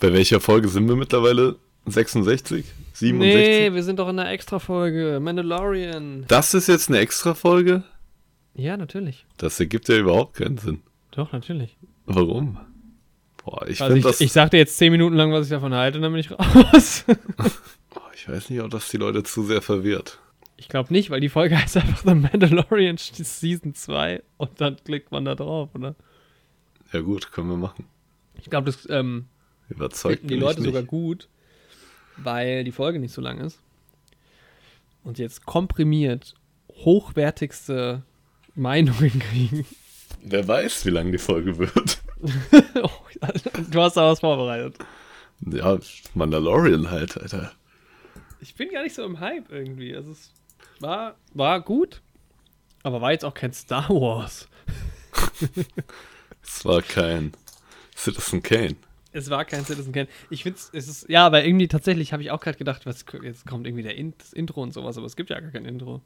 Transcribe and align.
Bei 0.00 0.12
welcher 0.12 0.40
Folge 0.40 0.68
sind 0.68 0.88
wir 0.88 0.96
mittlerweile? 0.96 1.56
66? 1.86 2.64
67? 2.94 3.18
Nee, 3.18 3.72
wir 3.72 3.82
sind 3.82 3.98
doch 3.98 4.08
in 4.08 4.18
einer 4.18 4.30
Extra-Folge. 4.30 5.20
Mandalorian. 5.20 6.24
Das 6.28 6.54
ist 6.54 6.66
jetzt 6.66 6.88
eine 6.88 6.98
Extra-Folge? 6.98 7.84
Ja, 8.54 8.76
natürlich. 8.76 9.26
Das 9.36 9.60
ergibt 9.60 9.88
ja 9.88 9.96
überhaupt 9.96 10.34
keinen 10.36 10.58
Sinn. 10.58 10.80
Doch, 11.12 11.32
natürlich. 11.32 11.76
Warum? 12.06 12.58
Boah, 13.44 13.66
ich 13.68 13.80
Also 13.80 13.94
finde 13.94 13.98
ich, 13.98 14.04
das. 14.04 14.20
ich 14.20 14.32
sagte 14.32 14.56
jetzt 14.56 14.76
zehn 14.76 14.90
Minuten 14.90 15.14
lang, 15.14 15.32
was 15.32 15.46
ich 15.46 15.50
davon 15.50 15.72
halte, 15.74 15.98
und 15.98 16.02
dann 16.02 16.12
bin 16.12 16.20
ich 16.20 16.30
raus. 16.30 17.04
Boah, 17.94 18.10
ich 18.14 18.28
weiß 18.28 18.50
nicht, 18.50 18.60
ob 18.60 18.70
das 18.70 18.88
die 18.88 18.96
Leute 18.96 19.22
zu 19.22 19.44
sehr 19.44 19.62
verwirrt. 19.62 20.18
Ich 20.56 20.68
glaube 20.68 20.92
nicht, 20.92 21.10
weil 21.10 21.20
die 21.20 21.28
Folge 21.28 21.56
heißt 21.60 21.76
einfach 21.76 22.02
The 22.04 22.14
Mandalorian 22.14 22.96
Season 22.98 23.74
2 23.74 24.22
und 24.38 24.60
dann 24.60 24.76
klickt 24.84 25.12
man 25.12 25.24
da 25.26 25.34
drauf, 25.34 25.68
oder? 25.74 25.94
Ja, 26.92 27.00
gut, 27.00 27.30
können 27.30 27.48
wir 27.50 27.56
machen. 27.56 27.84
Ich 28.40 28.48
glaube, 28.50 28.66
das 28.66 28.88
ähm, 28.90 29.26
Überzeugt 29.68 30.20
finden 30.20 30.28
die 30.28 30.36
Leute 30.36 30.62
sogar 30.62 30.82
gut, 30.82 31.28
weil 32.16 32.64
die 32.64 32.72
Folge 32.72 32.98
nicht 32.98 33.12
so 33.12 33.20
lang 33.20 33.38
ist. 33.38 33.60
Und 35.02 35.18
jetzt 35.18 35.46
komprimiert 35.46 36.34
hochwertigste 36.72 38.02
Meinungen 38.54 39.18
kriegen. 39.18 39.66
Wer 40.22 40.46
weiß, 40.46 40.86
wie 40.86 40.90
lang 40.90 41.12
die 41.12 41.18
Folge 41.18 41.58
wird. 41.58 42.00
du 43.70 43.80
hast 43.80 43.96
da 43.96 44.10
was 44.10 44.20
vorbereitet. 44.20 44.76
Ja, 45.40 45.78
Mandalorian 46.14 46.90
halt, 46.90 47.16
Alter. 47.18 47.52
Ich 48.40 48.54
bin 48.54 48.70
gar 48.70 48.82
nicht 48.82 48.94
so 48.94 49.04
im 49.04 49.20
Hype 49.20 49.50
irgendwie. 49.50 49.94
Also 49.94 50.12
es 50.12 50.32
war, 50.80 51.16
war 51.34 51.60
gut, 51.60 52.00
aber 52.82 53.00
war 53.00 53.12
jetzt 53.12 53.24
auch 53.24 53.34
kein 53.34 53.52
Star 53.52 53.88
Wars. 53.90 54.48
Es 56.48 56.64
war 56.64 56.80
kein 56.80 57.32
Citizen 57.96 58.42
Kane. 58.42 58.76
Es 59.16 59.30
war 59.30 59.46
kein 59.46 59.64
Citizen 59.64 59.92
Kane. 59.92 60.08
Ich 60.28 60.42
finde 60.42 60.58
es 60.72 60.88
ist, 60.88 61.08
ja, 61.08 61.24
aber 61.24 61.42
irgendwie 61.42 61.68
tatsächlich 61.68 62.12
habe 62.12 62.22
ich 62.22 62.30
auch 62.30 62.40
gerade 62.40 62.58
gedacht, 62.58 62.84
was, 62.84 63.06
jetzt 63.22 63.46
kommt 63.46 63.66
irgendwie 63.66 63.82
der 63.82 63.96
In 63.96 64.12
das 64.18 64.34
Intro 64.34 64.62
und 64.62 64.74
sowas, 64.74 64.98
aber 64.98 65.06
es 65.06 65.16
gibt 65.16 65.30
ja 65.30 65.40
gar 65.40 65.50
kein 65.50 65.64
Intro. 65.64 66.02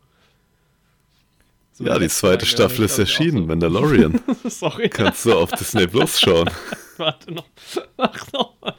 So 1.72 1.84
Ja, 1.84 1.98
die 1.98 2.08
zweite 2.08 2.46
Folge, 2.46 2.46
Staffel 2.46 2.84
ist 2.84 2.98
erschienen, 3.00 3.38
so. 3.38 3.46
Mandalorian. 3.46 4.20
Sorry. 4.44 4.88
Kannst 4.88 5.26
du 5.26 5.34
auf 5.34 5.50
Disney 5.50 5.88
Plus 5.88 6.20
schauen. 6.20 6.48
Warte 6.98 7.32
noch. 7.32 7.46
Mach 7.96 8.32
noch 8.32 8.54
mal. 8.60 8.76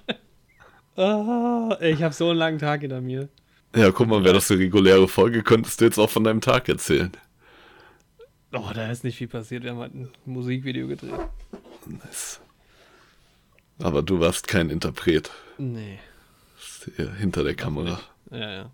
Ah, 0.95 1.77
ich 1.81 2.01
habe 2.01 2.13
so 2.13 2.29
einen 2.29 2.39
langen 2.39 2.59
Tag 2.59 2.81
hinter 2.81 3.01
mir. 3.01 3.27
Ja, 3.75 3.91
guck 3.91 4.07
mal, 4.07 4.23
wäre 4.23 4.35
das 4.35 4.49
eine 4.49 4.61
reguläre 4.61 5.09
Folge, 5.09 5.43
könntest 5.43 5.81
du 5.81 5.85
jetzt 5.85 5.97
auch 5.97 6.09
von 6.09 6.23
deinem 6.23 6.41
Tag 6.41 6.69
erzählen. 6.69 7.11
Oh, 8.53 8.69
da 8.73 8.89
ist 8.91 9.03
nicht 9.03 9.17
viel 9.17 9.27
passiert. 9.27 9.63
Wir 9.63 9.71
haben 9.71 9.79
halt 9.79 9.93
ein 9.93 10.09
Musikvideo 10.25 10.87
gedreht. 10.87 11.19
Nice. 11.85 12.39
Aber 13.83 14.01
du 14.03 14.19
warst 14.19 14.47
kein 14.47 14.69
Interpret 14.69 15.31
Nee. 15.57 15.99
hinter 17.19 17.43
der 17.43 17.55
Kamera. 17.55 17.99
Ja, 18.31 18.51
ja. 18.51 18.71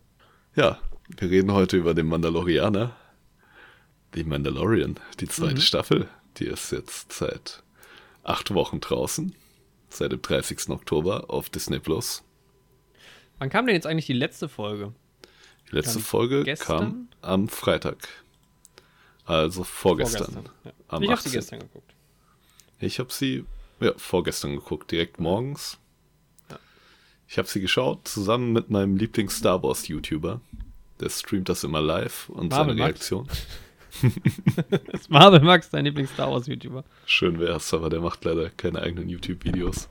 Ja, 0.55 0.79
wir 1.17 1.29
reden 1.29 1.51
heute 1.51 1.77
über 1.77 1.93
den 1.93 2.07
Mandalorianer. 2.07 2.95
Die 4.15 4.23
Mandalorian, 4.23 4.99
die 5.19 5.27
zweite 5.27 5.55
Mhm. 5.55 5.61
Staffel. 5.61 6.07
Die 6.37 6.45
ist 6.45 6.71
jetzt 6.71 7.11
seit 7.11 7.63
acht 8.23 8.53
Wochen 8.53 8.79
draußen. 8.79 9.35
Seit 9.89 10.11
dem 10.11 10.21
30. 10.21 10.69
Oktober 10.71 11.29
auf 11.29 11.49
Disney 11.49 11.79
Plus. 11.79 12.23
Wann 13.39 13.49
kam 13.49 13.65
denn 13.65 13.75
jetzt 13.75 13.85
eigentlich 13.87 14.05
die 14.07 14.13
letzte 14.13 14.49
Folge? 14.49 14.93
Die 15.71 15.75
letzte 15.75 15.93
Kam 15.95 16.01
Folge 16.03 16.43
gestern? 16.43 16.77
kam 16.79 17.07
am 17.21 17.47
Freitag. 17.49 18.07
Also 19.25 19.63
vorgestern. 19.63 20.33
Vorgestern, 20.33 20.49
Ja. 20.63 20.71
Ich 21.01 21.09
habe 21.11 21.21
sie 21.21 21.29
18.. 21.29 21.31
gestern 21.33 21.59
geguckt. 21.59 21.93
Ich 22.79 22.99
habe 22.99 23.11
sie 23.13 23.45
ja, 23.79 23.93
vorgestern 23.97 24.55
geguckt, 24.55 24.91
direkt 24.91 25.19
morgens. 25.19 25.77
Ja. 26.49 26.59
Ich 27.27 27.37
habe 27.37 27.47
sie 27.47 27.61
geschaut, 27.61 28.07
zusammen 28.07 28.53
mit 28.53 28.69
meinem 28.69 28.97
Lieblings-Star 28.97 29.61
Wars-YouTuber. 29.63 30.41
Der 30.99 31.09
streamt 31.09 31.49
das 31.49 31.63
immer 31.63 31.81
live 31.81 32.29
und 32.29 32.49
Marvel 32.49 32.75
seine 32.75 32.79
Max. 32.79 33.11
Reaktion. 33.11 33.27
Ist 34.91 35.09
Marvel 35.09 35.41
Max 35.41 35.69
dein 35.69 35.85
Lieblings-Star 35.85 36.31
Wars-YouTuber? 36.31 36.83
Schön 37.05 37.39
wär's, 37.39 37.73
aber 37.73 37.89
der 37.89 38.01
macht 38.01 38.25
leider 38.25 38.49
keine 38.49 38.81
eigenen 38.81 39.09
YouTube-Videos. 39.09 39.89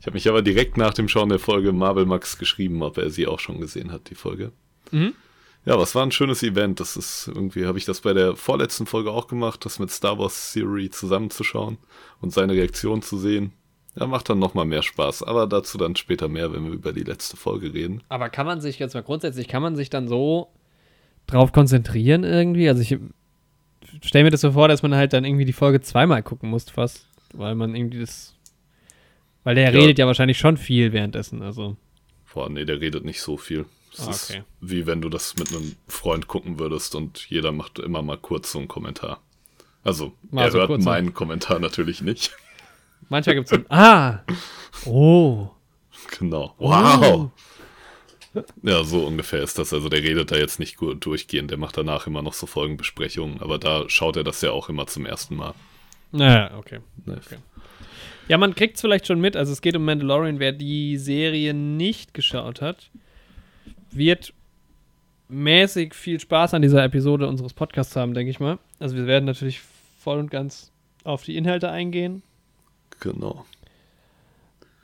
Ich 0.00 0.06
habe 0.06 0.14
mich 0.14 0.28
aber 0.28 0.42
direkt 0.42 0.76
nach 0.76 0.94
dem 0.94 1.08
Schauen 1.08 1.30
der 1.30 1.38
Folge 1.38 1.72
Marvel 1.72 2.06
Max 2.06 2.38
geschrieben, 2.38 2.82
ob 2.82 2.98
er 2.98 3.10
sie 3.10 3.26
auch 3.26 3.40
schon 3.40 3.60
gesehen 3.60 3.92
hat, 3.92 4.10
die 4.10 4.14
Folge. 4.14 4.52
Mhm. 4.90 5.14
Ja, 5.66 5.76
es 5.82 5.94
war 5.96 6.04
ein 6.06 6.12
schönes 6.12 6.42
Event. 6.44 6.78
Das 6.80 6.96
ist 6.96 7.28
irgendwie, 7.28 7.66
habe 7.66 7.76
ich 7.76 7.84
das 7.84 8.00
bei 8.00 8.12
der 8.14 8.36
vorletzten 8.36 8.86
Folge 8.86 9.10
auch 9.10 9.26
gemacht, 9.26 9.64
das 9.64 9.78
mit 9.78 9.90
Star 9.90 10.18
Wars 10.18 10.52
Theory 10.52 10.90
zusammenzuschauen 10.90 11.76
und 12.20 12.32
seine 12.32 12.52
Reaktion 12.52 13.02
zu 13.02 13.18
sehen. 13.18 13.52
Ja, 13.98 14.06
macht 14.06 14.28
dann 14.28 14.38
nochmal 14.38 14.64
mehr 14.66 14.82
Spaß. 14.82 15.22
Aber 15.24 15.46
dazu 15.46 15.76
dann 15.78 15.96
später 15.96 16.28
mehr, 16.28 16.52
wenn 16.52 16.66
wir 16.66 16.72
über 16.72 16.92
die 16.92 17.02
letzte 17.02 17.36
Folge 17.36 17.74
reden. 17.74 18.02
Aber 18.08 18.28
kann 18.28 18.46
man 18.46 18.60
sich 18.60 18.78
jetzt 18.78 18.94
mal 18.94 19.02
grundsätzlich, 19.02 19.48
kann 19.48 19.62
man 19.62 19.74
sich 19.74 19.90
dann 19.90 20.06
so 20.06 20.48
drauf 21.26 21.52
konzentrieren 21.52 22.22
irgendwie? 22.22 22.68
Also 22.68 22.82
ich 22.82 22.96
stelle 24.04 24.24
mir 24.24 24.30
das 24.30 24.42
so 24.42 24.52
vor, 24.52 24.68
dass 24.68 24.82
man 24.82 24.94
halt 24.94 25.12
dann 25.14 25.24
irgendwie 25.24 25.46
die 25.46 25.52
Folge 25.52 25.80
zweimal 25.80 26.22
gucken 26.22 26.50
muss 26.50 26.70
fast, 26.70 27.06
weil 27.32 27.54
man 27.54 27.74
irgendwie 27.74 28.00
das, 28.00 28.34
weil 29.44 29.54
der 29.56 29.72
Ja. 29.72 29.80
redet 29.80 29.98
ja 29.98 30.06
wahrscheinlich 30.06 30.38
schon 30.38 30.58
viel 30.58 30.92
währenddessen, 30.92 31.42
also. 31.42 31.76
Boah, 32.32 32.50
nee, 32.50 32.66
der 32.66 32.80
redet 32.80 33.04
nicht 33.04 33.22
so 33.22 33.38
viel. 33.38 33.64
Es 33.98 34.06
Ah, 34.06 34.10
ist 34.10 34.30
okay. 34.30 34.42
wie 34.60 34.86
wenn 34.86 35.00
du 35.00 35.08
das 35.08 35.36
mit 35.36 35.50
einem 35.50 35.76
Freund 35.88 36.26
gucken 36.28 36.58
würdest 36.58 36.94
und 36.94 37.26
jeder 37.30 37.52
macht 37.52 37.78
immer 37.78 38.02
mal 38.02 38.18
kurz 38.18 38.52
so 38.52 38.58
einen 38.58 38.68
Kommentar. 38.68 39.20
Also, 39.84 40.12
Mal 40.30 40.44
er 40.44 40.50
so 40.50 40.58
hört 40.58 40.80
meinen 40.82 41.14
Kommentar 41.14 41.58
natürlich 41.60 42.00
nicht. 42.02 42.32
Manchmal 43.08 43.36
gibt 43.36 43.50
es 43.50 43.58
so, 43.58 43.64
ah, 43.68 44.20
oh, 44.84 45.50
Genau. 46.18 46.54
Oh. 46.58 46.70
Wow. 46.70 47.30
Ja, 48.62 48.84
so 48.84 49.06
ungefähr 49.06 49.42
ist 49.42 49.58
das. 49.58 49.72
Also 49.72 49.88
der 49.88 50.02
redet 50.02 50.30
da 50.30 50.36
jetzt 50.36 50.58
nicht 50.60 50.76
gut 50.76 51.04
durchgehend. 51.06 51.50
Der 51.50 51.58
macht 51.58 51.76
danach 51.78 52.06
immer 52.06 52.20
noch 52.22 52.34
so 52.34 52.46
Folgenbesprechungen. 52.46 53.40
Aber 53.40 53.58
da 53.58 53.88
schaut 53.88 54.16
er 54.16 54.24
das 54.24 54.42
ja 54.42 54.50
auch 54.50 54.68
immer 54.68 54.86
zum 54.86 55.06
ersten 55.06 55.36
Mal. 55.36 55.54
naja, 56.12 56.56
okay. 56.58 56.80
Ne? 57.06 57.18
Okay. 57.24 57.38
Ja, 58.28 58.36
man 58.38 58.54
kriegt 58.54 58.74
es 58.74 58.82
vielleicht 58.82 59.06
schon 59.06 59.20
mit. 59.20 59.36
Also 59.36 59.52
es 59.52 59.62
geht 59.62 59.74
um 59.76 59.84
Mandalorian. 59.84 60.38
Wer 60.38 60.52
die 60.52 60.98
Serie 60.98 61.54
nicht 61.54 62.12
geschaut 62.12 62.60
hat, 62.60 62.90
wird 63.90 64.32
mäßig 65.28 65.94
viel 65.94 66.20
Spaß 66.20 66.54
an 66.54 66.62
dieser 66.62 66.84
Episode 66.84 67.26
unseres 67.26 67.52
Podcasts 67.52 67.96
haben, 67.96 68.14
denke 68.14 68.30
ich 68.30 68.40
mal. 68.40 68.58
Also 68.78 68.96
wir 68.96 69.06
werden 69.06 69.24
natürlich 69.24 69.60
voll 69.98 70.18
und 70.18 70.30
ganz 70.30 70.70
auf 71.04 71.24
die 71.24 71.36
Inhalte 71.36 71.70
eingehen. 71.70 72.22
Genau. 73.00 73.44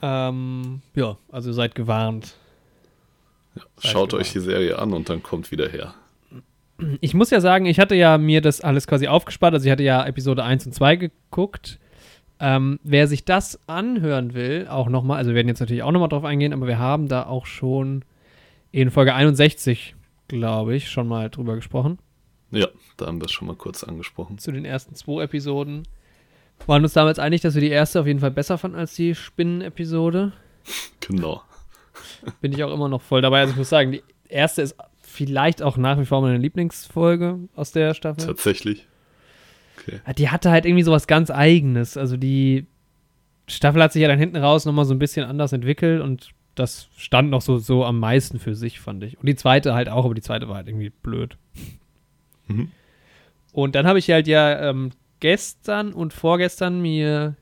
Ähm, 0.02 0.82
ja, 0.94 1.16
also 1.30 1.52
seid 1.52 1.74
gewarnt. 1.74 2.34
Schaut 3.78 4.10
genau. 4.10 4.20
euch 4.20 4.32
die 4.32 4.40
Serie 4.40 4.78
an 4.78 4.92
und 4.92 5.08
dann 5.08 5.22
kommt 5.22 5.50
wieder 5.50 5.68
her. 5.68 5.94
Ich 7.00 7.14
muss 7.14 7.30
ja 7.30 7.40
sagen, 7.40 7.66
ich 7.66 7.78
hatte 7.78 7.94
ja 7.94 8.18
mir 8.18 8.40
das 8.40 8.60
alles 8.60 8.86
quasi 8.86 9.06
aufgespart. 9.06 9.54
Also 9.54 9.66
ich 9.66 9.70
hatte 9.72 9.84
ja 9.84 10.04
Episode 10.04 10.42
1 10.42 10.66
und 10.66 10.72
2 10.72 10.96
geguckt. 10.96 11.78
Ähm, 12.40 12.80
wer 12.82 13.06
sich 13.06 13.24
das 13.24 13.60
anhören 13.68 14.34
will, 14.34 14.66
auch 14.68 14.88
nochmal, 14.88 15.18
also 15.18 15.30
wir 15.30 15.36
werden 15.36 15.48
jetzt 15.48 15.60
natürlich 15.60 15.84
auch 15.84 15.92
nochmal 15.92 16.08
drauf 16.08 16.24
eingehen, 16.24 16.52
aber 16.52 16.66
wir 16.66 16.80
haben 16.80 17.06
da 17.06 17.26
auch 17.26 17.46
schon 17.46 18.04
in 18.72 18.90
Folge 18.90 19.14
61, 19.14 19.94
glaube 20.28 20.74
ich, 20.74 20.90
schon 20.90 21.06
mal 21.06 21.30
drüber 21.30 21.54
gesprochen. 21.54 21.98
Ja, 22.50 22.68
da 22.96 23.06
haben 23.06 23.20
wir 23.20 23.26
es 23.26 23.32
schon 23.32 23.46
mal 23.46 23.56
kurz 23.56 23.84
angesprochen. 23.84 24.38
Zu 24.38 24.50
den 24.50 24.64
ersten 24.64 24.94
zwei 24.94 25.22
Episoden. 25.22 25.84
Waren 26.66 26.82
uns 26.82 26.92
damals 26.92 27.18
einig, 27.18 27.40
dass 27.40 27.54
wir 27.54 27.60
die 27.60 27.70
erste 27.70 28.00
auf 28.00 28.06
jeden 28.06 28.20
Fall 28.20 28.30
besser 28.30 28.58
fanden 28.58 28.78
als 28.78 28.94
die 28.94 29.14
Spinnen-Episode. 29.14 30.32
Genau. 31.00 31.42
Bin 32.40 32.52
ich 32.52 32.62
auch 32.62 32.72
immer 32.72 32.88
noch 32.88 33.02
voll 33.02 33.20
dabei. 33.20 33.40
Also 33.40 33.52
ich 33.52 33.58
muss 33.58 33.68
sagen, 33.68 33.92
die 33.92 34.02
erste 34.28 34.62
ist 34.62 34.76
vielleicht 35.02 35.62
auch 35.62 35.76
nach 35.76 35.98
wie 35.98 36.04
vor 36.04 36.22
meine 36.22 36.38
Lieblingsfolge 36.38 37.38
aus 37.54 37.72
der 37.72 37.94
Staffel. 37.94 38.26
Tatsächlich. 38.26 38.86
Okay. 39.78 40.00
Die 40.16 40.30
hatte 40.30 40.50
halt 40.50 40.64
irgendwie 40.64 40.84
sowas 40.84 41.06
ganz 41.06 41.30
Eigenes. 41.30 41.96
Also 41.96 42.16
die 42.16 42.66
Staffel 43.48 43.82
hat 43.82 43.92
sich 43.92 44.02
ja 44.02 44.08
dann 44.08 44.18
hinten 44.18 44.36
raus 44.36 44.64
nochmal 44.64 44.84
so 44.84 44.94
ein 44.94 44.98
bisschen 44.98 45.26
anders 45.26 45.52
entwickelt 45.52 46.00
und 46.00 46.30
das 46.54 46.88
stand 46.96 47.30
noch 47.30 47.40
so, 47.40 47.58
so 47.58 47.84
am 47.84 47.98
meisten 47.98 48.38
für 48.38 48.54
sich, 48.54 48.80
fand 48.80 49.02
ich. 49.04 49.18
Und 49.18 49.26
die 49.26 49.36
zweite 49.36 49.74
halt 49.74 49.88
auch, 49.88 50.04
aber 50.04 50.14
die 50.14 50.22
zweite 50.22 50.48
war 50.48 50.56
halt 50.56 50.68
irgendwie 50.68 50.90
blöd. 50.90 51.36
Mhm. 52.48 52.70
Und 53.52 53.74
dann 53.74 53.86
habe 53.86 53.98
ich 53.98 54.10
halt 54.10 54.26
ja 54.26 54.70
ähm, 54.70 54.90
gestern 55.20 55.92
und 55.92 56.12
vorgestern 56.12 56.80
mir 56.80 57.36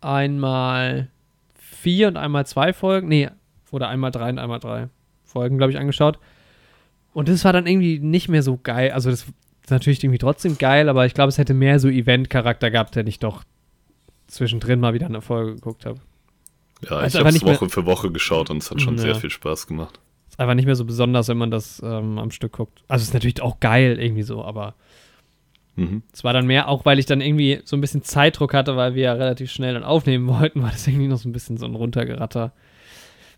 einmal 0.00 1.08
vier 1.54 2.08
und 2.08 2.16
einmal 2.16 2.46
zwei 2.46 2.72
Folgen, 2.72 3.08
nee, 3.08 3.28
oder 3.70 3.88
einmal 3.88 4.10
drei 4.10 4.30
und 4.30 4.38
einmal 4.38 4.60
drei 4.60 4.88
Folgen, 5.24 5.58
glaube 5.58 5.72
ich, 5.72 5.78
angeschaut. 5.78 6.18
Und 7.12 7.28
das 7.28 7.44
war 7.44 7.52
dann 7.52 7.66
irgendwie 7.66 7.98
nicht 7.98 8.28
mehr 8.28 8.42
so 8.42 8.58
geil. 8.62 8.90
Also 8.90 9.10
das 9.10 9.22
ist 9.22 9.70
natürlich 9.70 10.02
irgendwie 10.02 10.18
trotzdem 10.18 10.58
geil, 10.58 10.88
aber 10.88 11.06
ich 11.06 11.14
glaube, 11.14 11.28
es 11.28 11.38
hätte 11.38 11.54
mehr 11.54 11.78
so 11.78 11.88
Event-Charakter 11.88 12.70
gehabt, 12.70 12.96
wenn 12.96 13.06
ich 13.06 13.18
doch 13.18 13.44
zwischendrin 14.26 14.80
mal 14.80 14.94
wieder 14.94 15.06
eine 15.06 15.22
Folge 15.22 15.54
geguckt 15.54 15.86
habe. 15.86 16.00
Ja, 16.82 16.96
Also 16.98 17.18
ich 17.18 17.20
habe 17.20 17.28
es 17.28 17.34
nicht 17.34 17.44
mehr- 17.44 17.54
Woche 17.54 17.68
für 17.68 17.86
Woche 17.86 18.10
geschaut 18.10 18.50
und 18.50 18.58
es 18.58 18.70
hat 18.70 18.80
schon 18.80 18.96
Ja. 18.96 19.02
sehr 19.02 19.14
viel 19.14 19.30
Spaß 19.30 19.66
gemacht. 19.66 20.00
Ist 20.28 20.38
einfach 20.38 20.54
nicht 20.54 20.66
mehr 20.66 20.76
so 20.76 20.84
besonders, 20.84 21.28
wenn 21.28 21.38
man 21.38 21.50
das 21.50 21.80
ähm, 21.84 22.18
am 22.18 22.30
Stück 22.30 22.52
guckt. 22.52 22.82
Also 22.88 23.02
ist 23.02 23.14
natürlich 23.14 23.40
auch 23.42 23.60
geil 23.60 23.98
irgendwie 24.00 24.22
so, 24.22 24.44
aber 24.44 24.74
Mhm. 25.78 26.02
Es 26.10 26.24
war 26.24 26.32
dann 26.32 26.46
mehr, 26.46 26.68
auch 26.68 26.86
weil 26.86 26.98
ich 26.98 27.04
dann 27.04 27.20
irgendwie 27.20 27.60
so 27.66 27.76
ein 27.76 27.82
bisschen 27.82 28.02
Zeitdruck 28.02 28.54
hatte, 28.54 28.76
weil 28.78 28.94
wir 28.94 29.02
ja 29.02 29.12
relativ 29.12 29.50
schnell 29.50 29.74
dann 29.74 29.84
aufnehmen 29.84 30.26
wollten, 30.28 30.62
war 30.62 30.70
das 30.70 30.86
irgendwie 30.86 31.06
noch 31.08 31.18
so 31.18 31.28
ein 31.28 31.32
bisschen 31.32 31.58
so 31.58 31.66
ein 31.66 31.74
Runtergeratter. 31.74 32.52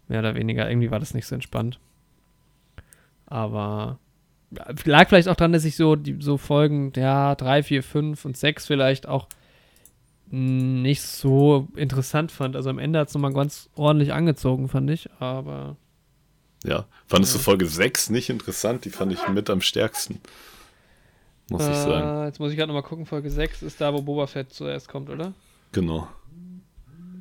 Mehr 0.06 0.20
oder 0.20 0.36
weniger. 0.36 0.70
Irgendwie 0.70 0.92
war 0.92 1.00
das 1.00 1.14
nicht 1.14 1.26
so 1.26 1.34
entspannt. 1.34 1.80
Aber 3.26 3.98
lag 4.84 5.08
vielleicht 5.08 5.28
auch 5.28 5.34
dran, 5.36 5.52
dass 5.52 5.64
ich 5.64 5.76
so 5.76 5.96
die 5.96 6.16
so 6.20 6.36
Folgen, 6.36 6.92
ja, 6.96 7.34
3, 7.34 7.62
4, 7.62 7.82
5 7.82 8.24
und 8.24 8.36
6 8.36 8.66
vielleicht 8.66 9.06
auch 9.08 9.26
nicht 10.30 11.02
so 11.02 11.68
interessant 11.76 12.30
fand. 12.32 12.54
Also 12.56 12.70
am 12.70 12.78
Ende 12.78 12.98
hat 12.98 13.08
es 13.08 13.14
nochmal 13.14 13.32
ganz 13.32 13.70
ordentlich 13.74 14.12
angezogen, 14.12 14.68
fand 14.68 14.90
ich. 14.90 15.08
Aber 15.18 15.76
Ja. 16.64 16.86
Fandest 17.06 17.34
Ja. 17.34 17.38
du 17.38 17.44
Folge 17.44 17.66
6 17.66 18.10
nicht 18.10 18.28
interessant? 18.30 18.84
Die 18.84 18.90
fand 18.90 19.12
ich 19.12 19.28
mit 19.28 19.48
am 19.50 19.60
stärksten. 19.60 20.20
Muss 21.50 21.66
ich 21.66 21.74
sagen. 21.74 22.22
Äh, 22.22 22.26
jetzt 22.26 22.40
muss 22.40 22.50
ich 22.50 22.58
gerade 22.58 22.68
nochmal 22.68 22.82
gucken. 22.82 23.06
Folge 23.06 23.30
6 23.30 23.62
ist 23.62 23.80
da, 23.80 23.92
wo 23.94 24.02
Boba 24.02 24.26
Fett 24.26 24.52
zuerst 24.52 24.88
kommt, 24.88 25.08
oder? 25.08 25.32
Genau. 25.72 26.08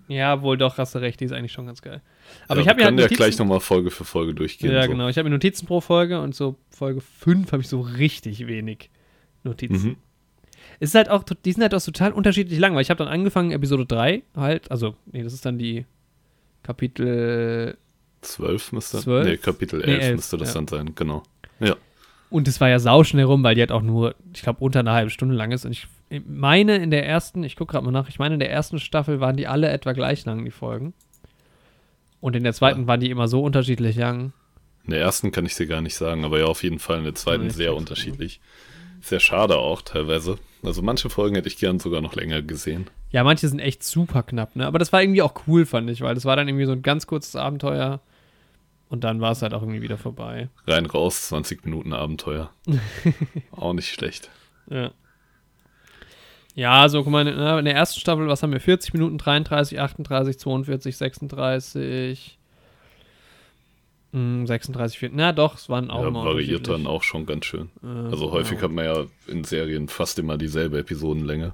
Ja, 0.09 0.41
wohl 0.41 0.57
doch, 0.57 0.77
hast 0.77 0.95
du 0.95 0.99
recht, 0.99 1.19
die 1.19 1.25
ist 1.25 1.33
eigentlich 1.33 1.51
schon 1.51 1.65
ganz 1.65 1.81
geil. 1.81 2.01
Aber 2.47 2.59
ja, 2.59 2.63
ich 2.63 2.69
habe 2.69 2.81
können 2.81 2.97
halt 2.99 3.11
ja 3.11 3.15
gleich 3.15 3.27
Notizen, 3.27 3.41
nochmal 3.43 3.59
Folge 3.59 3.91
für 3.91 4.05
Folge 4.05 4.33
durchgehen. 4.33 4.71
Ja, 4.71 4.83
so. 4.83 4.89
genau. 4.89 5.07
Ich 5.09 5.17
habe 5.17 5.27
mir 5.29 5.35
Notizen 5.35 5.65
pro 5.65 5.81
Folge 5.81 6.21
und 6.21 6.33
so 6.33 6.55
Folge 6.69 7.01
5 7.01 7.51
habe 7.51 7.61
ich 7.61 7.67
so 7.67 7.81
richtig 7.81 8.47
wenig 8.47 8.89
Notizen. 9.43 9.89
Mhm. 9.89 9.95
Es 10.79 10.89
ist 10.89 10.95
halt 10.95 11.09
auch, 11.09 11.23
die 11.23 11.51
sind 11.51 11.61
halt 11.63 11.73
auch 11.73 11.81
total 11.81 12.11
unterschiedlich 12.11 12.59
lang, 12.59 12.75
weil 12.75 12.81
ich 12.81 12.89
habe 12.89 13.03
dann 13.03 13.07
angefangen, 13.11 13.51
Episode 13.51 13.85
3 13.85 14.21
halt, 14.35 14.69
also, 14.69 14.95
nee, 15.11 15.23
das 15.23 15.33
ist 15.33 15.45
dann 15.45 15.57
die 15.57 15.85
Kapitel 16.63 17.77
12 18.21 18.71
müsste. 18.73 18.99
12? 18.99 19.25
Nee, 19.25 19.37
Kapitel 19.37 19.79
Nee, 19.79 19.93
11 19.93 20.03
11, 20.03 20.15
müsste 20.15 20.37
das 20.37 20.49
ja. 20.49 20.53
dann 20.55 20.67
sein, 20.67 20.95
genau. 20.95 21.23
Ja. 21.59 21.75
Und 22.29 22.47
es 22.47 22.59
war 22.59 22.67
ja 22.69 22.79
sauschnell 22.79 23.25
rum, 23.25 23.43
weil 23.43 23.55
die 23.55 23.61
halt 23.61 23.71
auch 23.71 23.81
nur, 23.81 24.15
ich 24.33 24.41
glaube, 24.41 24.59
unter 24.59 24.81
einer 24.81 24.93
halben 24.93 25.09
Stunde 25.09 25.33
lang 25.33 25.51
ist. 25.51 25.65
Und 25.65 25.71
ich 25.71 25.87
meine, 26.27 26.75
in 26.75 26.91
der 26.91 27.05
ersten, 27.05 27.43
ich 27.43 27.55
gucke 27.55 27.71
gerade 27.71 27.85
mal 27.85 27.91
nach, 27.91 28.09
ich 28.09 28.19
meine, 28.19 28.35
in 28.35 28.39
der 28.39 28.51
ersten 28.51 28.79
Staffel 28.79 29.19
waren 29.19 29.37
die 29.37 29.47
alle 29.47 29.69
etwa 29.69 29.93
gleich 29.93 30.25
lang, 30.25 30.43
die 30.43 30.51
Folgen. 30.51 30.93
Und 32.19 32.35
in 32.35 32.43
der 32.43 32.53
zweiten 32.53 32.87
waren 32.87 32.99
die 32.99 33.09
immer 33.09 33.27
so 33.27 33.41
unterschiedlich 33.41 33.95
lang. 33.95 34.33
In 34.83 34.91
der 34.91 35.01
ersten 35.01 35.31
kann 35.31 35.45
ich 35.45 35.55
dir 35.55 35.67
gar 35.67 35.81
nicht 35.81 35.95
sagen, 35.95 36.25
aber 36.25 36.39
ja, 36.39 36.45
auf 36.45 36.63
jeden 36.63 36.79
Fall 36.79 36.97
in 36.97 37.03
der 37.03 37.15
zweiten 37.15 37.49
sehr 37.49 37.67
check's 37.67 37.79
unterschiedlich. 37.79 38.41
Sehr 39.07 39.21
schade 39.21 39.57
auch 39.57 39.81
teilweise. 39.81 40.37
Also 40.63 40.81
manche 40.81 41.09
Folgen 41.09 41.35
hätte 41.35 41.47
ich 41.47 41.57
gern 41.57 41.79
sogar 41.79 42.01
noch 42.01 42.15
länger 42.15 42.41
gesehen. 42.41 42.89
Ja, 43.09 43.23
manche 43.23 43.47
sind 43.47 43.59
echt 43.59 43.81
super 43.81 44.21
knapp, 44.21 44.57
ne? 44.57 44.67
Aber 44.67 44.79
das 44.79 44.91
war 44.91 45.01
irgendwie 45.01 45.21
auch 45.21 45.33
cool, 45.47 45.65
fand 45.65 45.89
ich, 45.89 46.01
weil 46.01 46.13
das 46.13 46.25
war 46.25 46.35
dann 46.35 46.49
irgendwie 46.49 46.65
so 46.65 46.73
ein 46.73 46.81
ganz 46.81 47.07
kurzes 47.07 47.37
Abenteuer. 47.37 48.01
Und 48.89 49.05
dann 49.05 49.21
war 49.21 49.31
es 49.31 49.41
halt 49.41 49.53
auch 49.53 49.61
irgendwie 49.61 49.81
wieder 49.81 49.97
vorbei. 49.97 50.49
Rein 50.65 50.85
raus, 50.85 51.29
20 51.29 51.63
Minuten 51.63 51.93
Abenteuer. 51.93 52.49
auch 53.51 53.71
nicht 53.71 53.93
schlecht. 53.93 54.29
Ja. 54.69 54.91
Ja, 56.53 56.89
so, 56.89 57.01
guck 57.01 57.13
mal, 57.13 57.25
in 57.25 57.65
der 57.65 57.75
ersten 57.75 58.01
Staffel, 58.01 58.27
was 58.27 58.43
haben 58.43 58.51
wir? 58.51 58.59
40 58.59 58.91
Minuten, 58.91 59.17
33, 59.17 59.79
38, 59.79 60.37
42, 60.37 60.97
36, 60.97 62.36
hm, 62.36 62.36
36, 64.13 64.97
4, 64.99 65.09
na 65.13 65.31
doch, 65.31 65.55
es 65.55 65.69
waren 65.69 65.91
auch 65.91 66.03
ja, 66.03 66.09
mal 66.09 66.25
variiert 66.25 66.67
dann 66.67 66.87
auch 66.87 67.03
schon 67.03 67.25
ganz 67.25 67.45
schön. 67.45 67.69
Äh, 67.83 67.87
Also 68.09 68.31
häufig 68.31 68.57
genau. 68.57 68.63
hat 68.63 68.71
man 68.71 68.85
ja 68.85 69.05
in 69.27 69.43
Serien 69.43 69.89
fast 69.89 70.17
immer 70.17 70.37
dieselbe 70.37 70.79
Episodenlänge. 70.79 71.53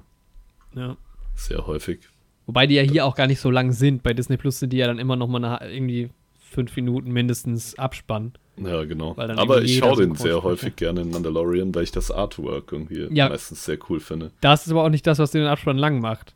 Ja. 0.74 0.96
Sehr 1.34 1.66
häufig. 1.66 2.00
Wobei 2.46 2.66
die 2.66 2.74
ja 2.74 2.82
hier 2.82 3.04
auch 3.06 3.16
gar 3.16 3.26
nicht 3.26 3.40
so 3.40 3.50
lang 3.50 3.72
sind. 3.72 4.02
Bei 4.02 4.12
Disney 4.14 4.36
Plus 4.36 4.60
sind 4.60 4.72
die 4.72 4.76
ja 4.78 4.86
dann 4.86 4.98
immer 4.98 5.16
noch 5.16 5.26
mal 5.28 5.44
eine, 5.44 5.72
irgendwie 5.74 6.10
fünf 6.38 6.74
Minuten 6.76 7.10
mindestens 7.10 7.78
Abspann. 7.78 8.32
Ja, 8.56 8.84
genau. 8.84 9.16
Aber 9.16 9.62
ich 9.62 9.78
schaue 9.78 9.96
den 9.96 10.14
sehr 10.14 10.42
häufig 10.42 10.76
gerne 10.76 11.00
in 11.00 11.10
Mandalorian, 11.10 11.74
weil 11.74 11.82
ich 11.82 11.90
das 11.90 12.10
Artwork 12.12 12.70
irgendwie 12.70 13.08
Ja. 13.10 13.28
meistens 13.28 13.64
sehr 13.64 13.78
cool 13.88 13.98
finde. 13.98 14.30
Das 14.40 14.64
ist 14.66 14.72
aber 14.72 14.84
auch 14.84 14.90
nicht 14.90 15.06
das, 15.06 15.18
was 15.18 15.32
den 15.32 15.44
Abspann 15.44 15.76
lang 15.76 16.00
macht. 16.00 16.34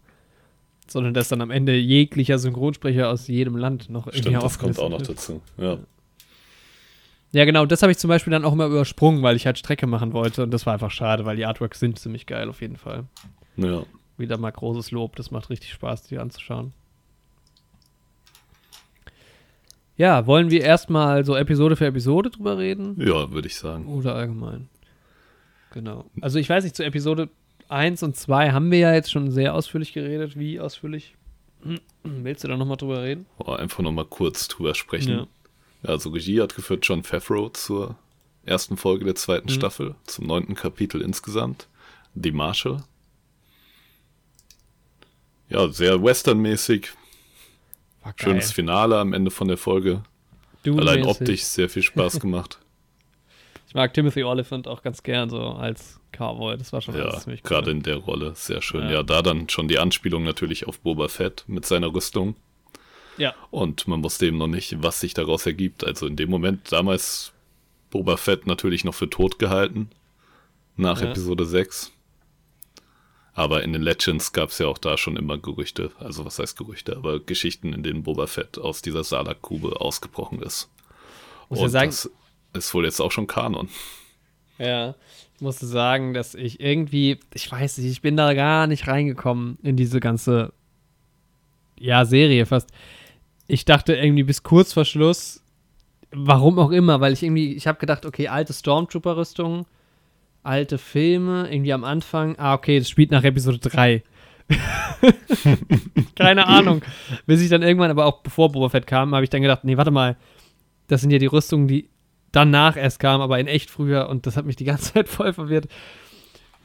Sondern 0.89 1.15
dass 1.15 1.29
dann 1.29 1.43
am 1.43 1.51
Ende 1.51 1.77
jeglicher 1.77 2.39
Synchronsprecher 2.39 3.09
aus 3.11 3.29
jedem 3.29 3.57
Land 3.57 3.89
noch 3.91 4.07
irgendwie 4.07 4.21
Stimmt, 4.31 4.43
das 4.43 4.59
kommt 4.59 4.79
auch 4.79 4.89
noch 4.91 5.03
dazu. 5.03 5.43
Ja. 5.59 5.65
Ja, 5.75 5.79
genau, 7.33 7.67
das 7.67 7.83
habe 7.83 7.93
ich 7.93 7.99
zum 7.99 8.09
Beispiel 8.09 8.31
dann 8.31 8.45
auch 8.45 8.53
immer 8.53 8.67
übersprungen, 8.67 9.23
weil 9.23 9.37
ich 9.37 9.47
halt 9.47 9.59
Strecke 9.59 9.87
machen 9.87 10.13
wollte 10.13 10.43
und 10.43 10.51
das 10.51 10.67
war 10.67 10.73
einfach 10.73 10.91
schade, 10.91 11.25
weil 11.25 11.37
die 11.37 11.45
Artworks 11.47 11.81
sind 11.81 11.99
ziemlich 11.99 12.27
geil 12.27 12.49
auf 12.49 12.61
jeden 12.61 12.77
Fall. 12.77 13.05
ja. 13.57 13.83
Wieder 14.17 14.37
mal 14.37 14.51
großes 14.51 14.91
Lob, 14.91 15.15
das 15.15 15.31
macht 15.31 15.49
richtig 15.49 15.71
Spaß, 15.73 16.03
die 16.05 16.19
anzuschauen. 16.19 16.73
Ja, 19.97 20.27
wollen 20.27 20.51
wir 20.51 20.63
erstmal 20.63 21.25
so 21.25 21.37
Episode 21.37 21.77
für 21.77 21.87
Episode 21.87 22.31
drüber 22.31 22.57
reden? 22.59 22.97
Ja, 23.01 23.31
würde 23.33 23.49
ich 23.49 23.57
sagen. 23.57 23.87
Oder 23.87 24.15
allgemein? 24.15 24.69
Genau. 25.73 26.05
Also 26.21 26.39
ich 26.39 26.49
weiß 26.49 26.65
nicht, 26.65 26.77
zu 26.77 26.85
Episode 26.85 27.29
1 27.69 28.03
und 28.03 28.17
2 28.17 28.53
haben 28.53 28.71
wir 28.71 28.79
ja 28.79 28.95
jetzt 28.95 29.11
schon 29.11 29.31
sehr 29.31 29.55
ausführlich 29.55 29.93
geredet. 29.93 30.39
Wie 30.39 30.61
ausführlich? 30.61 31.17
Willst 32.05 32.45
du 32.45 32.49
da 32.49 32.57
nochmal 32.57 32.77
drüber 32.77 33.03
reden? 33.03 33.27
Oh, 33.39 33.53
einfach 33.53 33.83
nochmal 33.83 34.05
kurz 34.05 34.49
drüber 34.49 34.75
sprechen. 34.75 35.11
Ja. 35.11 35.27
Also 35.83 36.11
Regie 36.11 36.41
hat 36.41 36.55
geführt 36.57 36.85
John 36.87 37.03
Favreau 37.05 37.49
zur 37.51 37.97
ersten 38.45 38.77
Folge 38.77 39.05
der 39.05 39.15
zweiten 39.15 39.49
Mhm. 39.49 39.53
Staffel, 39.55 39.95
zum 40.05 40.27
neunten 40.27 40.55
Kapitel 40.55 41.01
insgesamt. 41.03 41.69
The 42.15 42.33
Marshal. 42.33 42.83
Ja, 45.49 45.69
sehr 45.69 46.03
westernmäßig. 46.03 46.91
Schönes 48.17 48.53
Finale 48.53 48.99
am 48.99 49.13
Ende 49.13 49.31
von 49.31 49.49
der 49.49 49.59
Folge. 49.59 50.03
Allein 50.67 51.01
Dune-mäßig. 51.03 51.07
optisch 51.07 51.43
sehr 51.45 51.69
viel 51.69 51.83
Spaß 51.83 52.21
gemacht. 52.21 52.59
Ich 53.67 53.75
mag 53.75 53.93
Timothy 53.93 54.25
Oliphant 54.25 54.67
auch 54.67 54.83
ganz 54.83 55.03
gern 55.03 55.29
so 55.31 55.41
als 55.41 56.01
Cowboy. 56.13 56.57
Das 56.57 56.73
war 56.73 56.81
schon 56.81 56.97
ja, 56.97 57.19
ziemlich 57.19 57.43
cool. 57.45 57.49
gerade 57.49 57.71
in 57.71 57.83
der 57.83 57.97
Rolle. 57.97 58.33
Sehr 58.35 58.63
schön. 58.63 58.85
Ja. 58.85 58.93
Ja. 58.93 59.03
da 59.03 59.21
dann 59.23 59.49
schon 59.51 59.69
die 59.69 59.79
Anspielung 59.79 60.25
natürlich 60.25 60.67
auf 60.67 60.81
Boba 60.81 61.09
Fett 61.09 61.45
mit 61.47 61.67
seiner 61.67 61.93
Rüstung. 61.95 62.35
Ja, 63.19 63.35
Und 63.51 63.87
man 63.89 64.03
wusste 64.05 64.27
eben 64.27 64.39
noch 64.39 64.47
nicht, 64.49 64.83
was 64.83 65.01
sich 65.01 65.15
daraus 65.15 65.45
ergibt. 65.47 65.85
Also 65.85 66.07
in 66.07 66.17
dem 66.17 66.31
Moment 66.31 66.71
damals 66.73 67.33
Boba 67.91 68.17
Fett 68.17 68.47
natürlich 68.47 68.85
noch 68.85 68.95
für 68.95 69.11
tot 69.11 69.39
gehalten. 69.39 69.91
Nach 70.77 71.01
Ja. 71.01 71.11
Episode 71.11 71.45
6. 71.45 71.91
Aber 73.35 73.63
in 73.63 73.73
den 73.73 73.83
Legends 73.83 74.33
gab 74.33 74.49
es 74.51 74.59
ja 74.59 74.67
auch 74.67 74.79
da 74.79 74.97
schon 74.97 75.17
immer 75.17 75.39
Gerüchte. 75.39 75.93
Also 75.99 76.25
was 76.25 76.39
heißt 76.39 76.57
Gerüchte? 76.59 76.97
Aber 76.97 77.21
Geschichten, 77.21 77.73
in 77.73 77.83
denen 77.83 78.03
Boba 78.03 78.27
Fett 78.27 78.59
aus 78.59 78.83
dieser 78.83 79.05
Salak-Kube 79.05 79.81
ausgebrochen 79.81 80.43
ist. 80.43 80.69
Muss 81.49 81.61
Und 81.61 81.65
ja 81.67 81.69
sagen- 81.71 81.91
das 81.91 82.11
ist 82.55 82.75
wohl 82.75 82.85
jetzt 82.85 83.01
auch 83.01 83.13
schon 83.13 83.27
Kanon. 83.27 83.69
ja. 84.59 84.95
Ich 85.37 85.43
musste 85.43 85.67
sagen, 85.69 86.15
dass 86.15 86.35
ich 86.35 86.59
irgendwie, 86.59 87.21
ich 87.33 87.49
weiß 87.53 87.79
nicht, 87.79 87.89
ich 87.93 88.03
bin 88.03 88.17
da 88.17 88.35
gar 88.35 88.67
nicht 88.67 88.89
reingekommen 88.89 89.57
in 89.63 89.77
diese 89.77 90.01
ganze, 90.01 90.53
ja, 91.79 92.05
Serie 92.05 92.45
fast. 92.45 92.71
Ich 93.49 93.65
dachte 93.65 93.97
irgendwie 93.97 94.23
bis 94.23 94.43
kurz 94.43 94.75
vor 94.75 94.85
Schluss, 94.85 95.43
warum 96.13 96.59
auch 96.59 96.71
immer, 96.71 97.01
weil 97.01 97.15
ich 97.15 97.23
irgendwie, 97.23 97.55
ich 97.55 97.67
habe 97.67 97.79
gedacht, 97.79 98.07
okay, 98.07 98.29
alte 98.29 98.53
Stormtrooper-Rüstung, 98.53 99.67
alte 100.43 100.77
Filme, 100.79 101.49
irgendwie 101.51 101.73
am 101.73 101.83
Anfang, 101.83 102.37
ah, 102.39 102.55
okay, 102.55 102.79
das 102.79 102.89
spielt 102.89 103.11
nach 103.11 103.25
Episode 103.25 103.59
3. 103.59 104.03
Keine 106.15 106.47
Ahnung. 106.47 106.83
Bis 107.27 107.41
ich 107.41 107.49
dann 107.49 107.63
irgendwann, 107.63 107.91
aber 107.91 108.07
auch 108.07 108.21
bevor 108.23 108.53
Boba 108.53 108.69
Fett 108.69 108.87
kam, 108.87 109.15
habe 109.15 109.25
ich 109.25 109.31
dann 109.31 109.43
gedacht, 109.43 109.65
nee, 109.65 109.77
warte 109.77 109.91
mal, 109.91 110.17
das 110.87 111.01
sind 111.01 111.11
ja 111.11 111.19
die 111.19 111.27
Rüstungen, 111.27 111.69
die 111.69 111.89
danach 112.33 112.77
erst 112.77 113.01
kamen, 113.01 113.23
aber 113.23 113.39
in 113.39 113.47
echt 113.47 113.71
früher 113.71 114.09
und 114.11 114.27
das 114.27 114.37
hat 114.37 114.45
mich 114.45 114.57
die 114.57 114.65
ganze 114.65 114.93
Zeit 114.93 115.09
voll 115.09 115.33
verwirrt. 115.33 115.69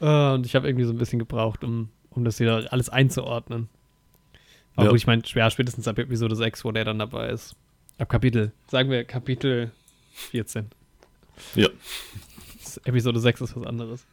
Äh, 0.00 0.32
und 0.32 0.44
ich 0.44 0.54
habe 0.54 0.68
irgendwie 0.68 0.84
so 0.84 0.92
ein 0.92 0.98
bisschen 0.98 1.18
gebraucht, 1.18 1.64
um, 1.64 1.88
um 2.10 2.24
das 2.24 2.40
wieder 2.40 2.66
alles 2.70 2.90
einzuordnen. 2.90 3.68
Aber 4.76 4.88
Ja. 4.90 4.94
ich 4.94 5.06
meine, 5.06 5.24
schwer 5.24 5.50
spätestens 5.50 5.86
ab 5.88 5.98
Episode 5.98 6.34
6, 6.36 6.64
wo 6.64 6.72
der 6.72 6.84
dann 6.84 6.98
dabei 6.98 7.28
ist. 7.30 7.54
Ab 7.98 8.08
Kapitel, 8.08 8.52
sagen 8.68 8.90
wir 8.90 9.04
Kapitel 9.04 9.70
14. 10.30 10.66
Ja. 11.54 11.68
Episode 12.84 13.20
6 13.20 13.40
ist 13.42 13.56
was 13.56 13.66
anderes. 13.66 14.04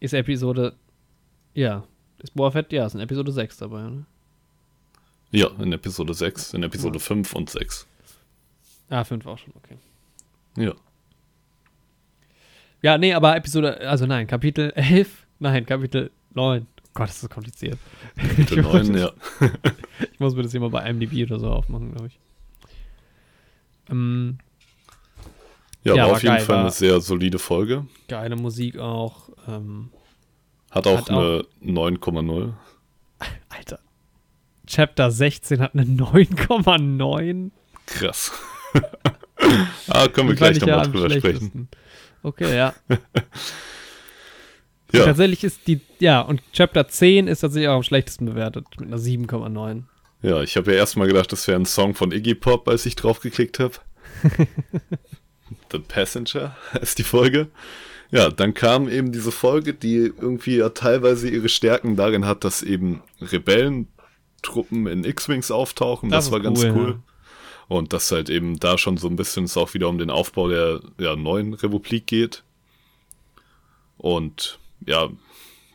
Ist 0.00 0.12
Episode, 0.12 0.74
ja, 1.54 1.84
ist 2.18 2.34
Boa 2.34 2.50
Fett, 2.50 2.70
ja, 2.72 2.84
ist 2.84 2.94
in 2.94 3.00
Episode 3.00 3.32
6 3.32 3.56
dabei, 3.58 3.82
ne? 3.82 4.04
Ja, 5.30 5.48
in 5.58 5.72
Episode 5.72 6.12
6, 6.12 6.52
in 6.54 6.62
Episode 6.62 6.98
5 7.00 7.32
und 7.32 7.48
6. 7.48 7.86
Ah, 8.90 9.02
5 9.04 9.26
auch 9.26 9.38
schon, 9.38 9.54
okay. 9.56 9.78
Ja. 10.58 10.74
Ja, 12.82 12.98
nee, 12.98 13.14
aber 13.14 13.34
Episode, 13.36 13.80
also 13.88 14.04
nein, 14.06 14.26
Kapitel 14.26 14.70
11, 14.76 15.26
nein, 15.38 15.64
Kapitel 15.64 16.10
9. 16.34 16.66
Gott, 16.94 17.08
das 17.08 17.22
ist 17.22 17.28
kompliziert. 17.30 17.78
Kapitel 18.16 18.62
9, 18.62 18.96
ja. 18.96 19.10
Ich 20.12 20.20
muss 20.20 20.34
mir 20.36 20.42
das 20.42 20.52
hier 20.52 20.60
mal 20.60 20.70
bei 20.70 20.88
IMDb 20.88 21.24
oder 21.28 21.40
so 21.40 21.48
aufmachen, 21.50 21.92
glaube 21.92 22.06
ich. 22.06 22.18
Ähm, 23.90 24.38
Ja, 25.82 25.94
Ja, 25.96 26.06
war 26.06 26.12
auf 26.12 26.22
jeden 26.22 26.36
geil, 26.36 26.44
Fall 26.44 26.58
eine 26.58 26.70
sehr 26.70 27.00
solide 27.00 27.38
Folge. 27.38 27.86
geile 28.08 28.36
Musik 28.36 28.78
auch. 28.78 29.28
Ähm, 29.48 29.90
Hat 30.70 30.86
auch 30.86 30.98
Hat 31.00 31.10
eine 31.10 31.44
9,0. 31.62 32.52
Alter. 33.48 33.78
Chapter 34.66 35.10
16 35.10 35.60
hat 35.60 35.74
eine 35.74 35.84
9,9. 35.84 37.50
Krass. 37.86 38.32
ah, 39.88 40.08
können 40.08 40.28
wir 40.28 40.34
gleich 40.36 40.56
ich 40.56 40.62
ja 40.64 40.76
nochmal 40.84 40.90
drüber 40.90 41.10
sprechen. 41.10 41.68
Okay, 42.22 42.56
ja. 42.56 42.72
Und 45.00 45.06
tatsächlich 45.06 45.44
ist 45.44 45.66
die, 45.66 45.80
ja, 45.98 46.20
und 46.20 46.42
Chapter 46.52 46.88
10 46.88 47.26
ist 47.28 47.40
tatsächlich 47.40 47.68
auch 47.68 47.76
am 47.76 47.82
schlechtesten 47.82 48.26
bewertet, 48.26 48.66
mit 48.78 48.88
einer 48.88 48.98
7,9. 48.98 49.82
Ja, 50.22 50.42
ich 50.42 50.56
habe 50.56 50.72
ja 50.72 50.78
erstmal 50.78 51.06
gedacht, 51.06 51.30
das 51.32 51.46
wäre 51.48 51.60
ein 51.60 51.66
Song 51.66 51.94
von 51.94 52.12
Iggy 52.12 52.34
Pop, 52.34 52.68
als 52.68 52.86
ich 52.86 52.96
drauf 52.96 53.20
geklickt 53.20 53.58
habe. 53.60 53.74
The 55.72 55.78
Passenger 55.78 56.56
ist 56.80 56.98
die 56.98 57.02
Folge. 57.04 57.48
Ja, 58.10 58.30
dann 58.30 58.54
kam 58.54 58.88
eben 58.88 59.12
diese 59.12 59.32
Folge, 59.32 59.74
die 59.74 59.96
irgendwie 59.96 60.56
ja 60.56 60.68
teilweise 60.70 61.28
ihre 61.28 61.48
Stärken 61.48 61.96
darin 61.96 62.26
hat, 62.26 62.44
dass 62.44 62.62
eben 62.62 63.02
Rebellentruppen 63.20 64.86
in 64.86 65.04
X-Wings 65.04 65.50
auftauchen. 65.50 66.10
Das, 66.10 66.26
Das 66.26 66.32
war 66.32 66.38
ist 66.38 66.44
ganz 66.44 66.64
cool, 66.64 66.72
cool. 66.74 66.88
ja. 66.90 67.02
Und 67.66 67.92
dass 67.92 68.12
halt 68.12 68.30
eben 68.30 68.60
da 68.60 68.78
schon 68.78 68.98
so 68.98 69.08
ein 69.08 69.16
bisschen 69.16 69.44
es 69.44 69.56
auch 69.56 69.74
wieder 69.74 69.88
um 69.88 69.98
den 69.98 70.10
Aufbau 70.10 70.48
der 70.48 70.80
ja, 70.98 71.16
neuen 71.16 71.54
Republik 71.54 72.06
geht. 72.06 72.44
Und 73.96 74.58
ja, 74.86 75.10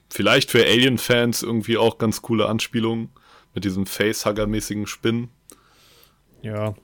vielleicht 0.10 0.52
für 0.52 0.64
Alien-Fans 0.66 1.44
irgendwie 1.44 1.78
auch 1.78 1.98
ganz 1.98 2.22
coole 2.22 2.48
Anspielungen 2.48 3.10
mit 3.54 3.66
diesem 3.66 3.86
Facehugger-mäßigen 3.86 4.88
Spinnen. 4.88 5.30
Ja. 6.42 6.76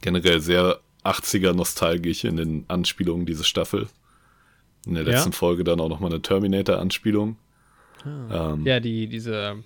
Generell 0.00 0.40
sehr 0.40 0.80
80er 1.04 1.52
nostalgisch 1.52 2.24
in 2.24 2.36
den 2.36 2.64
Anspielungen 2.68 3.26
diese 3.26 3.44
Staffel. 3.44 3.88
In 4.86 4.94
der 4.94 5.04
Ja? 5.04 5.10
letzten 5.10 5.32
Folge 5.32 5.64
dann 5.64 5.80
auch 5.80 5.88
nochmal 5.88 6.10
eine 6.10 6.22
Terminator-Anspielung. 6.22 7.36
Ähm, 8.06 8.66
Ja, 8.66 8.80
die, 8.80 9.06
diese, 9.08 9.62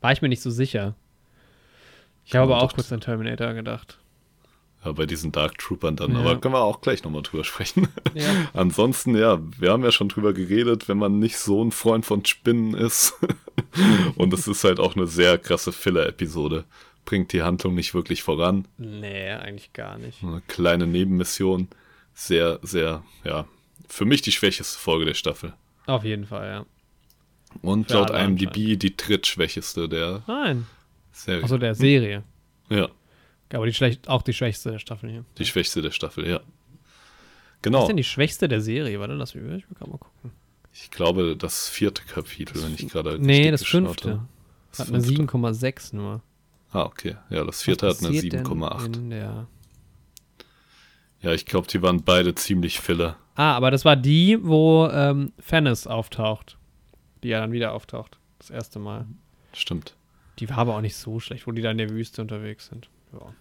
war 0.00 0.12
ich 0.12 0.22
mir 0.22 0.28
nicht 0.28 0.42
so 0.42 0.50
sicher. 0.50 0.94
Ich 2.24 2.34
habe 2.34 2.50
Ja, 2.50 2.56
aber 2.56 2.64
auch 2.64 2.74
kurz 2.74 2.92
an 2.92 3.00
Terminator 3.00 3.54
gedacht. 3.54 3.98
Ja, 4.84 4.92
bei 4.92 5.06
diesen 5.06 5.32
Dark 5.32 5.58
Troopern 5.58 5.96
dann. 5.96 6.12
Ja. 6.12 6.20
Aber 6.20 6.40
können 6.40 6.54
wir 6.54 6.60
auch 6.62 6.80
gleich 6.80 7.04
nochmal 7.04 7.22
drüber 7.22 7.44
sprechen. 7.44 7.88
Ja. 8.14 8.28
Ansonsten, 8.52 9.16
ja, 9.16 9.40
wir 9.58 9.70
haben 9.70 9.82
ja 9.84 9.90
schon 9.90 10.10
drüber 10.10 10.34
geredet, 10.34 10.86
wenn 10.86 10.98
man 10.98 11.18
nicht 11.18 11.38
so 11.38 11.64
ein 11.64 11.72
Freund 11.72 12.04
von 12.04 12.26
Spinnen 12.26 12.74
ist. 12.74 13.14
Und 14.16 14.34
es 14.34 14.46
ist 14.46 14.64
halt 14.64 14.78
auch 14.80 14.96
eine 14.96 15.06
sehr 15.06 15.38
krasse 15.38 15.72
Filler-Episode. 15.72 16.64
Bringt 17.06 17.32
die 17.32 17.42
Handlung 17.42 17.74
nicht 17.74 17.94
wirklich 17.94 18.22
voran. 18.22 18.68
Nee, 18.76 19.30
eigentlich 19.30 19.72
gar 19.72 19.96
nicht. 19.96 20.22
Eine 20.22 20.42
kleine 20.46 20.86
Nebenmission. 20.86 21.68
Sehr, 22.12 22.58
sehr, 22.60 23.02
ja, 23.24 23.46
für 23.88 24.04
mich 24.04 24.20
die 24.20 24.32
schwächeste 24.32 24.78
Folge 24.78 25.06
der 25.06 25.14
Staffel. 25.14 25.54
Auf 25.86 26.04
jeden 26.04 26.26
Fall, 26.26 26.48
ja. 26.48 26.66
Und 27.62 27.90
Für 27.90 27.98
laut 27.98 28.10
IMDb 28.10 28.78
die 28.78 28.94
drittschwächeste 28.94 29.88
der 29.88 30.22
Nein. 30.26 30.66
Serie. 31.12 31.44
Achso, 31.44 31.56
der 31.56 31.74
Serie. 31.74 32.24
Ja, 32.68 32.90
Aber 33.52 33.66
die 33.66 33.74
schlecht, 33.74 34.08
auch 34.08 34.22
die 34.22 34.32
schwächste 34.32 34.70
der 34.72 34.78
Staffel 34.78 35.10
hier. 35.10 35.24
die 35.38 35.44
schwächste 35.44 35.82
der 35.82 35.90
Staffel, 35.90 36.26
ja. 36.28 36.38
Was 36.40 36.44
Genau. 37.62 37.82
ist 37.82 37.88
denn 37.88 37.96
die 37.96 38.04
schwächste 38.04 38.48
der 38.48 38.60
Serie? 38.60 38.98
Warte, 38.98 39.14
lass 39.14 39.34
mich, 39.34 39.44
ich 39.44 39.50
will 39.50 39.64
gerade 39.78 39.90
mal 39.90 39.98
gucken. 39.98 40.32
Ich 40.72 40.90
glaube, 40.90 41.36
das 41.36 41.68
vierte 41.68 42.02
Kapitel, 42.04 42.60
wenn 42.62 42.74
ich 42.74 42.88
gerade 42.88 43.18
Nee, 43.18 43.50
das 43.50 43.62
fünfte. 43.64 44.26
Das 44.70 44.80
Hat 44.80 44.88
eine 44.88 45.02
fünfte. 45.02 45.22
7,6 45.22 45.92
nur. 45.94 46.22
Ah, 46.72 46.84
okay. 46.84 47.16
Ja, 47.30 47.44
das 47.44 47.62
vierte 47.62 47.86
Was 47.86 47.98
hat 47.98 48.04
eine 48.06 48.14
passiert 48.16 48.32
denn 48.32 48.44
7,8. 48.46 48.96
in 48.96 49.10
der- 49.10 49.46
Ja, 51.20 51.32
ich 51.32 51.46
glaube, 51.46 51.68
die 51.68 51.82
waren 51.82 52.02
beide 52.02 52.34
ziemlich 52.34 52.80
Filler. 52.80 53.16
Ah, 53.34 53.52
aber 53.54 53.70
das 53.70 53.84
war 53.84 53.96
die, 53.96 54.38
wo 54.42 54.88
ähm, 54.90 55.32
Fennis 55.38 55.86
auftaucht. 55.86 56.58
Die 57.22 57.28
ja 57.28 57.40
dann 57.40 57.52
wieder 57.52 57.72
auftaucht. 57.72 58.18
Das 58.38 58.50
erste 58.50 58.78
Mal. 58.80 59.06
Stimmt. 59.52 59.94
Die 60.40 60.48
war 60.48 60.58
aber 60.58 60.76
auch 60.76 60.80
nicht 60.80 60.96
so 60.96 61.20
schlecht, 61.20 61.46
wo 61.46 61.52
die 61.52 61.62
da 61.62 61.70
in 61.70 61.78
der 61.78 61.90
Wüste 61.90 62.20
unterwegs 62.22 62.66
sind. 62.66 62.88
Ja, 63.12 63.32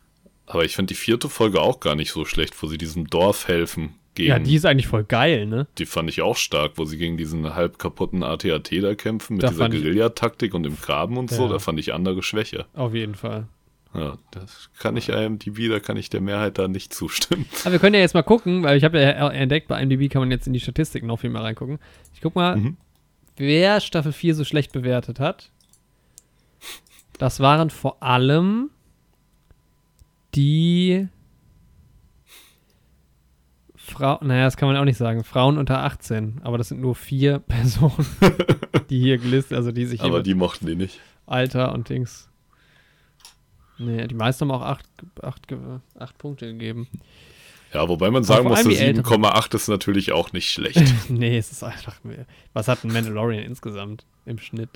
Aber 0.51 0.65
ich 0.65 0.75
finde 0.75 0.93
die 0.93 0.99
vierte 0.99 1.29
Folge 1.29 1.61
auch 1.61 1.79
gar 1.79 1.95
nicht 1.95 2.11
so 2.11 2.25
schlecht, 2.25 2.61
wo 2.61 2.67
sie 2.67 2.77
diesem 2.77 3.07
Dorf 3.07 3.47
helfen. 3.47 3.95
Gegen, 4.15 4.29
ja 4.29 4.39
die 4.39 4.55
ist 4.55 4.65
eigentlich 4.65 4.87
voll 4.87 5.05
geil, 5.05 5.45
ne? 5.45 5.67
die 5.77 5.85
fand 5.85 6.09
ich 6.09 6.21
auch 6.21 6.35
stark, 6.35 6.73
wo 6.75 6.83
sie 6.83 6.97
gegen 6.97 7.15
diesen 7.15 7.55
halb 7.55 7.79
kaputten 7.79 8.23
AT-AT 8.23 8.69
da 8.83 8.93
kämpfen, 8.95 9.35
mit 9.37 9.43
Da 9.43 9.47
dieser 9.49 9.69
Guerillataktik 9.69 10.53
und 10.53 10.63
dem 10.63 10.75
Graben 10.81 11.17
und 11.17 11.29
so. 11.29 11.43
Ja. 11.45 11.53
Da 11.53 11.59
fand 11.59 11.79
ich 11.79 11.93
andere 11.93 12.21
Schwäche. 12.21 12.65
Auf 12.73 12.93
jeden 12.93 13.15
Fall. 13.15 13.47
Ja, 13.93 14.17
das 14.31 14.69
kann 14.79 14.97
ich 14.97 15.07
IMDb, 15.07 15.69
da 15.69 15.79
kann 15.79 15.95
ich 15.95 16.09
der 16.09 16.19
Mehrheit 16.19 16.57
da 16.57 16.67
nicht 16.67 16.93
zustimmen. 16.93 17.45
Aber 17.63 17.71
wir 17.71 17.79
können 17.79 17.93
ja 17.95 18.01
jetzt 18.01 18.13
mal 18.13 18.21
gucken, 18.21 18.63
weil 18.63 18.77
ich 18.77 18.83
habe 18.83 18.99
ja 19.01 19.29
entdeckt, 19.29 19.69
bei 19.69 19.81
IMDb 19.81 20.11
kann 20.11 20.21
man 20.21 20.31
jetzt 20.31 20.45
in 20.47 20.51
die 20.53 20.59
Statistiken 20.59 21.07
noch 21.07 21.21
viel 21.21 21.29
mehr 21.29 21.43
reingucken. 21.43 21.79
Ich 22.13 22.19
guck 22.19 22.35
mal, 22.35 22.57
Mhm. 22.57 22.75
wer 23.37 23.79
Staffel 23.79 24.11
4 24.11 24.35
so 24.35 24.43
schlecht 24.43 24.73
bewertet 24.73 25.21
hat. 25.21 25.51
Das 27.17 27.39
waren 27.39 27.69
vor 27.69 28.03
allem 28.03 28.71
die 30.35 31.07
Frau, 33.75 34.19
naja, 34.21 34.45
das 34.45 34.57
kann 34.57 34.69
man 34.69 34.77
auch 34.77 34.85
nicht 34.85 34.97
sagen, 34.97 35.23
Frauen 35.23 35.57
unter 35.57 35.83
18, 35.83 36.41
aber 36.43 36.57
das 36.57 36.69
sind 36.69 36.81
nur 36.81 36.95
vier 36.95 37.39
Personen, 37.47 38.05
die 38.89 38.99
hier 38.99 39.17
gelistet, 39.17 39.57
also 39.57 39.71
die 39.71 39.85
sich 39.85 40.01
hier 40.01 40.09
Aber 40.09 40.23
die 40.23 40.33
mochten 40.33 40.65
die 40.65 40.75
nicht. 40.75 40.99
Alter 41.25 41.73
und 41.73 41.89
Dings. 41.89 42.29
Nee, 43.77 44.07
die 44.07 44.15
meisten 44.15 44.41
haben 44.41 44.51
auch 44.51 44.65
acht, 44.65 44.85
acht, 45.21 45.47
acht 45.97 46.17
Punkte 46.17 46.45
gegeben. 46.47 46.87
Ja, 47.73 47.87
wobei 47.87 48.11
man 48.11 48.23
sagen 48.23 48.47
muss, 48.47 48.59
allem 48.59 48.69
der 48.69 48.77
die 48.77 48.83
Älteren. 48.83 49.23
7,8 49.23 49.55
ist 49.55 49.67
natürlich 49.69 50.11
auch 50.11 50.33
nicht 50.33 50.49
schlecht. 50.51 51.09
nee, 51.09 51.37
es 51.37 51.51
ist 51.51 51.63
einfach 51.63 52.03
mehr. 52.03 52.25
Was 52.53 52.67
hat 52.67 52.83
ein 52.83 52.91
Mandalorian 52.91 53.43
insgesamt 53.43 54.05
im 54.25 54.37
Schnitt? 54.37 54.69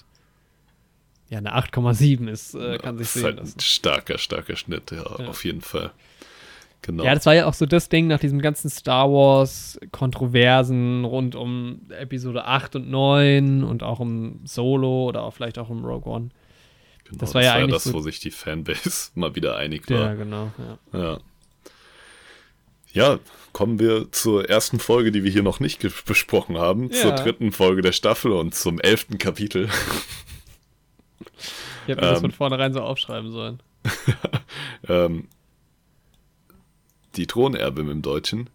Ja, 1.30 1.40
eine 1.40 1.56
8,7 1.56 2.28
ist, 2.28 2.54
äh, 2.56 2.78
kann 2.78 2.98
sich 2.98 3.08
das 3.08 3.08
ist 3.08 3.14
sehen 3.14 3.24
halt 3.24 3.38
lassen. 3.40 3.58
ein 3.58 3.60
starker, 3.62 4.18
starker 4.18 4.56
Schnitt, 4.56 4.92
ja, 4.92 4.98
Ja. 4.98 5.28
auf 5.28 5.44
jeden 5.44 5.62
Fall. 5.62 5.92
Genau. 6.84 7.04
Ja, 7.04 7.16
das 7.16 7.26
war 7.26 7.34
ja 7.34 7.48
auch 7.48 7.56
so 7.56 7.66
das 7.66 7.90
Ding 7.90 8.06
nach 8.08 8.20
diesem 8.20 8.40
ganzen 8.42 8.70
Star 8.70 9.10
Wars-Kontroversen 9.12 11.04
rund 11.04 11.34
um 11.36 11.82
Episode 11.90 12.46
8 12.46 12.76
und 12.76 12.90
9 12.92 13.64
und 13.64 13.82
auch 13.82 14.00
um 14.00 14.40
Solo 14.46 15.06
oder 15.06 15.24
auch 15.24 15.34
vielleicht 15.34 15.58
auch 15.58 15.70
um 15.70 15.84
Rogue 15.84 16.12
One. 16.14 16.30
genau, 17.06 17.18
das 17.20 17.34
war 17.34 17.42
ja 17.44 17.54
eigentlich 17.54 17.84
das, 17.84 17.92
wo 17.94 18.02
sich 18.02 18.20
die 18.20 18.30
Fanbase 18.32 19.10
mal 19.16 19.36
wieder 19.36 19.58
einig 19.58 19.90
Ja, 19.90 20.00
war. 20.00 20.16
genau. 20.16 20.52
Ja. 20.94 21.00
Ja. 21.00 21.18
Ja, 22.94 23.20
kommen 23.52 23.78
wir 23.80 24.10
zur 24.14 24.48
ersten 24.50 24.80
Folge, 24.80 25.12
die 25.12 25.24
wir 25.26 25.32
hier 25.32 25.44
noch 25.44 25.60
nicht 25.60 25.86
besprochen 26.06 26.58
haben, 26.58 26.92
zur 26.92 27.10
Ja. 27.12 27.16
dritten 27.18 27.52
Folge 27.52 27.82
der 27.82 27.92
Staffel 27.92 28.32
und 28.32 28.56
zum 28.56 28.80
elften 28.80 29.18
Kapitel. 29.18 29.70
Ich 31.22 31.88
hätte 31.90 32.02
mir 32.02 32.08
das 32.08 32.18
Ähm. 32.20 32.22
von 32.22 32.32
vornherein 32.32 32.74
so 32.74 32.82
aufschreiben 32.82 33.32
sollen. 33.32 33.62
ähm, 34.88 35.28
die 37.16 37.28
Thronerbin 37.28 37.90
im 37.90 38.02
Deutschen, 38.02 38.50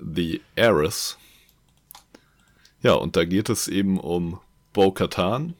The 0.00 0.40
Heiress. 0.58 1.16
Ja, 2.82 2.94
und 2.94 3.16
da 3.16 3.24
geht 3.24 3.48
es 3.48 3.68
eben 3.68 3.98
um 4.00 4.40
Bo-Katan 4.72 5.54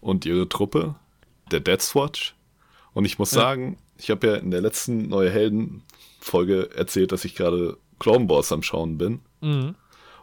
und 0.00 0.26
ihre 0.26 0.48
Truppe, 0.48 0.94
der 1.50 1.60
Death 1.60 1.82
Swatch. 1.82 2.34
Und 2.92 3.04
ich 3.04 3.18
muss 3.18 3.30
Ja. 3.32 3.40
sagen, 3.40 3.78
ich 3.96 4.10
habe 4.10 4.26
ja 4.26 4.34
in 4.36 4.50
der 4.50 4.60
letzten 4.60 5.08
Neue 5.08 5.30
Helden-Folge 5.30 6.70
erzählt, 6.74 7.12
dass 7.12 7.24
ich 7.24 7.34
gerade 7.34 7.76
Clone 7.98 8.28
Wars 8.28 8.52
am 8.52 8.62
Schauen 8.62 8.98
bin. 8.98 9.20
Mhm. 9.40 9.74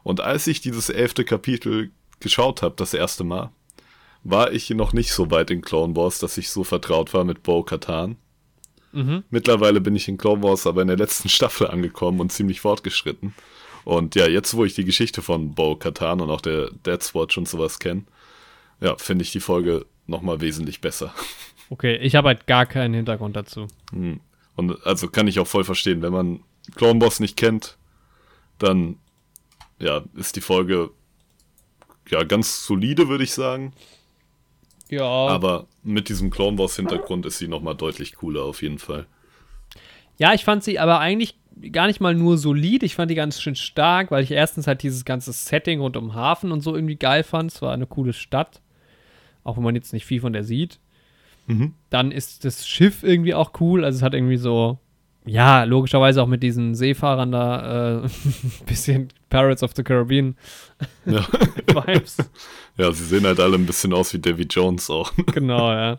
Und 0.03 0.21
als 0.21 0.47
ich 0.47 0.61
dieses 0.61 0.89
elfte 0.89 1.25
Kapitel 1.25 1.91
geschaut 2.19 2.61
habe, 2.61 2.75
das 2.77 2.93
erste 2.93 3.23
Mal, 3.23 3.51
war 4.25 4.51
ich 4.51 4.71
noch 4.71 4.91
nicht 4.91 5.11
so 5.11 5.29
weit 5.31 5.51
in 5.51 5.61
Clone 5.61 5.95
Wars, 5.95 6.19
dass 6.19 6.37
ich 6.37 6.49
so 6.49 6.63
vertraut 6.63 7.13
war 7.13 7.23
mit 7.23 7.43
Bo-Katan. 7.43 8.17
Mhm. 8.91 9.23
Mittlerweile 9.29 9.79
bin 9.79 9.95
ich 9.95 10.07
in 10.07 10.17
Clone 10.17 10.41
Wars 10.41 10.65
aber 10.65 10.81
in 10.81 10.87
der 10.87 10.97
letzten 10.97 11.29
Staffel 11.29 11.67
angekommen 11.67 12.19
und 12.19 12.31
ziemlich 12.31 12.59
fortgeschritten. 12.59 13.35
Und 13.83 14.15
ja, 14.15 14.27
jetzt 14.27 14.55
wo 14.55 14.65
ich 14.65 14.73
die 14.73 14.83
Geschichte 14.83 15.21
von 15.21 15.53
Bo 15.53 15.75
Katan 15.75 16.21
und 16.21 16.31
auch 16.31 16.41
der 16.41 16.71
Death 16.71 17.13
Watch 17.13 17.37
und 17.37 17.47
sowas 17.47 17.77
kenne, 17.77 18.03
ja, 18.81 18.97
finde 18.97 19.23
ich 19.23 19.31
die 19.31 19.39
Folge 19.39 19.85
nochmal 20.07 20.41
wesentlich 20.41 20.81
besser. 20.81 21.13
Okay, 21.71 21.95
ich 21.95 22.13
habe 22.13 22.27
halt 22.27 22.45
gar 22.45 22.67
keinen 22.67 22.93
Hintergrund 22.93 23.35
dazu. 23.35 23.65
Hm. 23.91 24.19
Und 24.55 24.85
also 24.85 25.07
kann 25.07 25.27
ich 25.27 25.39
auch 25.39 25.47
voll 25.47 25.63
verstehen, 25.63 26.03
wenn 26.03 26.13
man 26.13 26.41
Clone 26.75 27.01
Wars 27.01 27.19
nicht 27.19 27.37
kennt, 27.37 27.75
dann 28.59 28.99
ja, 29.79 30.03
ist 30.13 30.35
die 30.35 30.41
Folge 30.41 30.91
ja 32.07 32.23
ganz 32.23 32.67
solide, 32.67 33.07
würde 33.07 33.23
ich 33.23 33.33
sagen. 33.33 33.73
Ja. 34.89 35.03
Aber 35.03 35.67
mit 35.83 36.09
diesem 36.09 36.29
Clone 36.29 36.57
Wars 36.57 36.75
Hintergrund 36.75 37.25
ist 37.25 37.39
sie 37.39 37.47
nochmal 37.47 37.75
deutlich 37.75 38.15
cooler 38.15 38.43
auf 38.43 38.61
jeden 38.61 38.79
Fall. 38.79 39.05
Ja, 40.17 40.33
ich 40.33 40.45
fand 40.45 40.63
sie 40.63 40.79
aber 40.79 40.99
eigentlich 40.99 41.37
gar 41.71 41.87
nicht 41.87 42.01
mal 42.01 42.13
nur 42.13 42.37
solid, 42.37 42.83
ich 42.83 42.95
fand 42.95 43.09
die 43.09 43.15
ganz 43.15 43.41
schön 43.41 43.55
stark, 43.55 44.11
weil 44.11 44.23
ich 44.23 44.31
erstens 44.31 44.67
halt 44.67 44.83
dieses 44.83 45.05
ganze 45.05 45.31
Setting 45.31 45.79
rund 45.79 45.97
um 45.97 46.07
den 46.07 46.15
Hafen 46.15 46.51
und 46.51 46.61
so 46.61 46.75
irgendwie 46.75 46.97
geil 46.97 47.23
fand. 47.23 47.51
Es 47.51 47.61
war 47.61 47.73
eine 47.73 47.87
coole 47.87 48.13
Stadt, 48.13 48.61
auch 49.43 49.57
wenn 49.57 49.63
man 49.63 49.75
jetzt 49.75 49.93
nicht 49.93 50.05
viel 50.05 50.21
von 50.21 50.33
der 50.33 50.43
sieht. 50.43 50.79
Mhm. 51.47 51.73
Dann 51.89 52.11
ist 52.11 52.43
das 52.45 52.67
Schiff 52.67 53.03
irgendwie 53.03 53.33
auch 53.33 53.51
cool, 53.59 53.85
also 53.85 53.97
es 53.97 54.03
hat 54.03 54.13
irgendwie 54.13 54.37
so, 54.37 54.79
ja, 55.25 55.63
logischerweise 55.63 56.21
auch 56.21 56.27
mit 56.27 56.43
diesen 56.43 56.75
Seefahrern 56.75 57.31
da 57.31 57.97
äh, 57.97 58.03
ein 58.05 58.11
bisschen 58.65 59.09
Pirates 59.29 59.63
of 59.63 59.71
the 59.75 59.83
Caribbean 59.83 60.35
Ja. 61.05 61.25
Vibes. 61.67 62.17
ja, 62.77 62.91
sie 62.91 63.03
sehen 63.05 63.25
halt 63.25 63.39
alle 63.39 63.55
ein 63.55 63.65
bisschen 63.65 63.93
aus 63.93 64.13
wie 64.13 64.19
Davy 64.19 64.43
Jones 64.49 64.89
auch. 64.89 65.11
genau, 65.33 65.71
ja. 65.71 65.97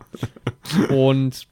Und 0.89 1.47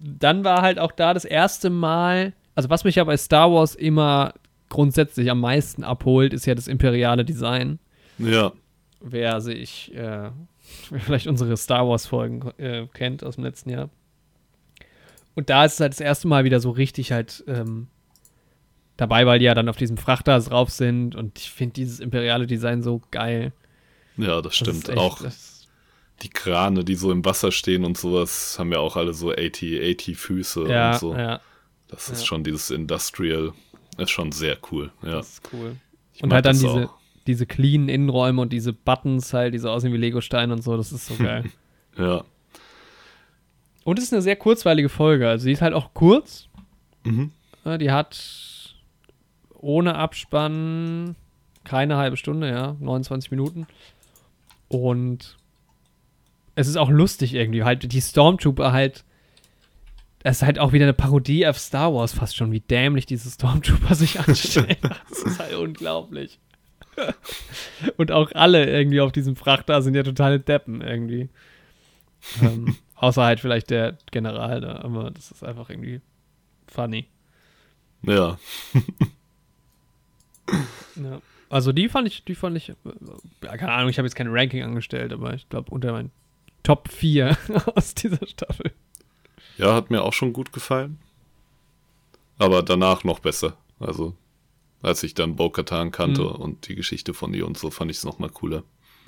dann 0.00 0.44
war 0.44 0.62
halt 0.62 0.78
auch 0.78 0.92
da 0.92 1.14
das 1.14 1.24
erste 1.24 1.70
Mal, 1.70 2.32
also 2.54 2.70
was 2.70 2.84
mich 2.84 2.96
ja 2.96 3.04
bei 3.04 3.16
Star 3.16 3.50
Wars 3.52 3.74
immer 3.74 4.34
grundsätzlich 4.68 5.30
am 5.30 5.40
meisten 5.40 5.84
abholt, 5.84 6.32
ist 6.32 6.46
ja 6.46 6.54
das 6.54 6.68
imperiale 6.68 7.24
Design. 7.24 7.78
ja. 8.18 8.52
wer 9.00 9.40
sich, 9.40 9.94
äh, 9.94 10.30
wer 10.90 11.00
vielleicht 11.00 11.26
unsere 11.26 11.56
Star 11.56 11.88
Wars-Folgen 11.88 12.50
äh, 12.58 12.86
kennt 12.92 13.24
aus 13.24 13.36
dem 13.36 13.44
letzten 13.44 13.70
Jahr. 13.70 13.90
Und 15.36 15.48
da 15.50 15.64
ist 15.64 15.74
es 15.74 15.80
halt 15.80 15.92
das 15.92 16.00
erste 16.00 16.26
Mal 16.26 16.42
wieder 16.44 16.58
so 16.58 16.70
richtig 16.70 17.12
halt 17.12 17.44
ähm, 17.46 17.86
dabei, 18.96 19.24
weil 19.26 19.38
die 19.38 19.44
ja 19.44 19.54
dann 19.54 19.68
auf 19.68 19.76
diesem 19.76 19.96
Frachter 19.98 20.38
drauf 20.40 20.70
sind 20.70 21.14
und 21.14 21.38
ich 21.38 21.50
finde 21.50 21.74
dieses 21.74 22.00
imperiale 22.00 22.46
Design 22.48 22.82
so 22.82 23.00
geil. 23.12 23.52
Ja, 24.16 24.36
das 24.42 24.42
Das 24.42 24.56
stimmt. 24.56 24.88
echt- 24.88 24.98
auch 24.98 25.20
das, 25.22 25.68
die 26.22 26.30
Krane, 26.30 26.82
die 26.84 26.94
so 26.94 27.12
im 27.12 27.24
Wasser 27.24 27.52
stehen 27.52 27.84
und 27.84 27.96
sowas, 27.98 28.58
haben 28.58 28.72
ja 28.72 28.78
auch 28.78 28.96
alle 28.96 29.12
so 29.12 29.30
80, 29.30 29.78
80 30.00 30.16
Füße 30.16 30.66
ja, 30.68 30.92
und 30.94 30.98
so. 30.98 31.14
ja, 31.14 31.40
Das 31.88 32.08
ist 32.08 32.20
ja. 32.20 32.26
schon 32.26 32.42
dieses 32.42 32.70
Industrial, 32.70 33.52
ist 33.98 34.10
schon 34.10 34.32
sehr 34.32 34.56
cool. 34.72 34.90
Ja. 35.02 35.12
das 35.16 35.28
ist 35.34 35.42
cool. 35.52 35.76
Ich 36.14 36.22
Und 36.22 36.32
halt 36.32 36.46
dann 36.46 36.54
diese, 36.54 36.68
auch. 36.88 36.94
diese 37.26 37.44
cleanen 37.44 37.90
Innenräume 37.90 38.40
und 38.40 38.54
diese 38.54 38.72
Buttons 38.72 39.34
halt, 39.34 39.52
die 39.52 39.58
so 39.58 39.68
aussehen 39.68 39.92
wie 39.92 39.98
Lego-Steine 39.98 40.54
und 40.54 40.62
so, 40.62 40.78
das 40.78 40.92
ist 40.92 41.06
so 41.06 41.14
geil. 41.22 41.44
Ja. 41.98 42.24
Und 43.86 44.00
es 44.00 44.06
ist 44.06 44.12
eine 44.12 44.20
sehr 44.20 44.34
kurzweilige 44.34 44.88
Folge, 44.88 45.28
also 45.28 45.46
die 45.46 45.52
ist 45.52 45.62
halt 45.62 45.72
auch 45.72 45.94
kurz. 45.94 46.48
Mhm. 47.04 47.30
Die 47.78 47.92
hat 47.92 48.74
ohne 49.54 49.94
Abspann 49.94 51.14
keine 51.62 51.96
halbe 51.96 52.16
Stunde, 52.16 52.50
ja, 52.50 52.74
29 52.80 53.30
Minuten. 53.30 53.68
Und 54.66 55.36
es 56.56 56.66
ist 56.66 56.74
auch 56.74 56.90
lustig 56.90 57.32
irgendwie, 57.32 57.62
halt 57.62 57.92
die 57.92 58.00
Stormtrooper 58.00 58.72
halt, 58.72 59.04
das 60.24 60.38
ist 60.38 60.42
halt 60.42 60.58
auch 60.58 60.72
wieder 60.72 60.86
eine 60.86 60.92
Parodie 60.92 61.46
auf 61.46 61.56
Star 61.56 61.94
Wars 61.94 62.12
fast 62.12 62.34
schon, 62.34 62.50
wie 62.50 62.58
dämlich 62.58 63.06
diese 63.06 63.30
Stormtrooper 63.30 63.94
sich 63.94 64.18
anstellen. 64.18 64.78
das 65.08 65.22
ist 65.22 65.38
halt 65.38 65.54
unglaublich. 65.54 66.40
Und 67.96 68.10
auch 68.10 68.32
alle 68.32 68.68
irgendwie 68.68 69.00
auf 69.00 69.12
diesem 69.12 69.36
Frachter 69.36 69.80
sind 69.80 69.94
ja 69.94 70.02
totale 70.02 70.40
Deppen 70.40 70.80
irgendwie. 70.80 71.28
ähm, 72.42 72.74
außer 72.96 73.22
halt 73.24 73.40
vielleicht 73.40 73.70
der 73.70 73.96
General 74.10 74.60
da, 74.60 74.80
aber 74.82 75.10
das 75.10 75.30
ist 75.30 75.44
einfach 75.44 75.70
irgendwie 75.70 76.00
funny. 76.66 77.06
Ja. 78.02 78.38
Ja. 80.96 81.20
Also 81.48 81.72
die 81.72 81.88
fand 81.88 82.06
ich, 82.08 82.24
die 82.24 82.34
fand 82.34 82.56
ich, 82.56 82.68
ja, 82.68 83.56
keine 83.56 83.72
Ahnung, 83.72 83.90
ich 83.90 83.98
habe 83.98 84.06
jetzt 84.06 84.14
kein 84.14 84.28
Ranking 84.28 84.62
angestellt, 84.62 85.12
aber 85.12 85.34
ich 85.34 85.48
glaube 85.48 85.70
unter 85.72 85.92
meinen 85.92 86.10
Top 86.62 86.88
4 86.88 87.36
aus 87.74 87.94
dieser 87.94 88.24
Staffel. 88.26 88.72
Ja, 89.58 89.74
hat 89.74 89.90
mir 89.90 90.02
auch 90.02 90.12
schon 90.12 90.32
gut 90.32 90.52
gefallen. 90.52 90.98
Aber 92.38 92.62
danach 92.62 93.02
noch 93.04 93.18
besser. 93.18 93.56
Also, 93.80 94.14
als 94.82 95.02
ich 95.02 95.14
dann 95.14 95.34
Bo-Katan 95.36 95.90
kannte 95.90 96.22
Mhm. 96.22 96.28
und 96.28 96.68
die 96.68 96.74
Geschichte 96.76 97.12
von 97.14 97.34
ihr 97.34 97.46
und 97.46 97.56
so, 97.58 97.70
fand 97.70 97.90
ich 97.90 97.96
es 97.98 98.04
nochmal 98.04 98.30
cooler. 98.30 98.62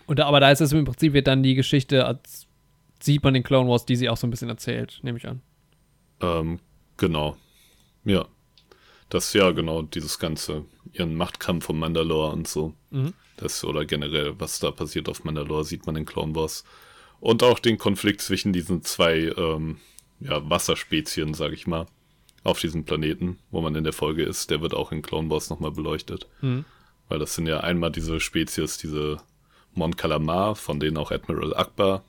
Und 0.07 0.19
aber 0.21 0.41
da 0.41 0.51
ist 0.51 0.61
es 0.61 0.73
im 0.73 0.85
Prinzip 0.85 1.13
wird 1.13 1.27
dann 1.29 1.43
die 1.43 1.55
Geschichte, 1.55 2.05
als 2.07 2.48
sieht 3.01 3.23
man 3.23 3.35
den 3.35 3.43
Clone 3.43 3.69
Wars, 3.69 3.85
die 3.87 3.97
sie 3.97 4.09
auch 4.09 4.17
so 4.17 4.27
ein 4.27 4.31
bisschen 4.31 4.49
erzählt, 4.49 5.01
nehme 5.03 5.19
ich 5.19 5.27
an. 5.27 5.41
Ähm, 6.21 6.61
genau. 6.97 7.37
Ja. 8.05 8.27
Das 9.09 9.33
ja, 9.33 9.51
genau, 9.53 9.83
dieses 9.83 10.19
ganze, 10.19 10.65
ihren 10.93 11.15
Machtkampf 11.15 11.69
um 11.71 11.79
Mandalore 11.79 12.33
und 12.33 12.47
so. 12.47 12.75
Mhm. 12.91 13.15
Das 13.39 13.65
oder 13.65 13.87
generell, 13.87 14.39
was 14.39 14.59
da 14.59 14.71
passiert 14.71 15.09
auf 15.09 15.25
Mandalore, 15.25 15.65
sieht 15.65 15.87
man 15.87 15.97
in 15.97 16.05
Clone 16.05 16.35
Wars. 16.35 16.65
Und 17.21 17.43
auch 17.43 17.59
den 17.59 17.79
Konflikt 17.79 18.21
zwischen 18.21 18.53
diesen 18.53 18.83
zwei 18.83 19.33
ähm, 19.37 19.79
ja, 20.21 20.49
Wasserspezien, 20.49 21.35
sag 21.35 21.53
ich 21.53 21.67
mal, 21.67 21.87
auf 22.45 22.61
diesem 22.61 22.85
Planeten, 22.85 23.39
wo 23.51 23.61
man 23.61 23.75
in 23.75 23.85
der 23.85 23.93
Folge 23.93 24.25
ist, 24.25 24.51
der 24.51 24.61
wird 24.61 24.75
auch 24.75 24.93
in 24.93 25.03
Clone 25.03 25.31
Wars 25.31 25.51
nochmal 25.51 25.71
beleuchtet. 25.71 26.27
Mhm. 26.43 26.65
Weil 27.09 27.19
das 27.19 27.35
sind 27.35 27.47
ja 27.47 27.61
einmal 27.61 27.91
diese 27.91 28.21
Spezies, 28.21 28.77
diese 28.77 29.19
Mon 29.75 29.97
Calamar, 29.97 30.55
von 30.55 30.81
denen 30.81 30.99
auch 30.99 31.11
Admiral 31.11 31.57
Akbar 31.57 32.05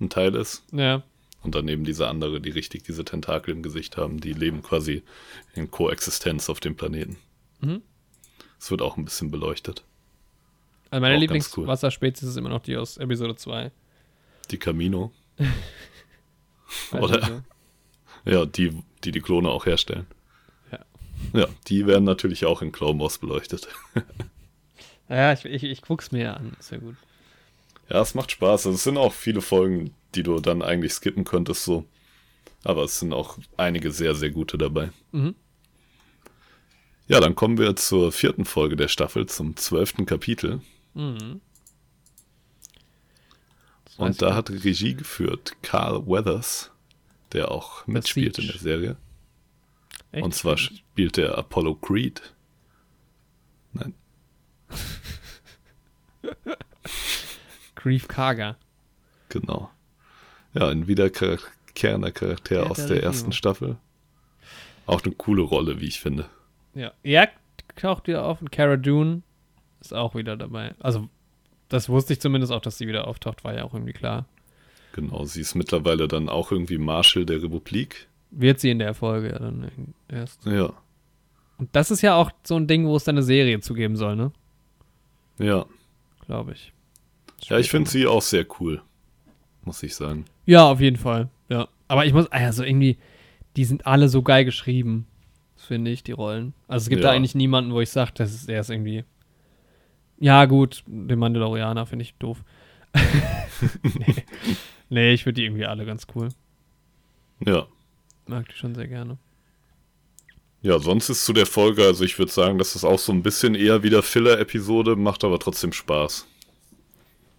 ein 0.00 0.10
Teil 0.10 0.34
ist. 0.34 0.62
Ja. 0.72 1.02
Und 1.42 1.54
daneben 1.54 1.84
diese 1.84 2.08
andere, 2.08 2.40
die 2.40 2.50
richtig 2.50 2.82
diese 2.82 3.04
Tentakel 3.04 3.54
im 3.54 3.62
Gesicht 3.62 3.96
haben, 3.96 4.20
die 4.20 4.32
leben 4.32 4.62
quasi 4.62 5.02
in 5.54 5.70
Koexistenz 5.70 6.50
auf 6.50 6.60
dem 6.60 6.76
Planeten. 6.76 7.16
Mhm. 7.60 7.82
Es 8.58 8.70
wird 8.70 8.82
auch 8.82 8.96
ein 8.96 9.04
bisschen 9.04 9.30
beleuchtet. 9.30 9.84
Also 10.90 11.00
meine 11.00 11.16
Lieblingswasserspezies 11.18 12.30
ist 12.30 12.36
immer 12.36 12.48
noch 12.48 12.62
die 12.62 12.76
aus 12.76 12.96
Episode 12.96 13.36
2. 13.36 13.70
Die 14.50 14.58
Camino, 14.58 15.12
Oder- 16.92 17.24
so. 17.26 17.42
ja, 18.30 18.44
die, 18.46 18.82
die 19.04 19.12
die 19.12 19.20
Klone 19.20 19.48
auch 19.50 19.66
herstellen. 19.66 20.06
Ja. 20.72 20.78
Ja, 21.32 21.46
die 21.68 21.86
werden 21.86 22.04
natürlich 22.04 22.46
auch 22.46 22.62
in 22.62 22.72
Clone 22.72 22.98
Wars 23.00 23.18
beleuchtet. 23.18 23.68
Ja, 25.10 25.32
ich, 25.32 25.46
ich, 25.46 25.64
ich 25.64 25.80
guck's 25.80 26.12
mir 26.12 26.36
an, 26.36 26.54
ist 26.60 26.70
ja 26.70 26.76
gut. 26.76 26.94
Ja, 27.88 28.02
es 28.02 28.14
macht 28.14 28.32
Spaß. 28.32 28.66
Also 28.66 28.76
es 28.76 28.84
sind 28.84 28.98
auch 28.98 29.12
viele 29.12 29.40
Folgen, 29.40 29.94
die 30.14 30.22
du 30.22 30.40
dann 30.40 30.62
eigentlich 30.62 30.92
skippen 30.92 31.24
könntest, 31.24 31.64
so. 31.64 31.84
Aber 32.64 32.84
es 32.84 33.00
sind 33.00 33.12
auch 33.12 33.38
einige 33.56 33.90
sehr, 33.90 34.14
sehr 34.14 34.30
gute 34.30 34.58
dabei. 34.58 34.90
Mhm. 35.12 35.34
Ja, 37.06 37.20
dann 37.20 37.34
kommen 37.34 37.56
wir 37.56 37.74
zur 37.76 38.12
vierten 38.12 38.44
Folge 38.44 38.76
der 38.76 38.88
Staffel, 38.88 39.26
zum 39.26 39.56
zwölften 39.56 40.04
Kapitel. 40.04 40.60
Mhm. 40.94 41.40
Und 43.96 44.22
da 44.22 44.34
hat 44.34 44.50
Regie 44.50 44.94
geführt 44.94 45.56
Carl 45.62 46.06
Weathers, 46.06 46.70
der 47.32 47.50
auch 47.50 47.86
mitspielt 47.86 48.38
in 48.38 48.48
der 48.48 48.58
Serie. 48.58 48.96
Echt? 50.12 50.24
Und 50.24 50.34
zwar 50.34 50.56
spielt 50.56 51.18
er 51.18 51.38
Apollo 51.38 51.76
Creed. 51.76 52.34
Nein, 53.72 53.94
Grief 57.78 58.08
Karga. 58.08 58.56
genau. 59.28 59.70
Ja, 60.54 60.68
ein 60.68 60.88
wiederkehrender 60.88 62.10
Charakter 62.10 62.56
Ja, 62.56 62.62
aus 62.64 62.78
der 62.78 62.88
der 62.88 63.02
ersten 63.04 63.32
Staffel. 63.32 63.76
Auch 64.86 65.04
eine 65.04 65.14
coole 65.14 65.42
Rolle, 65.42 65.80
wie 65.80 65.86
ich 65.86 66.00
finde. 66.00 66.26
Ja. 66.74 66.92
Er 67.02 67.28
taucht 67.76 68.08
wieder 68.08 68.24
auf 68.24 68.40
und 68.40 68.50
Cara 68.50 68.76
Dune 68.76 69.22
ist 69.80 69.94
auch 69.94 70.14
wieder 70.14 70.36
dabei. 70.36 70.74
Also, 70.80 71.08
das 71.68 71.88
wusste 71.88 72.14
ich 72.14 72.20
zumindest 72.20 72.52
auch, 72.52 72.62
dass 72.62 72.78
sie 72.78 72.88
wieder 72.88 73.06
auftaucht, 73.06 73.44
war 73.44 73.54
ja 73.54 73.64
auch 73.64 73.74
irgendwie 73.74 73.92
klar. 73.92 74.24
Genau, 74.94 75.24
sie 75.26 75.42
ist 75.42 75.54
mittlerweile 75.54 76.08
dann 76.08 76.28
auch 76.28 76.50
irgendwie 76.50 76.78
Marshal 76.78 77.24
der 77.26 77.42
Republik. 77.42 78.08
Wird 78.30 78.58
sie 78.58 78.70
in 78.70 78.78
der 78.80 78.94
Folge 78.94 79.28
ja 79.28 79.38
dann 79.38 79.94
erst. 80.08 80.44
Ja, 80.46 80.72
Und 81.58 81.68
das 81.76 81.90
ist 81.90 82.02
ja 82.02 82.16
auch 82.16 82.32
so 82.42 82.56
ein 82.56 82.66
Ding, 82.66 82.86
wo 82.86 82.96
es 82.96 83.04
dann 83.04 83.16
eine 83.16 83.22
Serie 83.22 83.60
zu 83.60 83.74
geben 83.74 83.96
soll, 83.96 84.16
ne? 84.16 84.32
ja. 85.38 85.66
Glaube 86.26 86.52
ich. 86.52 86.72
Ja, 87.44 87.58
ich 87.58 87.70
finde 87.70 87.88
sie 87.90 88.06
auch 88.06 88.22
sehr 88.22 88.46
cool. 88.60 88.82
Muss 89.64 89.82
ich 89.82 89.94
sagen. 89.94 90.24
Ja, 90.46 90.64
auf 90.70 90.80
jeden 90.80 90.96
Fall. 90.96 91.28
Ja. 91.48 91.68
Aber 91.88 92.04
ich 92.06 92.12
muss, 92.12 92.26
also 92.32 92.62
irgendwie, 92.64 92.98
die 93.56 93.64
sind 93.64 93.86
alle 93.86 94.08
so 94.08 94.22
geil 94.22 94.44
geschrieben, 94.44 95.06
finde 95.56 95.90
ich, 95.90 96.02
die 96.02 96.12
Rollen. 96.12 96.54
Also 96.66 96.84
es 96.84 96.88
gibt 96.90 97.04
da 97.04 97.08
Ja. 97.08 97.14
eigentlich 97.16 97.34
niemanden, 97.34 97.72
wo 97.72 97.80
ich 97.80 97.90
sage, 97.90 98.12
das 98.14 98.32
ist, 98.34 98.48
der 98.48 98.60
ist 98.60 98.70
irgendwie. 98.70 99.04
Ja, 100.18 100.44
gut, 100.46 100.82
den 100.86 101.18
Mandalorianer 101.18 101.86
finde 101.86 102.04
ich 102.04 102.14
doof. 102.14 102.42
nee. 103.82 104.14
nee, 104.88 105.12
ich 105.12 105.22
finde 105.24 105.40
die 105.40 105.44
irgendwie 105.46 105.66
alle 105.66 105.84
ganz 105.86 106.06
cool. 106.14 106.28
Ja. 107.44 107.66
Mag 108.26 108.48
die 108.48 108.56
schon 108.56 108.74
sehr 108.74 108.88
gerne. 108.88 109.18
Ja, 110.60 110.78
sonst 110.80 111.08
ist 111.08 111.24
zu 111.24 111.32
der 111.32 111.46
Folge, 111.46 111.84
also 111.84 112.04
ich 112.04 112.18
würde 112.18 112.32
sagen, 112.32 112.58
das 112.58 112.74
ist 112.74 112.84
auch 112.84 112.98
so 112.98 113.12
ein 113.12 113.22
bisschen 113.22 113.54
eher 113.54 113.82
wieder 113.84 114.02
Filler-Episode, 114.02 114.96
macht 114.96 115.22
aber 115.22 115.38
trotzdem 115.38 115.72
Spaß. 115.72 116.26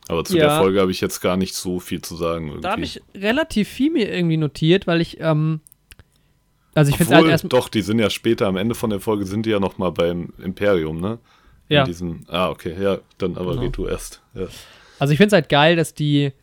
Aber 0.10 0.26
zu 0.26 0.36
Ja. 0.38 0.48
der 0.48 0.58
Folge 0.58 0.82
habe 0.82 0.91
ich 0.91 1.02
jetzt 1.02 1.22
gar 1.22 1.38
nicht 1.38 1.54
so 1.56 1.80
viel 1.80 2.02
zu 2.02 2.15
sagen. 2.15 2.48
Irgendwie. 2.48 2.62
Da 2.62 2.72
habe 2.72 2.82
ich 2.82 3.02
relativ 3.15 3.69
viel 3.69 3.91
mir 3.91 4.12
irgendwie 4.13 4.38
notiert, 4.38 4.88
weil 4.88 5.02
ich, 5.02 5.19
ähm, 5.19 5.62
also 6.74 6.89
ich 6.89 6.98
finde 6.98 7.13
es 7.13 7.17
halt 7.19 7.28
erstmal. 7.30 7.50
doch, 7.50 7.69
die 7.69 7.82
sind 7.84 8.00
ja 8.00 8.10
später, 8.10 8.48
am 8.48 8.58
Ende 8.58 8.74
von 8.76 8.89
der 8.89 9.00
Folge 9.00 9.26
sind 9.26 9.45
die 9.45 9.52
ja 9.52 9.60
nochmal 9.60 9.91
beim 9.91 10.34
Imperium, 10.43 11.00
ne? 11.00 11.19
In 11.69 11.76
Ja. 11.76 11.84
Diesem, 11.84 12.22
ah, 12.28 12.50
okay, 12.50 12.76
ja, 12.82 12.98
dann 13.19 13.38
aber 13.38 13.52
Genau. 13.52 13.62
red 13.62 13.78
du 13.78 13.86
erst. 13.86 14.22
Ja. 14.34 14.48
Also 14.98 15.12
ich 15.13 15.17
finde 15.17 15.28
es 15.28 15.34
halt 15.34 15.48
geil, 15.50 15.76
dass 15.76 15.93
die 15.93 16.34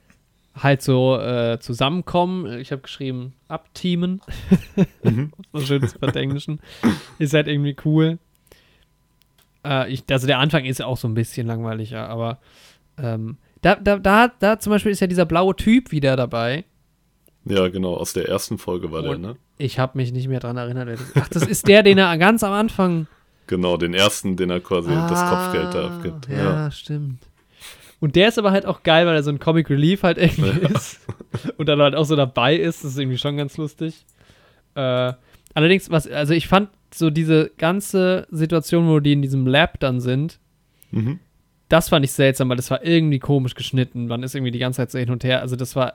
halt 0.55 0.81
so 0.81 1.19
äh, 1.19 1.59
zusammenkommen. 1.61 2.61
Ich 2.61 2.71
habe 2.73 2.83
geschrieben, 2.83 3.35
abteamen. 3.49 4.23
Mhm. 5.03 5.33
so 5.53 5.61
schön 5.67 5.87
zu 5.89 5.99
verdenglischen. 5.99 6.61
Ist 7.19 7.35
halt 7.35 7.49
irgendwie 7.49 7.77
cool. 7.85 8.19
Äh, 9.65 9.93
ich, 9.93 10.05
also 10.09 10.27
der 10.29 10.39
Anfang 10.39 10.65
ist 10.65 10.79
ja 10.79 10.87
auch 10.87 10.97
so 10.97 11.09
ein 11.09 11.15
bisschen 11.15 11.47
langweiliger, 11.49 12.09
aber 12.09 12.39
ähm, 12.99 13.37
da, 13.63 13.75
da, 13.77 13.99
da, 13.99 14.29
da 14.39 14.59
zum 14.59 14.71
Beispiel 14.71 14.93
ist 14.93 15.01
ja 15.01 15.07
dieser 15.07 15.25
blaue 15.27 15.55
Typ 15.57 15.91
wieder 15.93 16.17
dabei. 16.17 16.65
ja, 17.45 17.69
genau, 17.69 17.95
aus 17.95 18.13
der 18.13 18.29
ersten 18.29 18.59
Folge 18.59 18.91
war 18.93 19.03
der, 19.03 19.13
Und- 19.13 19.21
ne? 19.23 19.37
Ich 19.59 19.79
habe 19.79 19.97
mich 19.97 20.13
nicht 20.13 20.29
mehr 20.29 20.41
dran 20.41 20.59
erinnert. 20.59 20.99
Ach, 21.15 21.29
das 21.29 21.43
ist 21.45 21.67
der, 21.67 21.83
den 21.83 21.97
er 21.97 22.19
ganz 22.19 22.43
am 22.45 22.53
Anfang 22.53 23.07
Genau, 23.47 23.77
den 23.79 23.95
ersten, 23.95 24.37
den 24.37 24.51
er 24.51 24.61
quasi 24.61 24.91
das 24.91 25.31
Kopfgeld 25.31 25.73
da 25.73 25.85
Ah, 25.89 25.97
abgibt. 25.97 26.29
Ja, 26.29 26.37
Ja. 26.65 26.71
stimmt. 26.71 27.21
Und 28.01 28.17
der 28.17 28.29
ist 28.29 28.39
aber 28.39 28.51
halt 28.51 28.67
auch 28.67 28.83
geil, 28.83 29.07
weil 29.07 29.15
er 29.15 29.23
so 29.23 29.31
ein 29.31 29.39
Comic 29.39 29.71
Relief 29.71 30.03
halt 30.03 30.19
irgendwie 30.19 30.67
ist. 30.75 31.01
Und 31.57 31.69
dann 31.69 31.81
halt 31.81 31.95
auch 31.95 32.05
so 32.05 32.17
dabei 32.17 32.55
ist. 32.57 32.85
Das 32.85 32.91
ist 32.93 32.99
irgendwie 32.99 33.17
schon 33.19 33.37
ganz 33.39 33.57
lustig. 33.57 34.05
Äh, 34.75 35.15
allerdings, 35.55 35.89
was, 35.91 36.07
also 36.07 36.35
ich 36.35 36.49
fand 36.49 36.69
so 36.93 37.09
diese 37.09 37.51
ganze 37.57 38.27
Situation, 38.31 38.89
wo 38.89 39.01
die 39.01 39.13
in 39.15 39.23
diesem 39.23 39.47
Lab 39.47 39.81
dann 39.81 40.01
sind, 40.01 40.39
Mhm. 40.91 41.19
Das 41.69 41.89
fand 41.89 42.05
ich 42.05 42.13
seltsam, 42.13 42.49
weil 42.49 42.57
das 42.57 42.71
war 42.71 42.85
irgendwie 42.85 43.19
komisch 43.19 43.55
geschnitten. 43.55 44.07
Man 44.07 44.23
ist 44.23 44.35
irgendwie 44.35 44.53
die 44.53 44.59
ganze 44.59 44.79
Zeit 44.79 44.91
so 44.91 44.99
hin 44.99 45.11
und 45.11 45.25
her. 45.25 45.41
Also 45.41 45.57
das 45.57 45.75
war 45.77 45.95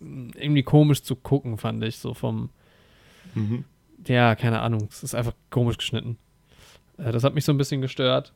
mm, 0.00 0.30
irgendwie 0.36 0.62
komisch 0.62 1.02
zu 1.02 1.16
gucken, 1.16 1.58
fand 1.58 1.82
ich, 1.84 1.98
so 1.98 2.14
vom, 2.14 2.50
Mhm. 3.34 3.64
ja, 4.06 4.34
keine 4.36 4.60
Ahnung, 4.60 4.88
es 4.90 5.02
ist 5.02 5.14
einfach 5.14 5.34
komisch 5.50 5.76
geschnitten. 5.78 6.16
Äh, 6.98 7.10
das 7.12 7.24
hat 7.24 7.34
mich 7.34 7.44
so 7.44 7.52
ein 7.52 7.58
bisschen 7.58 7.80
gestört. 7.80 8.32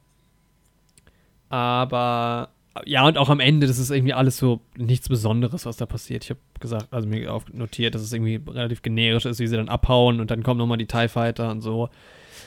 Aber 1.48 2.50
ja, 2.84 3.06
und 3.06 3.18
auch 3.18 3.28
am 3.28 3.40
Ende, 3.40 3.66
das 3.66 3.78
ist 3.78 3.90
irgendwie 3.90 4.12
alles 4.12 4.36
so 4.36 4.60
nichts 4.76 5.08
Besonderes, 5.08 5.66
was 5.66 5.76
da 5.76 5.86
passiert. 5.86 6.24
Ich 6.24 6.30
habe 6.30 6.40
gesagt, 6.60 6.88
also 6.92 7.08
mir 7.08 7.32
auch 7.32 7.44
notiert, 7.52 7.94
dass 7.94 8.02
es 8.02 8.12
irgendwie 8.12 8.40
relativ 8.50 8.82
generisch 8.82 9.24
ist, 9.24 9.40
wie 9.40 9.46
sie 9.46 9.56
dann 9.56 9.68
abhauen 9.68 10.20
und 10.20 10.30
dann 10.30 10.42
kommen 10.42 10.58
nochmal 10.58 10.78
die 10.78 10.86
TIE 10.86 11.08
Fighter 11.08 11.50
und 11.50 11.60
so. 11.60 11.88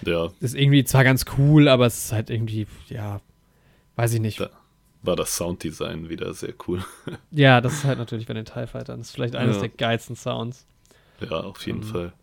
Ja, 0.06 0.26
Das 0.28 0.34
ist 0.40 0.56
irgendwie 0.56 0.84
zwar 0.84 1.04
ganz 1.04 1.26
cool, 1.38 1.68
aber 1.68 1.86
es 1.86 2.06
ist 2.06 2.12
halt 2.14 2.30
irgendwie, 2.30 2.66
ja, 2.90 3.20
weiß 4.02 4.14
ich 4.14 4.20
nicht. 4.22 4.40
Da. 4.40 4.50
war 5.04 5.16
das 5.16 5.36
Sounddesign 5.36 6.10
wieder 6.10 6.34
sehr 6.34 6.54
cool. 6.68 6.84
Ja, 7.32 7.62
das 7.62 7.74
ist 7.74 7.84
halt 7.86 7.98
natürlich 8.00 8.26
bei 8.28 8.34
den 8.34 8.46
TIE 8.46 8.68
Fightern. 8.68 9.00
Das 9.00 9.08
ist 9.08 9.14
vielleicht 9.14 9.36
eines 9.36 9.56
Ja. 9.58 9.62
der 9.62 9.70
geilsten 9.70 10.16
Sounds. 10.16 10.66
Ja, 11.20 11.42
auf 11.42 11.66
jeden 11.66 11.80
Mhm. 11.80 11.84
Fall. 11.84 12.14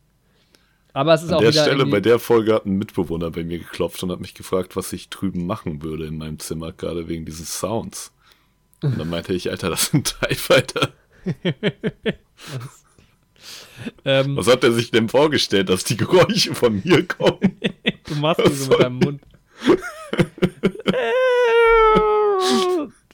Aber 0.93 1.15
es 1.15 1.23
ist 1.23 1.29
An 1.31 1.37
auch 1.37 1.41
der 1.41 1.53
wieder 1.53 1.63
Stelle, 1.65 1.87
bei 1.87 2.01
der 2.01 2.19
Folge 2.19 2.55
hat 2.55 2.67
ein 2.67 2.77
Mitbewohner 2.79 3.31
bei 3.31 3.45
mir 3.45 3.59
geklopft 3.59 4.03
und 4.03 4.11
hat 4.11 4.21
mich 4.21 4.35
gefragt, 4.35 4.75
was 4.75 4.93
ich 4.93 5.09
drüben 5.11 5.47
machen 5.47 5.83
würde 5.83 6.07
in 6.07 6.19
meinem 6.19 6.39
Zimmer, 6.41 6.73
gerade 6.73 7.07
wegen 7.09 7.25
dieses 7.25 7.59
Sounds. 7.61 8.13
Und 8.83 8.99
dann 8.99 9.09
meinte 9.11 9.33
ich, 9.33 9.51
Alter, 9.51 9.71
das 9.71 9.87
sind 9.87 10.17
TIE 10.21 10.35
Fighter. 10.35 10.93
ähm, 14.05 14.37
Was 14.37 14.47
hat 14.49 14.65
er 14.65 14.73
sich 14.73 14.91
denn 14.91 15.09
vorgestellt, 15.09 15.69
dass 15.69 15.85
die 15.85 15.97
Geräusche 15.97 16.55
von 16.55 16.81
mir 16.85 17.07
kommen? 17.07 17.61
du 18.07 18.15
machst 18.17 18.45
die 18.47 18.53
so 18.53 18.71
mit 18.71 18.81
deinem 18.81 18.99
Mund. 18.99 19.23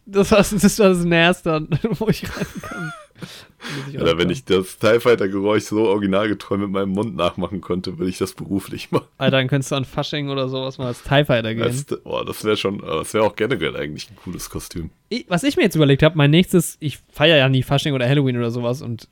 Das 0.06 0.30
war 0.30 0.38
das, 0.38 0.78
war 0.78 0.88
das 0.90 1.04
Nächste, 1.04 1.66
wo 1.98 2.08
ich 2.08 2.24
rein 2.24 2.46
kann. 2.62 2.92
Muss 3.22 3.30
ich 3.30 3.53
Oder 3.94 4.18
wenn 4.18 4.30
ich 4.30 4.44
das 4.44 4.78
TIE 4.78 5.00
Fighter 5.00 5.28
Geräusch 5.28 5.64
so 5.64 5.86
originalgetreu 5.86 6.56
mit 6.58 6.70
meinem 6.70 6.90
Mund 6.90 7.16
nachmachen 7.16 7.60
konnte, 7.60 7.98
würde 7.98 8.10
ich 8.10 8.18
das 8.18 8.34
beruflich 8.34 8.90
machen. 8.90 9.06
Alter, 9.18 9.38
dann 9.38 9.48
könntest 9.48 9.72
du 9.72 9.76
an 9.76 9.84
Fasching 9.84 10.28
oder 10.28 10.48
sowas 10.48 10.78
mal 10.78 10.86
als 10.86 11.02
TIE 11.02 11.24
Fighter 11.24 11.54
gehen. 11.54 11.64
Das, 11.64 11.84
boah, 11.84 12.24
das 12.24 12.44
wäre 12.44 12.56
schon, 12.56 12.82
aber 12.82 12.98
das 12.98 13.14
wäre 13.14 13.24
auch 13.24 13.36
generell 13.36 13.76
eigentlich 13.76 14.10
ein 14.10 14.16
cooles 14.16 14.50
Kostüm. 14.50 14.90
Ich, 15.08 15.26
was 15.28 15.42
ich 15.44 15.56
mir 15.56 15.62
jetzt 15.62 15.76
überlegt 15.76 16.02
habe, 16.02 16.16
mein 16.16 16.30
nächstes, 16.30 16.76
ich 16.80 16.98
feiere 17.12 17.36
ja 17.36 17.48
nie 17.48 17.62
Fasching 17.62 17.94
oder 17.94 18.08
Halloween 18.08 18.36
oder 18.36 18.50
sowas 18.50 18.82
und 18.82 19.08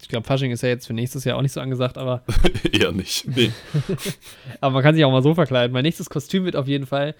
ich 0.00 0.08
glaube, 0.08 0.26
Fasching 0.26 0.50
ist 0.50 0.62
ja 0.62 0.68
jetzt 0.68 0.86
für 0.86 0.92
nächstes 0.92 1.24
Jahr 1.24 1.38
auch 1.38 1.42
nicht 1.42 1.52
so 1.52 1.60
angesagt, 1.60 1.98
aber, 1.98 2.22
Eher 2.72 2.92
nicht. 2.92 3.26
Nee. 3.26 3.50
aber 4.60 4.74
man 4.74 4.82
kann 4.82 4.94
sich 4.94 5.04
auch 5.04 5.12
mal 5.12 5.22
so 5.22 5.34
verkleiden. 5.34 5.72
Mein 5.72 5.84
nächstes 5.84 6.10
Kostüm 6.10 6.44
wird 6.44 6.56
auf 6.56 6.66
jeden 6.66 6.86
Fall 6.86 7.14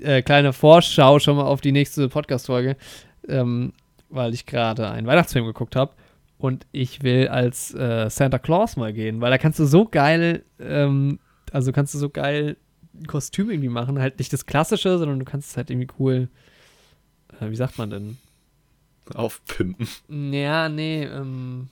äh, 0.00 0.22
kleine 0.22 0.52
Vorschau 0.52 1.18
schon 1.18 1.36
mal 1.36 1.44
auf 1.44 1.60
die 1.60 1.72
nächste 1.72 2.08
Podcast-Folge, 2.08 2.76
ähm, 3.28 3.72
weil 4.08 4.34
ich 4.34 4.46
gerade 4.46 4.90
einen 4.90 5.06
Weihnachtsfilm 5.06 5.46
geguckt 5.46 5.76
habe 5.76 5.94
und 6.38 6.66
ich 6.72 7.02
will 7.02 7.28
als 7.28 7.74
äh, 7.74 8.08
Santa 8.10 8.38
Claus 8.38 8.76
mal 8.76 8.92
gehen, 8.92 9.20
weil 9.20 9.30
da 9.30 9.38
kannst 9.38 9.58
du 9.58 9.64
so 9.64 9.86
geil, 9.86 10.44
ähm, 10.58 11.18
also 11.52 11.72
kannst 11.72 11.94
du 11.94 11.98
so 11.98 12.10
geil 12.10 12.56
ein 12.94 13.06
Kostüm 13.06 13.50
irgendwie 13.50 13.68
machen, 13.68 13.98
halt 13.98 14.18
nicht 14.18 14.32
das 14.32 14.46
klassische, 14.46 14.98
sondern 14.98 15.18
du 15.18 15.24
kannst 15.24 15.50
es 15.50 15.56
halt 15.56 15.70
irgendwie 15.70 15.88
cool, 15.98 16.28
äh, 17.40 17.50
wie 17.50 17.56
sagt 17.56 17.78
man 17.78 17.90
denn? 17.90 18.18
Aufpimpen. 19.14 19.86
Ja, 20.32 20.68
nee, 20.68 21.04
ähm. 21.04 21.68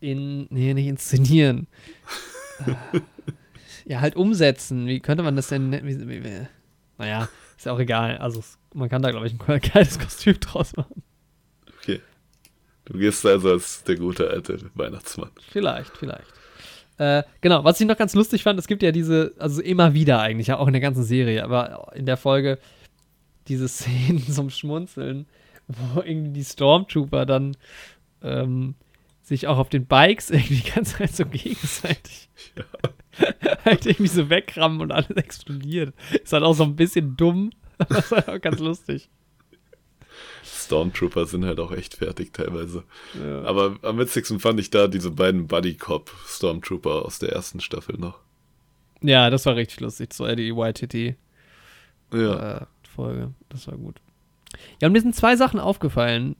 In, 0.00 0.46
nee, 0.50 0.74
nicht 0.74 0.86
inszenieren. 0.86 1.66
Ja, 3.88 4.02
halt 4.02 4.16
umsetzen. 4.16 4.86
Wie 4.86 5.00
könnte 5.00 5.22
man 5.22 5.34
das 5.34 5.48
denn? 5.48 5.72
Wie, 5.72 6.08
wie, 6.08 6.22
wie, 6.22 6.46
naja, 6.98 7.26
ist 7.56 7.64
ja 7.64 7.72
auch 7.72 7.78
egal. 7.78 8.18
Also, 8.18 8.40
es, 8.40 8.57
man 8.74 8.88
kann 8.88 9.02
da, 9.02 9.10
glaube 9.10 9.26
ich, 9.26 9.34
ein 9.34 9.60
geiles 9.72 9.98
Kostüm 9.98 10.38
draus 10.40 10.76
machen. 10.76 11.02
Okay. 11.80 12.00
Du 12.84 12.98
gehst 12.98 13.24
also 13.26 13.50
als 13.50 13.84
der 13.84 13.96
gute 13.96 14.30
alte 14.30 14.58
Weihnachtsmann. 14.74 15.30
Vielleicht, 15.50 15.96
vielleicht. 15.96 16.32
Äh, 16.98 17.22
genau, 17.40 17.64
was 17.64 17.80
ich 17.80 17.86
noch 17.86 17.96
ganz 17.96 18.14
lustig 18.14 18.42
fand, 18.42 18.58
es 18.58 18.66
gibt 18.66 18.82
ja 18.82 18.90
diese, 18.90 19.34
also 19.38 19.62
immer 19.62 19.94
wieder 19.94 20.20
eigentlich, 20.20 20.48
ja 20.48 20.58
auch 20.58 20.66
in 20.66 20.72
der 20.72 20.82
ganzen 20.82 21.04
Serie, 21.04 21.44
aber 21.44 21.92
in 21.94 22.06
der 22.06 22.16
Folge 22.16 22.58
diese 23.46 23.68
Szenen 23.68 24.26
zum 24.26 24.50
Schmunzeln, 24.50 25.26
wo 25.68 26.00
irgendwie 26.00 26.32
die 26.32 26.44
Stormtrooper 26.44 27.24
dann 27.24 27.56
ähm, 28.22 28.74
sich 29.22 29.46
auch 29.46 29.58
auf 29.58 29.68
den 29.68 29.86
Bikes 29.86 30.30
irgendwie 30.30 30.56
die 30.56 30.70
ganze 30.70 30.96
Zeit 30.96 31.14
so 31.14 31.24
gegenseitig 31.26 32.28
halt 33.64 33.86
irgendwie 33.86 34.08
so 34.08 34.30
wegrammen 34.30 34.80
und 34.80 34.92
alles 34.92 35.10
explodiert. 35.10 35.94
Ist 36.22 36.32
halt 36.32 36.42
auch 36.42 36.54
so 36.54 36.64
ein 36.64 36.76
bisschen 36.76 37.16
dumm, 37.16 37.50
ist 37.90 38.10
halt 38.10 38.28
auch 38.28 38.40
ganz 38.40 38.58
lustig. 38.60 39.08
Stormtrooper 40.44 41.26
sind 41.26 41.44
halt 41.44 41.60
auch 41.60 41.72
echt 41.72 41.94
fertig 41.94 42.32
teilweise. 42.32 42.84
Ja. 43.22 43.42
Aber 43.44 43.76
am 43.82 43.98
witzigsten 43.98 44.40
fand 44.40 44.60
ich 44.60 44.70
da 44.70 44.88
diese 44.88 45.10
beiden 45.10 45.46
Buddy 45.46 45.74
Cop 45.74 46.10
Stormtrooper 46.26 47.04
aus 47.04 47.18
der 47.18 47.30
ersten 47.32 47.60
Staffel 47.60 47.96
noch. 47.98 48.18
ja, 49.02 49.30
das 49.30 49.46
war 49.46 49.56
richtig 49.56 49.80
lustig, 49.80 50.12
so 50.14 50.26
Eddie 50.26 50.50
YTT. 50.50 51.16
Ja. 52.12 52.58
äh, 52.62 52.66
Folge. 52.94 53.32
Das 53.48 53.66
war 53.68 53.76
gut. 53.76 53.96
Ja, 54.80 54.88
und 54.88 54.92
mir 54.92 55.00
sind 55.00 55.14
zwei 55.14 55.36
Sachen 55.36 55.60
aufgefallen 55.60 56.34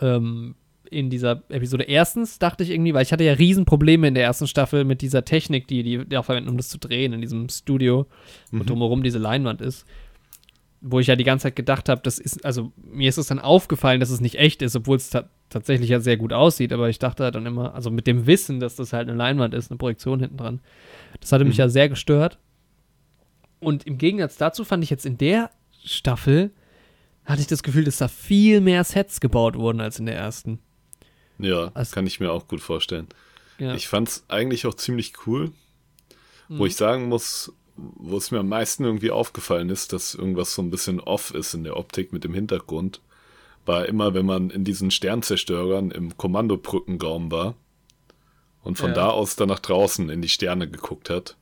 ähm, 0.00 0.54
in 0.90 1.10
dieser 1.10 1.42
Episode. 1.50 1.84
Erstens 1.84 2.38
dachte 2.38 2.64
ich 2.64 2.70
irgendwie, 2.70 2.94
weil 2.94 3.02
ich 3.02 3.12
hatte 3.12 3.22
ja 3.24 3.34
Riesenprobleme 3.34 4.08
in 4.08 4.14
der 4.14 4.24
ersten 4.24 4.46
Staffel 4.48 4.84
mit 4.84 5.02
dieser 5.02 5.24
Technik, 5.24 5.68
die 5.68 5.82
die, 5.82 6.16
auch 6.16 6.24
verwenden, 6.24 6.48
um 6.48 6.56
das 6.56 6.68
zu 6.70 6.78
drehen 6.78 7.12
in 7.12 7.20
diesem 7.20 7.48
Studio, 7.48 8.06
Mhm. 8.50 8.66
drumherum 8.66 9.02
diese 9.02 9.18
Leinwand 9.18 9.60
ist. 9.60 9.86
Wo 10.82 10.98
ich 10.98 11.08
ja 11.08 11.16
die 11.16 11.24
ganze 11.24 11.44
Zeit 11.44 11.56
gedacht 11.56 11.88
habe, 11.90 12.00
das 12.02 12.18
ist, 12.18 12.44
also 12.44 12.72
mir 12.76 13.08
ist 13.08 13.18
es 13.18 13.26
dann 13.26 13.38
aufgefallen, 13.38 14.00
dass 14.00 14.08
es 14.10 14.20
nicht 14.20 14.36
echt 14.36 14.62
ist, 14.62 14.74
obwohl 14.76 14.96
es 14.96 15.10
ta 15.10 15.28
tatsächlich 15.50 15.90
ja 15.90 15.98
sehr 16.00 16.16
gut 16.16 16.32
aussieht, 16.32 16.72
aber 16.72 16.88
ich 16.88 17.00
dachte 17.00 17.24
halt 17.24 17.34
dann 17.34 17.44
immer, 17.44 17.74
also 17.74 17.90
mit 17.90 18.06
dem 18.06 18.26
Wissen, 18.26 18.60
dass 18.60 18.76
das 18.76 18.92
halt 18.92 19.08
eine 19.08 19.18
Leinwand 19.18 19.52
ist, 19.52 19.70
eine 19.70 19.78
Projektion 19.78 20.20
hinten 20.20 20.36
dran, 20.36 20.60
das 21.20 21.32
hatte 21.32 21.44
mich 21.44 21.56
Mhm. 21.56 21.60
ja 21.62 21.68
sehr 21.68 21.88
gestört. 21.88 22.38
Und 23.58 23.84
im 23.86 23.98
Gegensatz 23.98 24.36
dazu 24.36 24.64
fand 24.64 24.84
ich 24.84 24.90
jetzt 24.90 25.04
in 25.04 25.18
der 25.18 25.50
Staffel, 25.84 26.50
hatte 27.24 27.40
ich 27.40 27.46
das 27.48 27.62
Gefühl, 27.62 27.84
dass 27.84 27.98
da 27.98 28.08
viel 28.08 28.60
mehr 28.60 28.84
Sets 28.84 29.20
gebaut 29.20 29.56
wurden 29.56 29.80
als 29.80 29.98
in 29.98 30.06
der 30.06 30.16
ersten. 30.16 30.60
Ja, 31.38 31.70
Also- 31.74 31.94
kann 31.94 32.06
ich 32.06 32.20
mir 32.20 32.30
auch 32.32 32.46
gut 32.48 32.60
vorstellen. 32.60 33.08
Ja. 33.58 33.74
Ich 33.74 33.88
fand's 33.88 34.24
eigentlich 34.28 34.66
auch 34.66 34.74
ziemlich 34.74 35.12
cool. 35.26 35.52
Wo 36.48 36.62
Mhm. 36.62 36.66
ich 36.66 36.76
sagen 36.76 37.08
muss, 37.08 37.52
wo 37.96 38.16
es 38.16 38.30
mir 38.30 38.40
am 38.40 38.48
meisten 38.48 38.84
irgendwie 38.84 39.10
aufgefallen 39.10 39.70
ist, 39.70 39.92
dass 39.92 40.14
irgendwas 40.14 40.54
so 40.54 40.62
ein 40.62 40.70
bisschen 40.70 41.00
off 41.00 41.32
ist 41.34 41.54
in 41.54 41.64
der 41.64 41.76
Optik 41.76 42.12
mit 42.12 42.24
dem 42.24 42.34
Hintergrund, 42.34 43.00
war 43.66 43.86
immer, 43.86 44.14
wenn 44.14 44.26
man 44.26 44.50
in 44.50 44.64
diesen 44.64 44.90
Sternzerstörern 44.90 45.90
im 45.90 46.16
Kommandobrückenraum 46.16 47.30
war 47.30 47.54
und 48.62 48.78
von 48.78 48.90
Ja. 48.90 48.94
da 48.94 49.08
aus 49.10 49.36
dann 49.36 49.48
nach 49.48 49.58
draußen 49.60 50.08
in 50.10 50.22
die 50.22 50.28
Sterne 50.28 50.68
geguckt 50.68 51.10
hat. 51.10 51.36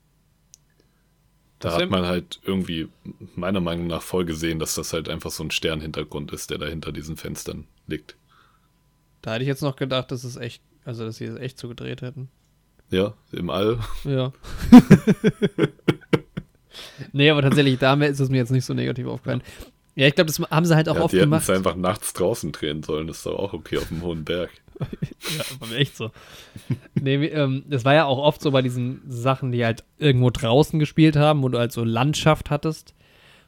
Da 1.60 1.70
Das 1.70 1.82
hat 1.82 1.90
man 1.90 2.06
halt 2.06 2.40
irgendwie 2.44 2.88
meiner 3.34 3.60
Meinung 3.60 3.88
nach 3.88 4.02
voll 4.02 4.24
gesehen, 4.24 4.58
dass 4.60 4.76
das 4.76 4.92
halt 4.92 5.08
einfach 5.08 5.30
so 5.32 5.42
ein 5.42 5.50
Sternhintergrund 5.50 6.32
ist, 6.32 6.50
der 6.50 6.58
da 6.58 6.66
hinter 6.66 6.92
diesen 6.92 7.16
Fenstern 7.16 7.66
liegt. 7.88 8.16
Da 9.22 9.32
hätte 9.32 9.42
ich 9.42 9.48
jetzt 9.48 9.62
noch 9.62 9.74
gedacht, 9.74 10.12
dass 10.12 10.22
es 10.22 10.36
echt, 10.36 10.62
also 10.84 11.04
dass 11.04 11.16
sie 11.16 11.24
es 11.24 11.36
echt 11.36 11.58
so 11.58 11.68
gedreht 11.68 12.00
hätten. 12.02 12.28
Ja, 12.90 13.14
im 13.32 13.50
All. 13.50 13.80
Ja. 14.04 14.32
nee, 17.12 17.30
aber 17.30 17.42
tatsächlich, 17.42 17.78
da 17.78 17.94
ist 17.94 18.20
es 18.20 18.28
mir 18.28 18.38
jetzt 18.38 18.50
nicht 18.52 18.64
so 18.64 18.74
negativ 18.74 19.06
aufgefallen. 19.06 19.42
Ja, 19.94 20.06
ich 20.06 20.14
glaube, 20.14 20.28
das 20.28 20.38
haben 20.50 20.64
sie 20.64 20.76
halt 20.76 20.88
auch 20.88 20.94
ja, 20.94 21.00
oft 21.02 21.12
die 21.12 21.16
hätten 21.18 21.30
gemacht. 21.30 21.42
es 21.42 21.50
einfach 21.50 21.74
nachts 21.74 22.12
draußen 22.12 22.52
drehen 22.52 22.82
sollen, 22.84 23.08
das 23.08 23.18
ist 23.18 23.26
doch 23.26 23.36
auch 23.38 23.52
okay 23.52 23.78
auf 23.78 23.88
dem 23.88 24.02
hohen 24.02 24.24
Berg. 24.24 24.50
Ja, 25.36 25.44
aber 25.60 25.72
echt 25.74 25.96
so. 25.96 26.12
nee, 26.94 27.16
ähm, 27.26 27.64
das 27.68 27.84
war 27.84 27.94
ja 27.94 28.04
auch 28.04 28.18
oft 28.18 28.40
so 28.40 28.52
bei 28.52 28.62
diesen 28.62 29.02
Sachen, 29.08 29.50
die 29.50 29.64
halt 29.64 29.82
irgendwo 29.98 30.30
draußen 30.30 30.78
gespielt 30.78 31.16
haben, 31.16 31.42
wo 31.42 31.48
du 31.48 31.58
halt 31.58 31.72
so 31.72 31.82
Landschaft 31.82 32.48
hattest. 32.50 32.94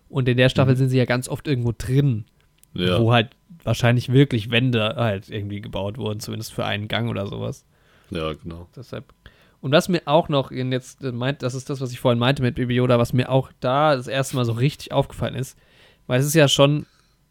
Und 0.09 0.29
in 0.29 0.37
der 0.37 0.49
Staffel 0.49 0.77
sind 0.77 0.89
sie 0.89 0.99
ja 0.99 1.05
ganz 1.05 1.29
oft 1.29 1.47
irgendwo 1.47 1.73
drin, 1.77 2.25
Ja. 2.75 3.01
wo 3.01 3.13
halt 3.13 3.31
wahrscheinlich 3.63 4.13
wirklich 4.13 4.51
Wände 4.51 4.97
halt 4.97 5.31
irgendwie 5.31 5.61
gebaut 5.61 5.99
wurden, 5.99 6.19
zumindest 6.19 6.53
für 6.53 6.65
einen 6.65 6.89
Gang 6.89 7.09
oder 7.09 7.29
sowas. 7.29 7.65
Ja, 8.11 8.33
genau. 8.33 8.69
Deshalb. 8.75 9.05
Und 9.61 9.73
was 9.73 9.88
mir 9.88 10.03
auch 10.07 10.29
noch 10.29 10.51
jetzt 10.51 11.03
äh, 11.05 11.12
meint, 11.12 11.42
das 11.42 11.55
ist 11.55 11.68
das, 11.68 11.81
was 11.81 11.92
ich 11.92 12.01
vorhin 12.01 12.18
meinte 12.18 12.42
mit 12.42 12.55
Baby 12.55 12.75
Yoda, 12.77 12.99
was 12.99 13.12
mir 13.12 13.31
auch 13.31 13.51
da 13.61 13.94
das 13.96 14.07
erste 14.09 14.37
Mal 14.37 14.44
so 14.44 14.53
richtig 14.53 14.92
aufgefallen 14.92 15.35
ist, 15.35 15.57
weil 16.07 16.20
es 16.20 16.27
ist 16.27 16.35
ja 16.35 16.49
schon 16.49 16.87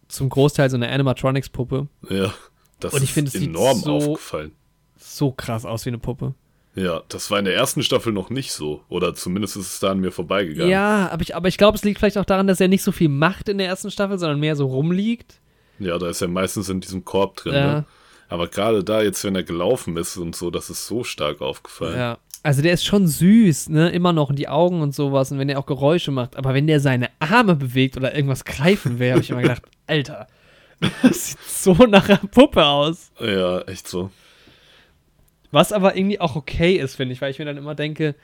zum 0.08 0.30
Großteil 0.30 0.70
so 0.70 0.76
eine 0.78 0.90
Animatronics-Puppe, 0.90 1.88
Ja, 2.10 2.34
das 2.80 2.94
Und 2.94 3.04
ich 3.04 3.16
ist 3.18 3.32
sieht 3.34 3.50
enorm 3.50 3.80
so- 3.80 3.96
aufgefallen. 3.98 4.52
so 4.98 5.32
krass 5.32 5.66
aus 5.66 5.86
wie 5.86 5.90
eine 5.90 5.98
Puppe. 5.98 6.34
Ja, 6.76 7.02
das 7.10 7.30
war 7.32 7.40
in 7.40 7.46
der 7.46 7.56
ersten 7.56 7.82
Staffel 7.84 8.14
noch 8.14 8.30
nicht 8.30 8.54
so. 8.54 8.84
Oder 8.90 9.14
zumindest 9.16 9.58
ist 9.58 9.74
es 9.74 9.80
da 9.80 9.92
an 9.92 10.00
mir 10.00 10.12
vorbeigegangen. 10.12 10.70
Ja, 10.72 11.10
aber 11.12 11.24
ich, 11.24 11.36
aber 11.36 11.48
ich 11.48 11.58
glaube, 11.58 11.76
es 11.78 11.84
liegt 11.84 12.00
vielleicht 12.00 12.18
auch 12.18 12.26
daran, 12.26 12.46
dass 12.48 12.62
er 12.62 12.68
nicht 12.68 12.84
so 12.84 12.92
viel 12.92 13.10
macht 13.10 13.50
in 13.50 13.58
der 13.58 13.68
ersten 13.68 13.90
Staffel, 13.92 14.18
sondern 14.20 14.40
mehr 14.40 14.56
so 14.56 14.68
rumliegt. 14.68 15.42
Ja, 15.80 15.98
da 15.98 16.08
ist 16.10 16.22
er 16.22 16.28
meistens 16.28 16.70
in 16.70 16.80
diesem 16.80 17.04
Korb 17.04 17.38
drin. 17.38 17.54
Ja. 17.54 17.74
Ne? 17.80 17.86
Aber 18.30 18.48
gerade 18.48 18.84
da 18.84 19.02
jetzt, 19.02 19.24
wenn 19.24 19.36
er 19.36 19.44
gelaufen 19.44 19.98
ist 19.98 20.16
und 20.18 20.36
so, 20.36 20.50
das 20.52 20.70
ist 20.70 20.86
so 20.88 21.04
stark 21.04 21.42
aufgefallen. 21.42 21.98
Ja. 21.98 22.18
Also 22.42 22.62
der 22.62 22.72
ist 22.74 22.86
schon 22.86 23.06
süß, 23.06 23.68
ne? 23.70 23.90
Immer 23.90 24.14
noch 24.14 24.30
in 24.30 24.38
die 24.38 24.48
Augen 24.48 24.82
und 24.82 24.96
sowas 24.96 25.30
und 25.32 25.40
wenn 25.40 25.50
er 25.50 25.60
auch 25.60 25.66
Geräusche 25.66 26.12
macht. 26.12 26.38
Aber 26.38 26.54
wenn 26.54 26.68
der 26.68 26.80
seine 26.80 27.10
Arme 27.20 27.56
bewegt 27.56 27.98
oder 27.98 28.16
irgendwas 28.16 28.46
greifen 28.46 28.98
will, 29.00 29.12
habe 29.12 29.22
ich 29.22 29.30
immer 29.30 29.42
gedacht, 29.42 29.64
Alter, 29.88 30.28
das 31.02 31.32
sieht 31.32 31.40
so 31.42 31.74
nach 31.74 32.08
einer 32.08 32.18
Puppe 32.20 32.66
aus. 32.66 33.12
Ja, 33.20 33.60
echt 33.64 33.88
so. 33.90 34.10
Was 35.52 35.74
aber 35.74 35.98
irgendwie 35.98 36.22
auch 36.22 36.36
okay 36.38 36.76
ist, 36.76 36.96
finde 36.96 37.14
ich, 37.14 37.22
weil 37.22 37.32
ich 37.32 37.40
mir 37.40 37.46
dann 37.46 37.58
immer 37.58 37.76
denke, 37.76 38.16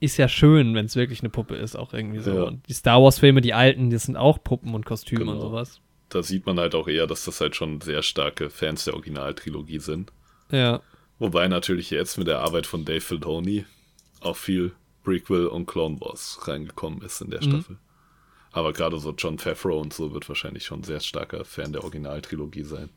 ist 0.00 0.16
ja 0.16 0.28
schön, 0.28 0.74
wenn 0.74 0.86
es 0.86 0.96
wirklich 0.96 1.20
eine 1.20 1.30
Puppe 1.30 1.54
ist, 1.54 1.76
auch 1.76 1.92
irgendwie 1.92 2.20
so. 2.20 2.34
Ja. 2.34 2.42
Und 2.44 2.66
die 2.68 2.72
Star 2.72 3.02
Wars-Filme, 3.02 3.40
die 3.40 3.54
alten, 3.54 3.90
das 3.90 4.04
sind 4.04 4.16
auch 4.16 4.42
Puppen 4.42 4.74
und 4.74 4.84
Kostüme 4.84 5.22
und 5.22 5.28
Genau. 5.38 5.40
sowas. 5.40 5.80
Da 6.08 6.22
sieht 6.22 6.46
man 6.46 6.58
halt 6.60 6.74
auch 6.74 6.86
eher, 6.88 7.06
dass 7.06 7.24
das 7.24 7.40
halt 7.40 7.56
schon 7.56 7.80
sehr 7.80 8.02
starke 8.02 8.50
Fans 8.50 8.84
der 8.84 8.94
Originaltrilogie 8.94 9.78
sind. 9.80 10.12
Ja. 10.50 10.80
Wobei 11.18 11.48
natürlich 11.48 11.90
jetzt 11.90 12.18
mit 12.18 12.26
der 12.26 12.40
Arbeit 12.40 12.66
von 12.66 12.84
Dave 12.84 13.00
Filoni 13.00 13.64
auch 14.20 14.36
viel 14.36 14.72
Prequel 15.02 15.46
und 15.46 15.66
Clone 15.66 16.00
Wars 16.00 16.38
reingekommen 16.46 17.02
ist 17.02 17.20
in 17.20 17.30
der 17.30 17.40
Mhm. 17.44 17.50
Staffel. 17.50 17.78
Aber 18.52 18.72
gerade 18.72 18.98
so 19.00 19.12
John 19.16 19.38
Favreau 19.38 19.80
und 19.80 19.92
so 19.92 20.12
wird 20.12 20.28
wahrscheinlich 20.28 20.64
schon 20.64 20.80
ein 20.80 20.84
sehr 20.84 21.00
starker 21.00 21.44
Fan 21.44 21.72
der 21.72 21.82
Originaltrilogie 21.82 22.62
sein. 22.62 22.90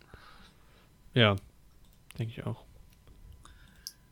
Ja. 1.14 1.36
Denke 2.20 2.34
ich 2.38 2.46
auch. 2.46 2.64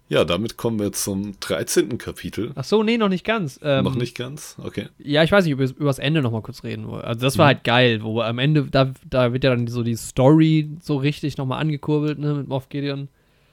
Ja, 0.08 0.24
damit 0.24 0.56
kommen 0.56 0.80
wir 0.80 0.92
zum 0.92 1.40
13. 1.40 1.98
Kapitel. 1.98 2.52
Ach 2.56 2.64
so, 2.64 2.84
nee, 2.84 2.98
noch 2.98 3.10
nicht 3.10 3.26
ganz. 3.26 3.60
Ähm, 3.64 3.84
Noch 3.86 3.96
nicht 3.96 4.16
ganz? 4.16 4.56
Okay. 4.64 4.88
Ja, 5.00 5.24
ich 5.24 5.32
weiß 5.32 5.46
nicht, 5.46 5.54
ob 5.56 5.60
wir 5.60 5.70
über 5.70 5.86
das 5.86 5.98
Ende 5.98 6.22
noch 6.22 6.32
mal 6.32 6.44
kurz 6.44 6.64
reden 6.64 6.88
wollen. 6.88 7.04
Also 7.04 7.22
das 7.22 7.40
war 7.40 7.48
halt 7.48 7.64
geil, 7.64 8.04
wo 8.04 8.22
am 8.22 8.38
Ende, 8.38 8.66
da, 8.66 8.94
da 9.10 9.34
wird 9.34 9.44
ja 9.44 9.50
dann 9.50 9.66
so 9.66 9.82
die 9.82 9.96
Story 9.96 10.70
so 10.80 10.98
richtig 10.98 11.38
noch 11.38 11.48
mal 11.48 11.58
angekurbelt, 11.58 12.20
ne, 12.20 12.36
mit 12.36 12.48
Moff 12.48 12.70
Gideon. 12.70 13.08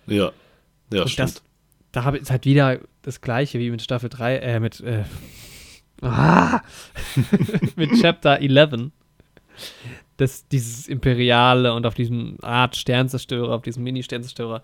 Ja. 0.06 0.32
Ja, 0.92 1.02
Und 1.02 1.08
stimmt. 1.08 1.28
das, 1.36 1.42
da 1.92 2.04
habe 2.04 2.18
ich 2.18 2.30
halt 2.30 2.44
wieder 2.44 2.80
das 3.00 3.22
gleiche 3.22 3.58
wie 3.58 3.70
mit 3.70 3.80
Staffel 3.80 4.10
3, 4.10 4.36
äh, 4.36 4.60
mit, 4.60 4.80
äh, 4.80 5.04
ah, 6.02 6.60
mit 7.76 7.92
Chapter 7.98 8.40
11. 8.40 8.90
Das, 10.18 10.46
dieses 10.48 10.86
Imperiale 10.86 11.72
und 11.72 11.86
auf 11.86 11.94
diesem 11.94 12.36
Art 12.42 12.76
Sternzerstörer, 12.76 13.54
auf 13.54 13.62
diesem 13.62 13.82
Mini-Sternzerstörer, 13.84 14.62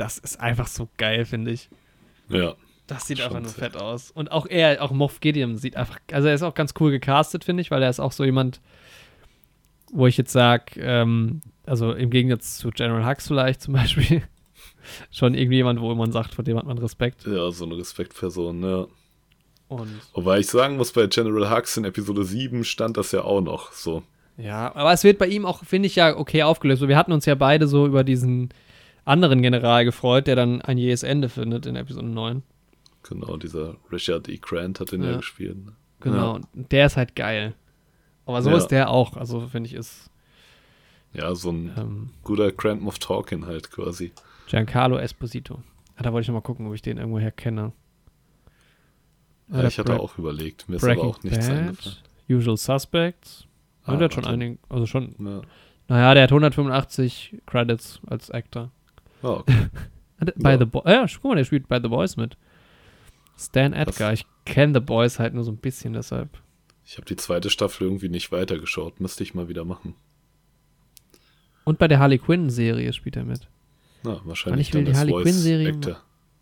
das 0.00 0.18
ist 0.18 0.40
einfach 0.40 0.66
so 0.66 0.88
geil, 0.96 1.24
finde 1.24 1.52
ich. 1.52 1.68
ja. 2.28 2.54
Das 2.86 3.06
sieht 3.06 3.20
einfach 3.20 3.38
nur 3.38 3.52
fett 3.52 3.76
aus. 3.76 4.10
Und 4.10 4.32
auch 4.32 4.46
er, 4.46 4.82
auch 4.82 4.90
Moff 4.90 5.20
Gideon 5.20 5.56
sieht 5.56 5.76
einfach, 5.76 6.00
also 6.10 6.26
er 6.26 6.34
ist 6.34 6.42
auch 6.42 6.54
ganz 6.54 6.74
cool 6.80 6.90
gecastet, 6.90 7.44
finde 7.44 7.60
ich, 7.60 7.70
weil 7.70 7.80
er 7.84 7.88
ist 7.88 8.00
auch 8.00 8.10
so 8.10 8.24
jemand, 8.24 8.60
wo 9.92 10.08
ich 10.08 10.16
jetzt 10.16 10.32
sage, 10.32 10.80
ähm, 10.80 11.40
also 11.66 11.92
im 11.92 12.10
Gegensatz 12.10 12.56
zu 12.56 12.70
General 12.70 13.06
Hux 13.06 13.28
vielleicht 13.28 13.62
zum 13.62 13.74
Beispiel, 13.74 14.24
schon 15.12 15.34
irgendwie 15.34 15.58
jemand, 15.58 15.80
wo 15.80 15.94
man 15.94 16.10
sagt, 16.10 16.34
vor 16.34 16.42
dem 16.42 16.58
hat 16.58 16.66
man 16.66 16.78
Respekt. 16.78 17.26
Ja, 17.26 17.52
so 17.52 17.64
eine 17.64 17.76
Respektperson, 17.76 18.60
ja. 18.64 18.86
Und 19.68 20.00
Wobei 20.14 20.40
ich 20.40 20.48
sagen 20.48 20.76
muss, 20.76 20.90
bei 20.90 21.06
General 21.06 21.48
Hux 21.48 21.76
in 21.76 21.84
Episode 21.84 22.24
7 22.24 22.64
stand 22.64 22.96
das 22.96 23.12
ja 23.12 23.22
auch 23.22 23.40
noch 23.40 23.70
so. 23.70 24.02
ja, 24.36 24.74
aber 24.74 24.92
es 24.92 25.04
wird 25.04 25.18
bei 25.18 25.28
ihm 25.28 25.46
auch, 25.46 25.62
finde 25.62 25.86
ich, 25.86 25.94
ja 25.94 26.16
okay 26.16 26.42
aufgelöst. 26.42 26.80
So, 26.80 26.88
wir 26.88 26.96
hatten 26.96 27.12
uns 27.12 27.24
ja 27.24 27.36
beide 27.36 27.68
so 27.68 27.86
über 27.86 28.02
diesen 28.02 28.52
anderen 29.10 29.42
General 29.42 29.84
gefreut, 29.84 30.26
der 30.26 30.36
dann 30.36 30.62
ein 30.62 30.78
jähes 30.78 31.02
Ende 31.02 31.28
findet 31.28 31.66
in 31.66 31.76
Episode 31.76 32.06
9. 32.06 32.42
Genau, 33.02 33.36
dieser 33.36 33.76
Richard 33.90 34.28
E. 34.28 34.38
Grant 34.38 34.80
hat 34.80 34.92
den 34.92 35.02
ja, 35.02 35.10
Ja. 35.12 35.16
gespielt. 35.18 35.56
ne? 35.64 35.72
Genau, 36.00 36.34
und 36.36 36.46
der 36.54 36.86
ist 36.86 36.96
halt 36.96 37.14
geil. 37.16 37.54
Aber 38.26 38.42
so 38.42 38.50
Ja. 38.50 38.56
ist 38.56 38.68
der 38.68 38.90
auch, 38.90 39.16
also 39.16 39.40
finde 39.48 39.68
ich, 39.68 39.74
ist 39.74 40.10
Ja, 41.12 41.24
ja 41.24 41.34
so 41.34 41.50
ein 41.50 41.72
ähm, 41.76 42.10
guter 42.22 42.52
Grand 42.52 42.80
Moff 42.82 42.98
Tarkin 42.98 43.46
halt 43.46 43.70
quasi. 43.70 44.12
Giancarlo 44.48 44.96
Esposito. 44.98 45.62
Ah, 45.96 46.02
da 46.02 46.12
wollte 46.12 46.22
ich 46.22 46.28
noch 46.28 46.34
mal 46.34 46.40
gucken, 46.40 46.66
ob 46.66 46.74
ich 46.74 46.82
den 46.82 46.98
irgendwo 46.98 47.18
her 47.18 47.32
kenne. 47.32 47.72
Ja, 49.52 49.64
ich 49.66 49.78
hatte 49.78 49.98
auch 49.98 50.16
überlegt, 50.18 50.68
mir 50.68 50.76
ist 50.76 50.82
Breaking 50.82 51.02
aber 51.04 51.10
auch 51.10 51.22
nichts 51.24 51.48
Bad, 51.48 51.56
eingefallen. 51.58 51.96
Usual 52.28 52.56
Suspects. 52.56 53.46
Ah, 53.84 53.92
Ah, 53.92 53.96
der 53.96 54.04
hat 54.04 54.14
schon 54.14 54.24
warte. 54.24 54.34
einige, 54.34 54.58
also 54.68 54.86
schon, 54.86 55.14
Ja. 55.18 55.40
naja, 55.88 56.14
der 56.14 56.22
hat 56.24 56.30
185 56.32 57.36
Credits 57.46 58.00
als 58.06 58.30
Actor. 58.30 58.70
Ah, 59.22 59.30
okay. 59.38 59.66
Bei 60.36 60.52
Ja. 60.52 60.58
The 60.58 60.64
Boys, 60.66 60.82
ja, 60.86 61.06
guck 61.06 61.24
mal, 61.30 61.36
der 61.36 61.44
spielt 61.44 61.66
bei 61.68 61.80
The 61.80 61.88
Boys 61.88 62.16
mit. 62.16 62.36
Stan 63.38 63.72
Edgar, 63.72 64.12
ich 64.12 64.26
kenne 64.44 64.74
The 64.74 64.80
Boys 64.80 65.18
halt 65.18 65.32
nur 65.32 65.44
so 65.44 65.50
ein 65.50 65.56
bisschen, 65.56 65.94
deshalb. 65.94 66.28
Ich 66.84 66.96
habe 66.98 67.06
die 67.06 67.16
zweite 67.16 67.48
Staffel 67.48 67.84
irgendwie 67.86 68.10
nicht 68.10 68.30
weitergeschaut, 68.32 69.00
müsste 69.00 69.22
ich 69.22 69.32
mal 69.34 69.48
wieder 69.48 69.64
machen. 69.64 69.94
Und 71.64 71.78
bei 71.78 71.88
der 71.88 71.98
Harley 72.00 72.18
Quinn-Serie 72.18 72.92
spielt 72.92 73.16
er 73.16 73.24
mit. 73.24 73.48
Na, 74.02 74.20
wahrscheinlich 74.24 74.68
ich 74.68 74.74
will 74.74 74.84
dann 74.84 74.92
die 74.92 74.98
Harley 74.98 75.22
Quinn-Serie. 75.22 75.80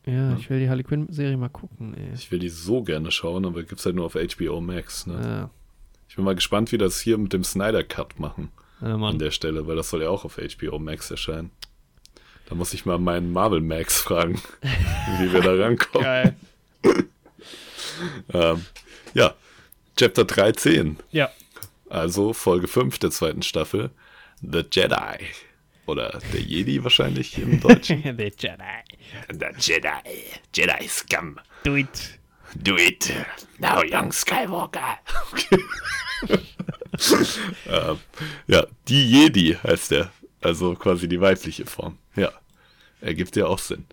Ja, 0.07 0.13
Ja. 0.13 0.37
ich 0.37 0.49
will 0.49 0.59
die 0.61 0.69
Harley 0.69 0.85
Quinn-Serie 0.85 1.37
mal 1.37 1.49
gucken, 1.49 1.95
ey. 1.95 2.13
Ich 2.15 2.31
will 2.33 2.39
die 2.39 2.49
so 2.49 2.83
gerne 2.83 3.11
schauen, 3.11 3.45
aber 3.45 3.63
gibt's 3.63 3.85
halt 3.85 3.95
nur 3.97 4.07
auf 4.07 4.15
HBO 4.15 4.61
Max. 4.61 5.07
Ne? 5.07 5.21
Ja, 5.23 5.51
Ich 6.09 6.17
bin 6.17 6.25
mal 6.25 6.35
gespannt, 6.35 6.73
wie 6.73 6.79
das 6.79 6.99
hier 7.01 7.19
mit 7.19 7.33
dem 7.33 7.45
Snyder 7.45 7.85
Cut 7.85 8.19
machen 8.19 8.51
ja 8.81 8.95
an 8.97 9.19
der 9.19 9.31
Stelle, 9.33 9.67
weil 9.67 9.77
das 9.77 9.91
soll 9.91 10.03
ja 10.03 10.09
auch 10.09 10.25
auf 10.25 10.37
HBO 10.39 10.79
Max 10.79 11.11
erscheinen. 11.11 11.51
Da 12.49 12.55
muss 12.55 12.73
ich 12.73 12.87
mal 12.87 12.99
meinen 12.99 13.33
Marvel 13.33 13.61
Max 13.61 14.01
fragen, 14.01 14.41
wie 15.19 15.33
wir 15.33 15.41
da 15.43 15.53
rankommen. 15.55 16.05
Geil. 16.05 16.37
Ähm, 18.33 18.65
ja, 19.15 19.35
Chapter 19.97 20.25
13, 20.25 20.99
Ja. 21.11 21.31
also 21.91 22.33
Folge 22.33 22.69
5 22.69 22.99
der 23.01 23.11
zweiten 23.11 23.43
Staffel, 23.43 23.91
The 24.41 24.63
Jedi. 24.71 25.25
Oder 25.87 26.21
der 26.33 26.41
Jedi 26.41 26.85
wahrscheinlich 26.85 27.37
im 27.39 27.59
Deutschen. 27.61 28.03
The 28.05 28.31
Jedi. 28.39 28.85
The 29.33 29.47
Jedi. 29.59 29.91
Jedi 30.55 30.89
Scum. 30.89 31.41
Do 31.65 31.75
it. 31.77 32.19
Do 32.55 32.77
it. 32.77 33.13
Now, 33.59 33.83
young 33.83 34.13
Skywalker. 34.13 34.99
ähm, 37.67 37.99
ja, 38.47 38.65
die 38.87 39.11
Jedi 39.11 39.57
heißt 39.63 39.93
er. 39.93 40.13
Also 40.41 40.75
quasi 40.75 41.09
die 41.09 41.21
weibliche 41.21 41.67
Form. 41.67 41.99
Ja, 42.17 42.31
ergibt 43.01 43.37
ja 43.37 43.47
auch 43.47 43.59
Sinn. 43.59 43.85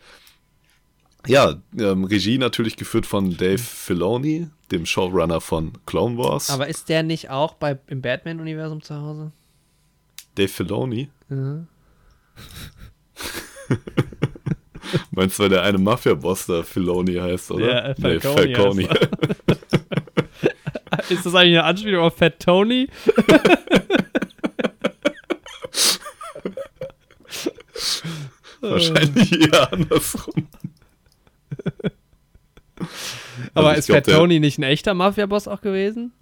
Ja, 1.28 1.56
ähm, 1.78 2.04
Regie 2.04 2.38
natürlich 2.38 2.76
geführt 2.78 3.08
von 3.08 3.36
Dave 3.36 3.58
Filoni, 3.58 4.48
dem 4.72 4.86
Showrunner 4.86 5.42
von 5.42 5.74
Clone 5.86 6.18
Wars. 6.18 6.52
Aber 6.52 6.68
ist 6.68 6.88
der 6.90 7.02
nicht 7.02 7.32
auch 7.32 7.56
bei, 7.56 7.80
im 7.88 8.02
Batman-Universum 8.02 8.84
zu 8.84 8.96
Hause? 8.96 9.32
Dave 10.36 10.50
Filoni? 10.50 11.10
Mhm. 11.30 11.68
Meinst 15.12 15.40
du, 15.40 15.44
weil 15.44 15.50
der 15.50 15.64
eine 15.64 15.80
Mafia-Boss 15.80 16.46
da 16.46 16.62
Filoni 16.62 17.16
heißt, 17.16 17.52
oder? 17.52 17.68
Ja, 17.68 17.80
äh, 17.80 17.96
nee, 17.98 18.20
Falcone 18.20 18.84
Falcone. 18.84 19.10
Ist 21.10 21.26
das 21.26 21.36
eigentlich 21.36 21.58
eine 21.58 21.64
Anspielung 21.64 22.04
auf 22.04 22.18
Fat 22.18 22.40
Tony? 22.40 22.88
Wahrscheinlich 28.62 29.32
eher 29.32 29.72
andersrum. 29.72 30.48
Aber 33.54 33.70
Also 33.70 33.80
ist 33.80 33.86
glaub, 33.88 34.06
Fat 34.06 34.16
Tony 34.16 34.40
nicht 34.40 34.58
ein 34.58 34.64
echter 34.64 34.94
Mafia-Boss 34.94 35.48
auch 35.48 35.62
gewesen? 35.62 36.14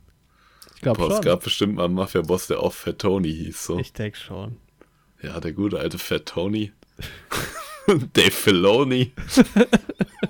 Ich 0.75 0.81
glaube 0.81 0.99
Boah, 0.99 1.07
es 1.09 1.15
schon. 1.15 1.25
gab 1.25 1.43
bestimmt 1.43 1.75
mal 1.75 1.85
einen 1.85 1.93
Mafia-Boss, 1.93 2.47
der 2.47 2.59
auch 2.59 2.73
Fat 2.73 2.99
Tony 2.99 3.31
hieß. 3.31 3.65
So. 3.65 3.79
Ich 3.79 3.93
denke 3.93 4.17
schon. 4.17 4.57
Ja, 5.21 5.39
der 5.39 5.53
gute 5.53 5.79
alte 5.79 5.97
Fat 5.97 6.25
Tony. 6.25 6.71
Dave 8.13 8.31
Filoni. 8.31 9.11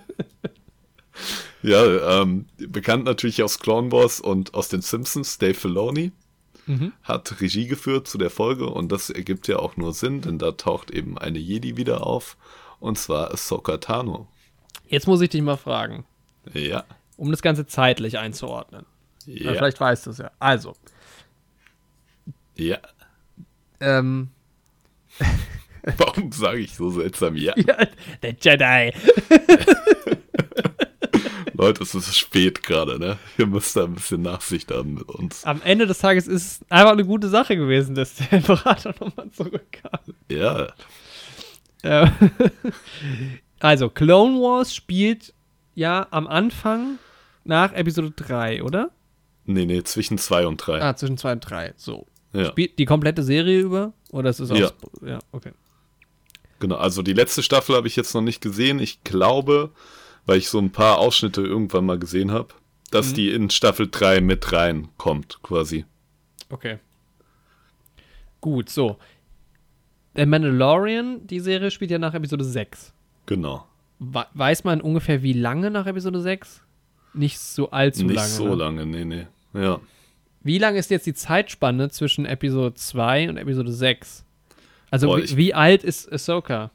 ja, 1.63 2.21
ähm, 2.21 2.45
bekannt 2.57 3.05
natürlich 3.05 3.43
aus 3.43 3.59
Clone 3.59 3.91
Wars 3.91 4.19
und 4.19 4.53
aus 4.53 4.69
den 4.69 4.81
Simpsons. 4.81 5.37
Dave 5.37 5.53
Filoni 5.53 6.11
Mhm. 6.65 6.93
hat 7.04 7.41
Regie 7.41 7.67
geführt 7.67 8.08
zu 8.08 8.17
der 8.17 8.30
Folge 8.30 8.67
und 8.67 8.91
das 8.91 9.10
ergibt 9.10 9.47
ja 9.47 9.58
auch 9.60 9.76
nur 9.78 9.93
Sinn, 9.93 10.21
denn 10.21 10.39
da 10.39 10.52
taucht 10.54 10.91
eben 10.91 11.17
eine 11.17 11.39
Jedi 11.39 11.76
wieder 11.78 12.06
auf 12.08 12.38
und 12.80 12.97
zwar 12.97 13.32
Ahsoka 13.32 13.78
Tano. 13.78 14.28
Jetzt 14.88 15.08
muss 15.08 15.21
ich 15.21 15.30
dich 15.30 15.41
mal 15.41 15.58
fragen, 15.58 16.06
Ja, 16.54 16.84
um 17.17 17.32
das 17.32 17.41
Ganze 17.41 17.65
zeitlich 17.65 18.17
einzuordnen. 18.17 18.86
Ja. 19.26 19.52
ja, 19.52 19.54
Vielleicht 19.54 19.80
weißt 19.80 20.06
du 20.06 20.10
es 20.12 20.17
ja. 20.19 20.32
Also, 20.39 20.73
ja. 22.56 22.78
ähm, 23.80 24.30
Warum 25.97 26.32
sage 26.32 26.60
ich 26.60 26.76
so 26.76 26.89
seltsam 26.89 27.36
ja? 27.36 27.54
ja, 27.58 27.78
der 28.21 28.36
Jedi. 28.39 28.93
Leute, 31.63 31.84
es 31.84 31.95
ist 31.95 32.17
spät 32.17 32.62
gerade, 32.63 32.99
ne? 32.99 33.17
Ihr 33.38 33.47
müsst 33.47 33.76
da 33.78 33.86
ein 33.86 33.93
bisschen 33.93 34.21
Nachsicht 34.21 34.69
haben 34.71 34.95
mit 34.95 35.04
uns. 35.04 35.45
Am 35.45 35.62
Ende 35.63 35.88
des 35.88 35.99
Tages 35.99 36.28
ist 36.28 36.45
es 36.45 36.60
einfach 36.69 36.91
eine 36.91 37.06
gute 37.06 37.30
Sache 37.30 37.56
gewesen, 37.56 37.95
dass 37.95 38.15
der 38.15 38.39
Berater 38.39 38.93
nochmal 38.99 39.30
zurückkam. 39.32 39.99
Ja, 40.30 40.67
Äh, 41.84 42.08
also, 43.60 43.89
Clone 43.89 44.39
Wars 44.39 44.76
spielt 44.76 45.34
ja 45.76 46.06
am 46.12 46.28
Anfang 46.28 46.99
nach 47.45 47.71
Episode 47.73 48.12
3, 48.12 48.63
oder? 48.63 48.91
nee, 49.45 49.65
nee, 49.65 49.84
zwischen 49.84 50.17
zwei 50.17 50.45
und 50.47 50.58
drei. 50.58 50.82
Ah, 50.82 50.95
zwischen 50.95 51.17
2 51.17 51.32
und 51.34 51.39
3. 51.41 51.73
So. 51.78 52.08
ja. 52.34 52.45
Spielt 52.45 52.78
die 52.80 52.86
komplette 52.86 53.23
Serie 53.23 53.60
über? 53.60 53.93
Oder 54.12 54.30
ist 54.30 54.39
es 54.39 54.49
Ja. 54.49 54.67
aus. 54.67 54.73
Ja, 55.06 55.19
okay. 55.32 55.52
Genau, 56.60 56.76
also 56.76 57.02
die 57.02 57.12
letzte 57.13 57.43
Staffel 57.43 57.76
habe 57.76 57.88
ich 57.88 57.95
jetzt 57.97 58.13
noch 58.13 58.21
nicht 58.21 58.41
gesehen. 58.41 58.80
Ich 58.80 59.04
glaube, 59.04 59.71
weil 60.25 60.38
ich 60.38 60.49
so 60.49 60.59
ein 60.59 60.71
paar 60.71 60.97
Ausschnitte 60.99 61.41
irgendwann 61.41 61.86
mal 61.86 61.99
gesehen 61.99 62.31
habe, 62.31 62.49
dass 62.91 63.12
Mhm. 63.12 63.15
die 63.15 63.31
in 63.31 63.49
Staffel 63.49 63.88
3 63.89 64.21
mit 64.21 64.51
reinkommt, 64.51 65.39
quasi. 65.43 65.86
Okay. 66.49 66.79
Gut, 68.41 68.69
so. 68.69 68.97
Der 70.15 70.27
Mandalorian, 70.27 71.25
die 71.25 71.39
Serie 71.39 71.71
spielt 71.71 71.91
ja 71.91 71.97
nach 71.97 72.13
Episode 72.13 72.43
6. 72.43 72.93
Genau. 73.25 73.65
We 73.99 74.25
weiß 74.33 74.63
man 74.63 74.81
ungefähr, 74.81 75.23
wie 75.23 75.33
lange 75.33 75.71
nach 75.71 75.86
Episode 75.88 76.19
6? 76.21 76.62
Nicht 77.13 77.39
so 77.39 77.71
allzu 77.71 78.03
Nicht 78.05 78.15
lange. 78.15 78.29
so 78.29 78.47
ne? 78.49 78.55
lange, 78.55 78.86
nee, 78.86 79.05
nee. 79.05 79.27
Ja. 79.53 79.79
Wie 80.41 80.57
lang 80.57 80.75
ist 80.75 80.89
jetzt 80.91 81.05
die 81.05 81.13
Zeitspanne 81.13 81.89
zwischen 81.89 82.25
Episode 82.25 82.73
2 82.75 83.29
und 83.29 83.38
Episode 83.38 83.71
6? 83.71 84.25
Also 84.91 85.07
Boah, 85.07 85.17
wie, 85.17 85.21
ich- 85.21 85.38
wie 85.38 85.53
alt 85.53 85.83
ist 85.83 86.12
Ahsoka? 86.12 86.71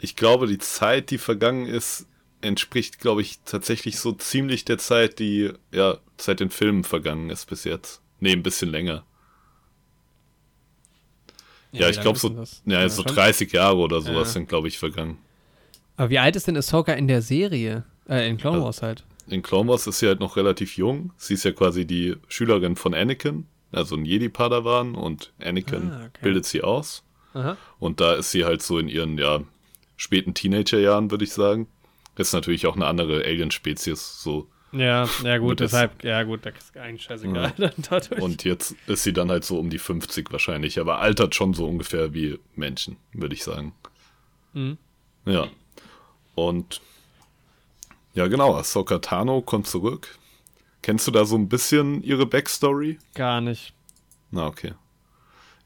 Ich 0.00 0.14
glaube, 0.14 0.46
die 0.46 0.58
Zeit, 0.58 1.10
die 1.10 1.18
vergangen 1.18 1.66
ist, 1.66 2.06
entspricht, 2.40 2.98
glaube 3.00 3.20
ich, 3.22 3.40
tatsächlich 3.44 3.98
so 3.98 4.12
ziemlich 4.12 4.64
der 4.64 4.78
Zeit, 4.78 5.18
die 5.18 5.52
ja 5.72 5.98
seit 6.18 6.40
den 6.40 6.50
Filmen 6.50 6.84
vergangen 6.84 7.30
ist 7.30 7.46
bis 7.46 7.64
jetzt. 7.64 8.00
Nee, 8.20 8.32
ein 8.32 8.42
bisschen 8.42 8.70
länger. 8.70 9.04
Ja, 11.72 11.86
wie 11.86 11.90
ich 11.90 12.00
glaube 12.00 12.18
so, 12.18 12.28
das? 12.30 12.62
ja, 12.64 12.88
so 12.88 13.02
schon. 13.02 13.14
30 13.14 13.52
Jahre 13.52 13.76
oder 13.76 14.00
sowas 14.00 14.28
Ja. 14.28 14.32
sind, 14.34 14.48
glaube 14.48 14.68
ich, 14.68 14.78
vergangen. 14.78 15.18
Aber 15.96 16.10
wie 16.10 16.18
alt 16.18 16.36
ist 16.36 16.46
denn 16.46 16.56
Ahsoka 16.56 16.92
in 16.92 17.08
der 17.08 17.22
Serie? 17.22 17.84
Äh, 18.08 18.28
in 18.28 18.38
Clone 18.38 18.56
Also- 18.56 18.66
Wars 18.66 18.82
halt. 18.82 19.04
In 19.28 19.42
Clone 19.42 19.68
Wars 19.68 19.86
ist 19.86 19.98
sie 19.98 20.06
halt 20.06 20.20
noch 20.20 20.36
relativ 20.36 20.78
jung. 20.78 21.12
Sie 21.18 21.34
ist 21.34 21.44
ja 21.44 21.52
quasi 21.52 21.84
die 21.84 22.16
Schülerin 22.28 22.76
von 22.76 22.94
Anakin, 22.94 23.46
also 23.72 23.94
ein 23.94 24.06
Jedi-Padawan 24.06 24.94
und 24.94 25.32
Anakin 25.38 25.90
Ah, 25.90 26.04
okay. 26.06 26.18
bildet 26.22 26.46
sie 26.46 26.62
aus. 26.62 27.02
Aha. 27.34 27.58
Und 27.78 28.00
da 28.00 28.14
ist 28.14 28.30
sie 28.30 28.46
halt 28.46 28.62
so 28.62 28.78
in 28.78 28.88
ihren, 28.88 29.18
ja, 29.18 29.40
späten 29.98 30.32
Teenagerjahren, 30.32 31.10
würde 31.10 31.24
ich 31.24 31.32
sagen. 31.34 31.66
Ist 32.18 32.32
natürlich 32.32 32.66
auch 32.66 32.76
eine 32.76 32.86
andere 32.86 33.24
Alien-Spezies, 33.24 34.20
so. 34.20 34.48
Ja, 34.72 35.08
ja 35.22 35.38
gut, 35.38 35.60
deshalb, 35.60 36.04
ja 36.04 36.22
gut, 36.24 36.44
das 36.44 36.54
ist 36.58 36.76
eigentlich 36.76 37.04
scheißegal. 37.04 37.54
dann 37.56 37.72
dadurch. 37.88 38.20
Und 38.20 38.44
jetzt 38.44 38.74
ist 38.86 39.04
sie 39.04 39.14
dann 39.14 39.30
halt 39.30 39.44
so 39.44 39.58
um 39.58 39.70
die 39.70 39.78
50 39.78 40.30
wahrscheinlich, 40.30 40.78
aber 40.78 40.98
altert 40.98 41.34
schon 41.34 41.54
so 41.54 41.66
ungefähr 41.66 42.12
wie 42.12 42.38
Menschen, 42.54 42.96
würde 43.12 43.34
ich 43.34 43.44
sagen. 43.44 43.72
Mhm. 44.52 44.76
Ja. 45.24 45.48
Und 46.34 46.82
ja, 48.14 48.26
genau, 48.26 48.56
Ahsoka 48.56 48.98
Tano 48.98 49.40
kommt 49.40 49.68
zurück. 49.68 50.18
Kennst 50.82 51.06
du 51.06 51.12
da 51.12 51.24
so 51.24 51.36
ein 51.36 51.48
bisschen 51.48 52.02
ihre 52.02 52.26
Backstory? 52.26 52.98
Gar 53.14 53.40
nicht. 53.40 53.72
Na, 54.30 54.46
okay. 54.46 54.74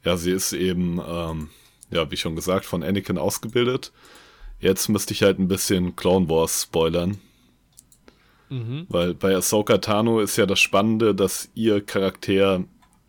Ja, 0.03 0.17
sie 0.17 0.31
ist 0.31 0.53
eben, 0.53 1.01
ähm, 1.05 1.49
ja, 1.89 2.09
wie 2.11 2.17
schon 2.17 2.35
gesagt, 2.35 2.65
von 2.65 2.83
Anakin 2.83 3.17
ausgebildet. 3.17 3.91
Jetzt 4.63 4.87
müsste 4.87 5.13
ich 5.13 5.23
halt 5.23 5.39
ein 5.39 5.49
bisschen 5.49 5.97
Clone 5.97 6.29
Wars 6.29 6.63
spoilern. 6.63 7.19
Mhm. 8.47 8.85
Weil 8.87 9.13
bei 9.13 9.35
Ahsoka 9.35 9.79
Tano 9.79 10.21
ist 10.21 10.37
ja 10.37 10.45
das 10.45 10.61
Spannende, 10.61 11.13
dass 11.13 11.49
ihr 11.53 11.85
Charakter 11.85 12.63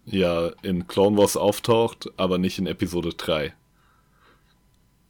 ja 0.04 0.48
in 0.62 0.88
Clone 0.88 1.16
Wars 1.16 1.36
auftaucht, 1.36 2.10
aber 2.16 2.38
nicht 2.38 2.58
in 2.58 2.66
Episode 2.66 3.10
3. 3.10 3.54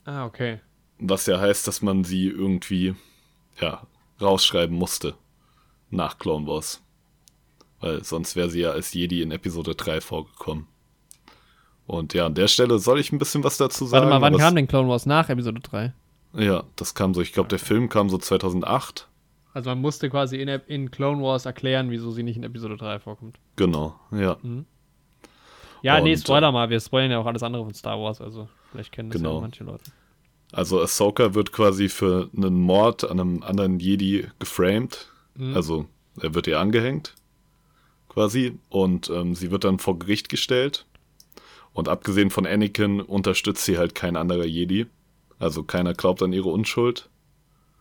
Ah, 0.05 0.27
okay. 0.27 0.61
Was 0.99 1.25
ja 1.25 1.41
heißt, 1.41 1.67
dass 1.67 1.81
man 1.81 2.05
sie 2.05 2.27
irgendwie, 2.27 2.95
ja, 3.59 3.87
rausschreiben 4.21 4.77
musste. 4.77 5.15
Nach 5.89 6.19
Clone 6.19 6.47
Wars. 6.47 6.83
Weil 7.81 8.05
sonst 8.05 8.37
wäre 8.37 8.51
sie 8.51 8.61
ja 8.61 8.73
als 8.73 8.93
Jedi 8.93 9.23
in 9.23 9.31
Episode 9.31 9.75
3 9.75 10.03
vorgekommen. 10.03 10.67
Und 11.87 12.13
ja, 12.13 12.27
an 12.27 12.35
der 12.35 12.49
Stelle 12.49 12.79
soll 12.79 13.01
ich 13.01 13.13
ein 13.13 13.19
bisschen 13.19 13.45
was 13.45 13.57
dazu 13.57 13.87
sagen. 13.87 14.11
Warte 14.11 14.21
mal, 14.21 14.31
wann 14.31 14.39
kam 14.39 14.55
denn 14.55 14.69
Clone 14.69 14.91
Wars 14.91 15.07
nach 15.07 15.31
Episode 15.31 15.61
3? 15.61 15.95
Ja, 16.37 16.65
das 16.77 16.95
kam 16.95 17.15
so, 17.15 17.21
ich 17.21 17.33
glaube, 17.33 17.49
der 17.49 17.59
Film 17.59 17.89
kam 17.89 18.09
so 18.11 18.19
2008. 18.19 19.09
Also 19.53 19.71
man 19.71 19.81
musste 19.81 20.11
quasi 20.11 20.41
in, 20.41 20.49
in 20.49 20.91
Clone 20.91 21.23
Wars 21.23 21.47
erklären, 21.47 21.91
wieso 21.91 22.11
sie 22.11 22.25
nicht 22.25 22.37
in 22.37 22.43
Episode 22.43 22.77
3 22.77 22.99
vorkommt. 22.99 23.39
Genau, 23.57 23.95
ja. 24.11 24.37
Ja, 25.83 26.01
nee, 26.01 26.13
Und, 26.13 26.19
Spoiler 26.19 26.49
äh, 26.49 26.53
mal, 26.53 26.71
wir 26.71 26.81
spoilern 26.81 27.11
ja 27.13 27.19
auch 27.19 27.27
alles 27.27 27.43
andere 27.43 27.63
von 27.65 27.75
Star 27.75 28.01
Wars, 28.01 28.21
also 28.21 28.49
vielleicht 28.73 28.91
kennen 28.91 29.11
das 29.11 29.21
Genau. 29.21 29.37
ja 29.37 29.41
manche 29.43 29.63
Leute. 29.65 29.85
Also 30.53 30.81
Ahsoka 30.81 31.35
wird 31.35 31.53
quasi 31.53 31.89
für 31.89 32.31
einen 32.37 32.61
Mord 32.61 33.05
an 33.05 33.21
einem 33.21 33.43
anderen 33.43 33.79
Jedi 33.81 34.27
geframed. 34.39 35.11
Mhm. 35.37 35.55
Also 35.55 35.87
er 36.21 36.35
wird 36.35 36.47
ihr 36.47 36.59
angehängt, 36.61 37.15
quasi. 38.09 38.59
Und 38.71 39.11
ähm, 39.11 39.35
sie 39.35 39.51
wird 39.51 39.65
dann 39.65 39.79
vor 39.79 39.99
Gericht 39.99 40.29
gestellt. 40.29 40.87
Und 41.73 41.89
abgesehen 41.89 42.31
von 42.31 42.47
Anakin 42.47 43.01
unterstützt 43.01 43.65
sie 43.65 43.79
halt 43.79 43.95
kein 43.95 44.17
anderer 44.17 44.45
Jedi. 44.45 44.87
Also 45.39 45.63
keiner 45.63 45.95
glaubt 45.95 46.23
an 46.23 46.33
ihre 46.33 46.49
Unschuld. 46.49 47.09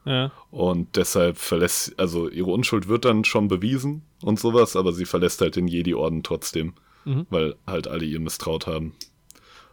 Ja. 0.06 0.32
Und 0.52 0.96
deshalb 0.98 1.38
verlässt, 1.38 1.98
also 1.98 2.30
ihre 2.30 2.52
Unschuld 2.52 2.88
wird 2.90 3.06
dann 3.06 3.24
schon 3.24 3.48
bewiesen 3.48 4.02
und 4.22 4.40
sowas, 4.40 4.76
aber 4.76 4.92
sie 4.92 5.06
verlässt 5.06 5.40
halt 5.42 5.56
den 5.56 5.68
Jedi-Orden 5.68 6.24
trotzdem, 6.24 6.74
Mhm. 7.06 7.26
weil 7.30 7.56
halt 7.66 7.88
alle 7.88 8.06
ihr 8.06 8.20
misstraut 8.20 8.68
haben. 8.68 8.94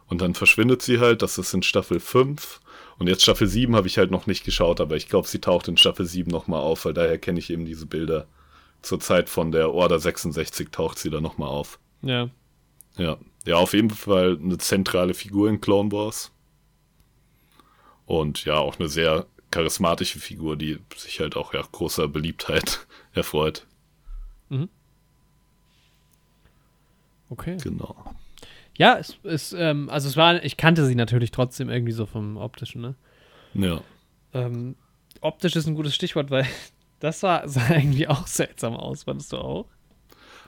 Und 0.07 0.21
dann 0.21 0.33
verschwindet 0.33 0.81
sie 0.81 0.99
halt, 0.99 1.21
das 1.21 1.37
ist 1.37 1.53
in 1.53 1.63
Staffel 1.63 1.99
5. 1.99 2.59
Und 2.97 3.07
jetzt 3.07 3.23
Staffel 3.23 3.47
7 3.47 3.75
habe 3.75 3.87
ich 3.87 3.97
halt 3.97 4.11
noch 4.11 4.27
nicht 4.27 4.43
geschaut, 4.43 4.79
aber 4.79 4.95
ich 4.95 5.07
glaube, 5.09 5.27
sie 5.27 5.39
taucht 5.39 5.67
in 5.67 5.77
Staffel 5.77 6.05
7 6.05 6.29
nochmal 6.29 6.61
auf, 6.61 6.85
weil 6.85 6.93
daher 6.93 7.17
kenne 7.17 7.39
ich 7.39 7.49
eben 7.49 7.65
diese 7.65 7.85
Bilder. 7.85 8.27
Zur 8.81 8.99
Zeit 8.99 9.29
von 9.29 9.51
der 9.51 9.73
Order 9.73 9.99
66 9.99 10.69
taucht 10.71 10.97
sie 10.99 11.09
da 11.09 11.21
nochmal 11.21 11.49
auf. 11.49 11.79
Ja. 12.01 12.29
Ja. 12.97 13.17
Ja, 13.45 13.55
auf 13.55 13.73
jeden 13.73 13.89
Fall 13.89 14.37
eine 14.41 14.57
zentrale 14.57 15.13
Figur 15.13 15.49
in 15.49 15.61
Clone 15.61 15.91
Wars. 15.91 16.31
Und 18.11 18.43
ja, 18.43 18.55
auch 18.55 18.77
eine 18.77 18.89
sehr 18.89 19.25
charismatische 19.51 20.19
Figur, 20.19 20.57
die 20.57 20.79
sich 20.97 21.21
halt 21.21 21.37
auch 21.37 21.53
ja 21.53 21.61
großer 21.61 22.09
Beliebtheit 22.09 22.85
erfreut. 23.13 23.65
Okay. 27.29 27.55
Genau. 27.63 27.95
Ja, 28.75 28.97
es 28.97 29.17
ist, 29.23 29.53
ähm, 29.53 29.89
also 29.89 30.09
es 30.09 30.17
war, 30.17 30.43
ich 30.43 30.57
kannte 30.57 30.85
sie 30.85 30.95
natürlich 30.95 31.31
trotzdem 31.31 31.69
irgendwie 31.69 31.93
so 31.93 32.05
vom 32.05 32.35
optischen, 32.35 32.81
ne? 32.81 32.95
Ja. 33.53 33.81
Ähm, 34.33 34.75
optisch 35.21 35.55
ist 35.55 35.65
ein 35.67 35.75
gutes 35.75 35.95
Stichwort, 35.95 36.29
weil 36.31 36.45
das 36.99 37.21
sah, 37.21 37.47
sah 37.47 37.69
irgendwie 37.75 38.09
auch 38.09 38.27
seltsam 38.27 38.75
aus, 38.75 39.03
fandest 39.03 39.31
du 39.31 39.37
auch? 39.37 39.67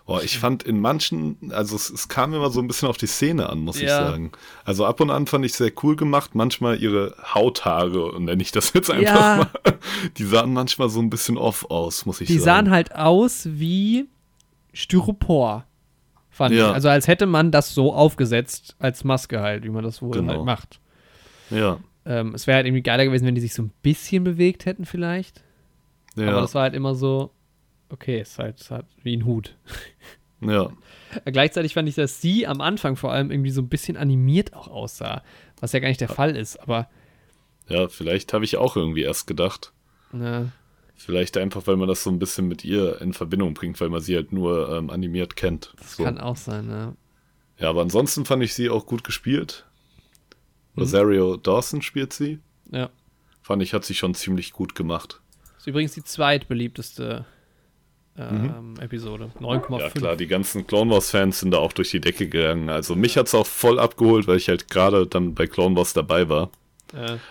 Oh, 0.05 0.19
ich 0.21 0.37
fand 0.37 0.63
in 0.63 0.81
manchen, 0.81 1.37
also 1.53 1.77
es, 1.77 1.89
es 1.89 2.09
kam 2.09 2.33
immer 2.33 2.49
so 2.49 2.59
ein 2.59 2.67
bisschen 2.67 2.89
auf 2.89 2.97
die 2.97 3.07
Szene 3.07 3.47
an, 3.49 3.59
muss 3.59 3.77
ich 3.77 3.83
Ja. 3.83 4.03
sagen. 4.09 4.33
Also 4.65 4.85
ab 4.85 4.99
und 4.99 5.09
an 5.09 5.27
fand 5.27 5.45
ich 5.45 5.53
sehr 5.53 5.71
cool 5.81 5.95
gemacht. 5.95 6.35
Manchmal 6.35 6.81
ihre 6.81 7.15
Hauthaare, 7.33 8.19
nenne 8.21 8.41
ich 8.41 8.51
das 8.51 8.73
jetzt 8.73 8.91
einfach 8.91 9.15
Ja. 9.15 9.37
mal, 9.37 9.49
die 10.17 10.25
sahen 10.25 10.51
manchmal 10.51 10.89
so 10.89 10.99
ein 10.99 11.09
bisschen 11.09 11.37
off 11.37 11.69
aus, 11.71 12.05
muss 12.05 12.19
ich 12.19 12.27
Die 12.27 12.33
sagen. 12.39 12.65
sahen 12.65 12.69
halt 12.71 12.95
aus 12.95 13.47
wie 13.49 14.09
Styropor, 14.73 15.65
fand 16.29 16.53
Ja. 16.55 16.69
ich. 16.69 16.73
Also 16.73 16.89
als 16.89 17.07
hätte 17.07 17.25
man 17.25 17.51
das 17.51 17.73
so 17.73 17.93
aufgesetzt 17.93 18.75
als 18.79 19.03
Maske 19.03 19.39
halt, 19.39 19.63
wie 19.63 19.69
man 19.69 19.83
das 19.83 20.01
wohl 20.01 20.11
Genau. 20.11 20.33
halt 20.33 20.43
macht. 20.45 20.79
Ja. 21.49 21.77
Ähm, 22.05 22.33
es 22.35 22.47
wäre 22.47 22.57
halt 22.57 22.65
irgendwie 22.67 22.83
geiler 22.83 23.05
gewesen, 23.05 23.25
wenn 23.25 23.35
die 23.35 23.41
sich 23.41 23.53
so 23.53 23.63
ein 23.63 23.71
bisschen 23.81 24.23
bewegt 24.25 24.65
hätten 24.65 24.85
vielleicht. 24.85 25.41
Ja. 26.15 26.29
Aber 26.29 26.41
das 26.41 26.53
war 26.55 26.63
halt 26.63 26.73
immer 26.73 26.95
so, 26.95 27.31
okay, 27.93 28.19
es 28.19 28.31
ist 28.31 28.39
halt, 28.39 28.59
ist 28.59 28.71
halt 28.71 28.85
wie 29.03 29.15
ein 29.15 29.25
Hut. 29.25 29.55
ja. 30.41 30.71
Äh, 31.23 31.31
Gleichzeitig 31.31 31.73
fand 31.73 31.87
ich, 31.87 31.95
dass 31.95 32.19
sie 32.21 32.45
am 32.47 32.59
Anfang 32.59 32.95
vor 32.95 33.13
allem 33.13 33.31
irgendwie 33.31 33.51
so 33.51 33.61
ein 33.61 33.69
bisschen 33.69 33.95
animiert 33.97 34.53
auch 34.53 34.67
aussah. 34.67 35.23
Was 35.61 35.71
ja 35.71 35.79
gar 35.79 35.87
nicht 35.87 36.01
der 36.01 36.09
Fall 36.09 36.35
ist, 36.35 36.57
aber 36.57 36.89
Ja, 37.69 37.87
vielleicht 37.87 38.33
habe 38.33 38.43
ich 38.43 38.57
auch 38.57 38.75
irgendwie 38.75 39.03
erst 39.03 39.27
gedacht. 39.27 39.71
ne, 40.11 40.51
Vielleicht 40.95 41.37
einfach, 41.37 41.65
weil 41.67 41.75
man 41.77 41.87
das 41.87 42.03
so 42.03 42.09
ein 42.11 42.19
bisschen 42.19 42.47
mit 42.47 42.63
ihr 42.65 43.01
in 43.01 43.13
Verbindung 43.13 43.53
bringt, 43.53 43.79
weil 43.81 43.89
man 43.89 44.01
sie 44.01 44.15
halt 44.15 44.31
nur 44.31 44.69
ähm, 44.75 44.89
animiert 44.89 45.35
kennt. 45.35 45.73
So. 45.85 46.03
kann 46.03 46.17
auch 46.19 46.37
sein, 46.37 46.67
ne? 46.67 46.95
Ja, 47.59 47.69
aber 47.69 47.81
ansonsten 47.81 48.25
fand 48.25 48.43
ich 48.43 48.53
sie 48.53 48.69
auch 48.69 48.85
gut 48.85 49.03
gespielt. 49.03 49.65
Mhm. 50.75 50.81
Rosario 50.83 51.37
Dawson 51.37 51.81
spielt 51.81 52.13
sie. 52.13 52.39
Ja. 52.71 52.89
Fand 53.41 53.61
ich, 53.63 53.73
hat 53.73 53.83
sie 53.85 53.95
schon 53.95 54.13
ziemlich 54.15 54.53
gut 54.53 54.75
gemacht. 54.75 55.19
Ist 55.57 55.67
übrigens 55.67 55.93
die 55.93 56.03
zweitbeliebteste 56.03 57.25
ähm, 58.17 58.75
Episode. 58.79 59.31
9,5. 59.39 59.69
Mhm. 59.69 59.79
Ja, 59.79 59.89
klar, 59.89 60.15
die 60.15 60.27
ganzen 60.27 60.67
Clone 60.67 60.91
Wars-Fans 60.91 61.39
sind 61.39 61.51
da 61.51 61.57
auch 61.57 61.73
durch 61.73 61.91
die 61.91 62.01
Decke 62.01 62.27
gegangen. 62.27 62.69
Also 62.69 62.95
mich 62.95 63.17
hat's 63.17 63.33
auch 63.33 63.47
voll 63.47 63.79
abgeholt, 63.79 64.27
weil 64.27 64.37
ich 64.37 64.49
halt 64.49 64.69
gerade 64.69 65.07
dann 65.07 65.33
bei 65.33 65.47
Clone 65.47 65.75
Wars 65.75 65.93
dabei 65.93 66.29
war. 66.29 66.49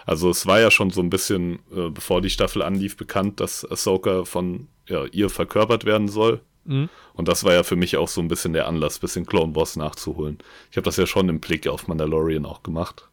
Also 0.06 0.30
es 0.30 0.46
war 0.46 0.60
ja 0.60 0.70
schon 0.70 0.90
so 0.90 1.00
ein 1.00 1.10
bisschen, 1.10 1.60
äh, 1.74 1.88
bevor 1.88 2.20
die 2.20 2.30
Staffel 2.30 2.62
anlief, 2.62 2.96
bekannt, 2.96 3.40
dass 3.40 3.64
Ahsoka 3.70 4.24
von 4.24 4.66
ja, 4.88 5.04
ihr 5.12 5.30
verkörpert 5.30 5.84
werden 5.84 6.08
soll. 6.08 6.40
Mhm. 6.64 6.88
Und 7.14 7.28
das 7.28 7.44
war 7.44 7.52
ja 7.52 7.62
für 7.62 7.76
mich 7.76 7.96
auch 7.96 8.08
so 8.08 8.20
ein 8.20 8.28
bisschen 8.28 8.52
der 8.52 8.66
Anlass, 8.66 8.98
bisschen 8.98 9.26
Clone 9.26 9.54
Wars 9.54 9.76
nachzuholen. 9.76 10.38
Ich 10.70 10.76
habe 10.76 10.84
das 10.84 10.96
ja 10.96 11.06
schon 11.06 11.28
im 11.28 11.40
Blick 11.40 11.68
auf 11.68 11.86
Mandalorian 11.86 12.44
auch 12.44 12.62
gemacht. 12.62 13.08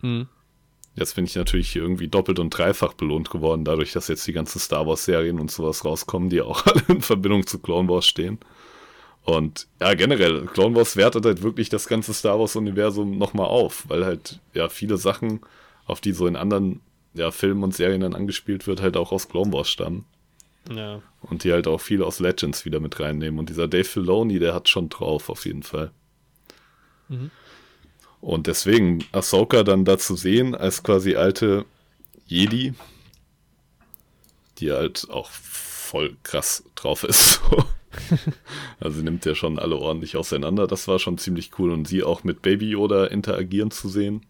Mhm. 0.00 0.26
Jetzt 0.94 1.16
bin 1.16 1.24
ich 1.24 1.34
natürlich 1.34 1.70
hier 1.70 1.82
irgendwie 1.82 2.08
doppelt 2.08 2.38
und 2.38 2.50
dreifach 2.50 2.92
belohnt 2.92 3.30
geworden, 3.30 3.64
dadurch, 3.64 3.92
dass 3.92 4.08
jetzt 4.08 4.26
die 4.26 4.34
ganzen 4.34 4.58
Star 4.58 4.86
Wars-Serien 4.86 5.40
und 5.40 5.50
sowas 5.50 5.84
rauskommen, 5.84 6.28
die 6.28 6.42
auch 6.42 6.66
alle 6.66 6.82
in 6.88 7.00
Verbindung 7.00 7.46
zu 7.46 7.58
Clone 7.58 7.88
Wars 7.88 8.06
stehen. 8.06 8.38
Und 9.24 9.68
ja, 9.80 9.94
generell, 9.94 10.46
Clone 10.46 10.74
Wars 10.74 10.96
wertet 10.96 11.24
halt 11.24 11.42
wirklich 11.42 11.68
das 11.68 11.86
ganze 11.86 12.12
Star 12.12 12.38
Wars-Universum 12.38 13.16
nochmal 13.16 13.46
auf, 13.46 13.84
weil 13.88 14.04
halt 14.04 14.40
ja 14.52 14.68
viele 14.68 14.96
Sachen, 14.96 15.40
auf 15.86 16.00
die 16.00 16.12
so 16.12 16.26
in 16.26 16.36
anderen 16.36 16.80
ja, 17.14 17.30
Filmen 17.30 17.62
und 17.62 17.74
Serien 17.74 18.00
dann 18.00 18.14
angespielt 18.14 18.66
wird, 18.66 18.82
halt 18.82 18.96
auch 18.96 19.12
aus 19.12 19.28
Clone 19.28 19.52
Wars 19.52 19.70
stammen. 19.70 20.04
Ja. 20.74 21.00
Und 21.22 21.44
die 21.44 21.52
halt 21.52 21.66
auch 21.66 21.80
viel 21.80 22.02
aus 22.02 22.20
Legends 22.20 22.64
wieder 22.64 22.80
mit 22.80 22.98
reinnehmen. 23.00 23.38
Und 23.38 23.48
dieser 23.48 23.68
Dave 23.68 23.84
Filoni, 23.84 24.38
der 24.38 24.54
hat 24.54 24.68
schon 24.68 24.88
drauf, 24.88 25.28
auf 25.28 25.44
jeden 25.44 25.62
Fall. 25.62 25.90
Mhm. 27.08 27.30
Und 28.22 28.46
deswegen 28.46 29.04
Ahsoka 29.10 29.64
dann 29.64 29.84
da 29.84 29.98
zu 29.98 30.14
sehen 30.14 30.54
als 30.54 30.84
quasi 30.84 31.16
alte 31.16 31.66
Jedi, 32.26 32.72
die 34.58 34.70
halt 34.70 35.08
auch 35.10 35.28
voll 35.28 36.16
krass 36.22 36.62
drauf 36.76 37.02
ist. 37.02 37.40
also 38.80 38.98
sie 38.98 39.02
nimmt 39.02 39.24
ja 39.24 39.34
schon 39.34 39.58
alle 39.58 39.76
ordentlich 39.76 40.16
auseinander. 40.16 40.68
Das 40.68 40.86
war 40.86 41.00
schon 41.00 41.18
ziemlich 41.18 41.50
cool. 41.58 41.72
Und 41.72 41.88
sie 41.88 42.04
auch 42.04 42.22
mit 42.22 42.42
Baby 42.42 42.70
Yoda 42.70 43.06
interagieren 43.06 43.72
zu 43.72 43.88
sehen. 43.88 44.24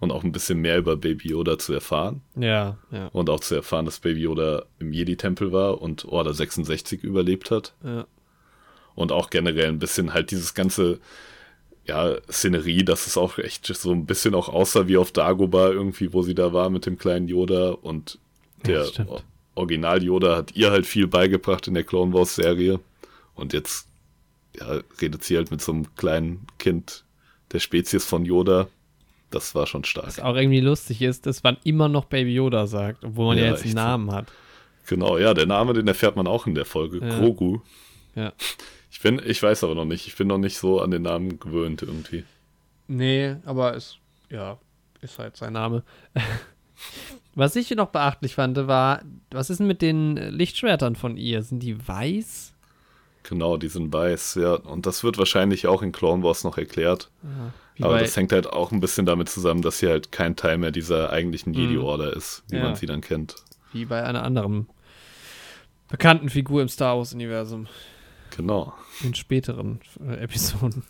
Und 0.00 0.10
auch 0.10 0.24
ein 0.24 0.32
bisschen 0.32 0.58
mehr 0.58 0.78
über 0.78 0.96
Baby 0.96 1.28
Yoda 1.28 1.60
zu 1.60 1.72
erfahren. 1.72 2.22
Ja, 2.34 2.76
ja. 2.90 3.06
Und 3.12 3.30
auch 3.30 3.38
zu 3.38 3.54
erfahren, 3.54 3.84
dass 3.84 4.00
Baby 4.00 4.22
Yoda 4.22 4.64
im 4.80 4.92
Jedi-Tempel 4.92 5.52
war 5.52 5.80
und 5.80 6.06
Order 6.06 6.34
66 6.34 7.04
überlebt 7.04 7.52
hat. 7.52 7.72
ja. 7.84 8.04
Und 8.94 9.12
auch 9.12 9.30
generell 9.30 9.68
ein 9.68 9.78
bisschen 9.78 10.12
halt 10.12 10.32
dieses 10.32 10.52
ganze, 10.54 10.98
ja, 11.86 12.16
Szenerie, 12.30 12.84
dass 12.84 13.06
es 13.06 13.16
auch 13.16 13.38
echt 13.38 13.66
so 13.66 13.90
ein 13.92 14.06
bisschen 14.06 14.34
auch 14.34 14.48
aussah 14.48 14.86
wie 14.88 14.96
auf 14.96 15.12
Dagobah 15.12 15.70
irgendwie, 15.70 16.12
wo 16.12 16.22
sie 16.22 16.34
da 16.34 16.52
war 16.52 16.70
mit 16.70 16.86
dem 16.86 16.96
kleinen 16.98 17.28
Yoda 17.28 17.70
und 17.72 18.18
Ja, 18.66 18.84
der. 18.84 19.08
O- 19.10 19.20
Original 19.54 20.02
Yoda 20.02 20.36
hat 20.36 20.54
ihr 20.56 20.70
halt 20.70 20.86
viel 20.86 21.06
beigebracht 21.06 21.66
in 21.68 21.74
der 21.74 21.84
Clone 21.84 22.14
Wars 22.14 22.34
Serie. 22.36 22.80
Und 23.34 23.52
jetzt, 23.52 23.86
ja, 24.58 24.80
redet 25.00 25.24
sie 25.24 25.36
halt 25.36 25.50
mit 25.50 25.60
so 25.60 25.72
einem 25.72 25.94
kleinen 25.96 26.46
Kind 26.58 27.04
der 27.52 27.58
Spezies 27.58 28.04
von 28.04 28.24
Yoda. 28.24 28.68
Das 29.30 29.54
war 29.54 29.66
schon 29.66 29.84
stark. 29.84 30.06
Was 30.06 30.20
auch 30.20 30.36
irgendwie 30.36 30.60
lustig 30.60 31.02
ist, 31.02 31.26
dass 31.26 31.42
man 31.42 31.56
immer 31.64 31.88
noch 31.88 32.04
Baby 32.06 32.34
Yoda 32.34 32.66
sagt, 32.66 33.04
obwohl 33.04 33.26
man 33.26 33.38
ja, 33.38 33.44
Ja, 33.44 33.50
jetzt 33.50 33.62
einen 33.62 33.70
so. 33.72 33.76
Namen 33.76 34.12
hat. 34.12 34.26
Genau, 34.86 35.18
ja, 35.18 35.34
der 35.34 35.46
Name, 35.46 35.72
den 35.74 35.86
erfährt 35.88 36.16
man 36.16 36.26
auch 36.26 36.46
in 36.46 36.54
der 36.54 36.64
Folge. 36.64 36.98
Ja. 37.06 37.18
Grogu. 37.18 37.58
Ja. 38.14 38.32
Ich 39.02 39.10
bin, 39.10 39.20
ich 39.26 39.42
weiß 39.42 39.64
aber 39.64 39.74
noch 39.74 39.84
nicht, 39.84 40.06
ich 40.06 40.14
bin 40.14 40.28
noch 40.28 40.38
nicht 40.38 40.56
so 40.56 40.80
an 40.80 40.92
den 40.92 41.02
Namen 41.02 41.40
gewöhnt 41.40 41.82
irgendwie. 41.82 42.22
Nee, 42.86 43.34
aber 43.44 43.74
es, 43.74 43.96
ja, 44.30 44.58
ist 45.00 45.18
halt 45.18 45.36
sein 45.36 45.54
Name. 45.54 45.82
Was 47.34 47.56
ich 47.56 47.68
noch 47.72 47.88
beachtlich 47.88 48.36
fand, 48.36 48.56
war, 48.68 49.02
was 49.32 49.50
ist 49.50 49.58
denn 49.58 49.66
mit 49.66 49.82
den 49.82 50.16
Lichtschwertern 50.16 50.94
von 50.94 51.16
ihr? 51.16 51.42
Sind 51.42 51.64
die 51.64 51.88
weiß? 51.88 52.54
Genau, 53.24 53.56
die 53.56 53.66
sind 53.66 53.92
weiß, 53.92 54.36
ja. 54.36 54.54
Und 54.54 54.86
das 54.86 55.02
wird 55.02 55.18
wahrscheinlich 55.18 55.66
auch 55.66 55.82
in 55.82 55.90
Clone 55.90 56.22
Wars 56.22 56.44
noch 56.44 56.56
erklärt. 56.56 57.10
Wie 57.74 57.82
aber 57.82 57.98
das 57.98 58.16
hängt 58.16 58.30
halt 58.32 58.46
auch 58.52 58.70
ein 58.70 58.78
bisschen 58.78 59.04
damit 59.04 59.28
zusammen, 59.28 59.62
dass 59.62 59.80
sie 59.80 59.88
halt 59.88 60.12
kein 60.12 60.36
Teil 60.36 60.58
mehr 60.58 60.70
dieser 60.70 61.10
eigentlichen 61.10 61.50
Mhm. 61.54 61.58
Jedi-Order 61.58 62.12
ist, 62.16 62.44
wie 62.50 62.56
Ja. 62.58 62.62
man 62.62 62.76
sie 62.76 62.86
dann 62.86 63.00
kennt. 63.00 63.34
wie 63.72 63.84
bei 63.84 64.04
einer 64.04 64.22
anderen 64.22 64.68
bekannten 65.88 66.28
Figur 66.28 66.62
im 66.62 66.68
Star 66.68 66.96
Wars-Universum. 66.98 67.66
Genau. 68.36 68.72
In 69.02 69.14
späteren 69.14 69.80
äh, 70.06 70.22
Episoden. 70.22 70.82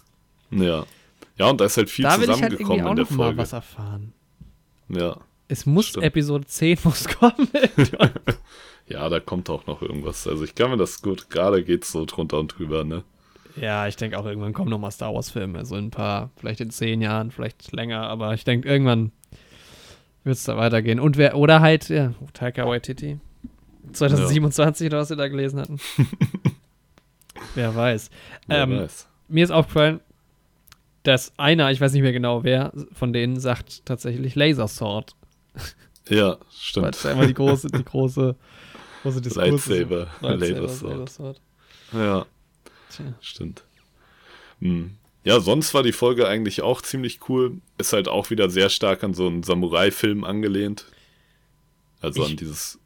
Ja. 0.50 0.84
Ja, 1.38 1.50
und 1.50 1.60
da 1.60 1.64
ist 1.64 1.76
halt 1.76 1.90
viel 1.90 2.04
da 2.04 2.16
will 2.20 2.24
ich 2.24 2.28
halt 2.30 2.58
zusammengekommen 2.58 2.86
auch 2.86 2.90
in 2.90 2.96
der 2.96 3.04
noch 3.04 3.10
mal 3.10 3.24
Folge. 3.24 3.38
was 3.38 3.52
erfahren. 3.52 4.12
Ja. 4.88 5.16
Es 5.48 5.66
muss 5.66 5.86
Stimmt. 5.88 6.06
Episode 6.06 6.46
10 6.46 6.78
muss 6.84 7.08
kommen. 7.08 7.48
ja, 8.86 9.08
da 9.08 9.20
kommt 9.20 9.50
auch 9.50 9.66
noch 9.66 9.82
irgendwas. 9.82 10.26
Also 10.26 10.44
ich 10.44 10.54
kann 10.54 10.70
mir 10.70 10.76
das 10.76 11.02
gut, 11.02 11.30
gerade 11.30 11.64
geht's 11.64 11.92
so 11.92 12.04
drunter 12.04 12.38
und 12.38 12.58
drüber, 12.58 12.84
ne? 12.84 13.02
Ja, 13.56 13.86
ich 13.86 13.96
denke 13.96 14.18
auch 14.18 14.24
irgendwann 14.24 14.54
kommen 14.54 14.70
nochmal 14.70 14.92
Star 14.92 15.12
Wars-Filme. 15.12 15.64
So 15.66 15.76
in 15.76 15.86
ein 15.86 15.90
paar, 15.90 16.30
vielleicht 16.36 16.60
in 16.60 16.70
zehn 16.70 17.02
Jahren, 17.02 17.30
vielleicht 17.30 17.72
länger, 17.72 18.02
aber 18.02 18.32
ich 18.34 18.44
denke, 18.44 18.68
irgendwann 18.68 19.12
wird 20.24 20.36
es 20.36 20.44
da 20.44 20.56
weitergehen. 20.56 21.00
Und 21.00 21.16
wer, 21.16 21.36
oder 21.36 21.60
halt, 21.60 21.88
ja, 21.88 22.14
Taika 22.32 22.66
Waititi. 22.66 23.18
2027 23.92 24.86
oder 24.86 24.98
was 24.98 25.10
wir 25.10 25.16
da 25.16 25.28
gelesen 25.28 25.60
hatten. 25.60 25.80
wer 27.54 27.74
weiß. 27.74 28.10
Wer 28.46 28.62
Ähm, 28.62 28.78
weiß. 28.78 29.08
Mir 29.28 29.44
ist 29.44 29.50
aufgefallen, 29.50 30.00
dass 31.04 31.32
einer, 31.38 31.70
ich 31.72 31.80
weiß 31.80 31.92
nicht 31.92 32.02
mehr 32.02 32.12
genau 32.12 32.44
wer, 32.44 32.72
von 32.92 33.12
denen 33.12 33.40
sagt 33.40 33.84
tatsächlich 33.86 34.34
Laser 34.34 34.68
Sword. 34.68 35.14
Ja, 36.08 36.36
stimmt. 36.56 36.94
es 36.96 37.06
einmal 37.06 37.26
die 37.26 37.34
große, 37.34 37.68
die 37.68 37.84
große, 37.84 38.36
große 39.02 39.20
Diskus 39.20 39.36
Lightsaber, 39.42 40.08
Lightsaber, 40.20 40.60
Lasersword. 40.62 40.96
Lasersword. 40.98 41.40
Ja, 41.92 42.26
Tja. 42.90 43.04
stimmt. 43.20 43.62
Hm. 44.60 44.96
Ja, 45.24 45.38
sonst 45.40 45.72
war 45.74 45.82
die 45.84 45.92
Folge 45.92 46.26
eigentlich 46.26 46.62
auch 46.62 46.82
ziemlich 46.82 47.20
cool. 47.28 47.58
Ist 47.78 47.92
halt 47.92 48.08
auch 48.08 48.30
wieder 48.30 48.50
sehr 48.50 48.68
stark 48.70 49.04
an 49.04 49.14
so 49.14 49.26
einen 49.28 49.42
Samurai-Film 49.44 50.24
angelehnt. 50.24 50.86
Also 52.00 52.24
Ich- 52.24 52.30
an 52.30 52.36
dieses 52.36 52.78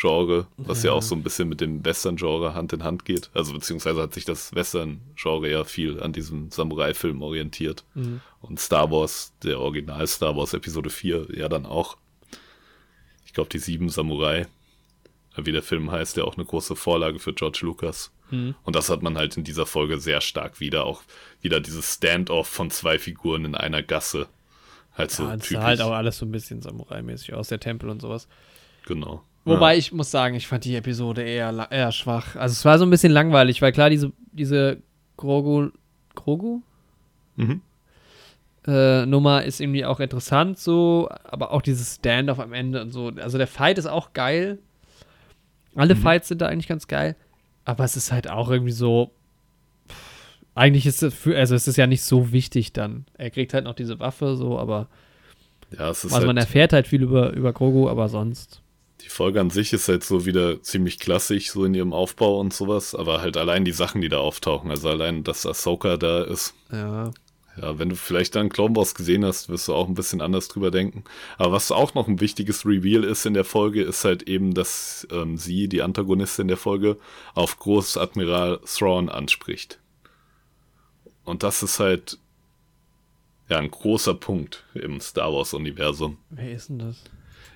Samurai-Genre, 0.00 0.46
was 0.56 0.82
ja. 0.82 0.90
Ja. 0.90 0.96
auch 0.96 1.02
so 1.02 1.14
ein 1.14 1.22
bisschen 1.22 1.48
mit 1.48 1.60
dem 1.60 1.84
Western-Genre 1.84 2.54
Hand 2.54 2.72
in 2.72 2.84
Hand 2.84 3.04
geht. 3.04 3.30
Also 3.34 3.52
beziehungsweise 3.52 4.00
hat 4.02 4.14
sich 4.14 4.24
das 4.24 4.54
Western-Genre 4.54 5.50
ja 5.50 5.64
viel 5.64 6.00
an 6.02 6.12
diesem 6.12 6.50
Samurai-Film 6.50 7.22
orientiert. 7.22 7.84
Mhm. 7.94 8.20
Und 8.40 8.60
Star 8.60 8.90
Wars, 8.90 9.32
der 9.42 9.60
Original 9.60 10.06
Star 10.06 10.36
Wars 10.36 10.54
Episode 10.54 10.90
4, 10.90 11.28
ja 11.36 11.48
dann 11.48 11.66
auch. 11.66 11.96
Ich 13.24 13.32
glaube, 13.32 13.50
die 13.50 13.58
sieben 13.58 13.88
Samurai, 13.88 14.46
wie 15.36 15.52
der 15.52 15.62
Film 15.62 15.90
heißt, 15.90 16.16
der 16.16 16.24
auch 16.24 16.36
eine 16.36 16.44
große 16.44 16.74
Vorlage 16.76 17.18
für 17.18 17.32
George 17.32 17.60
Lucas. 17.62 18.10
Mhm. 18.30 18.54
Und 18.64 18.76
das 18.76 18.88
hat 18.90 19.02
man 19.02 19.16
halt 19.16 19.36
in 19.36 19.44
dieser 19.44 19.66
Folge 19.66 19.98
sehr 20.00 20.20
stark 20.20 20.60
wieder. 20.60 20.84
Auch 20.84 21.02
wieder 21.40 21.60
dieses 21.60 21.94
Standoff 21.94 22.48
von 22.48 22.70
zwei 22.70 22.98
Figuren 22.98 23.44
in 23.44 23.54
einer 23.54 23.82
Gasse. 23.82 24.28
Halt 24.94 25.12
so 25.12 25.22
Ja, 25.24 25.36
das 25.36 25.46
typisch. 25.46 25.60
sah 25.62 25.66
halt 25.68 25.80
auch 25.82 25.92
alles 25.92 26.18
so 26.18 26.26
ein 26.26 26.32
bisschen 26.32 26.62
Samurai-mäßig 26.62 27.34
aus, 27.34 27.48
der 27.48 27.60
Tempel 27.60 27.88
und 27.90 28.00
sowas. 28.02 28.26
genau. 28.86 29.22
Wobei 29.44 29.76
ich 29.78 29.90
muss 29.92 30.10
sagen, 30.10 30.34
ich 30.34 30.46
fand 30.46 30.64
die 30.64 30.76
Episode 30.76 31.22
eher, 31.22 31.68
eher 31.70 31.92
schwach. 31.92 32.36
Also 32.36 32.52
es 32.52 32.64
war 32.64 32.78
so 32.78 32.84
ein 32.84 32.90
bisschen 32.90 33.12
langweilig, 33.12 33.62
weil 33.62 33.72
klar, 33.72 33.88
diese, 33.90 34.12
diese 34.32 34.78
Grogu, 35.16 35.70
Grogu? 36.14 36.60
Ja. 37.36 37.44
Mhm. 37.46 37.62
Äh, 38.66 39.06
Nummer 39.06 39.42
ist 39.44 39.58
irgendwie 39.60 39.86
auch 39.86 40.00
interessant 40.00 40.58
so, 40.58 41.08
aber 41.24 41.50
auch 41.52 41.62
dieses 41.62 41.94
Stand-off 41.96 42.38
am 42.38 42.52
Ende 42.52 42.82
und 42.82 42.90
so. 42.90 43.10
Also 43.16 43.38
der 43.38 43.46
Fight 43.46 43.78
ist 43.78 43.86
auch 43.86 44.12
geil. 44.12 44.58
Alle 45.74 45.94
Mhm. 45.94 46.00
Fights 46.00 46.28
sind 46.28 46.42
da 46.42 46.46
eigentlich 46.48 46.68
ganz 46.68 46.86
geil. 46.86 47.16
Aber 47.64 47.84
es 47.84 47.96
ist 47.96 48.12
halt 48.12 48.28
auch 48.28 48.50
irgendwie 48.50 48.72
so. 48.72 49.12
pff, 49.88 49.94
Eigentlich 50.54 50.84
ist 50.84 51.02
es 51.02 51.14
für, 51.14 51.36
also 51.38 51.54
es 51.54 51.66
ist 51.68 51.76
ja 51.76 51.86
nicht 51.86 52.02
so 52.02 52.32
wichtig 52.32 52.74
dann. 52.74 53.06
Er 53.16 53.30
kriegt 53.30 53.54
halt 53.54 53.64
noch 53.64 53.74
diese 53.74 53.98
Waffe, 53.98 54.36
so, 54.36 54.58
aber 54.58 54.88
Ja, 55.78 55.88
es 55.88 56.04
ist 56.04 56.12
also 56.12 56.26
man 56.26 56.36
halt, 56.36 56.46
erfährt 56.46 56.74
halt 56.74 56.86
viel 56.86 57.02
über, 57.02 57.32
über 57.32 57.54
Grogu, 57.54 57.88
aber 57.88 58.10
sonst. 58.10 58.60
Die 59.02 59.08
Folge 59.08 59.40
an 59.40 59.50
sich 59.50 59.72
ist 59.72 59.88
halt 59.88 60.04
so 60.04 60.26
wieder 60.26 60.62
ziemlich 60.62 60.98
klassisch, 60.98 61.50
so 61.50 61.64
in 61.64 61.74
ihrem 61.74 61.92
Aufbau 61.92 62.38
und 62.38 62.52
sowas. 62.52 62.94
Aber 62.94 63.20
halt 63.20 63.36
allein 63.36 63.64
die 63.64 63.72
Sachen, 63.72 64.00
die 64.00 64.08
da 64.08 64.18
auftauchen. 64.18 64.70
Also 64.70 64.88
allein, 64.88 65.24
dass 65.24 65.46
Ahsoka 65.46 65.96
da 65.96 66.22
ist. 66.22 66.54
Ja. 66.70 67.10
Ja, 67.60 67.78
wenn 67.78 67.90
du 67.90 67.96
vielleicht 67.96 68.36
dann 68.36 68.48
Clone 68.48 68.76
Wars 68.76 68.94
gesehen 68.94 69.24
hast, 69.24 69.48
wirst 69.48 69.68
du 69.68 69.74
auch 69.74 69.88
ein 69.88 69.94
bisschen 69.94 70.20
anders 70.20 70.48
drüber 70.48 70.70
denken. 70.70 71.04
Aber 71.36 71.52
was 71.52 71.72
auch 71.72 71.94
noch 71.94 72.08
ein 72.08 72.20
wichtiges 72.20 72.64
Reveal 72.64 73.04
ist 73.04 73.26
in 73.26 73.34
der 73.34 73.44
Folge, 73.44 73.82
ist 73.82 74.04
halt 74.04 74.22
eben, 74.22 74.54
dass 74.54 75.06
ähm, 75.10 75.36
sie, 75.36 75.68
die 75.68 75.82
Antagonistin 75.82 76.48
der 76.48 76.56
Folge, 76.56 76.96
auf 77.34 77.58
Großadmiral 77.58 78.60
Thrawn 78.64 79.08
anspricht. 79.08 79.78
Und 81.24 81.42
das 81.42 81.62
ist 81.62 81.80
halt 81.80 82.18
ja 83.48 83.58
ein 83.58 83.70
großer 83.70 84.14
Punkt 84.14 84.64
im 84.74 85.00
Star 85.00 85.32
Wars-Universum. 85.32 86.18
Wer 86.30 86.52
ist 86.52 86.68
denn 86.68 86.78
das? 86.78 87.02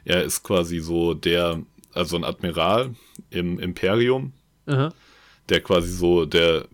Er 0.05 0.23
ist 0.23 0.43
quasi 0.43 0.81
so 0.81 1.15
der, 1.15 1.63
also 1.93 2.17
ein 2.17 2.25
Admiral 2.25 2.95
im 3.31 3.59
Imperium, 3.59 4.33
Aha. 4.67 4.93
der 5.49 5.61
quasi 5.61 5.91
so 5.91 6.25
der 6.25 6.67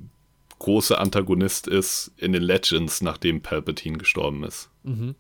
große 0.59 0.99
Antagonist 0.99 1.67
ist 1.67 2.13
in 2.17 2.33
den 2.33 2.43
Legends, 2.43 3.01
nachdem 3.01 3.41
Palpatine 3.41 3.99
gestorben 3.99 4.45
ist. 4.45 4.71
Mhm. 4.83 5.15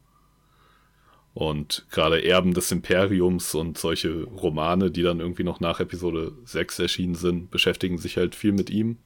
Und 1.33 1.87
gerade 1.91 2.25
Erben 2.25 2.55
des 2.55 2.73
Imperiums 2.73 3.55
und 3.55 3.79
solche 3.79 4.25
Romane, 4.25 4.91
die 4.91 5.03
dann 5.03 5.21
irgendwie 5.21 5.45
noch 5.45 5.61
nach 5.61 5.81
Episode 5.81 6.33
6 6.45 6.81
erschienen 6.81 7.15
sind, 7.15 7.51
beschäftigen 7.51 7.99
sich 7.99 8.17
halt 8.17 8.35
viel 8.35 8.53
mit 8.53 8.69
ihm. 8.69 8.99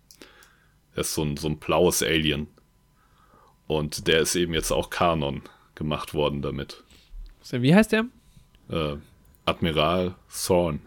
Er 0.95 1.03
ist 1.03 1.15
so 1.15 1.23
ein, 1.23 1.37
so 1.37 1.49
ein 1.49 1.59
blaues 1.59 2.03
Alien. 2.03 2.49
Und 3.67 4.09
der 4.09 4.21
ist 4.21 4.37
eben 4.37 4.55
jetzt 4.55 4.73
auch 4.73 4.91
Kanon 4.91 5.43
gemacht 5.75 6.15
worden 6.15 6.43
damit. 6.43 6.83
Wie 7.51 7.75
heißt 7.75 7.93
der? 7.93 8.07
Äh, 8.69 8.97
Admiral 9.47 10.15
Thrawn. 10.29 10.81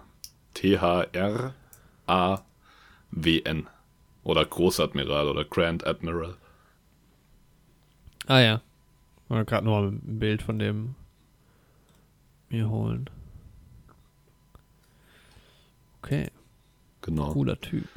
T-H-R-A-W-N. 2.08 3.68
Oder 4.24 4.46
Großadmiral 4.46 5.28
oder 5.30 5.46
Grand 5.46 5.86
Admiral. 5.88 6.36
Ah 8.26 8.40
ja. 8.40 8.62
Wollte 9.30 9.46
gerade 9.46 9.66
noch 9.66 9.80
mal 9.82 9.88
ein 9.90 10.20
Bild 10.20 10.42
von 10.42 10.60
dem 10.60 10.96
mir 12.50 12.70
holen. 12.70 13.10
Okay, 16.02 16.30
Genau. 17.02 17.32
cooler 17.34 17.60
Typ. 17.60 17.88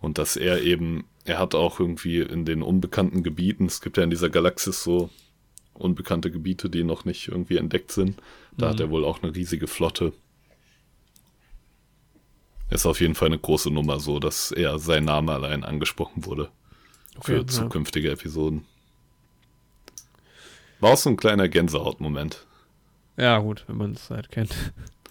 Und 0.00 0.18
dass 0.18 0.36
er 0.36 0.62
eben, 0.62 1.04
er 1.24 1.38
hat 1.38 1.54
auch 1.54 1.80
irgendwie 1.80 2.20
in 2.20 2.44
den 2.44 2.62
unbekannten 2.62 3.22
Gebieten, 3.22 3.66
es 3.66 3.80
gibt 3.80 3.96
ja 3.96 4.02
in 4.04 4.10
dieser 4.10 4.30
Galaxis 4.30 4.82
so 4.82 5.10
unbekannte 5.78 6.30
Gebiete, 6.30 6.68
die 6.70 6.84
noch 6.84 7.04
nicht 7.04 7.28
irgendwie 7.28 7.56
entdeckt 7.56 7.92
sind. 7.92 8.20
Da 8.56 8.66
Mhm. 8.66 8.70
hat 8.70 8.80
er 8.80 8.90
wohl 8.90 9.04
auch 9.04 9.22
eine 9.22 9.34
riesige 9.34 9.66
Flotte. 9.66 10.12
Ist 12.70 12.84
auf 12.86 13.00
jeden 13.00 13.14
Fall 13.14 13.28
eine 13.28 13.38
große 13.38 13.70
Nummer, 13.70 13.98
so 13.98 14.18
dass 14.18 14.52
er 14.52 14.78
sein 14.78 15.04
Name 15.04 15.32
allein 15.32 15.64
angesprochen 15.64 16.26
wurde 16.26 16.50
für 17.22 17.32
Okay, 17.32 17.36
ja. 17.40 17.46
zukünftige 17.46 18.10
Episoden. 18.10 18.64
War 20.80 20.92
auch 20.92 20.96
so 20.96 21.08
ein 21.10 21.16
kleiner 21.16 21.48
Gänsehautmoment. 21.48 22.46
Ja, 23.16 23.38
gut, 23.38 23.64
wenn 23.66 23.76
man 23.78 23.92
es 23.92 24.10
halt 24.10 24.30
kennt. 24.30 24.54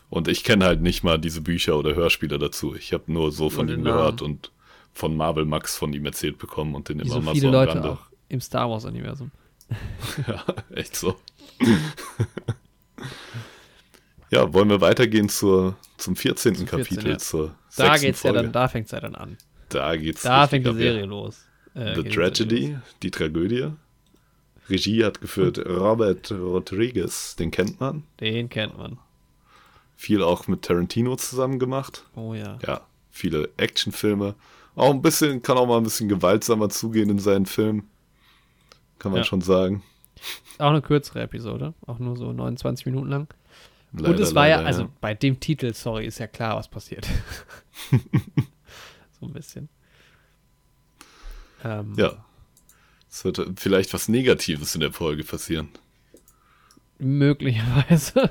Und 0.09 0.29
ich 0.29 0.45
kenne 0.45 0.63
halt 0.65 0.81
nicht 0.81 1.03
mal 1.03 1.17
diese 1.19 1.41
Bücher 1.41 1.77
oder 1.77 1.93
Hörspiele 1.95 2.37
dazu. 2.39 2.73
Ich 2.75 2.93
habe 2.93 3.11
nur 3.11 3.31
so 3.33 3.49
von 3.49 3.67
ihm 3.67 3.83
gehört 3.83 4.21
und 4.21 4.51
von 4.93 5.17
Marvel 5.17 5.43
Max 5.43 5.75
von 5.75 5.91
ihm 5.91 6.05
erzählt 6.05 6.37
bekommen 6.37 6.73
und 6.75 6.87
den 6.87 6.99
Wie 6.99 7.03
immer 7.03 7.15
so 7.15 7.21
mal 7.21 7.33
viele 7.33 7.47
so 7.47 7.51
Leute 7.51 7.73
Rande. 7.73 7.91
auch 7.91 8.01
im 8.29 8.39
Star 8.39 8.69
Wars-Universum. 8.69 9.31
Ja, 10.27 10.43
echt 10.73 10.95
so. 10.95 11.19
ja, 14.29 14.51
wollen 14.53 14.69
wir 14.69 14.81
weitergehen 14.81 15.29
zur, 15.29 15.75
zum 15.97 16.15
14. 16.15 16.55
Zum 16.55 16.67
14., 16.67 16.79
Kapitel, 16.79 17.11
ja. 17.11 17.17
zur 17.17 17.55
Da 17.75 17.97
geht's 17.97 18.23
ja 18.23 18.31
Folge. 18.31 18.43
dann, 18.43 18.51
da 18.51 18.67
fängt's 18.67 18.91
ja 18.91 18.99
dann 18.99 19.15
an. 19.15 19.37
Da 19.69 19.95
geht's 19.95 20.23
Da 20.23 20.47
fängt 20.47 20.65
die 20.65 20.69
ab, 20.69 20.75
ja. 20.75 20.81
Serie 20.81 21.05
los. 21.05 21.45
Äh, 21.75 21.95
The 21.95 22.03
Tragedy, 22.09 22.71
los. 22.73 22.81
die 23.03 23.11
Tragödie. 23.11 23.71
Regie 24.69 25.03
hat 25.05 25.21
geführt 25.21 25.59
Robert 25.65 26.31
Rodriguez, 26.31 27.35
den 27.35 27.51
kennt 27.51 27.79
man. 27.79 28.03
Den 28.19 28.49
kennt 28.49 28.77
man. 28.77 28.97
Viel 29.95 30.21
auch 30.21 30.47
mit 30.47 30.63
Tarantino 30.63 31.15
zusammen 31.15 31.57
gemacht. 31.57 32.05
Oh 32.15 32.33
ja. 32.33 32.59
Ja, 32.65 32.81
viele 33.09 33.49
Actionfilme. 33.57 34.35
Auch 34.75 34.91
ein 34.91 35.01
bisschen, 35.01 35.41
kann 35.41 35.57
auch 35.57 35.67
mal 35.67 35.77
ein 35.77 35.83
bisschen 35.83 36.09
gewaltsamer 36.09 36.69
zugehen 36.69 37.09
in 37.09 37.19
seinen 37.19 37.45
Filmen. 37.45 37.89
Kann 38.99 39.11
man 39.11 39.19
Ja. 39.19 39.25
schon 39.25 39.41
sagen. 39.41 39.83
Auch 40.57 40.69
eine 40.69 40.81
kürzere 40.81 41.21
Episode. 41.21 41.73
Auch 41.85 41.99
nur 41.99 42.17
so 42.17 42.31
29 42.33 42.85
Minuten 42.87 43.09
lang. 43.09 43.27
Und 43.93 44.01
Leider, 44.01 44.19
es 44.19 44.35
war 44.35 44.47
ja, 44.47 44.57
leider, 44.57 44.67
also 44.67 44.89
bei 44.99 45.13
dem 45.13 45.39
Titel, 45.39 45.73
sorry, 45.73 46.05
ist 46.05 46.19
ja 46.19 46.27
klar, 46.27 46.55
was 46.57 46.67
passiert. 46.67 47.07
so 49.19 49.25
ein 49.27 49.33
bisschen. 49.33 49.69
Ähm, 51.63 51.93
Ja. 51.97 52.23
Es 53.09 53.23
wird 53.23 53.39
vielleicht 53.55 53.93
was 53.93 54.09
Negatives 54.09 54.75
in 54.75 54.81
der 54.81 54.91
Folge 54.91 55.23
passieren. 55.23 55.69
Möglicherweise. 56.99 58.29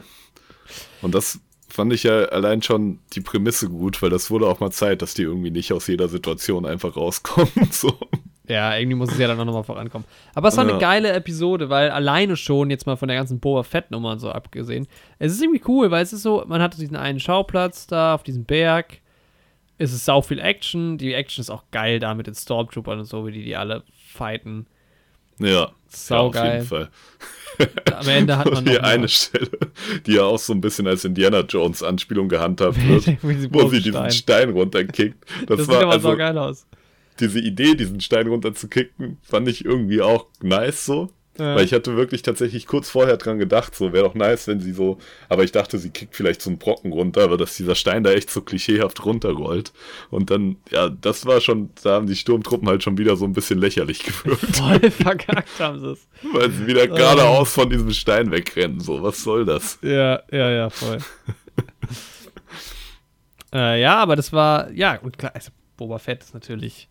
Und 1.03 1.15
das 1.15 1.41
fand 1.69 1.93
ich 1.93 2.05
ja 2.05 2.27
allein 2.27 2.63
schon 2.63 3.01
die 3.13 3.21
Prämisse 3.21 3.69
gut, 3.69 4.01
weil 4.03 4.11
das 4.11 4.31
wurde 4.31 4.47
auch 4.47 4.61
mal 4.61 4.71
Zeit, 4.71 5.03
dass 5.03 5.15
die 5.15 5.23
irgendwie 5.23 5.51
nicht 5.51 5.73
aus 5.73 5.87
jeder 5.87 6.09
Situation 6.09 6.67
einfach 6.67 6.97
rauskommen. 6.97 7.51
So. 7.73 7.99
Ja, 8.49 8.77
irgendwie 8.77 8.97
muss 8.97 9.11
es 9.13 9.19
ja 9.19 9.27
dann 9.27 9.41
auch 9.41 9.45
nochmal 9.45 9.65
vorankommen. 9.65 10.07
Aber 10.35 10.49
es 10.49 10.57
war 10.57 10.65
Ja. 10.65 10.71
eine 10.71 10.81
geile 10.81 11.13
Episode, 11.13 11.69
weil 11.69 11.91
alleine 11.91 12.37
schon, 12.37 12.71
jetzt 12.71 12.87
mal 12.87 12.97
von 12.97 13.09
der 13.09 13.17
ganzen 13.17 13.41
Boba 13.41 13.63
Fett-Nummer 13.65 14.13
und 14.13 14.21
so 14.21 14.31
abgesehen, 14.31 14.87
es 15.19 15.33
ist 15.33 15.43
irgendwie 15.43 15.63
cool, 15.67 15.91
weil 15.91 16.03
es 16.03 16.13
ist 16.13 16.23
so, 16.23 16.45
man 16.47 16.63
hat 16.63 16.79
diesen 16.79 16.97
einen 16.97 17.19
Schauplatz 17.19 17.87
da 17.87 18.15
auf 18.15 18.23
diesem 18.23 18.45
Berg. 18.45 18.99
Es 19.79 19.93
ist 19.93 20.05
sau 20.05 20.23
viel 20.23 20.39
Action. 20.39 20.97
Die 20.97 21.13
Action 21.13 21.43
ist 21.43 21.51
auch 21.51 21.65
geil 21.71 21.99
da 21.99 22.15
mit 22.15 22.27
den 22.29 22.35
Stormtroopern 22.35 23.01
und 23.01 23.05
so, 23.05 23.27
wie 23.27 23.33
die 23.33 23.43
die 23.45 23.57
alle 23.57 23.83
fighten. 24.07 24.67
Ja, 25.39 25.71
ja, 26.09 26.19
auf 26.19 26.35
jeden 26.35 26.65
Fall. 26.65 26.89
Am 27.95 28.09
Ende 28.09 28.39
hat 28.39 28.51
man 28.51 28.65
die 28.65 28.75
noch 28.75 28.83
eine 28.83 29.09
Stelle, 29.09 29.51
die 30.07 30.13
ja 30.15 30.23
auch 30.23 30.39
so 30.39 30.53
ein 30.53 30.61
bisschen 30.61 30.87
als 30.87 31.05
Indiana 31.05 31.41
Jones 31.41 31.83
Anspielung 31.83 32.29
gehandhabt 32.29 32.77
wird, 32.89 33.23
wo 33.53 33.69
sie 33.69 33.81
diesen 33.83 34.11
Stein. 34.11 34.51
Runterkickt. 34.51 35.25
Das, 35.47 35.59
Das, 35.59 35.69
war 35.69 35.75
sieht 35.75 35.83
aber 35.85 35.93
also, 35.93 36.11
so 36.11 36.17
geil 36.17 36.39
aus. 36.39 36.67
Diese 37.21 37.41
Idee, 37.41 37.75
diesen 37.75 38.01
Stein 38.01 38.27
runterzukicken, 38.27 39.19
fand 39.23 39.49
ich 39.49 39.65
irgendwie 39.65 40.03
auch 40.03 40.27
nice 40.43 40.85
so. 40.87 41.11
Ja. 41.39 41.55
Weil 41.55 41.65
ich 41.65 41.75
hatte 41.75 41.97
wirklich 41.97 42.23
tatsächlich 42.23 42.67
kurz 42.67 42.89
vorher 42.89 43.19
dran 43.19 43.39
gedacht, 43.39 43.75
so 43.75 43.93
wäre 43.93 44.05
doch 44.05 44.15
nice, 44.15 44.49
wenn 44.49 44.61
sie 44.61 44.73
so, 44.73 44.99
aber 45.29 45.45
ich 45.45 45.53
dachte, 45.53 45.79
sie 45.79 45.91
kickt 45.91 46.17
vielleicht 46.17 46.41
so 46.41 46.49
einen 46.49 46.59
Brocken 46.59 46.93
runter, 46.93 47.25
aber 47.25 47.37
dass 47.37 47.57
dieser 47.57 47.75
Stein 47.75 48.05
da 48.05 48.13
echt 48.13 48.31
so 48.31 48.41
klischeehaft 48.41 49.05
runterrollt. 49.05 49.73
Und 50.11 50.31
dann, 50.31 50.57
ja, 50.71 50.89
das 50.89 51.27
war 51.27 51.43
schon, 51.43 51.71
da 51.83 51.97
haben 51.97 52.07
die 52.07 52.17
Sturmtruppen 52.17 52.69
halt 52.69 52.83
schon 52.83 52.97
wieder 52.97 53.17
so 53.17 53.27
ein 53.27 53.35
bisschen 53.35 53.59
lächerlich 53.59 54.03
gewirkt, 54.05 54.57
Voll 54.57 54.91
verkackt 54.91 55.61
haben 55.61 55.81
sie 55.81 55.93
es. 55.93 56.07
weil 56.33 56.51
sie 56.51 56.67
wieder 56.67 56.87
geradeaus 56.87 57.53
von 57.53 57.69
diesem 57.69 57.91
Stein 57.93 58.31
wegrennen. 58.31 58.81
So, 58.81 59.03
was 59.03 59.23
soll 59.23 59.45
das? 59.45 59.79
Ja, 59.83 60.23
ja, 60.31 60.51
ja, 60.51 60.71
voll. 60.71 60.99
äh, 63.53 63.81
ja, 63.81 63.97
aber 63.97 64.17
das 64.17 64.33
war, 64.33 64.71
ja, 64.71 64.99
und 65.03 65.19
klar, 65.19 65.33
also 65.35 65.51
Boba 65.77 65.99
Fett 65.99 66.23
ist 66.23 66.33
natürlich. 66.33 66.89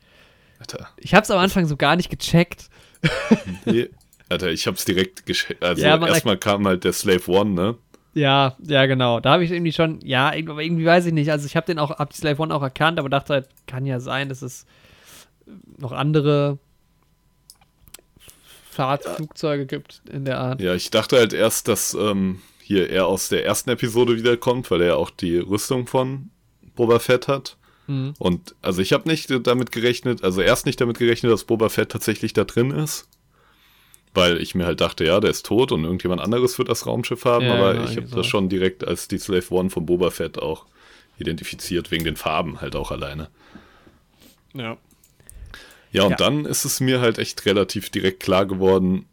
Alter, 0.74 0.90
Ich 0.98 1.14
hab's 1.14 1.30
am 1.32 1.38
Anfang 1.40 1.66
so 1.68 1.78
gar 1.78 1.96
nicht 1.96 2.10
gecheckt. 2.10 2.70
nee. 3.66 3.90
Alter, 4.30 4.50
ich 4.50 4.66
hab's 4.66 4.86
direkt 4.86 5.26
gesch 5.26 5.54
Also 5.60 5.84
Ja, 5.84 6.04
erstmal 6.08 6.38
kam 6.38 6.66
halt 6.68 6.84
der 6.84 6.94
Slave 6.94 7.30
One, 7.32 7.52
ne? 7.52 7.76
Ja, 8.14 8.56
ja, 8.66 8.86
genau. 8.86 9.20
Da 9.20 9.34
habe 9.34 9.44
ich 9.44 9.52
irgendwie 9.52 9.74
schon, 9.74 10.00
ja, 10.02 10.34
irgendwie- 10.34 10.86
weiß 10.86 11.06
ich 11.06 11.14
nicht. 11.14 11.30
Also 11.32 11.46
ich 11.46 11.56
habe 11.56 11.68
den 11.68 11.78
auch, 11.80 11.92
hab 12.00 12.10
die 12.12 12.18
Slave 12.18 12.42
One 12.42 12.54
auch 12.56 12.62
erkannt, 12.64 12.98
aber 12.98 13.10
dachte 13.10 13.34
halt, 13.34 13.50
kann 13.68 13.86
ja 13.86 14.00
sein, 14.00 14.30
dass 14.30 14.42
es 14.42 14.66
noch 15.78 15.92
andere 15.92 16.58
Fahrtflugzeuge 18.72 19.66
gibt 19.66 20.02
in 20.12 20.26
der 20.26 20.40
Art. 20.40 20.62
Ja, 20.62 20.74
ich 20.74 20.90
dachte 20.90 21.18
halt 21.18 21.34
erst, 21.34 21.68
dass 21.68 21.94
ähm, 21.94 22.42
hier 22.62 22.90
er 22.90 23.06
aus 23.08 23.30
der 23.30 23.46
ersten 23.46 23.70
Episode 23.70 24.16
wiederkommt, 24.18 24.72
weil 24.72 24.82
er 24.82 24.88
ja 24.88 24.96
auch 24.96 25.10
die 25.12 25.38
Rüstung 25.38 25.86
von 25.86 26.32
Boba 26.76 27.00
Fett 27.00 27.28
hat. 27.28 27.58
Mhm. 27.88 28.14
Und 28.20 28.56
also 28.62 28.82
ich 28.82 28.94
habe 28.94 29.08
nicht 29.08 29.30
damit 29.48 29.72
gerechnet, 29.72 30.24
also 30.24 30.42
erst 30.42 30.66
nicht 30.66 30.80
damit 30.82 30.98
gerechnet, 30.98 31.32
dass 31.32 31.44
Boba 31.44 31.70
Fett 31.70 31.92
tatsächlich 31.92 32.34
da 32.34 32.44
drin 32.44 32.72
ist. 32.72 33.08
Weil 34.14 34.42
ich 34.42 34.56
mir 34.56 34.66
halt 34.66 34.80
dachte, 34.80 35.04
ja, 35.04 35.20
der 35.20 35.30
ist 35.30 35.46
tot 35.46 35.72
und 35.74 35.84
irgendjemand 35.84 36.22
anderes 36.22 36.58
wird 36.58 36.70
das 36.70 36.86
Raumschiff 36.86 37.26
haben, 37.26 37.46
Ja, 37.46 37.54
aber 37.54 37.74
genau, 37.74 37.84
ich 37.84 37.90
habe 37.92 38.02
irgendwie 38.02 38.16
das 38.16 38.28
schon 38.28 38.48
direkt 38.50 38.88
als 38.88 39.08
die 39.10 39.18
Slave 39.18 39.54
One 39.54 39.70
von 39.70 39.86
Boba 39.86 40.10
Fett 40.10 40.40
auch 40.40 40.66
identifiziert, 41.18 41.92
wegen 41.92 42.06
den 42.06 42.16
Farben 42.16 42.62
halt 42.62 42.76
auch 42.76 42.92
alleine. 42.92 43.30
Ja. 44.54 44.78
Ja, 45.92 46.04
und 46.04 46.12
Ja. 46.12 46.16
dann 46.18 46.46
ist 46.46 46.66
es 46.66 46.80
mir 46.80 47.02
halt 47.02 47.20
echt 47.20 47.46
relativ 47.46 47.90
direkt 47.90 48.22
klar 48.22 48.46
geworden, 48.46 49.06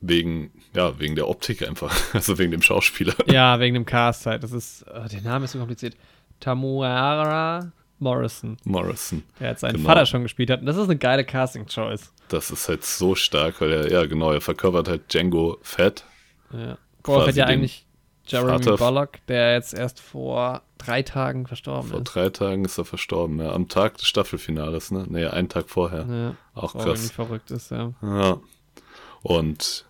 wegen, 0.00 0.50
ja, 0.74 0.98
wegen 0.98 1.14
der 1.14 1.28
Optik 1.28 1.66
einfach, 1.66 1.92
also 2.14 2.38
wegen 2.38 2.50
dem 2.52 2.62
Schauspieler. 2.62 3.14
Ja, 3.26 3.58
wegen 3.60 3.74
dem 3.74 3.86
Cast 3.86 4.26
halt. 4.26 4.42
Das 4.42 4.52
ist, 4.52 4.82
äh, 4.82 5.08
der 5.08 5.22
Name 5.22 5.44
ist 5.44 5.52
so 5.52 5.58
kompliziert. 5.58 5.96
Tamuara 6.40 7.72
Morrison, 8.02 8.56
Morrison. 8.64 9.22
der 9.40 9.50
jetzt 9.50 9.60
seinen 9.60 9.76
Genau. 9.76 9.88
Vater 9.88 10.06
schon 10.06 10.22
gespielt 10.22 10.50
hat. 10.50 10.60
Und 10.60 10.66
das 10.66 10.76
ist 10.76 10.84
eine 10.84 10.96
geile 10.96 11.24
Casting-Choice. 11.24 12.12
Das 12.28 12.50
ist 12.50 12.68
halt 12.68 12.84
so 12.84 13.14
stark, 13.14 13.60
weil 13.60 13.72
er, 13.72 13.90
ja 13.90 14.04
genau, 14.06 14.32
er 14.32 14.40
verkörpert 14.40 14.88
halt 14.88 15.12
Django 15.12 15.58
Fett. 15.62 16.04
Ja. 16.52 16.76
Boba 17.02 17.24
Fett 17.26 17.36
ja 17.36 17.46
eigentlich 17.46 17.86
Jeremy 18.26 18.62
Vater- 18.62 18.76
Bullock, 18.76 19.26
der 19.28 19.54
jetzt 19.54 19.74
erst 19.74 20.00
vor 20.00 20.62
drei 20.78 21.02
Tagen 21.02 21.46
verstorben 21.46 21.90
Vor 21.90 21.98
ist. 22.00 22.04
drei 22.04 22.28
Tagen 22.30 22.64
ist 22.64 22.78
er 22.78 22.84
verstorben, 22.84 23.38
ja. 23.40 23.52
Am 23.52 23.68
Tag 23.68 23.98
des 23.98 24.06
Staffelfinales, 24.06 24.90
ne? 24.90 25.04
Nee, 25.08 25.26
einen 25.26 25.48
Tag 25.48 25.68
vorher. 25.68 26.06
Ja, 26.08 26.36
Auch 26.54 26.74
irgendwie 26.74 26.92
krass. 26.94 27.10
verrückt 27.10 27.50
ist, 27.50 27.70
ja. 27.70 27.92
Ja. 28.02 28.38
Und 29.22 29.84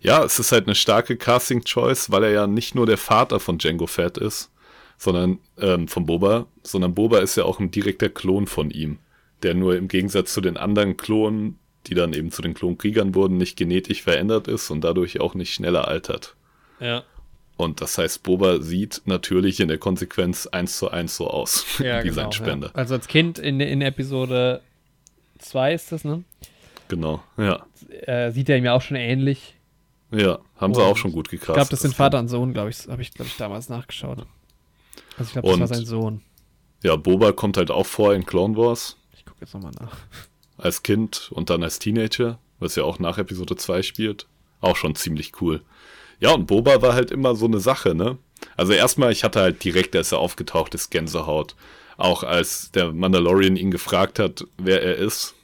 ja, 0.00 0.22
es 0.24 0.38
ist 0.38 0.52
halt 0.52 0.66
eine 0.66 0.74
starke 0.74 1.16
Casting-Choice, 1.16 2.10
weil 2.10 2.24
er 2.24 2.30
ja 2.30 2.46
nicht 2.46 2.74
nur 2.74 2.86
der 2.86 2.98
Vater 2.98 3.40
von 3.40 3.58
Django 3.58 3.86
Fett 3.86 4.18
ist, 4.18 4.50
sondern 4.98 5.38
ähm, 5.58 5.88
von 5.88 6.06
Boba, 6.06 6.46
sondern 6.62 6.94
Boba 6.94 7.18
ist 7.18 7.36
ja 7.36 7.44
auch 7.44 7.60
ein 7.60 7.70
direkter 7.70 8.08
Klon 8.08 8.46
von 8.46 8.70
ihm, 8.70 8.98
der 9.42 9.54
nur 9.54 9.76
im 9.76 9.88
Gegensatz 9.88 10.32
zu 10.32 10.40
den 10.40 10.56
anderen 10.56 10.96
Klonen, 10.96 11.58
die 11.86 11.94
dann 11.94 12.12
eben 12.12 12.30
zu 12.30 12.42
den 12.42 12.54
Klonkriegern 12.54 13.14
wurden, 13.14 13.36
nicht 13.36 13.56
genetisch 13.56 14.02
verändert 14.02 14.48
ist 14.48 14.70
und 14.70 14.82
dadurch 14.82 15.20
auch 15.20 15.34
nicht 15.34 15.52
schneller 15.52 15.86
altert. 15.88 16.34
Ja, 16.80 17.04
Und 17.56 17.80
das 17.80 17.96
heißt, 17.98 18.22
Boba 18.22 18.60
sieht 18.60 19.02
natürlich 19.06 19.60
in 19.60 19.68
der 19.68 19.78
Konsequenz 19.78 20.46
eins 20.46 20.78
zu 20.78 20.90
eins 20.90 21.16
so 21.16 21.28
aus, 21.28 21.64
ja 21.78 22.00
wie 22.02 22.08
genau. 22.08 22.22
sein 22.22 22.32
Spender. 22.32 22.68
Ja. 22.68 22.74
Also 22.74 22.94
als 22.94 23.06
Kind 23.08 23.38
in, 23.38 23.60
in 23.60 23.80
Episode 23.82 24.62
2 25.38 25.74
ist 25.74 25.92
das, 25.92 26.04
ne? 26.04 26.24
Genau, 26.88 27.22
ja. 27.36 27.66
Äh, 28.02 28.30
sieht 28.32 28.48
er 28.48 28.56
ihm 28.58 28.64
ja 28.64 28.72
auch 28.74 28.82
schon 28.82 28.96
ähnlich. 28.96 29.54
Ja, 30.12 30.38
haben 30.56 30.72
sie 30.74 30.80
Und 30.80 30.86
auch 30.86 30.96
schon 30.96 31.12
gut 31.12 31.26
Ich 31.28 31.40
gecastet. 31.40 31.54
glaube, 31.56 31.70
das 31.70 31.80
sind 31.80 31.94
Vater 31.94 32.18
und 32.18 32.28
Sohn, 32.28 32.52
glaube 32.52 32.70
ich. 32.70 32.86
Habe 32.88 33.02
ich, 33.02 33.12
glaube 33.12 33.28
ich, 33.28 33.36
damals 33.36 33.68
nachgeschaut. 33.68 34.24
Also 35.18 35.28
ich 35.28 35.32
glaube, 35.32 35.48
das 35.48 35.54
Und- 35.54 35.60
war 35.60 35.66
sein 35.68 35.86
Sohn. 35.86 36.22
Ja, 36.82 36.96
Boba 36.96 37.32
kommt 37.32 37.56
halt 37.56 37.70
auch 37.70 37.86
vor 37.86 38.14
in 38.14 38.26
Clone 38.26 38.56
Wars 38.56 38.96
Ich 39.16 39.24
gucke 39.24 39.38
jetzt 39.40 39.54
nochmal 39.54 39.72
nach. 39.80 39.96
als 40.58 40.82
Kind 40.82 41.30
und 41.32 41.50
dann 41.50 41.62
als 41.62 41.78
Teenager, 41.78 42.38
was 42.60 42.76
ja 42.76 42.84
auch 42.84 42.98
nach 42.98 43.18
Episode 43.18 43.56
2 43.56 43.82
spielt. 43.82 44.26
Auch 44.60 44.76
schon 44.76 44.94
ziemlich 44.94 45.40
cool. 45.40 45.62
Ja, 46.20 46.32
und 46.32 46.46
Boba 46.46 46.80
war 46.82 46.94
halt 46.94 47.10
immer 47.10 47.34
so 47.34 47.44
eine 47.46 47.60
Sache, 47.60 47.94
ne? 47.94 48.18
Also 48.56 48.72
erstmal, 48.72 49.12
ich 49.12 49.22
hatte 49.24 49.40
halt 49.40 49.62
direkt, 49.64 49.94
als 49.96 50.12
er 50.12 50.18
aufgetaucht 50.18 50.74
ist, 50.74 50.90
Gänsehaut. 50.90 51.54
Auch 51.98 52.22
als 52.22 52.70
der 52.72 52.92
Mandalorian 52.92 53.56
ihn 53.56 53.70
gefragt 53.70 54.18
hat, 54.18 54.44
wer 54.58 54.82
er 54.82 54.96
ist. 54.96 55.34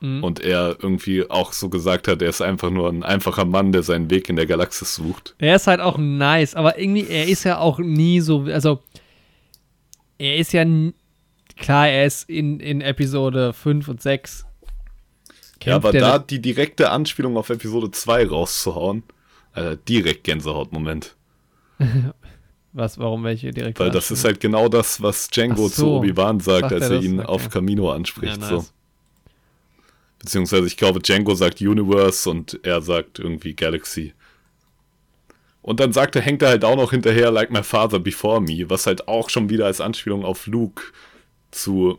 Mhm. 0.00 0.22
Und 0.22 0.40
er 0.40 0.76
irgendwie 0.80 1.28
auch 1.28 1.52
so 1.52 1.68
gesagt 1.68 2.06
hat, 2.08 2.22
er 2.22 2.28
ist 2.28 2.40
einfach 2.40 2.70
nur 2.70 2.88
ein 2.88 3.02
einfacher 3.02 3.44
Mann, 3.44 3.72
der 3.72 3.82
seinen 3.82 4.10
Weg 4.10 4.28
in 4.28 4.36
der 4.36 4.46
Galaxis 4.46 4.94
sucht. 4.94 5.34
Er 5.38 5.56
ist 5.56 5.66
halt 5.66 5.80
auch 5.80 5.98
nice, 5.98 6.54
aber 6.54 6.78
irgendwie, 6.78 7.06
er 7.08 7.26
ist 7.26 7.44
ja 7.44 7.58
auch 7.58 7.78
nie 7.78 8.20
so, 8.20 8.42
also, 8.42 8.80
er 10.18 10.36
ist 10.36 10.52
ja, 10.52 10.64
klar, 11.56 11.88
er 11.88 12.06
ist 12.06 12.28
in, 12.28 12.60
in 12.60 12.80
Episode 12.80 13.52
5 13.52 13.88
und 13.88 14.00
6 14.02 14.44
Ja, 15.64 15.76
aber 15.76 15.92
der 15.92 16.00
da 16.00 16.18
die 16.18 16.40
direkte 16.40 16.90
Anspielung 16.90 17.36
auf 17.36 17.50
Episode 17.50 17.90
2 17.90 18.26
rauszuhauen, 18.28 19.02
äh, 19.54 19.76
direkt 19.88 20.24
Gänsehautmoment. 20.24 21.16
Was, 22.72 22.98
warum 22.98 23.24
welche 23.24 23.50
direkt? 23.50 23.80
Weil 23.80 23.90
das 23.90 24.10
ist 24.10 24.24
halt 24.24 24.40
genau 24.40 24.68
das, 24.68 25.02
was 25.02 25.28
Django 25.30 25.68
so. 25.68 25.68
zu 25.68 25.86
Obi-Wan 25.88 26.38
sagt, 26.38 26.68
Sagt 26.68 26.74
als 26.74 26.90
er 26.90 26.96
er 26.96 27.02
ihn 27.02 27.18
Okay. 27.20 27.28
auf 27.28 27.48
Camino 27.48 27.88
ja, 27.88 27.94
anspricht. 27.96 28.38
nice. 28.38 28.48
so. 28.50 28.64
Beziehungsweise 30.18 30.66
ich 30.66 30.76
glaube, 30.76 31.00
Django 31.00 31.34
sagt 31.34 31.60
Universe 31.60 32.28
und 32.28 32.58
er 32.64 32.80
sagt 32.82 33.18
irgendwie 33.18 33.54
Galaxy. 33.54 34.14
Und 35.62 35.80
dann 35.80 35.92
sagt 35.92 36.16
er, 36.16 36.22
hängt 36.22 36.42
er 36.42 36.48
halt 36.48 36.64
auch 36.64 36.76
noch 36.76 36.90
hinterher, 36.92 37.30
like 37.30 37.50
my 37.50 37.62
father 37.62 37.98
before 37.98 38.40
me, 38.40 38.68
was 38.70 38.86
halt 38.86 39.06
auch 39.06 39.28
schon 39.30 39.50
wieder 39.50 39.66
als 39.66 39.80
Anspielung 39.80 40.24
auf 40.24 40.46
Luke 40.46 40.82
zu 41.50 41.98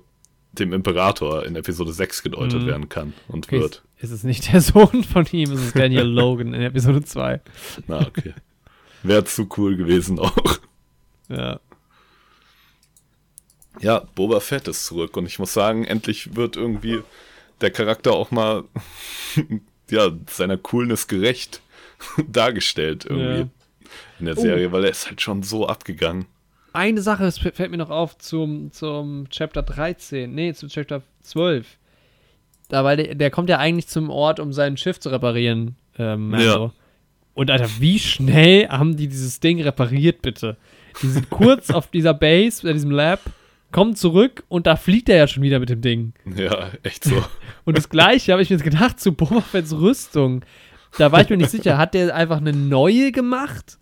dem 0.54 0.74
Imperator 0.74 1.46
in 1.46 1.56
Episode 1.56 1.94
6 1.94 2.24
gedeutet 2.24 2.64
Mhm. 2.64 2.68
werden 2.68 2.90
kann 2.90 3.14
und 3.28 3.46
Okay, 3.46 3.60
wird. 3.62 3.84
ist 4.00 4.12
es 4.12 4.24
nicht 4.24 4.52
der 4.52 4.62
Sohn 4.62 5.04
von 5.04 5.26
ihm, 5.32 5.52
es 5.52 5.62
ist 5.62 5.76
Daniel 5.76 6.04
Logan 6.08 6.54
in 6.54 6.62
Episode 6.62 7.04
2. 7.04 7.40
Na, 7.88 8.00
okay. 8.08 8.34
Wäre 9.04 9.24
zu 9.26 9.48
cool 9.58 9.78
gewesen 9.78 10.18
auch. 10.20 10.60
Ja. 11.30 11.60
Ja, 13.80 14.00
Boba 14.16 14.40
Fett 14.40 14.68
ist 14.68 14.86
zurück 14.88 15.16
und 15.16 15.26
ich 15.26 15.40
muss 15.40 15.54
sagen, 15.54 15.86
endlich 15.86 16.36
wird 16.36 16.58
irgendwie 16.58 17.02
der 17.62 17.72
Charakter 17.72 18.14
auch 18.14 18.32
mal 18.32 18.64
ja, 19.89 20.12
seiner 20.30 20.57
Coolness 20.57 21.07
gerecht 21.07 21.62
dargestellt 22.28 23.05
irgendwie 23.05 23.39
Ja. 23.41 23.47
in 24.20 24.26
der 24.26 24.38
Oh. 24.38 24.41
Serie, 24.41 24.72
weil 24.72 24.84
er 24.86 24.91
ist 24.91 25.07
halt 25.07 25.22
schon 25.22 25.43
so 25.43 25.68
abgegangen. 25.68 26.26
Eine 26.74 27.01
Sache, 27.01 27.26
es 27.26 27.39
fällt 27.39 27.72
mir 27.72 27.78
noch 27.78 27.89
auf 27.89 28.18
zum, 28.20 28.72
zum 28.72 29.28
Chapter 29.30 29.64
13, 29.64 30.34
nee, 30.34 30.53
zum 30.53 30.70
Chapter 30.70 31.01
12. 31.24 31.66
Da, 32.70 32.84
weil 32.84 32.97
der, 32.97 33.16
der 33.16 33.32
kommt 33.32 33.49
ja 33.49 33.57
eigentlich 33.57 33.88
zum 33.88 34.12
Ort, 34.12 34.39
um 34.39 34.53
sein 34.53 34.78
Schiff 34.78 34.99
zu 34.99 35.10
reparieren. 35.10 35.76
Ähm, 35.97 36.32
Ja. 36.34 36.38
Mando. 36.38 36.74
Und 37.34 37.49
Alter, 37.49 37.70
wie 37.80 37.97
schnell 37.99 38.68
haben 38.68 38.97
die 38.97 39.07
dieses 39.07 39.39
Ding 39.39 39.62
repariert, 39.62 40.22
bitte? 40.22 40.57
Die 41.01 41.07
sind 41.07 41.30
kurz 41.30 41.70
auf 41.72 41.88
dieser 41.88 42.14
Base, 42.14 42.62
bei 42.68 42.74
diesem 42.74 42.91
Lab, 42.91 43.22
kommen 43.72 43.96
zurück 43.96 44.44
und 44.48 44.68
da 44.68 44.76
fliegt 44.76 45.10
er 45.10 45.18
ja 45.18 45.28
schon 45.28 45.44
wieder 45.44 45.60
mit 45.60 45.70
dem 45.70 45.82
Ding. 45.82 46.14
Ja, 46.36 46.70
echt 46.84 47.04
so. 47.04 47.24
Und 47.66 47.78
das 47.78 47.90
gleiche 47.90 48.32
habe 48.32 48.42
ich 48.42 48.50
mir 48.50 48.56
jetzt 48.56 48.64
gedacht 48.64 49.00
zu 49.00 49.14
Boba 49.14 49.42
Fett's 49.42 49.74
Rüstung. 49.74 50.44
Da 50.98 51.12
war 51.12 51.22
ich 51.22 51.30
mir 51.30 51.38
nicht 51.38 51.52
sicher. 51.52 51.78
Hat 51.78 51.94
der 51.94 52.16
einfach 52.16 52.38
eine 52.38 52.54
neue 52.54 53.12
gemacht? 53.12 53.78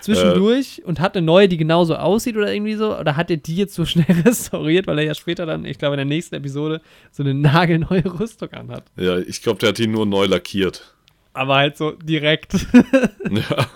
Zwischendurch 0.00 0.82
und 0.84 1.00
hat 1.00 1.16
eine 1.16 1.26
neue, 1.26 1.48
die 1.48 1.56
genauso 1.56 1.96
aussieht 1.96 2.36
oder 2.36 2.52
irgendwie 2.52 2.74
so? 2.74 2.96
Oder 2.96 3.16
hat 3.16 3.30
er 3.30 3.36
die 3.36 3.56
jetzt 3.56 3.74
so 3.74 3.84
schnell 3.86 4.06
restauriert, 4.24 4.86
weil 4.86 4.98
er 4.98 5.04
ja 5.04 5.14
später 5.14 5.46
dann, 5.46 5.64
ich 5.64 5.78
glaube 5.78 5.94
in 5.94 5.98
der 5.98 6.04
nächsten 6.06 6.34
Episode, 6.36 6.80
so 7.10 7.22
eine 7.22 7.34
nagelneue 7.34 8.18
Rüstung 8.18 8.50
anhat? 8.52 8.84
ja, 8.96 9.18
ich 9.18 9.42
glaube, 9.42 9.58
der 9.58 9.70
hat 9.70 9.78
ihn 9.78 9.90
nur 9.90 10.06
neu 10.06 10.26
lackiert. 10.26 10.94
Aber 11.32 11.56
halt 11.56 11.76
so 11.76 11.92
direkt. 11.92 12.54
Ja. 13.30 13.66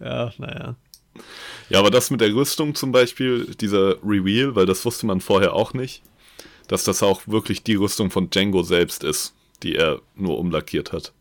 ja, 0.00 0.32
naja. 0.38 0.76
Ja, 1.70 1.78
aber 1.78 1.90
das 1.90 2.10
mit 2.10 2.20
der 2.20 2.34
Rüstung 2.34 2.74
zum 2.74 2.92
Beispiel, 2.92 3.54
dieser 3.60 3.96
Reveal, 4.04 4.54
weil 4.54 4.66
das 4.66 4.84
wusste 4.84 5.06
man 5.06 5.20
vorher 5.20 5.54
auch 5.54 5.72
nicht, 5.72 6.02
dass 6.68 6.84
das 6.84 7.02
auch 7.02 7.22
wirklich 7.26 7.62
die 7.62 7.74
Rüstung 7.76 8.10
von 8.10 8.28
Django 8.30 8.62
selbst 8.62 9.02
ist, 9.04 9.34
die 9.62 9.74
er 9.76 10.00
nur 10.14 10.38
umlackiert 10.38 10.92
hat. 10.92 11.12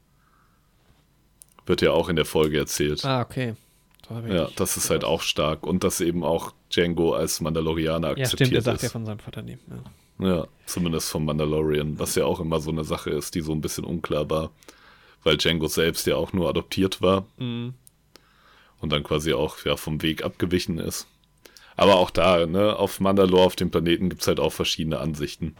Wird 1.66 1.82
ja 1.82 1.91
auch 1.91 2.10
in 2.10 2.16
der 2.16 2.26
Folge 2.26 2.58
erzählt. 2.58 3.06
Ah, 3.06 3.22
okay. 3.22 3.56
Da 4.08 4.20
Ja, 4.28 4.50
das 4.56 4.76
ist 4.76 4.89
halt 4.89 5.04
auch 5.04 5.22
stark. 5.22 5.66
Und 5.68 5.84
dass 5.84 6.02
eben 6.02 6.24
auch 6.24 6.54
Django 6.74 7.14
als 7.14 7.41
Mandalorianer 7.41 8.08
Ja, 8.18 8.24
akzeptiert 8.24 8.47
stimmt, 8.47 8.54
er 8.54 8.62
sagt 8.64 8.78
ist. 8.78 8.84
ja 8.84 8.89
von 8.89 9.06
seinem 9.06 9.20
Vater 9.20 9.41
nie. 9.43 9.58
Ja. 9.70 10.28
Ja, 10.28 10.47
zumindest 10.66 11.10
vom 11.10 11.26
Mandalorian, 11.26 11.97
was 12.00 12.16
ja 12.16 12.26
auch 12.26 12.39
immer 12.41 12.60
so 12.60 12.72
eine 12.72 12.84
Sache 12.84 13.10
ist, 13.12 13.36
die 13.36 13.41
so 13.41 13.52
ein 13.54 13.62
bisschen 13.62 13.86
unklar 13.86 14.30
war. 14.30 14.52
Weil 15.24 15.38
Django 15.38 15.68
selbst 15.68 16.08
ja 16.08 16.16
auch 16.16 16.34
nur 16.34 16.50
adoptiert 16.50 17.02
war 17.02 17.26
Mhm. 17.38 17.74
Und 18.80 18.92
dann 18.92 19.04
quasi 19.04 19.34
auch 19.34 19.64
ja, 19.66 19.76
vom 19.78 20.02
Weg 20.02 20.24
abgewichen 20.24 20.78
ist. 20.80 21.08
Aber 21.76 21.96
auch 21.96 22.10
da, 22.10 22.46
ne, 22.46 22.76
auf 22.76 23.00
Mandalore, 23.00 23.44
auf 23.44 23.56
dem 23.56 23.72
Planeten, 23.72 24.10
gibt 24.10 24.22
es 24.22 24.28
halt 24.28 24.40
auch 24.40 24.52
verschiedene 24.52 25.00
Ansichten. 25.00 25.56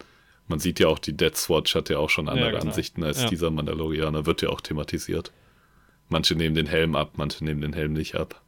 Man 0.48 0.60
sieht 0.60 0.80
ja 0.80 0.88
auch, 0.88 1.00
die 1.00 1.16
Death 1.16 1.50
Watch 1.50 1.76
hat 1.76 1.90
ja 1.90 1.98
auch 2.00 2.10
schon 2.10 2.28
andere 2.28 2.52
genau. 2.52 2.64
Ansichten 2.64 3.04
als 3.04 3.22
Ja. 3.22 3.30
dieser 3.30 3.52
Mandalorianer, 3.52 4.26
wird 4.26 4.42
ja 4.42 4.50
auch 4.50 4.62
thematisiert. 4.62 5.32
Manche 6.10 6.36
nehmen 6.36 6.56
den 6.56 6.66
Helm 6.66 6.96
ab, 6.96 7.14
manche 7.16 7.44
nehmen 7.46 7.62
den 7.62 7.74
Helm 7.74 7.94
nicht 7.94 8.16
ab. 8.16 8.42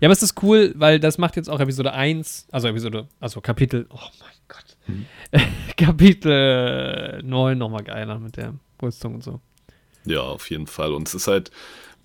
Ja, 0.00 0.06
aber 0.06 0.12
es 0.12 0.22
ist 0.22 0.42
cool, 0.42 0.72
weil 0.76 0.98
das 0.98 1.18
macht 1.18 1.36
jetzt 1.36 1.50
auch 1.50 1.60
Episode 1.60 1.92
1, 1.92 2.48
also 2.50 2.68
Episode, 2.68 3.06
also 3.20 3.42
Kapitel, 3.42 3.86
oh 3.90 3.98
mein 4.18 4.30
Gott. 4.48 4.76
Mhm. 4.86 5.06
Kapitel 5.76 7.22
9 7.22 7.58
nochmal 7.58 7.84
geiler 7.84 8.18
mit 8.18 8.36
der 8.36 8.54
Rüstung 8.82 9.16
und 9.16 9.24
so. 9.24 9.40
Ja, 10.06 10.20
auf 10.22 10.48
jeden 10.48 10.66
Fall. 10.66 10.94
Und 10.94 11.06
es 11.06 11.14
ist 11.14 11.28
halt, 11.28 11.50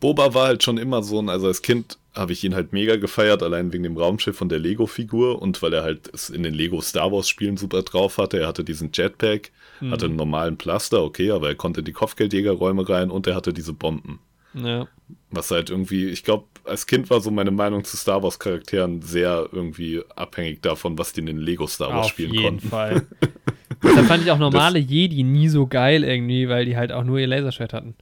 Boba 0.05 0.35
war 0.35 0.45
halt 0.45 0.61
schon 0.61 0.77
immer 0.77 1.01
so 1.01 1.19
ein, 1.19 1.29
also 1.29 1.47
als 1.47 1.63
Kind 1.63 1.97
habe 2.13 2.31
ich 2.31 2.43
ihn 2.43 2.53
halt 2.53 2.73
mega 2.73 2.95
gefeiert, 2.95 3.41
allein 3.41 3.73
wegen 3.73 3.81
dem 3.81 3.97
Raumschiff 3.97 4.39
und 4.39 4.49
der 4.49 4.59
Lego-Figur 4.59 5.41
und 5.41 5.59
weil 5.63 5.73
er 5.73 5.81
halt 5.81 6.13
es 6.13 6.29
in 6.29 6.43
den 6.43 6.53
Lego 6.53 6.79
Star 6.79 7.11
Wars-Spielen 7.11 7.57
super 7.57 7.81
drauf 7.81 8.19
hatte. 8.19 8.39
Er 8.39 8.47
hatte 8.47 8.63
diesen 8.63 8.91
Jetpack, 8.93 9.49
hatte 9.89 10.05
einen 10.05 10.15
normalen 10.15 10.57
Plaster, 10.57 11.01
okay, 11.01 11.31
aber 11.31 11.47
er 11.47 11.55
konnte 11.55 11.79
in 11.79 11.85
die 11.85 11.91
Kopfgeldjägerräume 11.91 12.87
rein 12.87 13.09
und 13.09 13.25
er 13.25 13.33
hatte 13.33 13.51
diese 13.51 13.73
Bomben. 13.73 14.19
Ja. 14.53 14.87
Was 15.31 15.49
halt 15.49 15.71
irgendwie, 15.71 16.05
ich 16.05 16.23
glaube, 16.23 16.45
als 16.65 16.85
Kind 16.85 17.09
war 17.09 17.19
so 17.19 17.31
meine 17.31 17.49
Meinung 17.49 17.83
zu 17.83 17.97
Star 17.97 18.21
Wars-Charakteren 18.21 19.01
sehr 19.01 19.49
irgendwie 19.51 20.03
abhängig 20.15 20.61
davon, 20.61 20.99
was 20.99 21.13
die 21.13 21.21
in 21.21 21.25
den 21.25 21.39
Lego 21.39 21.65
Star 21.65 21.89
Wars 21.89 22.05
Auf 22.05 22.11
spielen 22.11 22.31
jeden 22.31 22.45
konnten. 22.45 22.69
Fall. 22.69 23.07
Deshalb 23.83 24.05
fand 24.05 24.23
ich 24.23 24.29
auch 24.29 24.37
normale 24.37 24.77
Jedi 24.77 25.23
nie 25.23 25.49
so 25.49 25.65
geil 25.65 26.03
irgendwie, 26.03 26.47
weil 26.47 26.65
die 26.65 26.77
halt 26.77 26.91
auch 26.91 27.03
nur 27.03 27.17
ihr 27.17 27.25
Laserschwert 27.25 27.73
hatten. 27.73 27.95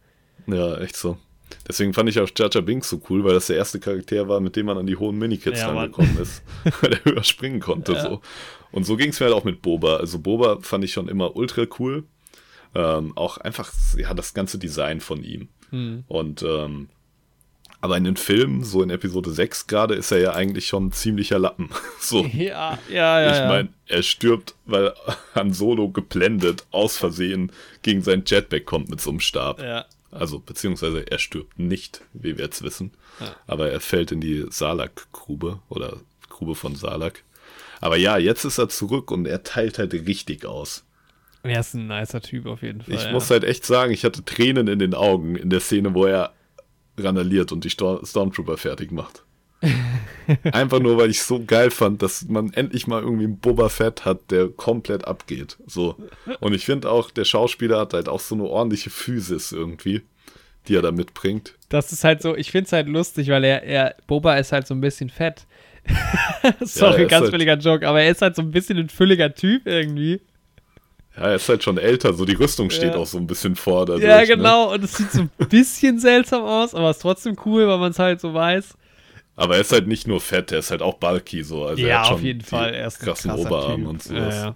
Ja, 0.48 0.78
echt 0.80 0.98
so. 0.98 1.18
Deswegen 1.68 1.94
fand 1.94 2.10
ich 2.10 2.20
auch 2.20 2.30
Jar 2.36 2.50
Jar 2.52 2.62
Binks 2.62 2.90
so 2.90 3.02
cool, 3.10 3.24
weil 3.24 3.34
das 3.34 3.48
der 3.48 3.58
erste 3.58 3.80
Charakter 3.80 4.28
war, 4.28 4.40
mit 4.40 4.56
dem 4.56 4.66
man 4.66 4.78
an 4.78 4.86
die 4.86 4.96
hohen 4.96 5.18
Minikits 5.18 5.60
Ja, 5.62 5.72
rangekommen 5.72 6.18
ist, 6.20 6.44
weil 6.82 6.94
er 6.94 7.06
höher 7.06 7.24
springen 7.24 7.60
konnte. 7.60 7.94
Ja. 7.94 8.02
So. 8.02 8.22
Und 8.72 8.86
so 8.86 8.96
ging 8.96 9.10
es 9.10 9.20
mir 9.20 9.28
halt 9.28 9.36
auch 9.36 9.44
mit 9.44 9.62
Boba. 9.62 9.98
Also 9.98 10.20
Boba 10.20 10.60
fand 10.62 10.84
ich 10.84 10.94
schon 10.94 11.08
immer 11.08 11.36
ultra 11.36 11.66
cool. 11.80 12.04
Ähm, 12.76 13.16
auch 13.16 13.38
einfach, 13.38 13.72
ja, 13.98 14.14
das 14.14 14.34
ganze 14.34 14.58
Design 14.58 15.00
von 15.00 15.24
ihm. 15.24 15.50
Hm. 15.70 16.04
Und 16.08 16.42
ähm, 16.44 16.90
aber 17.84 17.98
in 17.98 18.06
den 18.06 18.16
Filmen, 18.16 18.64
so 18.64 18.82
in 18.82 18.90
Episode 18.90 19.30
6 19.30 19.68
gerade, 19.68 19.96
ist 19.96 20.10
er 20.12 20.20
ja 20.20 20.32
eigentlich 20.32 20.68
schon 20.68 20.86
ein 20.86 20.92
ziemlicher 20.94 21.38
Lappen. 21.38 21.70
So. 22.00 22.26
Ja, 22.26 22.80
ja, 22.90 23.22
ja. 23.22 23.32
Ich 23.32 23.38
ja. 23.38 23.48
meine, 23.48 23.70
er 23.88 24.04
stirbt, 24.04 24.56
weil 24.66 24.94
Han 25.36 25.52
Solo 25.52 25.90
geblendet 25.90 26.66
aus 26.72 26.98
Versehen 26.98 27.52
gegen 27.82 28.02
sein 28.02 28.24
Jetpack 28.26 28.66
kommt 28.66 28.90
mit 28.90 29.02
so 29.02 29.10
einem 29.10 29.20
Stab. 29.20 29.62
ja. 29.62 29.86
Also, 30.14 30.40
beziehungsweise 30.40 31.06
er 31.10 31.20
stirbt 31.20 31.60
nicht, 31.60 32.02
wie 32.14 32.38
wir 32.38 32.46
jetzt 32.46 32.64
wissen. 32.64 32.92
Ja. 33.20 33.36
Aber 33.48 33.72
er 33.72 33.80
fällt 33.80 34.12
in 34.12 34.22
die 34.22 34.46
Salak-Grube 34.50 35.60
oder 35.70 35.98
Grube 36.30 36.56
von 36.56 36.76
Salak. 36.76 37.24
Aber 37.82 37.98
ja, 37.98 38.18
jetzt 38.18 38.46
ist 38.46 38.58
er 38.58 38.70
zurück 38.70 39.12
und 39.12 39.28
er 39.28 39.44
teilt 39.44 39.78
halt 39.78 39.94
richtig 39.94 40.46
aus. 40.46 40.86
Er 41.44 41.60
ist 41.60 41.74
ein 41.74 41.88
nicer 41.88 42.22
Typ 42.22 42.46
auf 42.46 42.62
jeden 42.62 42.82
Fall. 42.82 42.94
Ich 42.94 43.04
ja. 43.04 43.12
muss 43.12 43.30
halt 43.30 43.44
echt 43.44 43.66
sagen, 43.66 43.92
ich 43.92 44.06
hatte 44.06 44.24
Tränen 44.24 44.68
in 44.68 44.80
den 44.80 44.94
Augen 44.94 45.36
in 45.36 45.50
der 45.50 45.60
Szene, 45.60 45.94
wo 45.94 46.06
er 46.06 46.34
randaliert 46.98 47.52
und 47.52 47.66
die 47.66 47.70
Stor 47.70 48.06
Stormtrooper 48.06 48.58
fertig 48.58 48.92
macht. 48.92 49.24
Einfach 50.52 50.80
nur, 50.80 50.98
weil 50.98 51.10
ich 51.10 51.22
so 51.22 51.44
geil 51.46 51.70
fand, 51.72 52.02
dass 52.02 52.26
man 52.28 52.54
endlich 52.54 52.88
mal 52.88 53.02
irgendwie 53.02 53.26
einen 53.26 53.38
Boba 53.40 53.70
Fett 53.70 54.06
hat, 54.06 54.32
der 54.32 54.48
komplett 54.50 55.06
abgeht. 55.06 55.58
So. 55.68 55.96
Und 56.40 56.54
ich 56.54 56.66
finde 56.66 56.90
auch, 56.90 57.12
der 57.12 57.26
Schauspieler 57.26 57.80
hat 57.80 57.94
halt 57.94 58.08
auch 58.08 58.20
so 58.22 58.36
eine 58.36 58.46
ordentliche 58.46 58.90
Physis 58.90 59.52
irgendwie, 59.52 60.02
die 60.68 60.76
er 60.76 60.82
da 60.82 60.92
mitbringt. 60.92 61.56
Das 61.70 61.92
ist 61.92 62.04
halt 62.04 62.22
so, 62.22 62.36
ich 62.36 62.52
finde 62.52 62.66
es 62.68 62.72
halt 62.72 62.88
lustig, 62.88 63.28
weil 63.30 63.44
er, 63.44 63.64
er, 63.64 63.96
Boba 64.08 64.36
ist 64.38 64.52
halt 64.54 64.66
so 64.68 64.74
ein 64.74 64.82
bisschen 64.82 65.10
fett. 65.10 65.46
Sorry, 66.62 67.04
ist 67.04 67.10
ganz 67.10 67.24
halt- 67.24 67.32
billiger 67.32 67.58
Joke, 67.58 67.86
aber 67.88 68.02
er 68.02 68.12
ist 68.12 68.22
halt 68.22 68.36
so 68.38 68.42
ein 68.42 68.52
bisschen 68.52 68.78
ein 68.78 68.90
fülliger 68.90 69.34
Typ 69.36 69.68
irgendwie. 69.68 70.22
Ja, 71.18 71.24
er 71.24 71.36
ist 71.36 71.48
halt 71.50 71.64
schon 71.64 71.78
älter, 71.78 72.14
so 72.14 72.26
die 72.26 72.34
Rüstung 72.36 72.70
steht 72.70 72.94
Ja. 72.94 73.00
auch 73.00 73.06
so 73.06 73.18
ein 73.18 73.28
bisschen 73.28 73.56
vor. 73.56 73.86
Dadurch, 73.86 74.04
ja, 74.06 74.22
Ne? 74.22 74.28
genau, 74.28 74.74
und 74.74 74.84
es 74.84 74.94
sieht 74.96 75.12
so 75.12 75.22
ein 75.22 75.30
bisschen 75.50 76.00
seltsam 76.00 76.44
aus, 76.44 76.74
aber 76.74 76.90
ist 76.90 77.02
trotzdem 77.02 77.36
cool, 77.46 77.68
weil 77.68 77.78
man 77.78 77.92
es 77.92 78.00
halt 78.00 78.22
so 78.22 78.34
weiß. 78.34 78.76
Aber 79.36 79.56
er 79.56 79.62
ist 79.62 79.72
halt 79.72 79.88
nicht 79.88 80.08
nur 80.08 80.22
fett, 80.22 80.52
er 80.52 80.60
ist 80.60 80.72
halt 80.72 80.82
auch 80.82 80.96
bulky 80.96 81.44
so. 81.44 81.66
Also 81.66 81.84
ja, 81.84 82.04
auf 82.04 82.22
jeden 82.22 82.42
Fall. 82.42 82.74
Er 82.74 82.88
ist 82.88 83.02
ein 83.02 83.06
krassen 83.06 83.32
krasser 83.32 83.48
Oberarm 83.48 83.82
typ. 83.82 83.90
und 83.90 84.04
sowas. 84.04 84.36
Ja, 84.36 84.46
ja. 84.46 84.56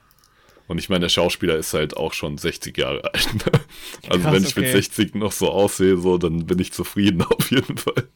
Und 0.68 0.80
ich 0.80 0.90
meine, 0.90 1.02
der 1.02 1.10
Schauspieler 1.10 1.56
ist 1.56 1.74
halt 1.74 1.96
auch 1.96 2.14
schon 2.14 2.38
60 2.38 2.78
Jahre 2.78 3.04
alt. 3.04 3.34
ne? 3.34 3.52
Also 4.10 4.24
Krass, 4.24 4.34
wenn 4.34 4.44
ich 4.44 4.56
mit 4.56 4.66
okay. 4.66 4.74
60 4.74 5.16
noch 5.16 5.32
so 5.32 5.50
aussehe, 5.50 5.98
so, 5.98 6.18
dann 6.18 6.46
bin 6.46 6.60
ich 6.60 6.74
zufrieden 6.74 7.22
auf 7.30 7.50
jeden 7.50 7.78
Fall. 7.78 8.08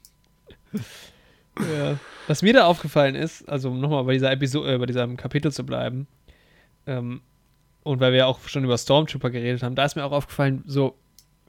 Ja. 1.60 1.98
Was 2.28 2.42
mir 2.42 2.54
da 2.54 2.66
aufgefallen 2.66 3.16
ist, 3.16 3.48
also 3.50 3.70
um 3.70 3.80
nochmal 3.80 4.04
bei 4.04 4.14
dieser 4.14 4.32
Episode, 4.32 4.74
äh, 4.74 4.78
bei 4.78 4.86
diesem 4.86 5.18
Kapitel 5.18 5.52
zu 5.52 5.66
bleiben, 5.66 6.08
ähm, 6.86 7.22
und 7.84 8.00
weil 8.00 8.14
wir 8.14 8.28
auch 8.28 8.40
schon 8.48 8.64
über 8.64 8.78
Stormtrooper 8.78 9.32
geredet 9.32 9.64
haben, 9.64 9.76
da 9.76 9.86
ist 9.86 9.96
mir 9.96 10.06
auch 10.06 10.12
aufgefallen, 10.12 10.64
so, 10.66 10.98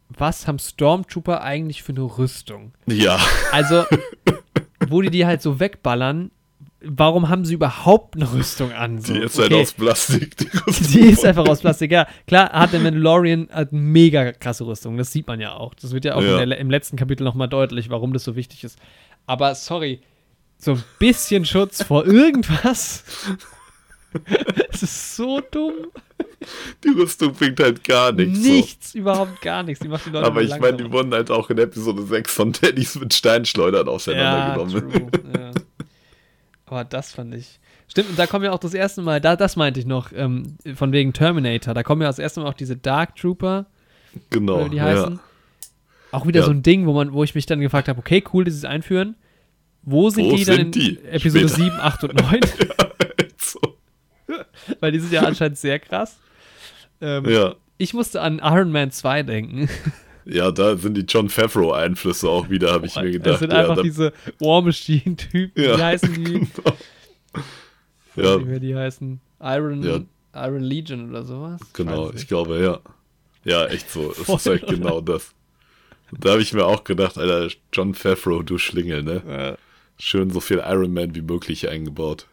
was 0.09 0.47
haben 0.47 0.59
Stormtrooper 0.59 1.43
eigentlich 1.43 1.83
für 1.83 1.93
eine 1.93 2.03
Rüstung? 2.03 2.73
Ja, 2.87 3.21
Also, 3.51 3.85
wo 4.89 5.03
die 5.03 5.11
die 5.11 5.27
halt 5.27 5.43
so 5.43 5.61
wegballern, 5.61 6.31
warum 6.85 7.29
haben 7.29 7.45
sie 7.45 7.55
überhaupt 7.55 8.17
eine 8.17 8.33
Rüstung 8.33 8.73
an? 8.73 9.01
So, 9.01 9.13
Die 9.15 9.21
ist 9.21 9.39
halt 9.39 9.53
okay. 9.53 9.63
aus 9.63 9.73
Plastik. 9.73 10.37
Die 10.37 10.49
Rüstung. 10.67 10.87
Die 10.93 11.01
ist 11.01 11.25
einfach 11.25 11.47
aus 11.47 11.61
Plastik, 11.61 11.93
ja. 11.93 12.07
Klar 12.27 12.51
hat 12.51 12.73
der 12.73 12.81
Mandalorian 12.81 13.49
halt 13.53 13.73
mega 13.73 14.33
krasse 14.33 14.67
Rüstung, 14.67 14.97
das 14.97 15.13
sieht 15.13 15.27
man 15.27 15.41
ja 15.41 15.55
auch. 15.55 15.75
Das 15.75 15.93
wird 15.93 16.05
ja 16.05 16.15
auch 16.17 16.23
Ja. 16.23 16.45
der, 16.45 16.59
im 16.59 16.71
letzten 16.71 16.97
Kapitel 16.97 17.25
nochmal 17.25 17.49
deutlich, 17.49 17.91
warum 17.91 18.13
das 18.13 18.25
so 18.25 18.37
wichtig 18.37 18.65
ist. 18.65 18.79
Aber 19.27 19.55
sorry, 19.55 20.01
so 20.59 20.73
ein 20.73 20.85
bisschen 20.99 21.45
Schutz 21.45 21.83
vor 21.83 22.07
irgendwas. 22.07 23.05
Es 24.73 24.83
ist 24.83 25.17
so 25.17 25.41
dumm. 25.51 25.75
Die 26.83 26.89
Rüstung 26.89 27.33
bringt 27.35 27.61
halt 27.61 27.85
gar 27.85 28.11
nichts. 28.13 28.39
Nichts, 28.41 28.95
überhaupt 28.95 29.41
gar 29.43 29.63
nichts. 29.63 29.81
Die 29.81 29.89
macht 29.89 30.07
die 30.07 30.11
So. 30.11 30.15
Leute 30.17 30.27
Aber 30.27 30.43
ich 30.43 30.59
meine, 30.59 30.77
die 30.79 30.91
wurden 30.91 31.13
halt 31.13 31.31
auch 31.31 31.51
in 31.51 31.59
Episode 31.59 32.03
6 32.03 32.33
von 32.35 32.53
Daddys 32.53 32.97
mit 32.99 33.15
Steinschleudern 33.15 33.87
ja, 33.87 33.93
auseinandergenommen. 33.93 35.11
true, 35.13 35.33
ja. 35.39 35.51
Aber 36.67 36.85
das 36.85 37.13
fand 37.13 37.35
ich. 37.35 37.61
Stimmt, 37.87 38.11
und 38.11 38.19
da 38.19 38.27
kommen 38.27 38.45
ja 38.45 38.53
auch 38.53 38.59
das 38.59 38.75
erste 38.75 39.03
Mal, 39.03 39.21
da, 39.21 39.37
das 39.37 39.55
meinte 39.57 39.79
ich 39.79 39.87
noch, 39.87 40.11
ähm, 40.15 40.57
von 40.75 40.91
wegen 40.93 41.13
Terminator, 41.13 41.75
da 41.75 41.83
kommen 41.83 42.01
ja 42.03 42.09
das 42.09 42.19
erste 42.19 42.41
Mal 42.41 42.49
auch 42.49 42.55
diese 42.55 42.77
Dark 42.77 43.17
Trooper, 43.17 43.67
genau. 44.31 44.67
die 44.69 44.81
heißen. 44.81 45.15
Ja. 45.15 45.21
Auch 46.11 46.27
wieder 46.27 46.41
Ja. 46.41 46.47
so 46.47 46.53
ein 46.53 46.63
Ding, 46.63 46.87
wo, 46.87 46.93
man, 46.95 47.13
wo 47.13 47.23
ich 47.23 47.35
mich 47.35 47.47
dann 47.47 47.61
gefragt 47.61 47.89
habe, 47.89 47.99
okay, 47.99 48.25
cool, 48.33 48.45
dass 48.45 48.55
sie 48.55 48.59
es 48.61 48.65
einführen. 48.65 49.15
Wo 49.83 50.09
sind 50.11 50.25
Wo 50.27 50.37
die 50.37 50.45
dann 50.45 50.57
sind 50.57 50.77
in 50.77 50.83
die? 50.83 50.99
Episode 51.05 51.49
Später. 51.49 51.65
7, 51.65 51.81
8 51.81 52.05
und 52.05 52.15
9? 52.15 52.41
so. 52.43 52.85
Weil 54.81 54.93
die 54.93 54.99
sind 55.01 55.13
ja 55.13 55.23
anscheinend 55.23 55.59
sehr 55.59 55.79
krass. 55.79 56.19
Ähm, 57.01 57.29
ja. 57.29 57.55
Ich 57.79 57.95
musste 57.95 58.21
an 58.21 58.39
Iron 58.43 58.71
Man 58.71 58.91
2 58.91 59.23
denken. 59.25 59.69
ja, 60.25 60.51
da 60.51 60.77
sind 60.77 60.97
die 60.97 61.01
John 61.03 61.29
Favreau-Einflüsse 61.29 62.29
auch 62.29 62.49
wieder, 62.49 62.73
habe 62.73 62.87
ich 62.87 62.95
mir 62.97 63.11
gedacht. 63.11 63.35
Es 63.35 63.39
sind 63.41 63.53
ja, 63.53 63.61
einfach 63.61 63.77
da- 63.77 63.83
diese 63.83 64.13
War 64.39 64.63
Machine-Typen. 64.63 65.63
Ja, 65.65 65.79
Wie 65.79 65.83
heißen 65.83 66.15
die? 66.15 66.23
genau. 66.33 66.77
Wie 68.15 68.23
Ja, 68.23 68.47
wir 68.47 68.61
die 68.61 68.77
heißen? 68.77 69.21
Iron, 69.41 69.83
Ja. 69.83 70.01
Iron 70.35 70.61
Legion 70.63 71.11
oder 71.11 71.25
sowas? 71.25 71.61
genau, 71.73 72.11
ich 72.13 72.27
glaube, 72.29 72.59
ja. 72.63 72.81
Ja, 73.45 73.67
echt 73.67 73.91
so. 73.91 74.13
Es 74.13 74.29
ist 74.29 74.47
halt 74.47 74.67
genau 74.69 75.01
das. 75.01 75.33
Da 76.21 76.31
habe 76.33 76.43
ich 76.43 76.53
mir 76.53 76.65
auch 76.67 76.85
gedacht, 76.85 77.19
Alter, 77.19 77.49
John 77.73 77.95
Favreau, 77.95 78.43
du 78.43 78.57
Schlingel, 78.59 79.03
ne? 79.03 79.57
Äh, 79.59 79.63
Schön 79.99 80.31
so 80.31 80.41
viel 80.41 80.59
Iron 80.59 80.93
Man 80.93 81.15
wie 81.15 81.23
möglich 81.23 81.69
eingebaut. 81.69 82.27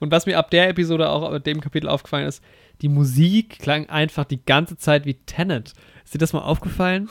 Und 0.00 0.10
was 0.10 0.26
mir 0.26 0.38
ab 0.38 0.50
der 0.50 0.68
Episode 0.68 1.10
auch 1.10 1.22
ab 1.30 1.44
dem 1.44 1.60
Kapitel 1.60 1.88
aufgefallen 1.88 2.26
ist, 2.26 2.42
die 2.82 2.88
Musik 2.88 3.58
klang 3.58 3.88
einfach 3.88 4.24
die 4.24 4.44
ganze 4.44 4.76
Zeit 4.76 5.06
wie 5.06 5.14
Tenet. 5.14 5.72
Ist 6.04 6.14
dir 6.14 6.18
das 6.18 6.32
mal 6.32 6.40
aufgefallen? 6.40 7.08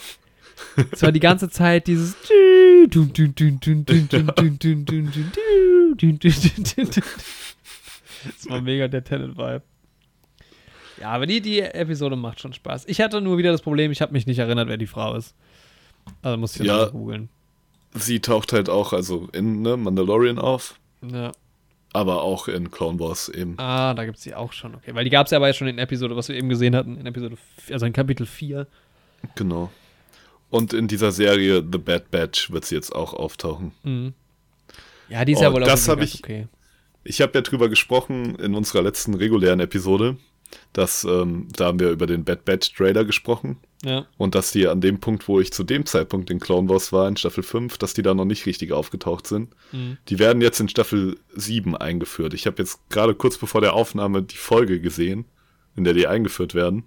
Es 0.91 1.01
war 1.01 1.11
die 1.11 1.19
ganze 1.19 1.49
Zeit 1.49 1.88
dieses 1.88 2.15
Das 8.26 8.49
war 8.49 8.61
mega 8.61 8.88
der 8.88 9.03
Tenet-Vibe. 9.03 9.63
Ja, 11.01 11.09
aber 11.09 11.26
die, 11.26 11.41
die 11.41 11.59
Episode 11.59 12.15
macht 12.15 12.39
schon 12.39 12.53
Spaß. 12.53 12.86
Ich 12.88 13.01
hatte 13.01 13.19
nur 13.19 13.38
wieder 13.38 13.51
das 13.51 13.61
Problem, 13.61 13.91
ich 13.91 14.01
habe 14.01 14.13
mich 14.13 14.28
nicht 14.28 14.39
erinnert, 14.39 14.69
wer 14.69 14.78
die 14.78 14.88
Frau 14.88 15.15
ist. 15.15 15.36
Also 16.21 16.38
musste 16.38 16.63
ich 16.63 16.69
ja. 16.69 16.86
googeln. 16.86 17.30
Sie 17.93 18.19
taucht 18.19 18.53
halt 18.53 18.69
auch 18.69 18.93
also 18.93 19.28
in 19.34 19.61
ne, 19.61 19.78
Mandalorian 19.78 20.39
auf, 20.39 20.80
Ja. 21.01 21.32
Aber 21.94 22.22
auch 22.24 22.48
in 22.48 22.72
Clone 22.72 23.00
Wars 23.00 23.30
eben. 23.30 23.56
Ah, 23.60 23.94
da 23.94 24.06
gibt 24.06 24.18
es 24.18 24.24
die 24.24 24.34
auch 24.36 24.52
schon, 24.52 24.76
okay. 24.76 24.94
Weil 24.96 25.04
die 25.04 25.10
gab 25.12 25.28
es 25.28 25.32
ja 25.32 25.38
aber 25.38 25.48
jetzt 25.48 25.58
schon 25.58 25.68
in 25.68 25.78
Episode, 25.78 26.16
was 26.16 26.28
wir 26.28 26.36
eben 26.36 26.50
gesehen 26.50 26.76
hatten, 26.76 26.98
in 26.98 27.06
Episode, 27.06 27.38
also 27.72 27.86
in 27.86 27.94
Kapitel 27.94 28.26
4. 28.26 28.68
Genau. 29.36 29.72
Und 30.50 30.74
in 30.74 30.88
dieser 30.88 31.12
Serie 31.12 31.64
The 31.72 31.78
Bad 31.78 32.12
Batch 32.12 32.52
wird 32.52 32.66
sie 32.66 32.76
jetzt 32.76 32.94
auch 32.94 33.14
auftauchen. 33.14 33.72
Mhm. 33.84 34.14
Ja, 35.10 35.24
die 35.26 35.34
ist 35.34 35.39
Oh, 35.39 35.44
ja 35.44 35.54
wohl 35.54 35.64
auch 35.64 35.68
das 35.68 35.88
ich- 35.88 36.24
okay. 36.24 36.48
Ich 37.06 37.20
habe 37.22 37.34
ja 37.36 37.41
drüber 37.41 37.68
gesprochen 37.70 38.36
in 38.36 38.56
unserer 38.56 38.82
letzten 38.82 39.14
regulären 39.14 39.60
Episode, 39.60 40.16
dass 40.72 41.04
ähm, 41.04 41.48
da 41.56 41.66
haben 41.66 41.80
wir 41.80 41.89
über 41.89 42.08
den 42.08 42.24
Bad 42.24 42.46
Batch 42.46 42.74
Trailer 42.74 43.04
gesprochen 43.04 43.58
Ja. 43.86 44.06
und 44.18 44.34
dass 44.34 44.52
die 44.52 44.68
an 44.68 44.80
dem 44.80 45.00
Punkt, 45.02 45.28
wo 45.28 45.40
ich 45.42 45.52
zu 45.52 45.64
dem 45.64 45.86
Zeitpunkt 45.86 46.30
in 46.30 46.40
Clone 46.40 46.70
Wars 46.70 46.94
war, 46.94 47.08
in 47.08 47.18
Staffel 47.18 47.44
5, 47.44 47.78
dass 47.78 47.94
die 47.94 48.02
da 48.02 48.14
noch 48.14 48.24
nicht 48.26 48.46
richtig 48.46 48.72
aufgetaucht 48.72 49.28
sind. 49.28 49.54
Mhm. 49.74 49.98
Die 50.08 50.20
werden 50.20 50.42
jetzt 50.42 50.60
in 50.62 50.70
Staffel 50.70 51.18
7 51.36 51.76
eingeführt. 51.76 52.34
Ich 52.34 52.48
habe 52.48 52.62
jetzt 52.62 52.80
gerade 52.90 53.14
kurz 53.14 53.38
bevor 53.38 53.60
der 53.62 53.74
Aufnahme 53.74 54.24
die 54.24 54.38
Folge 54.38 54.80
gesehen, 54.80 55.26
in 55.76 55.84
der 55.84 55.94
die 55.94 56.08
eingeführt 56.08 56.54
werden. 56.56 56.86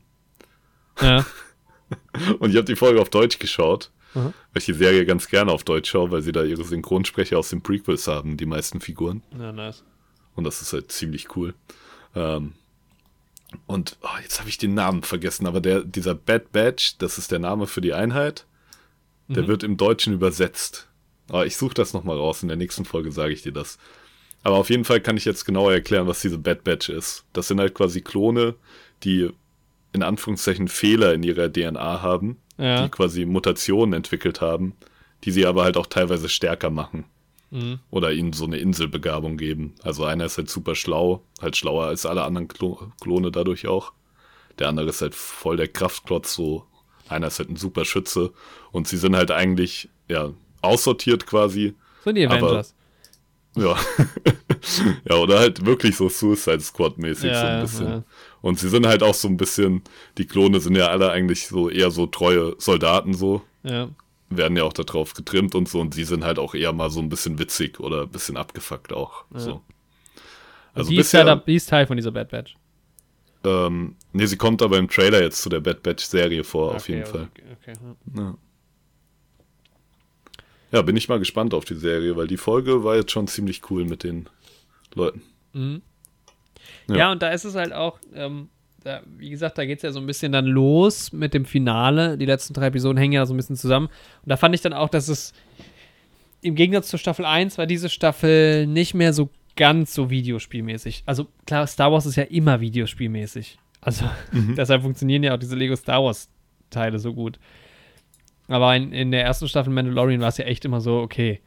Ja. 1.01 1.27
Und 2.39 2.51
ich 2.51 2.57
habe 2.57 2.65
die 2.65 2.77
Folge 2.77 3.01
auf 3.01 3.11
Deutsch 3.11 3.39
geschaut, 3.39 3.91
Mhm. 4.15 4.29
weil 4.53 4.61
ich 4.61 4.65
die 4.65 4.73
Serie 4.73 5.05
ganz 5.05 5.29
gerne 5.29 5.53
auf 5.53 5.63
Deutsch 5.65 5.91
schaue, 5.91 6.11
weil 6.11 6.23
sie 6.23 6.33
da 6.33 6.43
ihre 6.43 6.65
Synchronsprecher 6.65 7.39
aus 7.39 7.51
den 7.51 7.61
Prequels 7.63 8.07
haben, 8.07 8.39
die 8.39 8.47
meisten 8.47 8.81
Figuren. 8.81 9.23
ja, 9.39 9.53
nice. 9.53 9.85
Und 10.35 10.45
das 10.45 10.63
ist 10.63 10.73
halt 10.73 10.91
ziemlich 10.91 11.37
cool. 11.37 11.53
Ähm, 12.15 12.55
und 13.67 13.97
oh, 14.03 14.09
jetzt 14.23 14.39
habe 14.41 14.49
ich 14.49 14.59
den 14.59 14.75
Namen 14.75 15.03
vergessen, 15.03 15.47
aber 15.47 15.61
der, 15.61 15.83
dieser 15.83 16.15
Bad 16.15 16.53
Batch, 16.53 16.99
das 16.99 17.19
ist 17.19 17.31
der 17.33 17.39
Name 17.39 17.67
für 17.67 17.81
die 17.81 17.95
Einheit, 17.95 18.47
der 19.29 19.43
Mhm. 19.45 19.49
wird 19.49 19.63
im 19.63 19.77
Deutschen 19.77 20.13
übersetzt. 20.13 20.89
Aber 21.29 21.47
ich 21.47 21.57
suche 21.57 21.75
das 21.75 21.93
nochmal 21.93 22.17
raus, 22.17 22.43
in 22.43 22.49
der 22.49 22.57
nächsten 22.57 22.85
Folge 22.85 23.11
sage 23.13 23.33
ich 23.33 23.43
dir 23.43 23.53
das. 23.53 23.79
Aber 24.45 24.57
auf 24.57 24.71
jeden 24.71 24.85
Fall 24.85 25.01
kann 25.01 25.17
ich 25.17 25.25
jetzt 25.25 25.45
genauer 25.45 25.73
erklären, 25.73 26.07
was 26.07 26.21
diese 26.21 26.39
Bad 26.39 26.63
Batch 26.63 26.89
ist. 26.89 27.25
Das 27.33 27.49
sind 27.49 27.59
halt 27.59 27.75
quasi 27.75 28.01
Klone, 28.01 28.55
die 29.03 29.31
in 29.93 30.03
Anführungszeichen 30.05 30.69
Fehler 30.69 31.15
in 31.15 31.23
ihrer 31.25 31.53
DNA 31.53 32.03
haben, 32.03 32.37
Ja. 32.59 32.85
die 32.85 32.91
quasi 32.91 33.25
Mutationen 33.25 33.93
entwickelt 33.95 34.41
haben, 34.41 34.75
die 35.25 35.31
sie 35.33 35.47
aber 35.47 35.65
halt 35.65 35.77
auch 35.77 35.87
teilweise 35.87 36.29
stärker 36.29 36.71
machen 36.71 37.05
Mhm. 37.51 37.79
oder 37.91 38.13
ihnen 38.13 38.33
so 38.33 38.45
eine 38.45 38.59
Inselbegabung 38.59 39.37
geben. 39.37 39.75
Also 39.83 40.05
einer 40.05 40.25
ist 40.25 40.37
halt 40.37 40.51
super 40.51 40.75
schlau, 40.75 41.23
halt 41.41 41.57
schlauer 41.57 41.87
als 41.87 42.05
alle 42.05 42.25
anderen 42.25 42.49
Klo 42.49 42.79
Klone 43.01 43.31
dadurch 43.31 43.67
auch. 43.69 43.93
Der 44.59 44.69
andere 44.69 44.89
ist 44.89 45.01
halt 45.03 45.15
voll 45.15 45.57
der 45.57 45.69
Kraftklotz, 45.69 46.35
so 46.35 46.65
einer 47.09 47.29
ist 47.29 47.39
halt 47.39 47.51
ein 47.51 47.57
super 47.57 47.85
Schütze 47.85 48.33
und 48.73 48.89
sie 48.89 48.97
sind 48.97 49.15
halt 49.15 49.31
eigentlich 49.31 49.89
ja 50.09 50.31
aussortiert 50.63 51.27
quasi. 51.27 51.75
So 52.05 52.13
die 52.13 52.27
Aber- 52.27 52.37
Avengers. 52.37 52.75
Ja. 53.57 53.75
ja, 55.09 55.17
oder 55.17 55.39
halt 55.39 55.65
wirklich 55.65 55.97
so 55.97 56.09
Suicide 56.11 56.61
Squad 56.61 56.99
mäßig 56.99 57.33
so 57.33 57.39
ein 57.39 57.57
Ja, 57.57 57.61
bisschen. 57.63 57.87
ja. 57.89 58.03
Und 58.43 58.59
sie 58.59 58.69
sind 58.69 58.87
halt 58.87 59.03
auch 59.03 59.15
so 59.15 59.29
ein 59.29 59.37
bisschen, 59.39 59.83
die 60.19 60.27
Klone 60.27 60.61
sind 60.61 60.77
ja 60.77 60.89
alle 60.89 61.11
eigentlich 61.11 61.47
so 61.47 61.71
eher 61.71 61.91
so 61.91 62.07
treue 62.07 62.55
Soldaten 62.59 63.15
so 63.15 63.43
Ja. 63.63 63.89
Werden 64.29 64.57
ja 64.57 64.65
auch 64.65 64.73
darauf 64.73 65.15
getrimmt 65.15 65.55
und 65.55 65.69
so 65.69 65.81
und 65.81 65.95
sie 65.95 66.05
sind 66.05 66.25
halt 66.25 66.39
auch 66.39 66.55
eher 66.55 66.73
mal 66.73 66.91
so 66.91 67.01
ein 67.01 67.09
bisschen 67.09 67.39
witzig 67.39 67.81
oder 67.81 68.03
ein 68.03 68.11
bisschen 68.11 68.37
abgefuckt 68.37 68.93
auch. 68.93 69.25
So. 69.35 69.63
Also 70.75 70.91
die, 70.91 70.97
ist 70.97 71.07
bisher, 71.13 71.25
Teil, 71.25 71.43
die 71.47 71.55
ist 71.55 71.69
Teil 71.69 71.87
von 71.87 71.97
dieser 71.97 72.11
Bad 72.13 72.29
Batch. 72.31 72.55
ähm, 73.45 73.97
nee, 74.13 74.27
sie 74.27 74.37
kommt 74.37 74.61
aber 74.63 74.79
im 74.79 74.89
Trailer 74.89 75.23
jetzt 75.23 75.41
zu 75.43 75.49
der 75.49 75.61
Bad 75.61 75.83
Batch 75.83 76.05
Serie 76.05 76.45
vor, 76.45 76.75
auf 76.75 76.83
Okay, 76.83 76.93
jeden 76.95 77.07
Fall. 77.07 77.29
Okay, 77.33 77.43
okay, 77.73 77.73
ja. 78.15 78.23
Ja. 78.23 78.39
ja, 80.73 80.83
bin 80.83 80.97
ich 80.97 81.09
mal 81.09 81.19
gespannt 81.19 81.55
auf 81.55 81.65
die 81.65 81.77
Serie, 81.77 82.17
weil 82.17 82.27
die 82.27 82.37
Folge 82.37 82.85
war 82.85 82.97
jetzt 82.97 83.13
schon 83.13 83.29
ziemlich 83.29 83.71
cool 83.71 83.85
mit 83.85 84.03
den 84.05 84.29
Leuten. 84.95 85.23
Mhm. 85.53 85.83
Ja. 86.89 86.97
Ja. 86.97 87.13
und 87.13 87.23
da 87.23 87.31
ist 87.31 87.45
es 87.45 87.55
halt 87.55 87.73
auch, 87.73 87.99
ähm, 88.15 88.49
da, 88.87 89.03
wie 89.19 89.31
gesagt, 89.31 89.59
da 89.59 89.67
geht 89.67 89.79
es 89.79 89.83
ja 89.83 89.91
so 89.91 89.99
ein 89.99 90.07
bisschen 90.07 90.33
dann 90.33 90.47
los 90.47 91.13
mit 91.13 91.35
dem 91.35 91.45
Finale. 91.45 92.17
Die 92.17 92.25
letzten 92.25 92.55
drei 92.55 92.67
Episoden 92.67 92.97
hängen 92.97 93.13
ja 93.13 93.27
so 93.27 93.35
ein 93.35 93.37
bisschen 93.37 93.57
zusammen. 93.57 93.87
Und 93.87 94.29
da 94.29 94.37
fand 94.37 94.55
ich 94.55 94.61
dann 94.61 94.73
auch, 94.73 94.89
dass 94.89 95.09
es 95.09 95.33
im 96.41 96.55
Gegensatz 96.55 96.89
zur 96.89 96.99
Staffel 96.99 97.25
1 97.25 97.59
war 97.59 97.67
diese 97.67 97.89
Staffel 97.89 98.67
nicht 98.67 98.95
mehr 98.95 99.13
so 99.13 99.29
ganz 99.57 99.93
so 99.93 100.09
videospielmäßig. 100.11 101.03
Also 101.05 101.27
klar, 101.47 101.67
Star 101.67 101.91
Wars 101.91 102.07
ist 102.07 102.17
ja 102.17 102.23
immer 102.25 102.61
videospielmäßig. 102.61 103.59
Also 103.81 104.05
deshalb 104.57 104.83
funktionieren 104.83 105.25
ja 105.25 105.35
auch 105.35 105.39
diese 105.39 105.57
Lego 105.57 105.75
Star 105.75 106.05
Wars 106.05 106.29
Teile 106.71 106.99
so 107.01 107.13
gut. 107.13 107.41
Aber 108.47 108.77
in, 108.77 108.93
in 108.93 109.11
der 109.11 109.25
ersten 109.25 109.49
Staffel 109.49 109.73
Mandalorian 109.73 110.21
war 110.21 110.29
es 110.29 110.39
ja 110.39 110.45
echt 110.45 110.65
immer 110.65 110.81
so, 110.81 111.01
okay, 111.01 111.41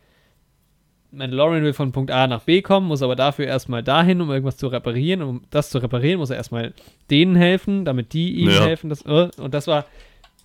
Mandalorian 1.12 1.64
will 1.64 1.74
von 1.74 1.92
Punkt 1.92 2.12
A 2.12 2.28
nach 2.28 2.44
B 2.44 2.62
kommen, 2.62 2.88
muss 2.88 3.02
aber 3.02 3.16
dafür 3.16 3.46
erstmal 3.48 3.82
dahin, 3.84 4.22
um 4.22 4.30
irgendwas 4.30 4.58
zu 4.58 4.68
reparieren. 4.68 5.22
Um 5.22 5.42
das 5.50 5.70
zu 5.70 5.80
reparieren, 5.80 6.20
muss 6.20 6.30
er 6.30 6.36
erstmal 6.38 6.74
denen 7.10 7.36
helfen, 7.36 7.84
damit 7.86 8.14
die 8.14 8.34
ihm 8.34 8.50
Ja. 8.50 8.64
helfen. 8.64 8.90
Das, 8.90 9.04
äh, 9.06 9.30
und 9.38 9.54
das 9.54 9.68
war 9.68 9.86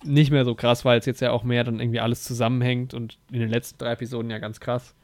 nicht 0.03 0.31
mehr 0.31 0.43
so 0.45 0.55
krass, 0.55 0.83
weil 0.85 0.99
es 0.99 1.05
jetzt 1.05 1.21
ja 1.21 1.31
auch 1.31 1.43
mehr 1.43 1.63
dann 1.63 1.79
irgendwie 1.79 1.99
alles 1.99 2.23
zusammenhängt 2.23 2.93
und 2.93 3.17
in 3.31 3.39
den 3.39 3.49
letzten 3.49 3.77
drei 3.77 3.91
Episoden 3.91 4.29
ja 4.31 4.39
ganz 4.39 4.59
krass. 4.59 4.95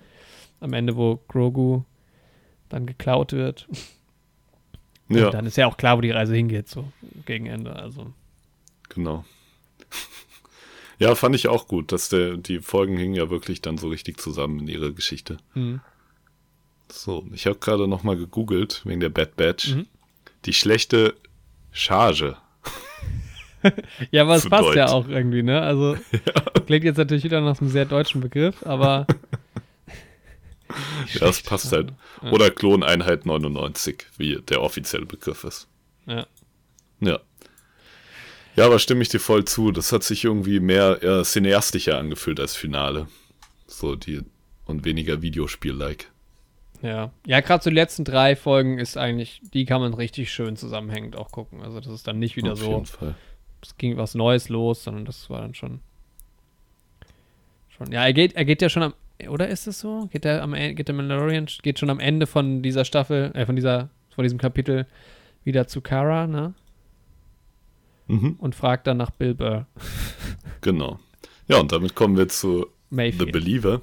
Am 0.59 0.73
Ende, 0.73 0.95
wo 0.95 1.19
Grogu 1.27 1.83
dann 2.69 2.85
geklaut 2.85 3.33
wird. 3.33 3.67
Ja, 5.09 5.25
Und 5.25 5.33
dann 5.33 5.45
ist 5.45 5.57
ja 5.57 5.67
auch 5.67 5.77
klar, 5.77 5.97
wo 5.97 6.01
die 6.01 6.11
Reise 6.11 6.35
hingeht, 6.35 6.69
so 6.69 6.85
gegen 7.25 7.45
Ende. 7.47 7.75
Also, 7.75 8.13
genau. 8.89 9.25
Ja, 11.01 11.15
fand 11.15 11.35
ich 11.35 11.47
auch 11.47 11.67
gut, 11.67 11.91
dass 11.91 12.09
der, 12.09 12.37
die 12.37 12.59
Folgen 12.59 12.95
hingen 12.95 13.15
ja 13.15 13.31
wirklich 13.31 13.61
dann 13.61 13.79
so 13.79 13.89
richtig 13.89 14.19
zusammen 14.19 14.59
in 14.59 14.67
ihre 14.67 14.93
Geschichte. 14.93 15.37
mhm. 15.55 15.81
So, 16.93 17.25
ich 17.31 17.45
habe 17.45 17.57
gerade 17.57 17.87
noch 17.87 18.03
mal 18.03 18.17
gegoogelt 18.17 18.81
wegen 18.83 18.99
der 18.99 19.09
Bad 19.09 19.37
Batch. 19.37 19.75
Mhm. 19.75 19.87
Die 20.45 20.53
schlechte 20.53 21.15
Charge. 21.71 22.37
Ja, 24.09 24.23
aber 24.23 24.37
es 24.37 24.49
passt 24.49 24.73
ja 24.73 24.87
Deutsch. 24.87 24.91
auch 24.91 25.07
irgendwie, 25.07 25.43
ne? 25.43 25.61
Also 25.61 25.95
klingt 26.65 26.83
jetzt 26.83 26.97
natürlich 26.97 27.23
wieder 27.23 27.41
nach 27.41 27.61
einem 27.61 27.69
sehr 27.69 27.85
deutschen 27.85 28.19
Begriff, 28.19 28.65
aber 28.65 29.05
Ja, 31.13 31.19
das 31.19 31.41
passt 31.41 31.71
halt. 31.71 31.93
Oder 32.31 32.49
Kloneinheit 32.49 33.25
99, 33.25 34.05
wie 34.17 34.41
der 34.41 34.61
offizielle 34.61 35.05
Begriff 35.05 35.43
ist. 35.43 35.67
Ja. 36.05 36.25
Ja. 37.01 37.19
Ja, 38.55 38.65
aber 38.65 38.79
stimme 38.79 39.01
ich 39.01 39.09
dir 39.09 39.19
voll 39.19 39.45
zu. 39.45 39.71
Das 39.71 39.91
hat 39.91 40.03
sich 40.03 40.25
irgendwie 40.25 40.59
mehr 40.59 40.99
eher 41.01 41.23
cineastischer 41.23 41.97
angefühlt 41.97 42.39
als 42.39 42.55
Finale. 42.55 43.07
So 43.67 43.95
die 43.95 44.21
und 44.65 44.85
weniger 44.85 45.21
Videospiel-like. 45.21 46.11
Ja, 46.81 47.11
ja 47.25 47.39
gerade 47.41 47.63
so 47.63 47.69
die 47.69 47.75
letzten 47.75 48.03
drei 48.03 48.35
Folgen 48.35 48.79
ist 48.79 48.97
eigentlich, 48.97 49.41
die 49.53 49.65
kann 49.65 49.81
man 49.81 49.93
richtig 49.93 50.31
schön 50.31 50.55
zusammenhängend 50.55 51.15
auch 51.15 51.31
gucken. 51.31 51.61
Also 51.61 51.79
das 51.79 51.91
ist 51.91 52.07
dann 52.07 52.19
nicht 52.19 52.35
wieder 52.35 52.53
Auf 52.53 52.59
so, 52.59 52.71
jeden 52.71 52.85
Fall. 52.85 53.15
es 53.61 53.77
ging 53.77 53.97
was 53.97 54.15
Neues 54.15 54.49
los, 54.49 54.83
sondern 54.83 55.05
das 55.05 55.29
war 55.29 55.41
dann 55.41 55.53
schon, 55.53 55.79
schon. 57.69 57.91
Ja, 57.91 58.03
er 58.03 58.13
geht, 58.13 58.33
er 58.33 58.45
geht 58.45 58.61
ja 58.61 58.69
schon 58.69 58.83
am, 58.83 58.93
oder 59.29 59.47
ist 59.47 59.67
es 59.67 59.79
so? 59.79 60.07
Geht 60.11 60.23
der 60.23 60.41
am, 60.41 60.53
geht 60.53 60.87
der 60.87 60.95
Mandalorian 60.95 61.47
geht 61.61 61.77
schon 61.77 61.91
am 61.91 61.99
Ende 61.99 62.25
von 62.25 62.63
dieser 62.63 62.85
Staffel, 62.85 63.31
äh, 63.35 63.45
von 63.45 63.55
dieser, 63.55 63.89
von 64.15 64.23
diesem 64.23 64.39
Kapitel 64.39 64.87
wieder 65.43 65.67
zu 65.67 65.81
Kara, 65.81 66.25
ne? 66.25 66.53
Mhm, 68.11 68.35
Und 68.39 68.55
fragt 68.55 68.87
dann 68.87 68.97
nach 68.97 69.11
Bill 69.11 69.33
Burr. 69.35 69.67
genau. 70.61 70.99
Ja, 71.47 71.59
und 71.59 71.71
damit 71.71 71.95
kommen 71.95 72.17
wir 72.17 72.27
zu 72.29 72.67
The 72.89 72.95
Mayfield. 72.95 73.31
Believer, 73.31 73.81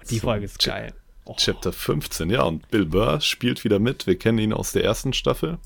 Und 0.00 0.10
die 0.10 0.16
so, 0.18 0.22
Folge 0.26 0.44
ist 0.46 0.58
geil. 0.64 0.94
Oh, 1.24 1.34
Chapter 1.38 1.72
15. 1.72 2.30
Ja, 2.30 2.42
und 2.42 2.68
Bill 2.70 2.86
Burr 2.86 3.20
spielt 3.20 3.64
wieder 3.64 3.78
mit. 3.78 4.06
Wir 4.06 4.18
kennen 4.18 4.38
ihn 4.38 4.52
aus 4.52 4.72
der 4.72 4.84
ersten 4.84 5.12
Staffel. 5.12 5.58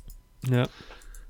ja. 0.48 0.64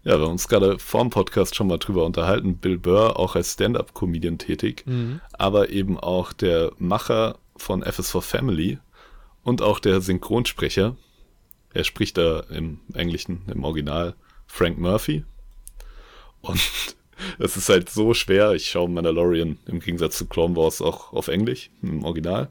Ja, 0.04 0.18
wir 0.20 0.24
haben 0.26 0.32
uns 0.32 0.46
gerade 0.46 0.78
vorm 0.78 1.10
Podcast 1.10 1.56
schon 1.56 1.66
mal 1.66 1.78
drüber 1.78 2.04
unterhalten. 2.06 2.58
Bill 2.58 2.78
Burr 2.78 3.18
auch 3.18 3.34
als 3.34 3.54
Stand-Up-Comedian 3.54 4.38
tätig, 4.38 4.84
Mhm. 4.86 5.20
aber 5.32 5.70
eben 5.70 5.98
auch 5.98 6.32
der 6.32 6.70
Macher 6.78 7.38
von 7.56 7.82
FS4 7.82 8.20
Family 8.22 8.78
und 9.42 9.62
auch 9.62 9.80
der 9.80 10.00
Synchronsprecher. 10.00 10.94
Er 11.74 11.82
spricht 11.82 12.18
da 12.18 12.38
im 12.50 12.78
Englischen, 12.94 13.42
im 13.52 13.64
Original, 13.64 14.14
Frank 14.46 14.78
Murphy. 14.78 15.24
Und 16.48 16.60
es 17.38 17.56
ist 17.56 17.68
halt 17.68 17.88
so 17.90 18.14
schwer. 18.14 18.52
Ich 18.52 18.68
schaue 18.68 18.88
Mandalorian 18.88 19.58
im 19.66 19.80
Gegensatz 19.80 20.18
zu 20.18 20.26
Clone 20.26 20.56
Wars 20.56 20.80
auch 20.82 21.12
auf 21.12 21.28
Englisch, 21.28 21.70
im 21.82 22.04
Original. 22.04 22.48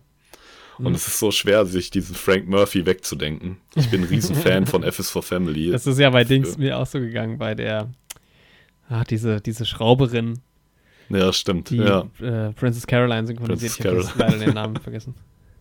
Und 0.77 0.89
Mhm. 0.89 0.95
es 0.95 1.07
ist 1.07 1.19
so 1.19 1.31
schwer, 1.31 1.65
sich 1.65 1.89
diesen 1.89 2.15
Frank 2.15 2.47
Murphy 2.49 2.85
wegzudenken. 2.85 3.57
Ich 3.75 3.89
bin 3.89 4.01
ein 4.01 4.07
Riesen-Fan 4.09 4.65
von 4.65 4.83
FS4 4.85 5.21
Family. 5.21 5.71
Das 5.71 5.87
ist 5.87 5.99
ja 5.99 6.09
bei 6.09 6.25
Dings 6.25 6.57
mir 6.57 6.77
auch 6.77 6.85
so 6.85 6.99
gegangen, 6.99 7.37
bei 7.37 7.55
der, 7.55 7.89
ach, 8.89 9.05
diese, 9.05 9.39
diese 9.39 9.65
Schrauberin, 9.65 10.39
Ja, 11.07 11.31
stimmt. 11.31 11.69
die 11.69 11.77
ja. 11.77 12.09
äh, 12.19 12.51
Princess 12.51 12.85
Caroline 12.85 13.25
synchronisiert. 13.25 13.77
Princess 13.77 14.05
ich 14.09 14.11
habe 14.19 14.19
leider 14.33 14.45
den 14.45 14.53
Namen 14.53 14.75
vergessen. 14.81 15.15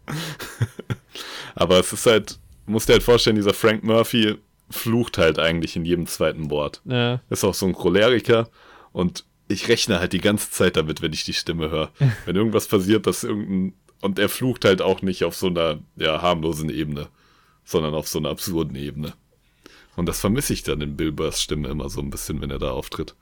Aber 1.55 1.78
es 1.78 1.93
ist 1.93 2.07
halt, 2.07 2.39
musst 2.66 2.89
dir 2.89 2.95
halt 2.95 3.03
vorstellen, 3.03 3.37
dieser 3.37 3.55
Frank 3.55 3.85
Murphy 3.85 4.37
flucht 4.70 5.18
halt 5.18 5.38
eigentlich 5.38 5.76
in 5.76 5.84
jedem 5.84 6.06
zweiten 6.06 6.50
Wort. 6.50 6.82
Ja, 6.84 7.20
Ist 7.30 7.44
auch 7.44 7.54
so 7.54 7.66
ein 7.66 7.74
Choleriker 7.74 8.48
und 8.92 9.24
ich 9.48 9.68
rechne 9.68 10.00
halt 10.00 10.12
die 10.12 10.20
ganze 10.20 10.50
Zeit 10.50 10.76
damit, 10.76 11.02
wenn 11.02 11.12
ich 11.12 11.24
die 11.24 11.34
Stimme 11.34 11.70
höre. 11.70 11.90
wenn 12.24 12.36
irgendwas 12.36 12.68
passiert, 12.68 13.06
dass 13.06 13.24
irgendein. 13.24 13.74
Und 14.00 14.18
er 14.18 14.28
flucht 14.28 14.66
halt 14.66 14.82
auch 14.82 15.00
nicht 15.00 15.24
auf 15.24 15.34
so 15.34 15.46
einer 15.46 15.78
ja, 15.96 16.20
harmlosen 16.20 16.68
Ebene, 16.68 17.08
sondern 17.64 17.94
auf 17.94 18.06
so 18.06 18.18
einer 18.18 18.28
absurden 18.28 18.76
Ebene. 18.76 19.14
Und 19.96 20.06
das 20.06 20.20
vermisse 20.20 20.52
ich 20.52 20.62
dann 20.62 20.82
in 20.82 20.96
Bill 20.96 21.12
Burrs 21.12 21.40
Stimme 21.40 21.68
immer 21.68 21.88
so 21.88 22.00
ein 22.00 22.10
bisschen, 22.10 22.40
wenn 22.42 22.50
er 22.50 22.58
da 22.58 22.72
auftritt. 22.72 23.14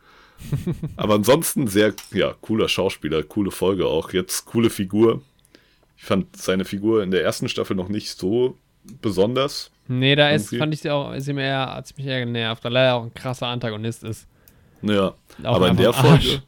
Aber 0.97 1.15
ansonsten 1.15 1.69
sehr, 1.69 1.95
ja, 2.13 2.35
cooler 2.41 2.69
Schauspieler, 2.69 3.23
coole 3.23 3.53
Folge 3.53 3.87
auch. 3.87 4.13
Jetzt 4.13 4.47
coole 4.47 4.71
Figur. 4.71 5.23
Ich 5.97 6.05
fand 6.05 6.37
seine 6.37 6.65
Figur 6.65 7.03
in 7.05 7.13
der 7.13 7.23
ersten 7.23 7.49
Staffel 7.49 7.77
noch 7.77 7.89
nicht 7.89 8.19
so 8.19 8.59
besonders. 9.01 9.71
Nee, 9.99 10.15
da 10.15 10.31
ist, 10.31 10.55
fand 10.57 10.73
ich 10.75 10.81
sie 10.81 10.91
auch, 10.91 11.13
ist 11.13 11.25
sie 11.25 11.33
mir 11.33 11.43
eher, 11.43 11.75
hat 11.75 11.97
mich 11.97 12.07
eher 12.07 12.25
genervt, 12.25 12.65
weil 12.65 12.77
er 12.77 12.95
auch 12.97 13.03
ein 13.05 13.15
krasser 13.15 13.47
Antagonist 13.47 14.05
ist. 14.05 14.27
Ja, 14.83 15.15
Auch 15.45 15.57
aber 15.57 15.69
in 15.69 15.77
der. 15.77 15.93
Folge 15.93 16.43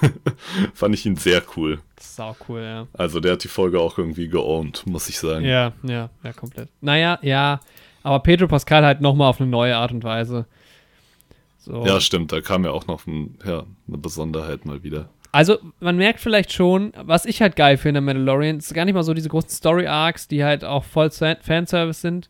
fand 0.74 0.94
ich 0.94 1.06
ihn 1.06 1.16
sehr 1.16 1.42
cool. 1.56 1.80
Das 1.96 2.10
ist 2.10 2.20
auch 2.20 2.36
cool, 2.48 2.60
ja. 2.60 2.86
Also 2.92 3.20
der 3.20 3.32
hat 3.32 3.44
die 3.44 3.48
Folge 3.48 3.80
auch 3.80 3.98
irgendwie 3.98 4.28
geowned, 4.28 4.86
muss 4.86 5.08
ich 5.08 5.18
sagen. 5.18 5.44
Ja, 5.44 5.72
ja, 5.82 6.10
ja, 6.22 6.32
komplett. 6.32 6.68
Naja, 6.80 7.18
ja, 7.22 7.60
aber 8.02 8.20
Pedro 8.20 8.48
Pascal 8.48 8.84
halt 8.84 9.00
nochmal 9.00 9.28
auf 9.30 9.40
eine 9.40 9.48
neue 9.50 9.76
Art 9.76 9.92
und 9.92 10.04
Weise. 10.04 10.46
So. 11.58 11.84
Ja, 11.86 12.00
stimmt, 12.00 12.30
da 12.32 12.40
kam 12.40 12.64
ja 12.64 12.70
auch 12.72 12.86
noch 12.86 13.06
ein, 13.06 13.38
ja, 13.44 13.64
eine 13.88 13.98
Besonderheit 13.98 14.66
mal 14.66 14.82
wieder. 14.82 15.08
Also, 15.32 15.58
man 15.80 15.96
merkt 15.96 16.20
vielleicht 16.20 16.52
schon, 16.52 16.92
was 17.02 17.24
ich 17.24 17.40
halt 17.42 17.56
geil 17.56 17.76
finde 17.76 17.98
an 17.98 18.04
Mandalorian, 18.04 18.58
ist 18.58 18.72
gar 18.74 18.84
nicht 18.84 18.94
mal 18.94 19.02
so 19.02 19.14
diese 19.14 19.28
großen 19.28 19.48
Story-Arcs, 19.50 20.28
die 20.28 20.44
halt 20.44 20.64
auch 20.64 20.84
voll 20.84 21.10
Fan- 21.10 21.38
Fanservice 21.40 22.00
sind. 22.02 22.28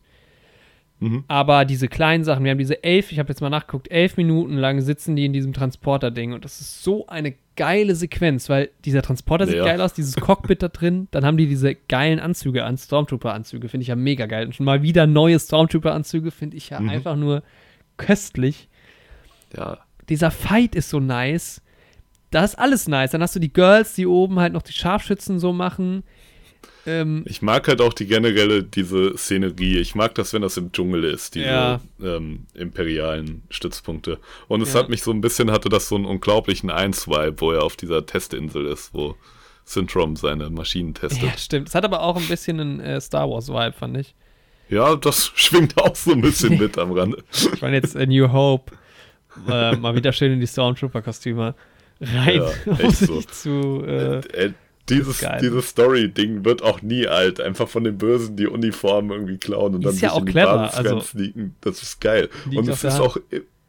Mhm. 0.99 1.25
Aber 1.27 1.65
diese 1.65 1.87
kleinen 1.89 2.23
Sachen, 2.23 2.43
wir 2.45 2.51
haben 2.51 2.57
diese 2.57 2.81
elf, 2.83 3.11
ich 3.11 3.19
habe 3.19 3.27
jetzt 3.29 3.41
mal 3.41 3.49
nachgeguckt, 3.49 3.91
elf 3.91 4.15
Minuten 4.15 4.55
lang 4.57 4.79
sitzen 4.79 5.15
die 5.17 5.25
in 5.25 5.33
diesem 5.33 5.51
Transporter-Ding 5.51 6.31
und 6.33 6.45
das 6.45 6.61
ist 6.61 6.83
so 6.83 7.05
eine 7.07 7.33
geile 7.57 7.95
Sequenz, 7.95 8.47
weil 8.49 8.69
dieser 8.85 9.01
Transporter 9.01 9.45
sieht 9.45 9.57
Ja. 9.57 9.65
geil 9.65 9.81
aus, 9.81 9.93
dieses 9.93 10.15
Cockpit 10.15 10.63
da 10.63 10.69
drin, 10.69 11.07
dann 11.11 11.25
haben 11.25 11.35
die 11.37 11.47
diese 11.47 11.75
geilen 11.75 12.19
Anzüge 12.19 12.63
an, 12.63 12.77
Stormtrooper-Anzüge, 12.77 13.67
finde 13.67 13.81
ich 13.83 13.89
ja 13.89 13.95
mega 13.95 14.25
geil. 14.25 14.45
Und 14.45 14.55
schon 14.55 14.65
mal 14.65 14.81
wieder 14.83 15.05
neue 15.05 15.37
Stormtrooper-Anzüge 15.39 16.31
finde 16.31 16.55
ich 16.57 16.69
ja 16.69 16.79
Mhm. 16.79 16.89
einfach 16.89 17.15
nur 17.17 17.43
köstlich 17.97 18.69
Ja, 19.55 19.79
dieser 20.09 20.31
Fight 20.31 20.75
ist 20.75 20.89
so 20.89 20.99
nice. 20.99 21.61
Da 22.31 22.43
ist 22.43 22.55
alles 22.59 22.87
nice. 22.89 23.11
Dann 23.11 23.21
hast 23.21 23.35
du 23.35 23.39
die 23.39 23.53
Girls, 23.53 23.93
die 23.95 24.05
oben 24.07 24.39
halt 24.39 24.51
noch 24.53 24.63
die 24.63 24.73
Scharfschützen 24.73 25.39
so 25.39 25.53
machen. 25.53 26.03
Ähm, 26.87 27.23
ich 27.27 27.41
mag 27.41 27.67
halt 27.67 27.81
auch 27.81 27.93
die 27.93 28.05
generelle, 28.05 28.63
diese 28.63 29.17
Szenerie. 29.17 29.77
Ich 29.79 29.95
mag 29.95 30.13
das, 30.15 30.33
wenn 30.33 30.41
das 30.43 30.57
im 30.57 30.71
Dschungel 30.71 31.03
ist, 31.03 31.35
diese 31.35 31.45
Ja. 31.47 31.81
ähm, 32.01 32.45
imperialen 32.53 33.43
Stützpunkte. 33.49 34.19
Und 34.47 34.61
es 34.61 34.73
Ja. 34.73 34.79
hat 34.81 34.89
mich 34.89 35.01
so 35.03 35.11
ein 35.11 35.21
bisschen, 35.21 35.51
hatte 35.51 35.69
das 35.69 35.87
so 35.89 35.95
einen 35.95 36.05
unglaublichen 36.05 36.69
Eins-Vibe, 36.69 37.35
wo 37.41 37.51
er 37.51 37.63
auf 37.63 37.75
dieser 37.75 38.05
Testinsel 38.05 38.65
ist, 38.67 38.93
wo 38.93 39.15
Syndrome 39.63 40.15
seine 40.15 40.49
Maschinen 40.51 40.93
testet. 40.93 41.23
ja, 41.23 41.37
stimmt. 41.37 41.69
Es 41.69 41.75
hat 41.75 41.85
aber 41.85 42.01
auch 42.03 42.17
ein 42.17 42.27
bisschen 42.27 42.59
einen 42.59 42.79
äh, 42.79 43.01
Star 43.01 43.27
Wars-Vibe, 43.29 43.73
fand 43.73 43.97
ich. 43.97 44.13
Ja, 44.69 44.95
das 44.95 45.31
schwingt 45.35 45.77
auch 45.81 45.95
so 45.95 46.11
ein 46.11 46.21
bisschen 46.21 46.57
mit 46.59 46.77
am 46.77 46.91
Rande. 46.91 47.23
Ich 47.31 47.61
meine 47.61 47.75
jetzt 47.77 47.95
A 47.97 48.05
New 48.05 48.31
Hope. 48.31 48.71
Äh, 49.49 49.75
mal 49.75 49.95
wieder 49.95 50.13
schön 50.13 50.31
in 50.31 50.39
die 50.39 50.47
Stormtrooper-Kostüme 50.47 51.55
rein, 51.99 52.35
Ja, 52.35 52.51
um 52.83 52.89
so. 52.91 53.21
zu. 53.21 53.83
Äh, 53.85 54.19
Äh, 54.19 54.53
dieses 54.89 55.19
geil. 55.21 55.39
dieses 55.41 55.69
Story-Ding 55.69 56.45
wird 56.45 56.61
auch 56.61 56.81
nie 56.81 57.07
alt. 57.07 57.41
Einfach 57.41 57.67
von 57.67 57.83
den 57.83 57.97
Bösen 57.97 58.35
die 58.35 58.47
Uniform 58.47 59.11
irgendwie 59.11 59.37
klauen 59.37 59.75
und 59.75 59.85
Ist 59.85 60.01
dann 60.01 60.11
ja 60.11 60.17
in 60.17 60.25
die 60.25 60.33
Basis 60.33 60.77
also- 60.77 60.99
sneaken. 61.01 61.55
Das 61.61 61.81
ist 61.81 61.99
geil. 62.01 62.29
Und 62.53 62.67
es 62.67 62.83
ist 62.83 62.99
auch 62.99 63.17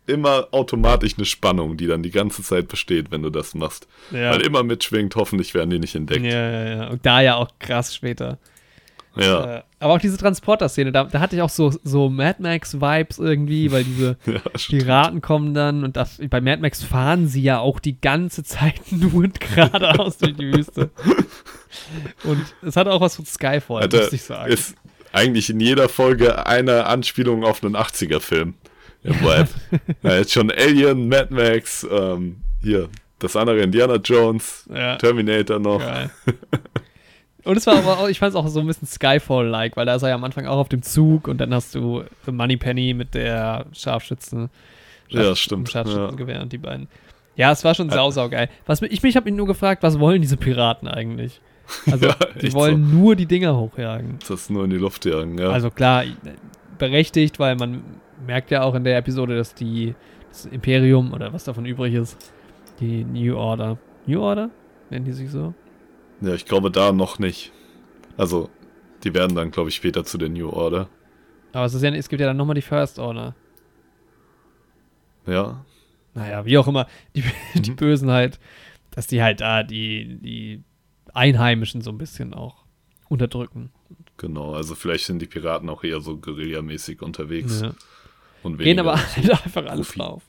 immer 0.06 0.48
automatisch 0.52 1.14
eine 1.16 1.26
Spannung, 1.26 1.76
die 1.76 1.86
dann 1.86 2.02
die 2.02 2.10
ganze 2.12 2.42
Zeit 2.42 2.68
besteht, 2.68 3.10
wenn 3.10 3.22
du 3.22 3.30
das 3.30 3.54
machst. 3.54 3.88
ja. 4.12 4.30
Weil 4.30 4.42
immer 4.42 4.62
mitschwingt, 4.62 5.16
hoffentlich 5.16 5.52
werden 5.54 5.70
die 5.70 5.78
nicht 5.78 5.94
entdeckt. 5.94 6.24
ja, 6.24 6.50
ja, 6.50 6.64
ja. 6.76 6.86
Und 6.88 7.04
da 7.04 7.20
ja 7.20 7.36
auch 7.36 7.50
krass 7.58 7.94
später. 7.94 8.38
Ja, 9.16 9.58
Äh, 9.58 9.62
aber 9.78 9.94
auch 9.94 9.98
diese 9.98 10.16
Transporter-Szene, 10.16 10.92
da, 10.92 11.04
da 11.04 11.20
hatte 11.20 11.36
ich 11.36 11.42
auch 11.42 11.50
so, 11.50 11.72
so 11.84 12.08
Mad 12.08 12.42
Max-Vibes 12.42 13.18
irgendwie, 13.18 13.70
weil 13.72 13.84
diese. 13.84 14.16
ja. 14.26 14.40
Piraten 14.54 15.20
kommen 15.20 15.54
dann 15.54 15.84
und 15.84 15.96
das, 15.96 16.18
bei 16.30 16.40
Mad 16.40 16.60
Max 16.62 16.82
fahren 16.82 17.28
sie 17.28 17.42
ja 17.42 17.58
auch 17.58 17.78
die 17.80 18.00
ganze 18.00 18.42
Zeit 18.44 18.80
nur 18.90 19.28
geradeaus 19.28 20.18
durch 20.18 20.34
die 20.36 20.52
Wüste. 20.52 20.90
Und 22.24 22.42
es 22.62 22.76
hat 22.76 22.88
auch 22.88 23.00
was 23.00 23.16
von 23.16 23.26
Skyfall, 23.26 23.82
Alter, 23.82 23.98
muss 24.04 24.12
ich 24.12 24.22
sagen. 24.22 24.50
ist 24.52 24.74
eigentlich 25.12 25.50
in 25.50 25.60
jeder 25.60 25.88
Folge 25.88 26.46
eine 26.46 26.86
Anspielung 26.86 27.44
auf 27.44 27.62
einen 27.62 27.76
80er-Film. 27.76 28.54
Im 29.02 29.20
Vibe. 29.20 29.48
ja, 30.02 30.16
jetzt 30.16 30.32
schon 30.34 30.50
Alien, 30.50 31.08
Mad 31.08 31.32
Max, 31.32 31.86
ähm, 31.90 32.36
hier, 32.62 32.88
das 33.18 33.36
andere 33.36 33.60
Indiana 33.60 33.96
Jones, 33.96 34.68
Ja. 34.72 34.96
Terminator 34.96 35.58
noch. 35.58 35.78
Geil. 35.80 36.10
Und 37.46 37.56
es 37.56 37.66
war 37.66 37.76
aber 37.76 37.98
auch, 37.98 38.08
ich 38.08 38.18
fand 38.18 38.30
es 38.30 38.36
auch 38.36 38.48
so 38.48 38.58
ein 38.58 38.66
bisschen 38.66 38.88
Skyfall-like, 38.88 39.76
weil 39.76 39.86
da 39.86 39.94
ist 39.94 40.02
er 40.02 40.08
ja 40.08 40.14
am 40.16 40.24
Anfang 40.24 40.46
auch 40.46 40.56
auf 40.56 40.68
dem 40.68 40.82
Zug 40.82 41.28
und 41.28 41.40
dann 41.40 41.54
hast 41.54 41.76
du 41.76 42.02
The 42.24 42.32
Moneypenny 42.32 42.92
mit 42.92 43.14
der 43.14 43.66
Scharfschützen. 43.72 44.50
Ja, 45.08 45.36
stimmt. 45.36 45.70
Scharfschützengewehr 45.70 46.42
und 46.42 46.52
die 46.52 46.58
beiden. 46.58 46.88
Ja, 47.36 47.52
es 47.52 47.62
war 47.62 47.74
schon 47.74 47.88
sau, 47.88 48.10
sau 48.10 48.28
geil. 48.28 48.48
Was, 48.66 48.82
ich 48.82 49.00
mich 49.02 49.14
habe 49.14 49.30
mich 49.30 49.36
nur 49.36 49.46
gefragt, 49.46 49.84
was 49.84 50.00
wollen 50.00 50.22
diese 50.22 50.36
Piraten 50.36 50.88
eigentlich? 50.88 51.40
Also, 51.88 52.06
Ja, 52.08 52.16
die 52.40 52.52
wollen 52.52 52.90
nur 52.90 53.14
die 53.14 53.26
Dinger 53.26 53.56
hochjagen. 53.56 54.18
Das 54.26 54.50
nur 54.50 54.64
in 54.64 54.70
die 54.70 54.78
Luft 54.78 55.04
jagen, 55.04 55.38
ja. 55.38 55.50
Also 55.50 55.70
klar, 55.70 56.02
berechtigt, 56.78 57.38
weil 57.38 57.54
man 57.54 57.84
merkt 58.26 58.50
ja 58.50 58.62
auch 58.62 58.74
in 58.74 58.82
der 58.82 58.96
Episode, 58.96 59.36
dass 59.36 59.54
die 59.54 59.94
das 60.30 60.46
Imperium 60.46 61.12
oder 61.12 61.32
was 61.32 61.44
davon 61.44 61.64
übrig 61.64 61.94
ist, 61.94 62.32
die 62.80 63.04
New 63.04 63.36
Order. 63.36 63.78
New 64.06 64.20
Order? 64.20 64.50
Nennen 64.90 65.04
die 65.04 65.12
sich 65.12 65.30
so? 65.30 65.54
Ja, 66.20 66.34
ich 66.34 66.44
glaube 66.46 66.70
da 66.70 66.92
noch 66.92 67.18
nicht. 67.18 67.52
Also, 68.16 68.50
die 69.04 69.12
werden 69.14 69.36
dann, 69.36 69.50
glaube 69.50 69.68
ich, 69.68 69.76
später 69.76 70.04
zu 70.04 70.18
der 70.18 70.28
New 70.28 70.48
Order. 70.48 70.88
Aber 71.52 71.64
es, 71.64 71.74
ist 71.74 71.82
ja, 71.82 71.90
es 71.90 72.08
gibt 72.08 72.20
ja 72.20 72.26
dann 72.26 72.36
nochmal 72.36 72.54
die 72.54 72.62
First 72.62 72.98
Order. 72.98 73.34
Ja. 75.26 75.64
Naja, 76.14 76.44
wie 76.46 76.56
auch 76.58 76.68
immer, 76.68 76.86
die, 77.14 77.24
die 77.54 77.70
Mhm. 77.72 77.76
Bösen 77.76 78.10
halt, 78.10 78.38
dass 78.90 79.06
die 79.06 79.22
halt 79.22 79.40
da 79.40 79.62
die, 79.62 80.16
die 80.20 80.62
Einheimischen 81.12 81.80
so 81.82 81.90
ein 81.90 81.98
bisschen 81.98 82.32
auch 82.34 82.64
unterdrücken. 83.08 83.70
Genau, 84.16 84.54
also 84.54 84.74
vielleicht 84.74 85.04
sind 85.04 85.20
die 85.20 85.26
Piraten 85.26 85.68
auch 85.68 85.84
eher 85.84 86.00
so 86.00 86.16
guerillamäßig 86.16 87.02
unterwegs. 87.02 87.60
Ja. 87.60 87.74
Und 88.42 88.58
Gehen 88.58 88.78
aber 88.78 88.96
halt 89.16 89.30
einfach 89.30 89.66
alles 89.66 89.88
Profi. 89.88 89.98
drauf. 89.98 90.22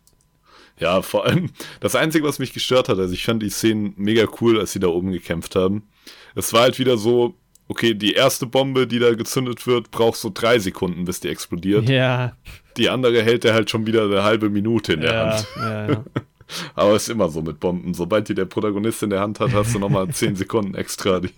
Ja, 0.80 1.02
vor 1.02 1.26
allem, 1.26 1.50
das 1.80 1.96
Einzige, 1.96 2.26
was 2.26 2.40
mich 2.40 2.54
gestört 2.54 2.90
hat, 2.90 3.00
also 3.00 3.14
ich 3.14 3.26
fand 3.26 3.42
die 3.42 3.50
Szenen 3.50 3.94
mega 3.98 4.28
cool, 4.42 4.60
als 4.60 4.74
sie 4.74 4.80
da 4.80 4.88
oben 4.88 5.12
gekämpft 5.12 5.56
haben. 5.56 5.88
Es 6.36 6.54
war 6.54 6.62
halt 6.62 6.78
wieder 6.78 6.98
so, 6.98 7.36
okay, 7.68 7.94
die 7.94 8.14
erste 8.14 8.46
Bombe, 8.46 8.88
die 8.88 9.00
da 9.00 9.14
gezündet 9.16 9.66
wird, 9.66 9.92
braucht 9.92 10.18
so 10.18 10.32
drei 10.34 10.60
Sekunden, 10.60 11.06
bis 11.06 11.20
die 11.20 11.30
explodiert. 11.30 11.90
Ja, 11.90 12.34
Die 12.78 12.90
andere 12.90 13.24
hält 13.24 13.46
er 13.46 13.54
halt 13.54 13.70
schon 13.70 13.88
wieder 13.88 14.04
eine 14.04 14.24
halbe 14.24 14.50
Minute 14.50 14.94
in 14.94 15.02
der 15.02 15.14
ja, 15.14 15.32
Hand. 15.32 15.48
ja, 15.58 15.90
ja. 15.90 16.04
Aber 16.76 16.96
ist 16.96 17.10
immer 17.10 17.28
so 17.30 17.42
mit 17.42 17.60
Bomben. 17.60 17.94
Sobald 17.94 18.30
die 18.30 18.34
der 18.34 18.46
Protagonist 18.46 19.04
in 19.04 19.10
der 19.10 19.20
Hand 19.20 19.42
hat, 19.42 19.52
hast 19.52 19.76
du 19.76 19.80
nochmal 19.80 20.08
zehn 20.14 20.38
Sekunden 20.38 20.76
extra. 20.76 21.20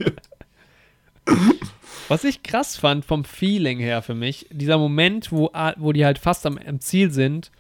Was 2.08 2.24
ich 2.24 2.44
krass 2.44 2.78
fand 2.78 3.06
vom 3.06 3.24
Feeling 3.24 3.80
her 3.80 4.02
für 4.02 4.16
mich, 4.16 4.48
dieser 4.52 4.78
Moment, 4.78 5.32
wo, 5.32 5.52
wo 5.78 5.94
die 5.94 6.06
halt 6.06 6.20
fast 6.20 6.46
am, 6.46 6.58
am 6.58 6.80
Ziel 6.80 7.12
sind 7.12 7.52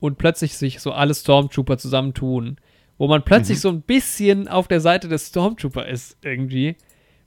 und 0.00 0.18
plötzlich 0.18 0.56
sich 0.56 0.80
so 0.80 0.92
alle 0.92 1.14
Stormtrooper 1.14 1.78
zusammentun, 1.78 2.56
wo 2.98 3.08
man 3.08 3.22
plötzlich 3.24 3.60
so 3.60 3.68
ein 3.68 3.82
bisschen 3.82 4.48
auf 4.48 4.68
der 4.68 4.80
Seite 4.80 5.08
des 5.08 5.28
Stormtrooper 5.28 5.86
ist 5.86 6.16
irgendwie 6.22 6.76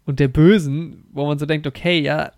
und 0.05 0.20
der 0.20 0.28
Bösen, 0.28 1.05
wo 1.11 1.26
man 1.28 1.39
so 1.39 1.45
denkt, 1.45 1.67
okay, 1.67 1.99
ja, 1.99 2.32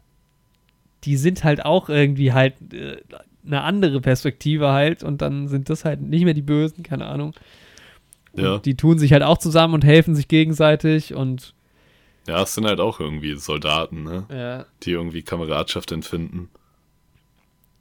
die 1.03 1.17
sind 1.17 1.43
halt 1.43 1.65
auch 1.65 1.89
irgendwie 1.89 2.33
halt 2.33 2.55
äh, 2.73 2.97
eine 3.45 3.61
andere 3.61 4.01
Perspektive 4.01 4.71
halt 4.71 5.03
und 5.03 5.21
dann 5.21 5.47
sind 5.47 5.69
das 5.69 5.85
halt 5.85 6.01
nicht 6.01 6.25
mehr 6.25 6.33
die 6.33 6.41
Bösen, 6.41 6.83
keine 6.83 7.05
Ahnung. 7.07 7.33
Ja. 8.33 8.59
die 8.59 8.75
tun 8.75 8.97
sich 8.97 9.11
halt 9.11 9.23
auch 9.23 9.37
zusammen 9.37 9.73
und 9.73 9.83
helfen 9.83 10.15
sich 10.15 10.29
gegenseitig 10.29 11.13
und 11.13 11.53
ja, 12.27 12.43
es 12.43 12.53
sind 12.53 12.65
halt 12.65 12.79
auch 12.79 12.99
irgendwie 12.99 13.35
Soldaten, 13.35 14.03
ne? 14.03 14.25
ja, 14.31 14.65
Die 14.83 14.91
irgendwie 14.91 15.23
Kameradschaft 15.23 15.91
empfinden. 15.91 16.49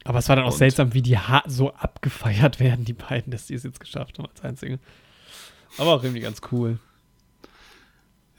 Aber 0.05 0.19
es 0.19 0.29
war 0.29 0.37
dann 0.37 0.45
auch 0.47 0.53
Und- 0.53 0.59
seltsam, 0.59 0.95
wie 0.95 1.03
die 1.03 1.19
ha 1.19 1.43
so 1.47 1.73
abgefeiert 1.75 2.59
werden, 2.61 2.85
die 2.85 2.95
beiden, 2.95 3.31
dass 3.31 3.47
die 3.47 3.55
es 3.55 3.63
jetzt 3.65 3.81
geschafft 3.81 4.19
haben 4.19 4.29
als 4.29 4.43
Einzige. 4.43 4.79
Aber 5.79 5.95
auch 5.95 6.03
irgendwie 6.03 6.21
ganz 6.23 6.41
cool. 6.53 6.79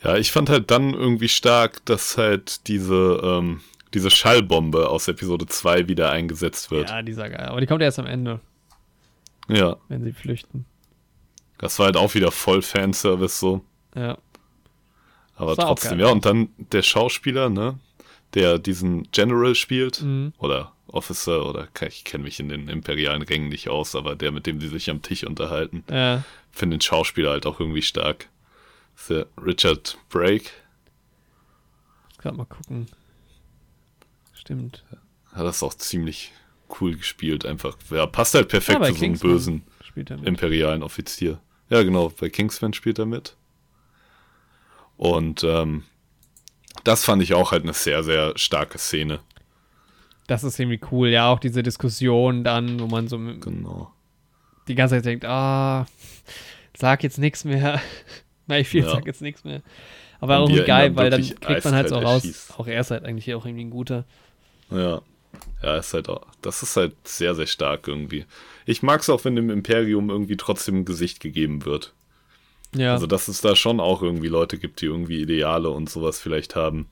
Ja, 0.04 0.18
ich 0.18 0.32
fand 0.32 0.50
halt 0.50 0.72
dann 0.72 0.94
irgendwie 0.94 1.30
stark, 1.30 1.86
dass 1.86 2.18
halt 2.18 2.68
diese, 2.68 3.22
ähm, 3.24 3.62
diese 3.94 4.10
Schallbombe 4.10 4.90
aus 4.90 5.08
Episode 5.08 5.46
2 5.46 5.88
wieder 5.88 6.10
eingesetzt 6.12 6.72
wird. 6.72 6.90
Ja, 6.90 7.02
dieser 7.04 7.30
geil. 7.30 7.46
Aber 7.46 7.62
die 7.62 7.68
kommt 7.68 7.84
erst 7.84 8.00
am 8.00 8.08
Ende, 8.08 8.40
Ja, 9.48 9.78
wenn 9.90 10.04
sie 10.04 10.14
flüchten. 10.14 10.66
das 11.60 11.78
war 11.78 11.86
halt 11.88 11.98
auch 11.98 12.16
wieder 12.16 12.32
voll 12.32 12.62
Fanservice 12.64 13.40
so. 13.40 13.64
Ja. 13.96 14.18
Aber 15.36 15.56
trotzdem, 15.56 16.00
ja, 16.00 16.08
und 16.10 16.26
dann 16.26 16.50
der 16.58 16.82
Schauspieler, 16.82 17.50
ne, 17.50 17.78
der 18.34 18.58
diesen 18.60 19.04
General 19.12 19.54
spielt, 19.56 20.02
Mhm. 20.02 20.34
oder 20.40 20.72
Officer, 20.94 21.46
oder 21.46 21.68
ich 21.88 22.04
kenne 22.04 22.24
mich 22.24 22.40
in 22.40 22.50
den 22.50 22.68
imperialen 22.68 23.22
Rängen 23.22 23.50
nicht 23.50 23.70
aus, 23.70 23.96
aber 23.96 24.16
der, 24.16 24.32
mit 24.32 24.46
dem 24.46 24.60
sie 24.60 24.68
sich 24.68 24.90
am 24.90 25.02
Tisch 25.02 25.24
unterhalten, 25.26 25.84
Ja. 25.90 26.24
finde 26.52 26.78
den 26.78 26.82
Schauspieler 26.82 27.32
halt 27.32 27.46
auch 27.46 27.60
irgendwie 27.60 27.82
stark. 27.82 28.28
Der 29.10 29.26
Richard 29.44 29.98
Brake. 30.10 30.50
Gerade 32.20 32.38
mal 32.38 32.46
gucken. 32.46 32.88
Stimmt. 34.34 34.84
Hat 35.34 35.46
das 35.46 35.64
auch 35.64 35.74
ziemlich 35.74 36.32
cool 36.80 36.96
gespielt, 36.96 37.46
einfach. 37.46 37.78
Ja, 37.90 38.06
passt 38.06 38.34
halt 38.34 38.50
perfekt 38.50 38.80
Ja, 38.82 38.88
zu 38.88 38.94
so 38.96 39.06
einem 39.06 39.18
bösen 39.20 39.64
er 39.96 40.24
imperialen 40.24 40.84
Offizier. 40.84 41.40
Ja, 41.70 41.84
genau, 41.84 42.10
bei 42.10 42.30
Kingsman 42.30 42.74
spielt 42.74 43.00
er 43.00 43.06
mit. 43.06 43.36
Und 44.98 45.44
ähm, 45.44 45.84
das 46.84 47.04
fand 47.04 47.24
ich 47.24 47.34
auch 47.34 47.52
halt 47.52 47.64
eine 47.64 47.74
sehr, 47.74 48.04
sehr 48.04 48.38
starke 48.38 48.78
Szene. 48.78 49.20
Das 50.32 50.46
ist 50.46 50.58
irgendwie 50.58 50.80
cool. 50.94 51.10
Ja, 51.10 51.28
auch 51.30 51.40
diese 51.40 51.62
Diskussion 51.62 52.46
dann, 52.46 52.80
wo 52.80 52.88
man 52.88 53.10
so 53.10 53.18
Genau. 53.18 53.92
die 54.70 54.76
ganze 54.76 54.96
Zeit 54.96 55.04
denkt, 55.06 55.26
ah, 55.26 55.86
sag 56.78 57.04
jetzt 57.04 57.18
nichts 57.18 57.44
mehr. 57.44 57.82
Mayfield 58.48 58.86
Ja. 58.86 58.92
sagt 58.92 59.08
jetzt 59.08 59.22
nichts 59.22 59.44
mehr. 59.44 59.62
Aber 60.22 60.42
Und 60.42 60.54
auch 60.54 60.58
ihn 60.58 60.66
geil, 60.66 60.96
weil 60.96 61.10
dann 61.10 61.22
kriegt 61.22 61.66
man 61.66 61.74
halt 61.76 61.90
so 61.90 61.96
raus. 61.98 62.24
erschießt. 62.24 62.58
Auch 62.60 62.66
er 62.68 62.80
ist 62.80 62.92
halt 62.92 63.04
eigentlich 63.04 63.34
auch 63.36 63.46
irgendwie 63.46 63.66
ein 63.66 63.72
guter. 63.72 64.06
Ja. 64.70 65.02
Ja, 65.62 65.78
ist 65.78 65.94
halt 65.94 66.08
auch, 66.08 66.26
das 66.42 66.64
ist 66.64 66.78
halt 66.78 66.94
sehr, 67.06 67.36
sehr 67.36 67.48
stark 67.48 67.90
irgendwie. 67.90 68.26
Ich 68.66 68.84
mag 68.84 69.02
es 69.02 69.10
auch, 69.10 69.26
wenn 69.26 69.36
dem 69.36 69.50
Imperium 69.50 70.10
irgendwie 70.10 70.38
trotzdem 70.38 70.78
ein 70.78 70.86
Gesicht 70.86 71.20
gegeben 71.20 71.66
wird. 71.66 71.94
Ja. 72.74 72.94
Also, 72.94 73.06
dass 73.06 73.28
es 73.28 73.42
da 73.42 73.58
schon 73.58 73.82
auch 73.82 74.02
irgendwie 74.02 74.30
Leute 74.30 74.58
gibt, 74.58 74.80
die 74.80 74.86
irgendwie 74.86 75.22
Ideale 75.22 75.70
und 75.72 75.90
sowas 75.90 76.22
vielleicht 76.22 76.56
haben. 76.56 76.88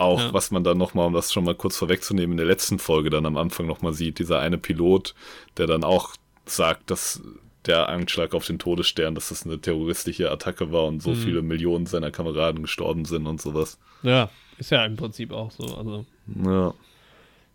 Auch, 0.00 0.18
Ja. 0.20 0.32
was 0.32 0.50
man 0.50 0.64
dann 0.64 0.78
nochmal, 0.78 1.06
um 1.06 1.12
das 1.12 1.30
schon 1.32 1.44
mal 1.44 1.54
kurz 1.54 1.76
vorwegzunehmen, 1.76 2.32
in 2.32 2.36
der 2.38 2.46
letzten 2.46 2.78
Folge 2.78 3.10
dann 3.10 3.26
am 3.26 3.36
Anfang 3.36 3.66
nochmal 3.66 3.92
sieht, 3.92 4.18
dieser 4.18 4.38
eine 4.40 4.56
Pilot, 4.56 5.14
der 5.58 5.66
dann 5.66 5.84
auch 5.84 6.14
sagt, 6.46 6.90
dass 6.90 7.20
der 7.66 7.90
Anschlag 7.90 8.32
auf 8.34 8.46
den 8.46 8.58
Todesstern, 8.58 9.14
dass 9.14 9.28
das 9.28 9.44
eine 9.44 9.60
terroristische 9.60 10.30
Attacke 10.30 10.72
war 10.72 10.86
und 10.86 11.02
so 11.02 11.10
Mhm. 11.10 11.16
viele 11.16 11.42
Millionen 11.42 11.84
seiner 11.84 12.10
Kameraden 12.10 12.62
gestorben 12.62 13.04
sind 13.04 13.26
und 13.26 13.42
sowas. 13.42 13.78
ja, 14.02 14.30
ist 14.56 14.70
ja 14.70 14.84
im 14.86 14.96
Prinzip 14.96 15.32
auch 15.32 15.50
so. 15.50 15.64
Also 15.76 16.06
Ja, 16.42 16.72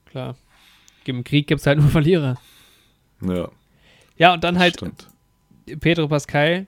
klar. 0.05 0.35
Im 1.05 1.23
Krieg 1.23 1.47
gibt 1.47 1.61
es 1.61 1.67
halt 1.67 1.79
nur 1.79 1.89
Verlierer. 1.89 2.37
ja, 3.21 3.49
Ja, 4.17 4.33
und 4.33 4.43
dann 4.43 4.59
halt 4.59 4.75
stimmt. 4.75 5.07
Pedro 5.79 6.07
Pascal. 6.07 6.67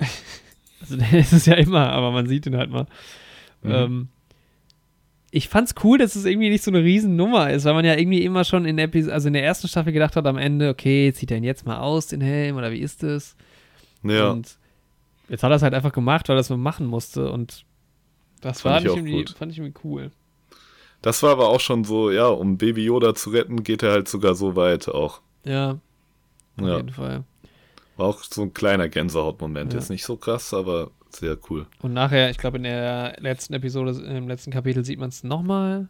also 0.80 0.96
der 0.96 1.12
ist 1.12 1.32
es 1.32 1.46
ja 1.46 1.54
immer, 1.54 1.90
aber 1.92 2.10
man 2.10 2.26
sieht 2.26 2.46
ihn 2.46 2.56
halt 2.56 2.70
mal. 2.70 2.86
Mhm. 3.62 3.70
Ähm, 3.70 4.08
ich 5.30 5.48
fand's 5.48 5.74
cool, 5.84 5.98
dass 5.98 6.16
es 6.16 6.24
irgendwie 6.24 6.48
nicht 6.50 6.64
so 6.64 6.70
eine 6.70 6.82
Riesennummer 6.82 7.50
ist, 7.50 7.64
weil 7.64 7.74
man 7.74 7.84
ja 7.84 7.96
irgendwie 7.96 8.22
immer 8.24 8.44
schon 8.44 8.64
in 8.64 8.76
der, 8.76 8.88
Epis- 8.90 9.10
also 9.10 9.28
in 9.28 9.34
der 9.34 9.44
ersten 9.44 9.68
Staffel 9.68 9.92
gedacht 9.92 10.16
hat 10.16 10.26
am 10.26 10.38
Ende, 10.38 10.70
okay, 10.70 11.12
zieht 11.12 11.30
er 11.30 11.36
ihn 11.38 11.44
jetzt 11.44 11.66
mal 11.66 11.78
aus, 11.78 12.06
den 12.08 12.20
Helm, 12.20 12.56
oder 12.56 12.70
wie 12.72 12.80
ist 12.80 13.02
es? 13.02 13.36
Ja, 14.02 14.30
Und 14.30 14.58
jetzt 15.28 15.42
hat 15.42 15.52
er 15.52 15.56
es 15.56 15.62
halt 15.62 15.74
einfach 15.74 15.92
gemacht, 15.92 16.28
weil 16.28 16.36
er 16.36 16.40
es 16.40 16.50
machen 16.50 16.86
musste 16.86 17.30
und 17.32 17.64
das 18.40 18.62
Fand 18.62 18.64
war 18.64 18.80
ich 18.80 18.86
irgendwie, 18.96 19.24
gut. 19.24 19.30
fand 19.30 19.52
ich 19.52 19.58
irgendwie 19.58 19.80
cool. 19.84 20.12
das 21.02 21.22
war 21.22 21.30
aber 21.32 21.48
auch 21.48 21.60
schon 21.60 21.84
so, 21.84 22.10
ja, 22.10 22.26
um 22.28 22.56
Baby 22.58 22.84
Yoda 22.84 23.14
zu 23.14 23.30
retten, 23.30 23.62
geht 23.64 23.82
er 23.82 23.92
halt 23.92 24.08
sogar 24.08 24.34
so 24.34 24.56
weit 24.56 24.88
auch. 24.88 25.20
Ja, 25.44 25.78
auf 26.58 26.68
Ja, 26.68 26.76
jeden 26.76 26.90
Fall. 26.90 27.24
War 27.98 28.06
auch 28.06 28.22
so 28.22 28.42
ein 28.42 28.54
kleiner 28.54 28.88
Gänsehautmoment. 28.88 29.72
Ja. 29.74 29.78
Ist 29.78 29.90
nicht 29.90 30.04
so 30.04 30.16
krass, 30.16 30.54
aber 30.54 30.90
sehr 31.10 31.36
cool. 31.50 31.66
Und 31.82 31.92
nachher, 31.92 32.30
ich 32.30 32.38
glaube, 32.38 32.56
in 32.58 32.62
der 32.62 33.16
letzten 33.20 33.52
Episode, 33.54 33.90
im 33.90 34.28
letzten 34.28 34.50
Kapitel 34.50 34.84
sieht 34.84 34.98
man 34.98 35.08
es 35.10 35.24
nochmal. 35.24 35.88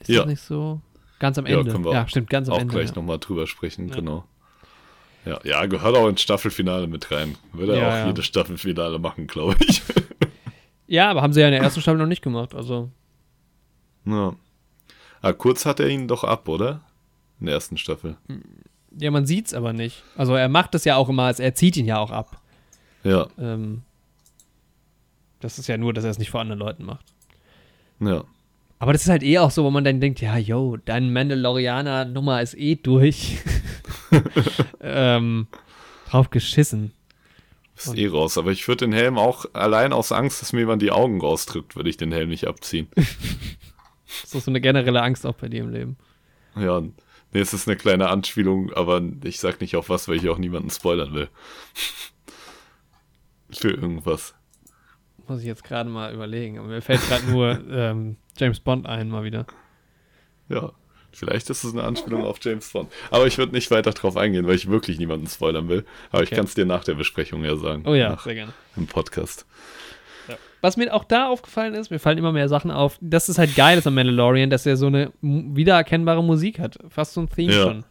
Ist 0.00 0.08
Ja. 0.10 0.18
das 0.20 0.26
nicht 0.28 0.42
so? 0.42 0.80
Ganz 1.18 1.36
am 1.38 1.46
Ja, 1.46 1.58
Ende. 1.58 1.72
können 1.72 1.84
wir 1.84 1.92
Ja, 1.92 2.08
stimmt, 2.08 2.30
ganz 2.30 2.48
am 2.48 2.54
auch 2.54 2.60
Ende. 2.60 2.72
gleich 2.74 2.90
ja. 2.90 2.94
nochmal 2.96 3.18
drüber 3.18 3.46
sprechen, 3.46 3.88
Ja. 3.88 3.94
genau. 3.96 4.24
Ja, 5.24 5.40
ja, 5.44 5.66
gehört 5.66 5.96
auch 5.96 6.08
ins 6.08 6.22
Staffelfinale 6.22 6.86
mit 6.86 7.10
rein. 7.10 7.36
Würde 7.52 7.72
er 7.74 7.78
Ja, 7.80 7.88
auch 7.88 7.92
ja. 7.92 8.06
jedes 8.06 8.24
Staffelfinale 8.24 8.98
machen, 8.98 9.26
glaube 9.26 9.56
ich. 9.60 9.82
ja, 10.86 11.10
aber 11.10 11.20
haben 11.22 11.32
sie 11.32 11.40
ja 11.40 11.48
in 11.48 11.52
der 11.52 11.60
ersten 11.62 11.80
Staffel 11.82 11.98
noch 11.98 12.06
nicht 12.06 12.22
gemacht. 12.22 12.54
Also, 12.54 12.90
ja. 14.06 14.34
Ah, 15.20 15.32
kurz 15.32 15.66
hat 15.66 15.80
er 15.80 15.88
ihn 15.88 16.06
doch 16.08 16.22
ab, 16.24 16.48
oder? 16.48 16.80
In 17.40 17.46
der 17.46 17.56
ersten 17.56 17.76
Staffel. 17.76 18.16
Ja, 18.98 19.10
man 19.10 19.26
sieht's 19.26 19.54
aber 19.54 19.72
nicht. 19.72 20.02
Also, 20.16 20.34
er 20.34 20.48
macht 20.48 20.74
es 20.74 20.84
ja 20.84 20.96
auch 20.96 21.08
immer, 21.08 21.24
als 21.24 21.40
er 21.40 21.54
zieht 21.54 21.76
ihn 21.76 21.86
ja 21.86 21.98
auch 21.98 22.10
ab. 22.10 22.40
Ja, 23.04 23.28
Ähm, 23.38 23.82
das 25.40 25.58
ist 25.58 25.68
ja 25.68 25.76
nur, 25.76 25.92
dass 25.94 26.04
er 26.04 26.10
es 26.10 26.18
nicht 26.18 26.30
vor 26.30 26.40
anderen 26.40 26.58
Leuten 26.58 26.84
macht. 26.84 27.06
ja. 28.00 28.24
Aber 28.80 28.92
das 28.92 29.02
ist 29.02 29.08
halt 29.08 29.24
eh 29.24 29.38
auch 29.38 29.50
so, 29.50 29.64
wo 29.64 29.70
man 29.70 29.82
dann 29.82 30.00
denkt, 30.00 30.20
ja, 30.20 30.36
yo, 30.38 30.76
dein 30.76 31.12
Mandalorianer-Nummer 31.12 32.40
ist 32.42 32.54
eh 32.56 32.76
durch. 32.76 33.38
ähm, 34.80 35.48
drauf 36.08 36.30
geschissen. 36.30 36.92
Ist 37.76 37.96
eh 37.96 38.06
raus. 38.06 38.38
Aber 38.38 38.52
ich 38.52 38.68
würde 38.68 38.86
den 38.86 38.92
Helm 38.92 39.18
auch 39.18 39.46
allein 39.52 39.92
aus 39.92 40.12
Angst, 40.12 40.42
dass 40.42 40.52
mir 40.52 40.60
jemand 40.60 40.80
die 40.80 40.92
Augen 40.92 41.20
rausdrückt, 41.20 41.74
würde 41.74 41.90
ich 41.90 41.96
den 41.96 42.12
Helm 42.12 42.28
nicht 42.28 42.46
abziehen. 42.46 42.88
Das 44.22 44.34
ist 44.34 44.44
so 44.46 44.50
eine 44.50 44.60
generelle 44.62 45.02
Angst 45.02 45.26
auch 45.26 45.34
bei 45.34 45.48
dir 45.48 45.60
im 45.60 45.70
Leben. 45.70 45.96
ja, 46.56 46.82
nee, 47.32 47.40
es 47.40 47.52
ist 47.52 47.68
eine 47.68 47.76
kleine 47.76 48.08
Anspielung, 48.08 48.72
aber 48.72 49.02
ich 49.24 49.38
sag 49.40 49.60
nicht 49.60 49.76
auf 49.76 49.88
was, 49.88 50.08
weil 50.08 50.16
ich 50.16 50.28
auch 50.28 50.38
niemanden 50.38 50.70
spoilern 50.70 51.14
will. 51.14 51.28
Für 53.50 53.70
irgendwas. 53.70 54.34
Muss 55.26 55.40
ich 55.40 55.46
jetzt 55.46 55.64
gerade 55.64 55.88
mal 55.90 56.12
überlegen. 56.14 56.58
Aber 56.58 56.68
mir 56.68 56.82
fällt 56.82 57.06
gerade 57.08 57.26
nur 57.30 57.60
ähm, 57.70 58.16
James 58.36 58.60
Bond 58.60 58.86
ein, 58.86 59.08
mal 59.08 59.24
wieder. 59.24 59.46
Ja, 60.48 60.72
vielleicht 61.12 61.48
ist 61.50 61.64
es 61.64 61.72
eine 61.72 61.84
Anspielung 61.84 62.24
auf 62.24 62.38
James 62.42 62.70
Bond. 62.72 62.90
Aber 63.10 63.26
ich 63.26 63.38
würde 63.38 63.52
nicht 63.52 63.70
weiter 63.70 63.92
drauf 63.92 64.16
eingehen, 64.16 64.46
weil 64.46 64.54
ich 64.54 64.68
wirklich 64.70 64.98
niemanden 64.98 65.26
spoilern 65.26 65.68
will. 65.68 65.84
Aber 66.10 66.22
ich 66.22 66.28
Okay. 66.28 66.36
kann 66.36 66.44
es 66.46 66.54
dir 66.54 66.66
nach 66.66 66.84
der 66.84 66.94
Besprechung 66.94 67.44
ja 67.44 67.56
sagen. 67.56 67.82
Oh 67.86 67.94
ja, 67.94 68.16
sehr 68.18 68.34
gerne. 68.34 68.52
Im 68.76 68.86
Podcast. 68.86 69.46
Was 70.60 70.76
mir 70.76 70.92
auch 70.92 71.04
da 71.04 71.28
aufgefallen 71.28 71.74
ist, 71.74 71.90
mir 71.90 71.98
fallen 72.00 72.18
immer 72.18 72.32
mehr 72.32 72.48
Sachen 72.48 72.70
auf. 72.72 72.98
Das 73.00 73.28
ist 73.28 73.38
halt 73.38 73.54
geil 73.54 73.78
ist 73.78 73.86
am 73.86 73.94
Mandalorian, 73.94 74.50
dass 74.50 74.66
er 74.66 74.76
so 74.76 74.86
eine 74.88 75.12
wiedererkennbare 75.22 76.22
Musik 76.24 76.58
hat. 76.58 76.78
Fast 76.88 77.14
so 77.14 77.20
ein 77.20 77.28
Theme 77.28 77.52
Ja. 77.52 77.62
schon. 77.62 77.84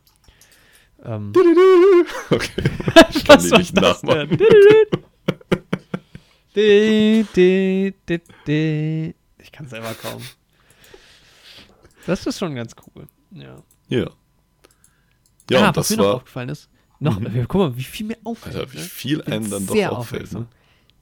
Ähm, 1.05 1.33
Okay. 2.29 2.51
Ich 3.11 3.23
kann 3.25 3.37
was 3.37 3.49
die 3.49 3.57
nicht 3.57 3.75
nachmachen. 3.75 4.37
Ich 9.39 9.51
kann 9.51 9.67
selber 9.67 9.93
kaum. 10.01 10.21
Das 12.05 12.25
ist 12.25 12.39
schon 12.39 12.55
ganz 12.55 12.73
cool. 12.95 13.07
Ja. 13.31 13.61
Ja. 13.89 14.09
Ja, 15.49 15.59
ah, 15.61 15.67
und 15.69 15.77
was 15.77 15.87
das 15.87 15.89
mir 15.91 15.97
noch 15.97 16.05
war, 16.09 16.15
aufgefallen 16.15 16.49
ist. 16.49 16.69
Noch, 16.99 17.19
Mhm. 17.19 17.45
guck 17.47 17.59
mal, 17.61 17.77
wie 17.77 17.83
viel 17.83 18.07
mir 18.07 18.17
auffällt. 18.23 18.55
Alter, 18.55 18.73
wie 18.73 18.77
ne? 18.77 18.83
viel 18.83 19.17
bin 19.19 19.33
einem 19.33 19.49
dann 19.49 19.65
doch 19.67 19.75
auffällt. 19.75 20.23
aufmerksam. 20.23 20.41
Ne? 20.41 20.47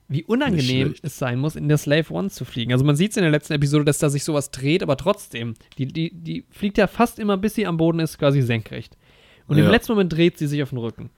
Wie 0.08 0.24
unangenehm 0.24 0.94
es 1.02 1.18
sein 1.18 1.40
muss, 1.40 1.56
in 1.56 1.68
der 1.68 1.78
Slave 1.80 2.14
One 2.14 2.30
zu 2.30 2.46
fliegen. 2.46 2.72
Also 2.72 2.86
man 2.86 2.96
sieht 2.96 3.12
es 3.12 3.18
in 3.18 3.24
der 3.24 3.32
letzten 3.32 3.54
Episode, 3.54 3.86
dass 3.86 3.98
da 3.98 4.10
sich 4.10 4.24
sowas 4.24 4.52
dreht, 4.52 4.84
aber 4.84 4.98
trotzdem, 4.98 5.56
die, 5.80 5.88
die, 5.88 6.12
die 6.14 6.46
fliegt 6.52 6.78
ja 6.78 6.86
fast 6.88 7.18
immer, 7.18 7.38
bis 7.38 7.56
sie 7.56 7.66
am 7.66 7.78
Boden 7.78 8.00
ist, 8.00 8.20
quasi 8.20 8.42
senkrecht. 8.42 8.96
Und 9.48 9.58
im 9.58 9.66
Ja. 9.66 9.72
letzten 9.72 9.94
Moment 9.94 10.14
dreht 10.14 10.38
sie 10.38 10.46
sich 10.48 10.62
auf 10.62 10.70
den 10.70 10.78
Rücken. 10.78 11.10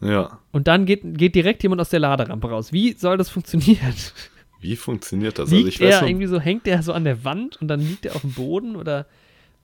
Ja. 0.00 0.38
Und 0.52 0.68
dann 0.68 0.86
geht, 0.86 1.00
geht 1.18 1.34
direkt 1.34 1.62
jemand 1.62 1.80
aus 1.80 1.90
der 1.90 2.00
Laderampe 2.00 2.48
raus. 2.48 2.72
Wie 2.72 2.92
soll 2.92 3.16
das 3.16 3.28
funktionieren? 3.30 3.94
Wie 4.60 4.76
funktioniert 4.76 5.38
das? 5.38 5.50
Also 5.50 5.56
Liegt 5.56 5.68
ich 5.68 5.80
weiß 5.80 6.02
er 6.02 6.06
irgendwie 6.08 6.26
so, 6.26 6.38
hängt 6.38 6.66
er 6.68 6.82
so 6.82 6.92
an 6.92 7.04
der 7.04 7.24
Wand 7.24 7.60
und 7.60 7.68
dann 7.68 7.80
liegt 7.80 8.06
er 8.06 8.14
auf 8.14 8.20
dem 8.20 8.32
Boden 8.32 8.76
oder 8.76 9.06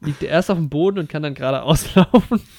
liegt 0.00 0.22
er 0.22 0.30
erst 0.30 0.50
auf 0.50 0.58
dem 0.58 0.68
Boden 0.70 0.98
und 0.98 1.08
kann 1.08 1.22
dann 1.22 1.34
gerade 1.34 1.62
auslaufen? 1.62 2.40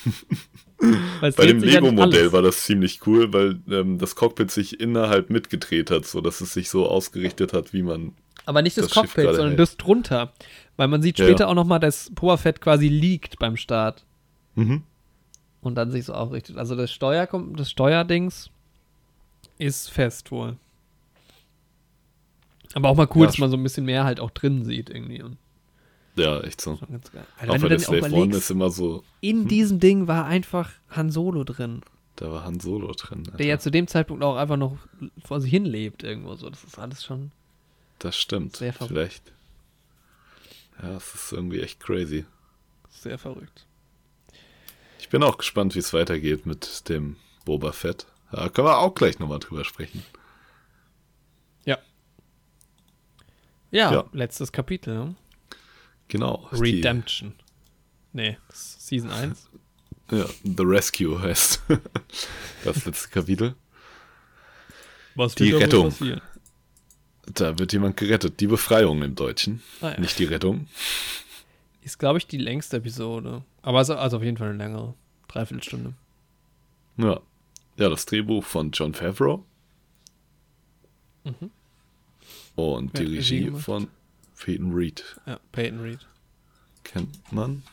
Bei 0.79 1.45
dem 1.45 1.61
Lego-Modell 1.61 2.31
war 2.31 2.41
das 2.41 2.63
ziemlich 2.63 3.05
cool, 3.07 3.33
weil 3.33 3.59
ähm, 3.69 3.97
das 3.97 4.15
Cockpit 4.15 4.51
sich 4.51 4.79
innerhalb 4.79 5.29
mitgedreht 5.29 5.89
hat, 5.89 6.05
so 6.05 6.21
dass 6.21 6.39
es 6.41 6.53
sich 6.53 6.69
so 6.69 6.87
ausgerichtet 6.87 7.53
hat, 7.53 7.73
wie 7.73 7.81
man. 7.81 8.13
Aber 8.45 8.61
nicht 8.61 8.77
das, 8.77 8.85
das 8.85 8.93
Cockpit, 8.93 9.25
sondern 9.25 9.47
hält. 9.49 9.59
das 9.59 9.77
drunter. 9.77 10.33
Weil 10.77 10.87
man 10.87 11.01
sieht 11.01 11.17
später 11.17 11.45
ja. 11.45 11.47
auch 11.47 11.55
nochmal, 11.55 11.79
dass 11.79 12.11
Boba 12.13 12.37
Fett 12.37 12.61
quasi 12.61 12.87
liegt 12.87 13.39
beim 13.39 13.57
Start 13.57 14.05
Mhm. 14.55 14.83
und 15.61 15.75
dann 15.75 15.91
sich 15.91 16.05
so 16.05 16.13
aufrichtet. 16.13 16.57
Also 16.57 16.75
das, 16.75 16.91
Steuer, 16.91 17.27
das 17.55 17.69
Steuerdings 17.69 18.49
ist 19.57 19.89
fest 19.91 20.31
wohl. 20.31 20.57
Aber 22.73 22.89
auch 22.89 22.95
mal 22.95 23.07
cool, 23.15 23.21
Ja, 23.21 23.27
dass 23.27 23.37
man 23.39 23.49
so 23.49 23.57
ein 23.57 23.63
bisschen 23.63 23.85
mehr 23.85 24.03
halt 24.03 24.19
auch 24.19 24.31
drin 24.31 24.63
sieht 24.65 24.89
irgendwie. 24.89 25.21
Und 25.23 25.37
Ja, 26.17 26.39
echt 26.41 26.59
so. 26.61 26.77
ganz 26.89 27.11
geil. 27.11 27.25
Alter, 27.37 27.51
Auch 27.51 27.55
wenn 27.55 27.61
weil 27.63 27.69
der 27.69 27.79
Slave 27.79 28.11
One 28.13 28.35
ist 28.35 28.49
immer 28.49 28.69
so, 28.71 29.03
in 29.21 29.47
diesem 29.47 29.79
Ding 29.79 30.07
war 30.07 30.25
einfach 30.25 30.71
Han 30.89 31.11
Solo 31.11 31.43
drin. 31.43 31.81
da 32.15 32.31
war 32.31 32.43
Han 32.43 32.59
Solo 32.59 32.91
drin. 32.93 33.19
Alter. 33.25 33.37
Der 33.37 33.45
ja 33.45 33.59
zu 33.59 33.69
dem 33.69 33.87
Zeitpunkt 33.87 34.23
auch 34.23 34.35
einfach 34.35 34.57
noch 34.57 34.77
vor 35.23 35.39
sich 35.41 35.51
hin 35.51 35.65
lebt 35.65 36.03
irgendwo 36.03 36.33
so. 36.35 36.49
Das 36.49 36.63
ist 36.63 36.79
alles 36.79 37.03
schon. 37.05 37.31
Das 37.99 38.17
stimmt. 38.17 38.55
Sehr 38.55 38.73
verrückt. 38.73 38.91
Vielleicht. 38.93 39.31
Ja, 40.81 40.97
es 40.97 41.13
ist 41.15 41.31
irgendwie 41.31 41.61
echt 41.61 41.79
crazy. 41.79 42.25
Sehr 42.89 43.17
verrückt. 43.17 43.65
Ich 44.99 45.09
bin 45.09 45.21
auch 45.23 45.37
gespannt, 45.37 45.75
wie 45.75 45.79
es 45.79 45.93
weitergeht 45.93 46.45
mit 46.45 46.89
dem 46.89 47.15
Boba 47.45 47.71
Fett. 47.71 48.07
Da 48.31 48.49
können 48.49 48.67
wir 48.67 48.79
auch 48.79 48.93
gleich 48.95 49.19
nochmal 49.19 49.39
drüber 49.39 49.63
sprechen. 49.63 50.03
Ja. 51.65 51.77
Ja, 53.71 53.91
Ja. 53.93 54.05
letztes 54.13 54.51
Kapitel. 54.51 55.15
Genau. 56.07 56.47
die- 56.53 56.57
Redemption. 56.77 57.33
Nee, 58.13 58.37
das 58.47 58.57
ist 58.59 58.87
Season 58.87 59.11
1. 59.11 59.49
Ja, 60.09 60.25
The 60.43 60.63
Rescue 60.63 61.21
heißt 61.21 61.63
das 62.63 62.85
letzte 62.85 63.09
Kapitel. 63.09 63.55
Was 65.15 65.35
Die 65.35 65.51
Rettung. 65.51 65.89
passieren? 65.89 66.21
Da 67.25 67.59
wird 67.59 67.73
jemand 67.73 67.97
gerettet. 67.97 68.39
Die 68.39 68.47
Befreiung 68.47 69.01
im 69.03 69.15
Deutschen. 69.15 69.61
Ah, 69.81 69.89
ja. 69.89 69.99
Nicht 69.99 70.17
die 70.17 70.23
Rettung. 70.23 70.67
Ist, 71.81 71.99
glaube 71.99 72.19
ich, 72.19 72.27
die 72.27 72.37
längste 72.37 72.77
Episode. 72.77 73.43
Aber 73.61 73.79
also, 73.79 73.95
also 73.97 74.15
auf 74.15 74.23
jeden 74.23 74.37
Fall 74.37 74.47
eine 74.51 74.57
längere. 74.57 74.93
Dreiviertelstunde. 75.27 75.93
Ja. 76.95 77.19
Ja, 77.75 77.89
das 77.89 78.05
Drehbuch 78.05 78.45
von 78.45 78.71
John 78.71 78.93
Favreau. 78.93 79.43
Mhm. 81.25 81.51
Und 82.55 82.91
Wer 82.97 83.05
die 83.05 83.15
Regie 83.17 83.51
von 83.51 83.89
Peyton 84.43 84.73
Reed. 84.73 85.03
Ja, 85.25 85.39
Peyton 85.51 85.81
Reed. 85.81 85.99
Kennt 86.83 87.31
man. 87.31 87.63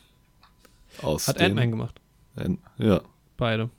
Aus 1.02 1.28
Hat 1.28 1.40
Ant-Man 1.40 1.70
gemacht. 1.70 2.00
Ant- 2.36 2.58
Ja. 2.78 3.00
Beide. 3.36 3.70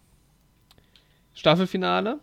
Staffelfinale. 1.33 2.19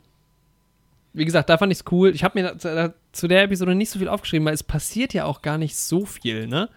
Wie 1.12 1.24
gesagt, 1.26 1.50
da 1.50 1.58
fand 1.58 1.72
ich 1.72 1.80
es 1.80 1.84
cool. 1.92 2.14
Ich 2.14 2.24
habe 2.24 2.40
mir 2.40 2.54
da, 2.54 2.74
da, 2.88 2.94
zu 3.12 3.28
der 3.28 3.42
Episode 3.42 3.74
nicht 3.74 3.90
so 3.90 3.98
viel 3.98 4.08
aufgeschrieben, 4.08 4.46
weil 4.46 4.54
es 4.54 4.62
passiert 4.62 5.12
ja 5.12 5.26
auch 5.26 5.42
gar 5.42 5.58
nicht 5.58 5.76
so 5.76 6.06
viel, 6.06 6.46
ne? 6.46 6.70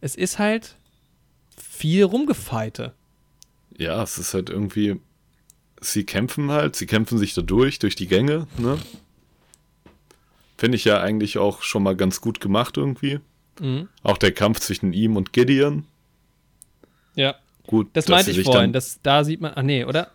Es 0.00 0.14
ist 0.14 0.38
halt 0.38 0.76
viel 1.56 2.04
rumgefeite. 2.04 2.92
Ja, 3.76 4.02
es 4.02 4.18
ist 4.18 4.34
halt 4.34 4.50
irgendwie. 4.50 5.00
Sie 5.80 6.04
kämpfen 6.04 6.50
halt, 6.50 6.76
sie 6.76 6.86
kämpfen 6.86 7.18
sich 7.18 7.34
da 7.34 7.42
durch, 7.42 7.78
durch 7.80 7.96
die 7.96 8.06
Gänge, 8.06 8.46
ne? 8.58 8.78
Finde 10.64 10.76
ich 10.76 10.84
ja 10.86 11.00
eigentlich 11.00 11.36
auch 11.36 11.60
schon 11.62 11.82
mal 11.82 11.94
ganz 11.94 12.22
gut 12.22 12.40
gemacht 12.40 12.78
irgendwie. 12.78 13.20
Mhm. 13.60 13.88
Auch 14.02 14.16
der 14.16 14.32
Kampf 14.32 14.60
zwischen 14.60 14.94
ihm 14.94 15.16
und 15.16 15.34
Gideon. 15.34 15.84
Ja, 17.14 17.34
Gut, 17.66 17.88
das 17.92 18.08
meinte 18.08 18.30
ich 18.30 18.42
vorhin. 18.44 18.72
Das, 18.72 19.00
da 19.02 19.24
sieht 19.24 19.40
man, 19.42 19.52
ach 19.54 19.62
nee, 19.62 19.84
oder? 19.84 20.08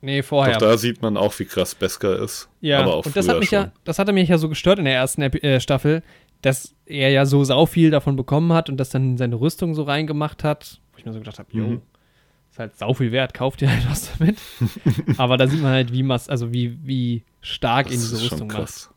Nee, 0.00 0.22
vorher. 0.22 0.54
Doch 0.54 0.60
da 0.66 0.78
sieht 0.78 1.00
man 1.00 1.16
auch, 1.16 1.36
wie 1.38 1.44
krass 1.44 1.74
Beskar 1.76 2.18
ist. 2.18 2.48
Ja, 2.60 2.80
aber 2.80 2.94
auch 2.94 3.06
und 3.06 3.16
das 3.16 3.28
hat 3.28 3.38
mich 3.38 3.48
schon. 3.50 3.58
ja, 3.58 3.72
das 3.84 3.98
hatte 4.00 4.12
mich 4.12 4.28
ja 4.28 4.36
so 4.38 4.48
gestört 4.48 4.78
in 4.80 4.84
der 4.84 4.94
ersten 4.94 5.22
äh, 5.22 5.60
Staffel, 5.60 6.02
dass 6.42 6.74
er 6.86 7.10
ja 7.10 7.24
so 7.24 7.42
sau 7.44 7.66
viel 7.66 7.90
davon 7.90 8.16
bekommen 8.16 8.52
hat 8.52 8.68
und 8.68 8.78
das 8.78 8.90
dann 8.90 9.10
in 9.10 9.16
seine 9.16 9.36
Rüstung 9.40 9.74
so 9.74 9.84
reingemacht 9.84 10.42
hat, 10.44 10.80
wo 10.92 10.98
ich 10.98 11.04
mir 11.04 11.12
so 11.12 11.18
gedacht 11.20 11.38
habe, 11.38 11.48
jo, 11.52 11.64
Mhm. 11.66 11.82
ist 12.50 12.58
halt 12.58 12.76
sau 12.76 12.94
viel 12.94 13.10
wert, 13.12 13.32
kauft 13.34 13.62
ihr 13.62 13.70
halt 13.72 13.88
was 13.90 14.10
damit. 14.18 14.38
Aber 15.18 15.36
da 15.36 15.46
sieht 15.48 15.62
man 15.62 15.72
halt, 15.72 15.92
wie 15.92 16.02
mas 16.02 16.28
also 16.28 16.52
wie, 16.52 16.78
wie 16.84 17.24
stark 17.40 17.86
Das 17.86 17.94
in 17.94 18.00
diese 18.00 18.20
Rüstung 18.22 18.48
macht. 18.48 18.90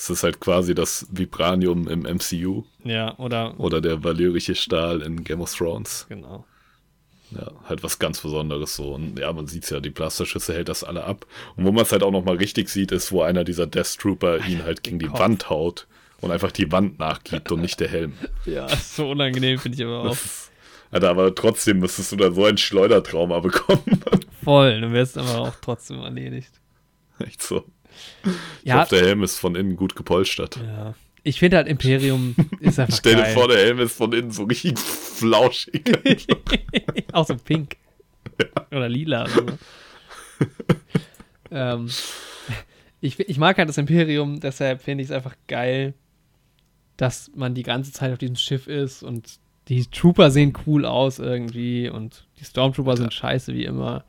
Es 0.00 0.08
ist 0.10 0.22
halt 0.22 0.38
quasi 0.38 0.76
das 0.76 1.06
Vibranium 1.10 1.88
im 1.88 2.02
MCU 2.02 2.62
Ja, 2.84 3.18
oder 3.18 3.58
oder 3.58 3.80
der 3.80 4.04
valyrische 4.04 4.54
Stahl 4.54 5.02
in 5.02 5.24
Game 5.24 5.40
of 5.40 5.52
Thrones. 5.52 6.06
genau. 6.08 6.44
Ja, 7.32 7.50
halt 7.68 7.82
was 7.82 7.98
ganz 7.98 8.20
Besonderes 8.22 8.76
so. 8.76 8.94
Und 8.94 9.18
ja, 9.18 9.30
man 9.32 9.46
sieht 9.48 9.68
ja, 9.68 9.80
die 9.80 9.90
Blasterschüsse 9.90 10.54
hält 10.54 10.70
das 10.70 10.82
alle 10.82 11.04
ab. 11.04 11.26
Und 11.56 11.66
wo 11.66 11.72
man 11.72 11.82
es 11.82 11.92
halt 11.92 12.02
auch 12.02 12.10
nochmal 12.12 12.36
richtig 12.36 12.70
sieht, 12.70 12.90
ist, 12.90 13.12
wo 13.12 13.20
einer 13.22 13.44
dieser 13.44 13.66
Death 13.66 13.98
Trooper 13.98 14.46
ihn 14.46 14.64
halt 14.64 14.82
gegen 14.82 14.98
die 14.98 15.08
Kopf. 15.08 15.18
Wand 15.20 15.50
haut 15.50 15.86
und 16.22 16.30
einfach 16.30 16.52
die 16.52 16.72
Wand 16.72 16.98
nachgibt 16.98 17.52
und 17.52 17.60
nicht 17.60 17.80
der 17.80 17.88
Helm. 17.88 18.14
Ja, 18.46 18.66
so 18.68 19.10
unangenehm, 19.10 19.58
finde 19.58 19.76
ich 19.76 19.84
aber 19.84 20.00
auch. 20.04 20.08
Das 20.10 20.50
Alter, 20.90 21.10
aber 21.10 21.34
trotzdem 21.34 21.80
müsstest 21.80 22.12
du 22.12 22.16
da 22.16 22.32
so 22.32 22.46
ein 22.46 22.56
Schleudertrauma 22.56 23.40
bekommen. 23.40 24.00
Voll, 24.42 24.80
du 24.80 24.90
wirst 24.92 25.18
aber 25.18 25.38
auch 25.40 25.54
trotzdem 25.60 25.98
erledigt. 26.00 26.52
Echt 27.18 27.42
so. 27.42 27.64
Ich 28.62 28.68
Ja, 28.68 28.80
hoffe, 28.82 28.96
der 28.96 29.06
Helm 29.06 29.22
ist 29.22 29.38
von 29.38 29.54
innen 29.54 29.76
gut 29.76 29.94
gepolstert. 29.96 30.56
ja. 30.56 30.94
Ich 31.24 31.40
finde 31.40 31.58
halt 31.58 31.68
Imperium 31.68 32.34
ist 32.60 32.78
einfach 32.78 32.96
Stell 32.96 33.16
dir 33.16 33.22
geil. 33.22 33.34
vor, 33.34 33.48
der 33.48 33.58
Helm 33.58 33.80
ist 33.80 33.94
von 33.96 34.12
innen 34.12 34.30
so 34.30 34.44
richtig 34.44 34.78
flauschig. 34.78 35.84
Auch 37.12 37.26
so 37.26 37.34
pink. 37.36 37.76
Oder 38.70 38.88
lila. 38.88 39.24
oder 39.24 39.32
So. 39.32 39.46
ähm, 41.50 41.88
ich, 43.00 43.18
ich 43.18 43.38
mag 43.38 43.58
halt 43.58 43.68
das 43.68 43.78
Imperium, 43.78 44.40
deshalb 44.40 44.82
finde 44.82 45.02
ich 45.02 45.10
es 45.10 45.14
einfach 45.14 45.34
geil, 45.48 45.94
dass 46.96 47.30
man 47.34 47.54
die 47.54 47.62
ganze 47.62 47.92
Zeit 47.92 48.12
auf 48.12 48.18
diesem 48.18 48.36
Schiff 48.36 48.66
ist 48.66 49.02
und 49.02 49.38
die 49.68 49.84
Trooper 49.86 50.30
sehen 50.30 50.54
cool 50.66 50.84
aus 50.86 51.18
irgendwie 51.18 51.88
und 51.90 52.26
die 52.40 52.44
Stormtrooper 52.44 52.96
sind 52.96 53.12
scheiße 53.12 53.52
wie 53.54 53.64
immer. 53.64 54.04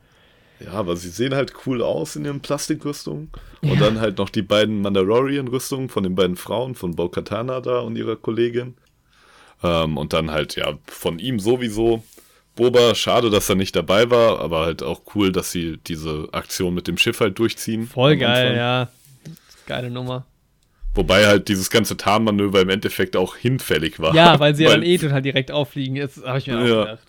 Ja, 0.64 0.72
aber 0.72 0.96
sie 0.96 1.08
sehen 1.08 1.34
halt 1.34 1.52
cool 1.66 1.82
aus 1.82 2.16
in 2.16 2.24
ihren 2.24 2.40
Plastikrüstungen. 2.40 3.30
Und 3.62 3.74
Ja. 3.74 3.80
dann 3.80 4.00
halt 4.00 4.18
noch 4.18 4.30
die 4.30 4.42
beiden 4.42 4.82
Mandalorian-Rüstungen 4.82 5.88
von 5.88 6.02
den 6.02 6.14
beiden 6.14 6.36
Frauen, 6.36 6.74
von 6.74 6.96
Bo-Katana 6.96 7.60
da 7.60 7.80
und 7.80 7.96
ihrer 7.96 8.16
Kollegin. 8.16 8.74
Ähm, 9.62 9.96
und 9.96 10.12
dann 10.12 10.30
halt, 10.30 10.56
ja, 10.56 10.78
von 10.86 11.18
ihm 11.18 11.38
sowieso. 11.40 12.02
Boba, 12.56 12.94
schade, 12.94 13.30
dass 13.30 13.48
er 13.48 13.54
nicht 13.56 13.76
dabei 13.76 14.10
war, 14.10 14.40
aber 14.40 14.64
halt 14.66 14.82
auch 14.82 15.02
cool, 15.14 15.32
dass 15.32 15.52
sie 15.52 15.78
diese 15.86 16.28
Aktion 16.32 16.74
mit 16.74 16.88
dem 16.88 16.98
Schiff 16.98 17.20
halt 17.20 17.38
durchziehen. 17.38 17.86
Voll 17.86 18.16
geil, 18.16 18.56
ja. 18.56 18.88
Geile 19.66 19.90
Nummer. 19.90 20.26
Wobei 20.94 21.26
halt 21.26 21.48
dieses 21.48 21.70
ganze 21.70 21.96
Tarnmanöver 21.96 22.60
im 22.62 22.68
Endeffekt 22.68 23.16
auch 23.16 23.36
hinfällig 23.36 24.00
war. 24.00 24.14
Ja, 24.14 24.40
weil 24.40 24.54
sie 24.54 24.64
ja 24.64 24.70
dann 24.72 24.82
eh 24.82 24.98
total 24.98 25.22
direkt 25.22 25.52
auffliegen. 25.52 25.94
Jetzt 25.96 26.24
habe 26.24 26.38
ich 26.38 26.46
mir 26.48 26.58
auch 26.58 26.66
Ja. 26.66 26.80
gedacht. 26.84 27.06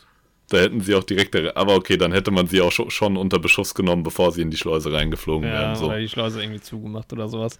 Da 0.51 0.57
hätten 0.57 0.81
sie 0.81 0.95
auch 0.95 1.03
direkt, 1.05 1.33
aber 1.55 1.75
okay, 1.75 1.95
dann 1.95 2.11
hätte 2.11 2.29
man 2.29 2.45
sie 2.47 2.59
auch 2.61 2.71
scho- 2.71 2.89
schon 2.91 3.15
unter 3.15 3.39
Beschuss 3.39 3.73
genommen, 3.73 4.03
bevor 4.03 4.31
sie 4.33 4.41
in 4.41 4.51
die 4.51 4.57
Schleuse 4.57 4.91
reingeflogen 4.91 5.47
Ja, 5.47 5.59
wären. 5.59 5.75
So. 5.77 5.85
oder 5.87 5.99
die 5.99 6.09
Schleuse 6.09 6.41
irgendwie 6.43 6.59
zugemacht 6.59 7.11
oder 7.13 7.29
sowas. 7.29 7.57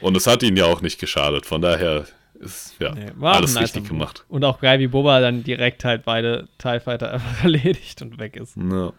Und 0.00 0.16
es 0.16 0.26
hat 0.28 0.44
ihnen 0.44 0.56
ja 0.56 0.66
auch 0.66 0.80
nicht 0.80 1.00
geschadet. 1.00 1.46
Von 1.46 1.60
daher 1.62 2.06
ist 2.38 2.76
ja 2.78 2.94
Nee, 2.94 3.06
alles 3.20 3.58
richtig 3.60 3.82
nicer 3.82 3.88
gemacht. 3.92 4.24
Und 4.28 4.44
auch 4.44 4.60
geil, 4.60 4.78
wie 4.78 4.86
Boba 4.86 5.18
dann 5.20 5.42
direkt 5.42 5.84
halt 5.84 6.04
beide 6.04 6.46
TIE 6.58 6.78
Fighter 6.78 7.12
einfach 7.14 7.42
erledigt 7.42 8.00
und 8.02 8.18
weg 8.20 8.36
ist. 8.36 8.56
Ja. 8.56 8.92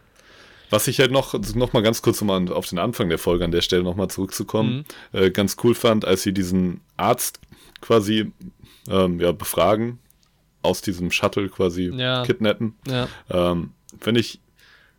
Was 0.71 0.87
ich 0.89 0.99
halt 0.99 1.11
noch, 1.11 1.33
noch 1.55 1.71
mal 1.71 1.81
ganz 1.81 2.01
kurz 2.01 2.21
um 2.21 2.29
auf 2.29 2.67
den 2.67 2.77
Anfang 2.77 3.07
der 3.07 3.17
Folge 3.19 3.45
an 3.45 3.51
der 3.51 3.61
Stelle 3.61 3.83
noch 3.83 3.95
mal 3.95 4.09
zurückzukommen, 4.09 4.85
Mhm. 5.13 5.19
äh, 5.19 5.31
ganz 5.31 5.55
cool 5.63 5.73
fand, 5.73 6.03
als 6.05 6.23
sie 6.23 6.33
diesen 6.33 6.81
Arzt 6.97 7.39
quasi 7.81 8.33
ähm, 8.89 9.19
ja, 9.21 9.31
befragen, 9.31 9.99
aus 10.61 10.81
diesem 10.81 11.11
Shuttle 11.11 11.49
quasi 11.49 11.91
Ja. 11.95 12.23
kidnappen. 12.25 12.75
Ja. 12.87 13.07
Ähm, 13.29 13.71
Finde 13.99 14.19
ich, 14.21 14.39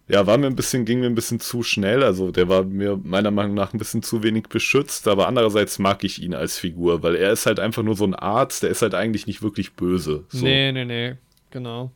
ja, 0.08 0.26
war 0.26 0.36
mir 0.38 0.48
ein 0.48 0.56
bisschen, 0.56 0.84
ging 0.84 1.00
mir 1.00 1.06
ein 1.06 1.14
bisschen 1.14 1.38
zu 1.38 1.62
schnell. 1.62 2.02
Also 2.02 2.32
der 2.32 2.48
war 2.48 2.64
mir 2.64 2.98
meiner 3.02 3.30
Meinung 3.30 3.54
nach 3.54 3.72
ein 3.72 3.78
bisschen 3.78 4.02
zu 4.02 4.22
wenig 4.24 4.48
beschützt, 4.48 5.06
aber 5.06 5.28
andererseits 5.28 5.78
mag 5.78 6.02
ich 6.02 6.20
ihn 6.22 6.34
als 6.34 6.58
Figur, 6.58 7.02
weil 7.02 7.14
er 7.14 7.32
ist 7.32 7.46
halt 7.46 7.60
einfach 7.60 7.82
nur 7.84 7.94
so 7.94 8.04
ein 8.04 8.14
Arzt, 8.14 8.62
der 8.64 8.70
ist 8.70 8.82
halt 8.82 8.94
eigentlich 8.94 9.26
nicht 9.28 9.42
wirklich 9.42 9.74
böse. 9.74 10.24
So. 10.30 10.44
Nee, 10.44 10.72
nee, 10.72 10.84
nee, 10.84 11.14
genau. 11.50 11.92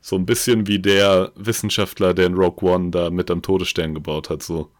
So 0.00 0.16
ein 0.16 0.26
bisschen 0.26 0.66
wie 0.66 0.78
der 0.78 1.32
Wissenschaftler, 1.34 2.12
der 2.14 2.26
in 2.26 2.34
Rogue 2.34 2.70
One 2.70 2.90
da 2.90 3.10
mit 3.10 3.30
am 3.30 3.42
Todesstern 3.42 3.94
gebaut 3.94 4.28
hat, 4.30 4.42
so. 4.42 4.70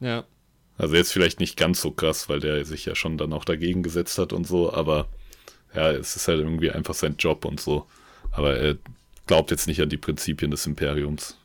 Ja. 0.00 0.24
Also 0.78 0.94
jetzt 0.94 1.12
vielleicht 1.12 1.40
nicht 1.40 1.56
ganz 1.56 1.80
so 1.80 1.90
krass, 1.90 2.28
weil 2.28 2.40
der 2.40 2.64
sich 2.66 2.84
ja 2.84 2.94
schon 2.94 3.16
dann 3.16 3.32
auch 3.32 3.46
dagegen 3.46 3.82
gesetzt 3.82 4.18
hat 4.18 4.34
und 4.34 4.46
so, 4.46 4.72
aber 4.72 5.08
ja, 5.76 5.90
es 5.92 6.16
ist 6.16 6.26
halt 6.26 6.38
irgendwie 6.40 6.70
einfach 6.70 6.94
sein 6.94 7.14
Job 7.18 7.44
und 7.44 7.60
so. 7.60 7.86
Aber 8.32 8.56
er 8.56 8.76
glaubt 9.26 9.50
jetzt 9.50 9.66
nicht 9.68 9.80
an 9.80 9.88
die 9.88 9.96
Prinzipien 9.96 10.50
des 10.50 10.66
Imperiums. 10.66 11.36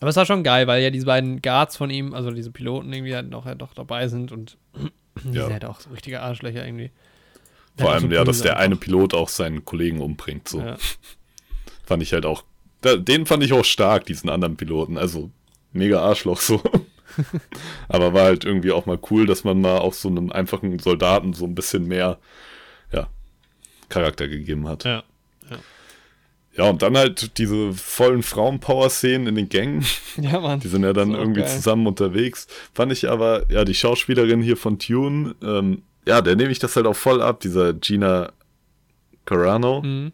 Aber 0.00 0.10
es 0.10 0.16
war 0.16 0.26
schon 0.26 0.42
geil, 0.42 0.66
weil 0.66 0.82
ja 0.82 0.90
diese 0.90 1.06
beiden 1.06 1.40
Guards 1.42 1.76
von 1.76 1.90
ihm, 1.90 2.12
also 2.14 2.30
diese 2.30 2.50
Piloten 2.50 2.92
irgendwie 2.92 3.14
halt 3.14 3.30
noch, 3.30 3.44
halt 3.44 3.62
doch 3.62 3.72
dabei 3.74 4.08
sind 4.08 4.32
und 4.32 4.56
die 5.24 5.36
Ja. 5.36 5.44
sind 5.44 5.52
halt 5.52 5.64
auch 5.64 5.80
so 5.80 5.90
richtige 5.90 6.20
Arschlöcher 6.20 6.64
irgendwie. 6.64 6.90
Vor 7.76 7.90
allem, 7.92 8.08
so 8.10 8.14
ja, 8.14 8.24
dass 8.24 8.42
der 8.42 8.58
eine. 8.58 8.76
Pilot 8.76 9.14
auch 9.14 9.28
seinen 9.28 9.64
Kollegen 9.64 10.00
umbringt, 10.00 10.46
so. 10.48 10.60
Ja. 10.60 10.76
Fand 11.84 12.02
ich 12.02 12.12
halt 12.12 12.26
auch, 12.26 12.44
den 12.84 13.26
fand 13.26 13.42
ich 13.44 13.52
auch 13.52 13.64
stark, 13.64 14.04
diesen 14.06 14.28
anderen 14.28 14.56
Piloten. 14.56 14.98
Also, 14.98 15.30
mega 15.72 16.00
Arschloch 16.02 16.40
so. 16.40 16.60
Aber 17.88 18.12
war 18.12 18.24
halt 18.24 18.44
irgendwie 18.44 18.72
auch 18.72 18.86
mal 18.86 18.98
cool, 19.10 19.26
dass 19.26 19.44
man 19.44 19.60
mal 19.60 19.78
auch 19.78 19.92
so 19.94 20.08
einem 20.08 20.30
einfachen 20.32 20.78
Soldaten 20.78 21.32
so 21.32 21.44
ein 21.44 21.54
bisschen 21.54 21.86
mehr, 21.86 22.18
ja, 22.92 23.08
Charakter 23.92 24.26
gegeben 24.28 24.66
hat. 24.68 24.84
ja. 24.84 25.02
Ja, 26.54 26.64
und 26.64 26.82
dann 26.82 26.98
halt 26.98 27.38
diese 27.38 27.72
vollen 27.72 28.22
Frauenpower-Szenen 28.22 29.26
in 29.26 29.36
den 29.36 29.48
Gängen. 29.48 29.86
Ja, 30.18 30.38
Mann. 30.38 30.60
Die 30.60 30.68
sind 30.68 30.82
ja 30.84 30.92
dann 30.92 31.14
irgendwie 31.14 31.40
geil. 31.40 31.48
zusammen 31.48 31.86
unterwegs. 31.86 32.46
Fand 32.74 32.92
ich 32.92 33.08
aber, 33.08 33.50
ja, 33.50 33.64
die 33.64 33.72
Schauspielerin 33.72 34.42
hier 34.42 34.58
von 34.58 34.78
Tune, 34.78 35.34
ähm, 35.42 35.80
ja, 36.06 36.20
der 36.20 36.36
nehme 36.36 36.50
ich 36.50 36.58
das 36.58 36.76
halt 36.76 36.84
auch 36.86 36.94
voll 36.96 37.22
ab, 37.22 37.40
dieser 37.40 37.72
Gina 37.72 38.32
Carano. 39.24 39.80
Mhm. 39.80 40.12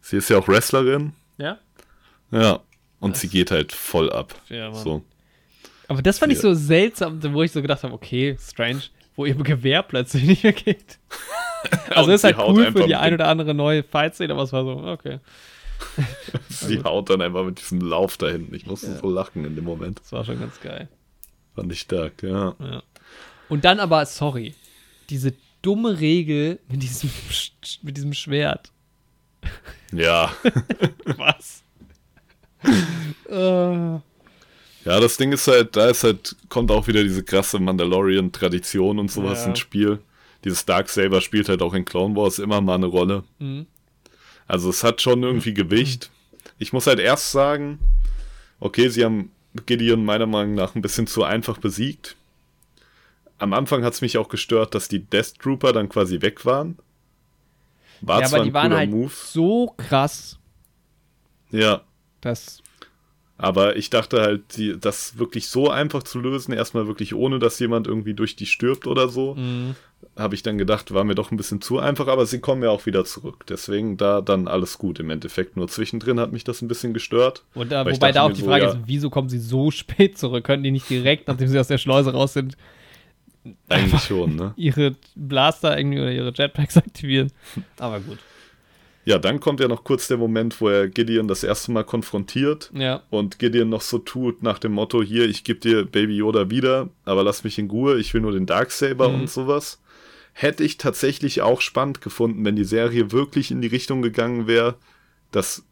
Sie 0.00 0.16
ist 0.16 0.30
ja 0.30 0.38
auch 0.38 0.48
Wrestlerin. 0.48 1.12
Ja? 1.36 1.58
Ja. 2.30 2.60
Und 3.00 3.12
Das- 3.16 3.20
sie 3.20 3.28
geht 3.28 3.50
halt 3.50 3.72
voll 3.72 4.10
ab. 4.10 4.34
Ja, 4.48 4.70
Mann. 4.70 4.82
So. 4.82 5.04
Aber 5.88 6.00
das 6.00 6.18
fand 6.18 6.32
ich 6.32 6.38
so 6.38 6.54
seltsam, 6.54 7.20
wo 7.34 7.42
ich 7.42 7.52
so 7.52 7.60
gedacht 7.60 7.82
habe, 7.82 7.92
okay, 7.92 8.38
strange, 8.40 8.80
wo 9.16 9.26
ihr 9.26 9.34
Gewehr 9.34 9.82
plötzlich 9.82 10.22
nicht 10.24 10.44
mehr 10.44 10.54
geht. 10.54 10.98
Also 11.94 12.10
ist 12.12 12.24
halt 12.24 12.38
cool 12.38 12.70
für 12.72 12.86
die 12.86 12.94
ein 12.94 13.14
oder 13.14 13.28
andere 13.28 13.54
neue 13.54 13.82
Fight-Szene, 13.82 14.32
aber 14.32 14.42
es 14.44 14.52
war 14.52 14.64
so, 14.64 14.70
okay. 14.86 15.18
Sie 16.48 16.82
haut 16.82 17.08
dann 17.10 17.20
einfach 17.22 17.44
mit 17.44 17.60
diesem 17.60 17.80
Lauf 17.80 18.16
da 18.16 18.28
hinten. 18.28 18.54
Ich 18.54 18.66
musste 18.66 18.88
Ja. 18.88 18.98
so 18.98 19.10
lachen 19.10 19.44
in 19.44 19.54
dem 19.56 19.64
Moment. 19.64 20.00
Das 20.00 20.12
war 20.12 20.24
schon 20.24 20.38
ganz 20.40 20.60
geil. 20.60 20.88
Fand 21.54 21.72
ich 21.72 21.80
stark, 21.80 22.22
ja. 22.22 22.54
Ja. 22.60 22.82
Und 23.48 23.64
dann 23.64 23.80
aber, 23.80 24.04
sorry, 24.06 24.54
diese 25.10 25.32
dumme 25.62 25.98
Regel 26.00 26.58
mit 26.68 26.82
diesem, 26.82 27.10
mit 27.82 27.96
diesem 27.96 28.12
Schwert. 28.12 28.70
Ja. 29.92 30.32
Was? 31.16 31.62
Ja, 33.30 34.00
das 35.00 35.16
Ding 35.16 35.32
ist 35.32 35.46
halt, 35.48 35.76
da 35.76 35.88
ist 35.88 36.04
halt, 36.04 36.36
kommt 36.48 36.70
auch 36.70 36.86
wieder 36.86 37.02
diese 37.02 37.22
krasse 37.22 37.58
Mandalorian-Tradition 37.58 38.98
und 38.98 39.10
sowas 39.10 39.42
Ja. 39.42 39.50
ins 39.50 39.58
Spiel. 39.58 39.98
Dieses 40.44 40.64
Darksaber 40.64 41.20
spielt 41.20 41.48
halt 41.48 41.62
auch 41.62 41.74
in 41.74 41.84
Clone 41.84 42.14
Wars 42.16 42.38
immer 42.38 42.60
mal 42.60 42.74
eine 42.76 42.86
Rolle. 42.86 43.24
mhm. 43.38 43.66
Also 44.46 44.70
es 44.70 44.82
hat 44.82 45.02
schon 45.02 45.22
irgendwie 45.22 45.52
Gewicht. 45.52 46.10
Ich 46.58 46.72
muss 46.72 46.86
halt 46.86 47.00
erst 47.00 47.32
sagen, 47.32 47.78
okay, 48.60 48.88
sie 48.88 49.04
haben 49.04 49.30
Gideon 49.66 50.02
meiner 50.06 50.24
Meinung 50.26 50.54
nach 50.54 50.74
ein 50.74 50.80
bisschen 50.80 51.06
zu 51.06 51.22
einfach 51.22 51.58
besiegt. 51.58 52.16
Am 53.38 53.52
Anfang 53.52 53.84
hat 53.84 53.92
es 53.92 54.00
mich 54.00 54.16
auch 54.16 54.30
gestört, 54.30 54.74
dass 54.74 54.88
die 54.88 55.00
Death 55.00 55.34
Trooper 55.38 55.74
dann 55.74 55.90
quasi 55.90 56.22
weg 56.22 56.46
waren. 56.46 56.78
War 58.00 58.22
ja, 58.22 58.26
zwar 58.26 58.38
aber 58.40 58.46
die 58.48 58.54
waren 58.54 58.72
halt 58.74 58.90
Move. 58.90 59.12
so 59.14 59.74
krass, 59.76 60.38
Ja, 61.50 61.82
dass. 62.22 62.62
aber 63.36 63.76
ich 63.76 63.90
dachte 63.90 64.20
halt, 64.22 64.56
die, 64.56 64.78
das 64.80 65.18
wirklich 65.18 65.48
so 65.48 65.68
einfach 65.68 66.04
zu 66.04 66.20
lösen, 66.20 66.52
erstmal 66.54 66.86
wirklich 66.86 67.14
ohne, 67.14 67.38
dass 67.38 67.58
jemand 67.58 67.86
irgendwie 67.86 68.14
durch 68.14 68.34
die 68.34 68.46
stirbt 68.46 68.86
oder 68.86 69.08
so, 69.10 69.34
Mhm. 69.34 69.74
Habe 70.18 70.34
ich 70.34 70.42
dann 70.42 70.58
gedacht, 70.58 70.92
war 70.92 71.04
mir 71.04 71.14
doch 71.14 71.30
ein 71.30 71.36
bisschen 71.36 71.60
zu 71.60 71.78
einfach, 71.78 72.08
aber 72.08 72.26
sie 72.26 72.40
kommen 72.40 72.62
ja 72.62 72.70
auch 72.70 72.84
wieder 72.86 73.04
zurück. 73.04 73.44
Deswegen 73.48 73.96
da 73.96 74.20
dann 74.20 74.48
alles 74.48 74.76
gut 74.78 74.98
im 74.98 75.10
Endeffekt. 75.10 75.56
Nur 75.56 75.68
zwischendrin 75.68 76.18
hat 76.20 76.32
mich 76.32 76.44
das 76.44 76.60
ein 76.60 76.68
bisschen 76.68 76.92
gestört. 76.92 77.44
Und, 77.54 77.72
äh, 77.72 77.86
wobei 77.86 78.10
da 78.12 78.22
auch 78.22 78.32
die 78.32 78.40
so, 78.40 78.46
Frage 78.46 78.64
ja. 78.64 78.70
ist, 78.72 78.78
wieso 78.86 79.10
kommen 79.10 79.28
sie 79.28 79.38
so 79.38 79.70
spät 79.70 80.18
zurück? 80.18 80.44
Können 80.44 80.62
die 80.64 80.70
nicht 80.72 80.90
direkt, 80.90 81.28
nachdem 81.28 81.48
sie 81.48 81.58
aus 81.58 81.68
der 81.68 81.78
Schleuse 81.78 82.12
raus 82.12 82.32
sind, 82.34 82.56
Eigentlich 83.68 84.02
schon, 84.02 84.36
ne? 84.36 84.52
ihre 84.56 84.96
Blaster 85.14 85.78
irgendwie 85.78 86.00
oder 86.00 86.12
ihre 86.12 86.32
Jetpacks 86.34 86.76
aktivieren? 86.76 87.30
Aber 87.78 88.00
gut. 88.00 88.18
Ja, 89.04 89.18
dann 89.18 89.40
kommt 89.40 89.60
ja 89.60 89.68
noch 89.68 89.84
kurz 89.84 90.06
der 90.08 90.18
Moment, 90.18 90.60
wo 90.60 90.68
er 90.68 90.86
Gideon 90.88 91.28
das 91.28 91.42
erste 91.42 91.72
Mal 91.72 91.84
konfrontiert 91.84 92.70
Ja. 92.74 93.02
und 93.08 93.38
Gideon 93.38 93.70
noch 93.70 93.80
so 93.80 93.98
tut 93.98 94.42
nach 94.42 94.58
dem 94.58 94.72
Motto, 94.72 95.02
hier, 95.02 95.26
ich 95.26 95.44
gebe 95.44 95.60
dir 95.60 95.86
Baby 95.86 96.16
Yoda 96.16 96.50
wieder, 96.50 96.90
aber 97.06 97.22
lass 97.22 97.42
mich 97.42 97.58
in 97.58 97.70
Ruhe, 97.70 97.98
ich 97.98 98.12
will 98.12 98.20
nur 98.20 98.32
den 98.32 98.44
Darksaber 98.44 99.08
Mhm. 99.08 99.20
und 99.20 99.30
sowas. 99.30 99.80
Hätte 100.40 100.62
ich 100.62 100.78
tatsächlich 100.78 101.42
auch 101.42 101.60
spannend 101.60 102.00
gefunden, 102.00 102.44
wenn 102.44 102.54
die 102.54 102.62
Serie 102.62 103.10
wirklich 103.10 103.50
in 103.50 103.60
die 103.60 103.66
Richtung 103.66 104.02
gegangen 104.02 104.46
wäre, 104.46 104.76
dass 105.32 105.64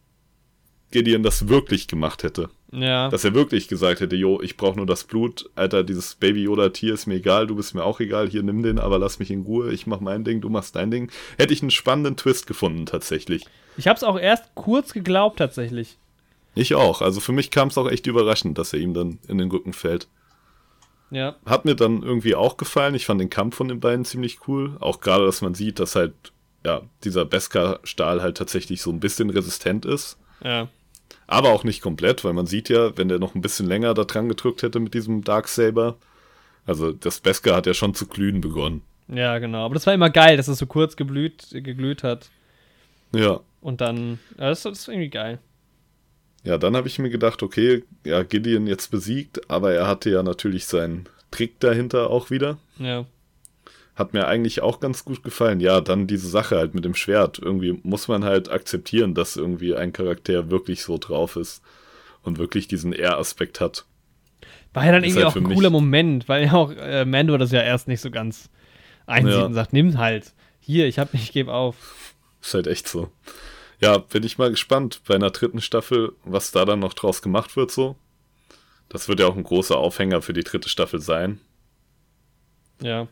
Gideon 0.91 1.23
das 1.23 1.47
wirklich 1.47 1.87
gemacht 1.87 2.25
hätte. 2.25 2.51
Ja. 2.73 3.09
Dass 3.09 3.23
er 3.23 3.33
wirklich 3.33 3.69
gesagt 3.69 4.01
hätte, 4.01 4.17
jo, 4.17 4.43
ich 4.43 4.57
brauche 4.57 4.77
nur 4.77 4.87
das 4.87 5.05
Blut, 5.05 5.49
Alter, 5.55 5.85
dieses 5.85 6.17
Baby 6.17 6.43
Yoda 6.43 6.71
Tier 6.71 6.95
ist 6.95 7.07
mir 7.07 7.15
egal, 7.15 7.47
du 7.47 7.55
bist 7.55 7.77
mir 7.77 7.85
auch 7.85 8.01
egal, 8.01 8.29
hier 8.29 8.43
nimm 8.43 8.65
den, 8.65 8.81
aber 8.81 8.99
lass 8.99 9.21
mich 9.21 9.31
in 9.31 9.43
Ruhe, 9.43 9.73
ich 9.73 9.87
mach 9.87 10.01
mein 10.01 10.25
Ding, 10.25 10.41
du 10.41 10.49
machst 10.49 10.75
dein 10.75 10.91
Ding. 10.91 11.13
Hätte 11.39 11.53
ich 11.53 11.63
einen 11.63 11.71
spannenden 11.71 12.17
Twist 12.17 12.49
gefunden 12.49 12.87
tatsächlich. 12.87 13.47
Ich 13.77 13.87
habe 13.87 13.97
es 13.97 14.03
auch 14.03 14.19
erst 14.19 14.53
kurz 14.57 14.93
geglaubt, 14.93 15.39
tatsächlich. 15.39 15.97
Ich 16.57 16.75
auch. 16.75 17.03
Also 17.03 17.21
für 17.21 17.31
mich 17.31 17.53
kam 17.53 17.69
es 17.69 17.79
auch 17.79 17.89
echt 17.89 18.09
überraschend, 18.09 18.59
dass 18.59 18.73
er 18.73 18.81
ihm 18.81 18.95
dann 18.95 19.21
in 19.29 19.39
den 19.39 19.49
Rücken 19.49 19.75
fällt. 19.75 20.09
Ja. 21.11 21.37
Hat 21.45 21.65
mir 21.65 21.75
dann 21.75 22.03
irgendwie 22.03 22.35
auch 22.35 22.57
gefallen. 22.57 22.95
Ich 22.95 23.07
fand 23.07 23.21
den 23.21 23.31
Kampf 23.31 23.57
von 23.57 23.69
den 23.69 23.81
beiden 23.81 24.05
ziemlich 24.05 24.49
cool. 24.49 24.77
Auch 24.81 25.01
gerade, 25.01 25.25
dass 25.25 25.43
man 25.43 25.55
sieht, 25.55 25.79
dass 25.79 25.95
halt, 25.95 26.15
ja, 26.65 26.83
dieser 27.05 27.25
Beskar-Stahl 27.25 28.23
halt 28.23 28.37
tatsächlich 28.37 28.83
so 28.83 28.91
ein 28.91 29.01
bisschen 29.01 29.31
resistent 29.31 29.85
ist. 29.85 30.19
Ja. 30.43 30.69
Aber 31.27 31.51
auch 31.51 31.65
nicht 31.65 31.81
komplett, 31.81 32.25
weil 32.25 32.33
man 32.33 32.47
sieht 32.47 32.69
ja, 32.69 32.97
wenn 32.97 33.09
der 33.09 33.19
noch 33.19 33.35
ein 33.35 33.41
bisschen 33.41 33.67
länger 33.67 33.95
da 33.95 34.05
dran 34.05 34.29
gedrückt 34.29 34.63
hätte 34.63 34.81
mit 34.81 34.95
diesem 34.95 35.23
Darksaber. 35.23 35.97
Also 36.67 36.93
das 36.93 37.21
Beskar 37.21 37.57
hat 37.57 37.67
ja 37.67 37.75
schon 37.75 37.95
zu 37.95 38.07
glühen 38.07 38.41
begonnen. 38.41 38.83
Ja, 39.09 39.39
genau. 39.39 39.65
Aber 39.65 39.75
das 39.75 39.87
war 39.87 39.95
immer 39.95 40.11
geil, 40.11 40.37
dass 40.37 40.49
es 40.49 40.59
so 40.59 40.67
kurz 40.67 40.97
geblüht, 40.97 41.49
geglüht 41.51 42.03
hat. 42.03 42.31
Ja. 43.15 43.41
Und 43.61 43.81
dann. 43.81 44.19
Ja, 44.39 44.49
das, 44.49 44.63
das 44.63 44.81
ist 44.81 44.89
irgendwie 44.89 45.11
geil. 45.11 45.39
Ja, 46.47 46.59
dann 46.59 46.77
habe 46.77 46.87
ich 46.87 47.01
mir 47.01 47.11
gedacht, 47.11 47.43
okay, 47.43 47.83
ja, 48.05 48.23
Gideon 48.23 48.69
jetzt 48.69 48.93
besiegt, 48.93 49.51
aber 49.51 49.73
er 49.75 49.89
hatte 49.89 50.11
ja 50.11 50.23
natürlich 50.23 50.67
seinen 50.67 51.09
Trick 51.33 51.59
dahinter 51.59 52.09
auch 52.09 52.31
wieder. 52.31 52.57
Ja. 52.79 53.05
Hat 53.97 54.13
mir 54.13 54.29
eigentlich 54.29 54.63
auch 54.63 54.79
ganz 54.79 55.05
gut 55.05 55.25
gefallen. 55.25 55.59
Ja, 55.59 55.81
dann 55.81 56.07
diese 56.07 56.29
Sache 56.29 56.57
halt 56.57 56.73
mit 56.73 56.85
dem 56.85 56.95
Schwert. 56.95 57.41
Irgendwie 57.41 57.81
muss 57.83 58.07
man 58.07 58.23
halt 58.25 58.49
akzeptieren, 58.49 59.15
dass 59.15 59.37
irgendwie 59.37 59.75
ein 59.75 59.93
Charakter 59.93 60.49
wirklich 60.49 60.85
so 60.85 60.99
drauf 60.99 61.35
ist 61.35 61.63
und 62.23 62.39
wirklich 62.39 62.69
diesen 62.69 62.93
Ehr-Aspekt 62.93 63.61
hat. 63.61 63.85
War 64.73 64.87
ja 64.87 64.93
dann 64.93 65.03
irgendwie 65.03 65.25
halt 65.25 65.33
auch 65.33 65.37
ein 65.37 65.53
cooler 65.53 65.71
Moment, 65.71 66.29
weil 66.29 66.45
ja 66.45 66.53
auch 66.53 66.71
äh, 66.71 67.05
Mando 67.05 67.37
das 67.39 67.51
ja 67.51 67.63
erst 67.63 67.89
nicht 67.89 68.01
so 68.01 68.11
ganz 68.13 68.51
einsieht 69.07 69.35
Ja. 69.35 69.47
und 69.47 69.55
sagt, 69.55 69.73
nimm 69.73 69.99
halt. 69.99 70.33
Hier, 70.61 70.87
ich 70.87 71.01
hab 71.01 71.13
ich 71.13 71.33
gebe 71.33 71.53
auf. 71.53 72.15
Ist 72.41 72.55
halt 72.55 72.69
echt 72.69 72.87
so. 72.87 73.11
Ja, 73.81 73.99
bin 73.99 74.23
ich 74.23 74.39
mal 74.39 74.51
gespannt 74.51 75.03
bei 75.07 75.15
einer 75.15 75.31
dritten 75.31 75.61
Staffel, 75.61 76.13
was 76.25 76.51
da 76.51 76.65
dann 76.65 76.79
noch 76.81 76.95
draus 76.95 77.21
gemacht 77.23 77.57
wird 77.57 77.71
so. 77.71 77.97
Das 78.89 79.09
wird 79.09 79.21
ja 79.21 79.27
auch 79.27 79.37
ein 79.37 79.43
großer 79.43 79.77
Aufhänger 79.77 80.23
für 80.23 80.33
die 80.33 80.45
dritte 80.45 80.69
Staffel 80.69 81.01
sein. 81.01 81.41
Ja. 82.81 83.09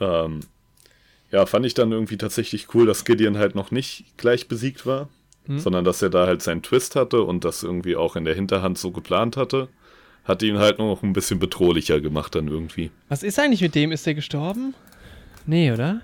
Ähm, 0.00 0.40
ja, 1.30 1.46
fand 1.46 1.66
ich 1.66 1.74
dann 1.74 1.92
irgendwie 1.92 2.16
tatsächlich 2.16 2.74
cool, 2.74 2.86
dass 2.86 3.04
Gideon 3.04 3.38
halt 3.38 3.54
noch 3.54 3.70
nicht 3.70 4.04
gleich 4.16 4.48
besiegt 4.48 4.86
war, 4.86 5.08
Hm. 5.46 5.58
sondern 5.58 5.84
dass 5.84 6.02
er 6.02 6.10
da 6.10 6.26
halt 6.26 6.42
seinen 6.42 6.62
Twist 6.62 6.96
hatte 6.96 7.22
und 7.22 7.44
das 7.44 7.62
irgendwie 7.62 7.96
auch 7.96 8.14
in 8.14 8.24
der 8.24 8.34
Hinterhand 8.34 8.76
so 8.78 8.90
geplant 8.90 9.36
hatte. 9.38 9.68
Hat 10.24 10.42
ihn 10.42 10.58
halt 10.58 10.78
nur 10.78 10.88
noch 10.88 11.02
ein 11.02 11.14
bisschen 11.14 11.38
bedrohlicher 11.38 12.00
gemacht 12.00 12.34
dann 12.34 12.46
irgendwie. 12.46 12.90
Was 13.08 13.22
ist 13.22 13.38
eigentlich 13.38 13.62
mit 13.62 13.74
dem? 13.74 13.90
Ist 13.90 14.04
der 14.06 14.14
gestorben? 14.14 14.74
Nee, 15.46 15.72
oder? 15.72 16.02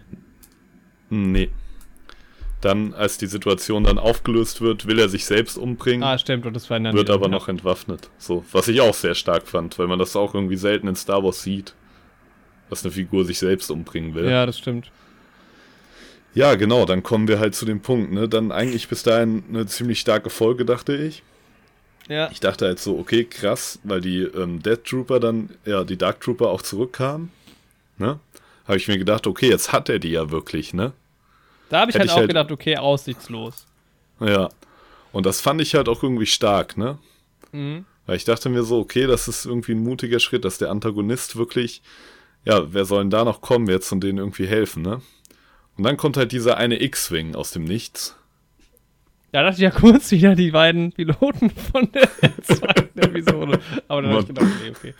Nee. 1.10 1.50
Dann, 2.62 2.94
als 2.94 3.18
die 3.18 3.26
Situation 3.26 3.84
dann 3.84 3.98
aufgelöst 3.98 4.60
wird, 4.62 4.86
will 4.86 4.98
er 4.98 5.08
sich 5.08 5.26
selbst 5.26 5.58
umbringen, 5.58 6.02
Ah, 6.02 6.16
stimmt. 6.16 6.46
Und 6.46 6.54
das 6.54 6.70
war 6.70 6.80
dann 6.80 6.96
wird 6.96 7.10
aber 7.10 7.26
ja. 7.26 7.30
noch 7.30 7.48
entwaffnet. 7.48 8.08
So, 8.18 8.44
was 8.50 8.66
ich 8.68 8.80
auch 8.80 8.94
sehr 8.94 9.14
stark 9.14 9.46
fand, 9.46 9.78
weil 9.78 9.86
man 9.86 9.98
das 9.98 10.16
auch 10.16 10.34
irgendwie 10.34 10.56
selten 10.56 10.88
in 10.88 10.96
Star 10.96 11.22
Wars 11.22 11.42
sieht, 11.42 11.74
dass 12.70 12.82
eine 12.84 12.92
Figur 12.92 13.24
sich 13.24 13.38
selbst 13.38 13.70
umbringen 13.70 14.14
will. 14.14 14.28
Ja, 14.28 14.46
das 14.46 14.58
stimmt. 14.58 14.90
Ja, 16.34 16.54
genau, 16.54 16.84
dann 16.84 17.02
kommen 17.02 17.28
wir 17.28 17.38
halt 17.38 17.54
zu 17.54 17.64
dem 17.64 17.80
Punkt, 17.80 18.12
ne? 18.12 18.28
Dann 18.28 18.52
eigentlich 18.52 18.88
bis 18.88 19.02
dahin 19.02 19.44
eine 19.48 19.66
ziemlich 19.66 20.00
starke 20.00 20.28
Folge, 20.30 20.64
dachte 20.64 20.94
ich. 20.94 21.22
Ja. 22.08 22.28
Ich 22.30 22.40
dachte 22.40 22.66
halt 22.66 22.78
so, 22.78 22.98
okay, 22.98 23.24
krass, 23.24 23.78
weil 23.84 24.00
die 24.00 24.20
ähm, 24.20 24.62
Death 24.62 24.84
Trooper 24.84 25.18
dann, 25.18 25.50
ja, 25.64 25.84
die 25.84 25.96
Dark 25.96 26.20
Trooper 26.20 26.48
auch 26.48 26.62
zurückkamen, 26.62 27.30
ne? 27.98 28.18
Habe 28.66 28.76
ich 28.78 28.88
mir 28.88 28.98
gedacht, 28.98 29.26
okay, 29.26 29.48
jetzt 29.48 29.72
hat 29.72 29.88
er 29.88 29.98
die 29.98 30.10
ja 30.10 30.30
wirklich, 30.30 30.74
ne? 30.74 30.92
Da 31.68 31.80
habe 31.80 31.90
ich 31.90 31.96
halt 31.96 32.06
ich 32.06 32.12
auch 32.12 32.16
halt- 32.18 32.28
gedacht, 32.28 32.50
okay, 32.52 32.76
aussichtslos. 32.76 33.66
Ja. 34.20 34.48
Und 35.12 35.26
das 35.26 35.40
fand 35.40 35.60
ich 35.60 35.74
halt 35.74 35.88
auch 35.88 36.02
irgendwie 36.02 36.26
stark, 36.26 36.76
ne? 36.76 36.98
Mhm. 37.52 37.84
Weil 38.06 38.16
ich 38.16 38.24
dachte 38.24 38.48
mir 38.48 38.62
so, 38.62 38.78
okay, 38.78 39.06
das 39.06 39.26
ist 39.28 39.46
irgendwie 39.46 39.72
ein 39.72 39.82
mutiger 39.82 40.20
Schritt, 40.20 40.44
dass 40.44 40.58
der 40.58 40.70
Antagonist 40.70 41.36
wirklich, 41.36 41.82
ja, 42.44 42.72
wer 42.72 42.84
soll 42.84 43.02
denn 43.02 43.10
da 43.10 43.24
noch 43.24 43.40
kommen 43.40 43.66
jetzt 43.68 43.90
und 43.92 44.02
denen 44.02 44.18
irgendwie 44.18 44.46
helfen, 44.46 44.82
ne? 44.82 45.00
Und 45.76 45.84
dann 45.84 45.96
kommt 45.96 46.16
halt 46.16 46.32
dieser 46.32 46.56
eine 46.56 46.80
X-Wing 46.82 47.34
aus 47.34 47.50
dem 47.50 47.64
Nichts. 47.64 48.16
Da 49.32 49.42
dachte 49.42 49.56
ich 49.56 49.62
ja 49.62 49.70
kurz 49.78 50.10
wieder 50.12 50.34
die 50.34 50.50
beiden 50.52 50.92
Piloten 50.92 51.50
von 51.50 51.90
der 51.92 52.08
zweiten 52.42 52.98
Episode. 52.98 53.58
Aber 53.88 54.02
dann 54.02 54.10
habe 54.12 54.20
ich 54.22 54.28
gedacht, 54.28 54.46
okay, 54.60 54.70
okay. 54.76 54.94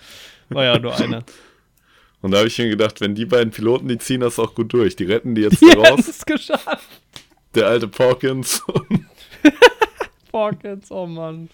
War 0.48 0.64
ja 0.64 0.78
nur 0.78 0.94
einer. 0.97 1.24
Und 2.22 2.30
da 2.32 2.38
habe 2.38 2.48
ich 2.48 2.59
mir 2.59 2.68
gedacht, 2.68 3.01
wenn 3.01 3.14
die 3.14 3.26
beiden 3.26 3.51
Piloten, 3.52 3.88
die 3.88 3.98
ziehen 3.98 4.20
das 4.20 4.38
auch 4.38 4.55
gut 4.55 4.72
durch. 4.72 4.97
Die 4.97 5.05
retten 5.05 5.34
die 5.34 5.43
jetzt 5.43 5.60
Die 5.62 5.70
da 5.70 5.80
raus. 5.90 6.09
es 6.09 6.24
geschafft. 6.24 6.80
Der 7.55 7.66
alte 7.68 7.88
Porkins. 7.88 8.62
Pockets, 10.32 10.90
oh 10.90 11.06
Mann. 11.06 11.48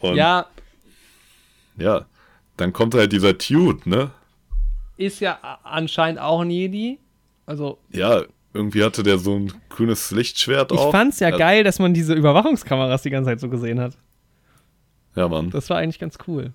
Und 0.00 0.16
ja, 0.16 0.46
ja, 1.76 2.06
dann 2.56 2.72
kommt 2.72 2.94
halt 2.94 3.12
dieser 3.12 3.36
Tude, 3.38 3.88
ne? 3.88 4.10
ist 4.98 5.20
ja 5.20 5.38
anscheinend 5.64 6.20
auch 6.20 6.40
ein 6.42 6.50
Jedi. 6.50 6.98
Also, 7.46 7.78
Ja, 7.90 8.22
irgendwie 8.52 8.84
hatte 8.84 9.02
der 9.02 9.18
so 9.18 9.34
ein 9.34 9.52
grünes 9.68 10.10
Lichtschwert 10.12 10.70
ich 10.70 10.78
auch. 10.78 10.92
fand's 10.92 11.18
ja 11.18 11.30
Ja. 11.30 11.36
geil, 11.36 11.64
dass 11.64 11.78
man 11.80 11.92
diese 11.94 12.14
Überwachungskameras 12.14 13.02
die 13.02 13.10
ganze 13.10 13.30
Zeit 13.30 13.40
so 13.40 13.48
gesehen 13.48 13.80
hat. 13.80 13.96
Ja, 15.16 15.26
Mann. 15.28 15.50
Das 15.50 15.68
war 15.70 15.78
eigentlich 15.78 15.98
ganz 15.98 16.18
cool. 16.28 16.52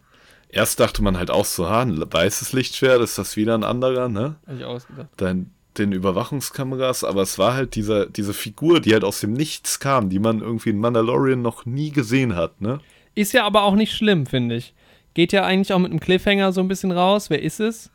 Erst 0.50 0.80
dachte 0.80 1.04
man 1.04 1.18
halt 1.18 1.30
auch 1.30 1.46
so, 1.46 1.70
ha, 1.70 1.82
ein 1.82 2.02
weißes 2.12 2.54
Lichtschwert, 2.54 3.02
ist 3.02 3.18
das 3.18 3.36
wieder 3.36 3.54
ein 3.54 3.64
anderer, 3.64 4.08
ne? 4.10 4.36
Hab 4.48 4.56
ich 4.56 4.64
ausgedacht. 4.64 5.10
Dann 5.18 5.52
den 5.78 5.92
Überwachungskameras, 5.92 7.04
aber 7.04 7.22
es 7.22 7.38
war 7.38 7.54
halt 7.54 7.76
dieser, 7.76 8.08
diese 8.08 8.34
Figur, 8.34 8.80
die 8.80 8.94
halt 8.94 9.04
aus 9.04 9.20
dem 9.20 9.34
Nichts 9.34 9.80
kam, 9.80 10.10
die 10.10 10.20
man 10.20 10.40
irgendwie 10.42 10.72
in 10.72 10.80
Mandalorian 10.80 11.42
noch 11.42 11.66
nie 11.66 11.92
gesehen 11.92 12.36
hat, 12.36 12.62
ne? 12.62 12.80
Ist 13.14 13.34
ja 13.34 13.46
aber 13.46 13.64
auch 13.64 13.76
nicht 13.76 13.94
schlimm, 13.94 14.26
finde 14.26 14.56
ich. 14.56 14.74
Geht 15.14 15.34
ja 15.34 15.44
eigentlich 15.44 15.74
auch 15.74 15.80
mit 15.80 15.92
einem 15.92 16.00
Cliffhanger 16.00 16.52
so 16.52 16.62
ein 16.62 16.68
bisschen 16.68 16.92
raus. 16.92 17.30
Wer 17.30 17.42
ist 17.42 17.60
es? 17.60 17.90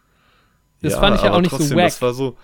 Das 0.81 0.97
fand 0.97 1.17
ich 1.17 1.23
ja 1.23 1.33
auch 1.33 1.41
nicht 1.41 1.53
so 1.53 1.59
trotzdem, 1.59 1.79
wack. 1.79 1.87
Das 1.87 2.03
war 2.03 2.13
so 2.13 2.37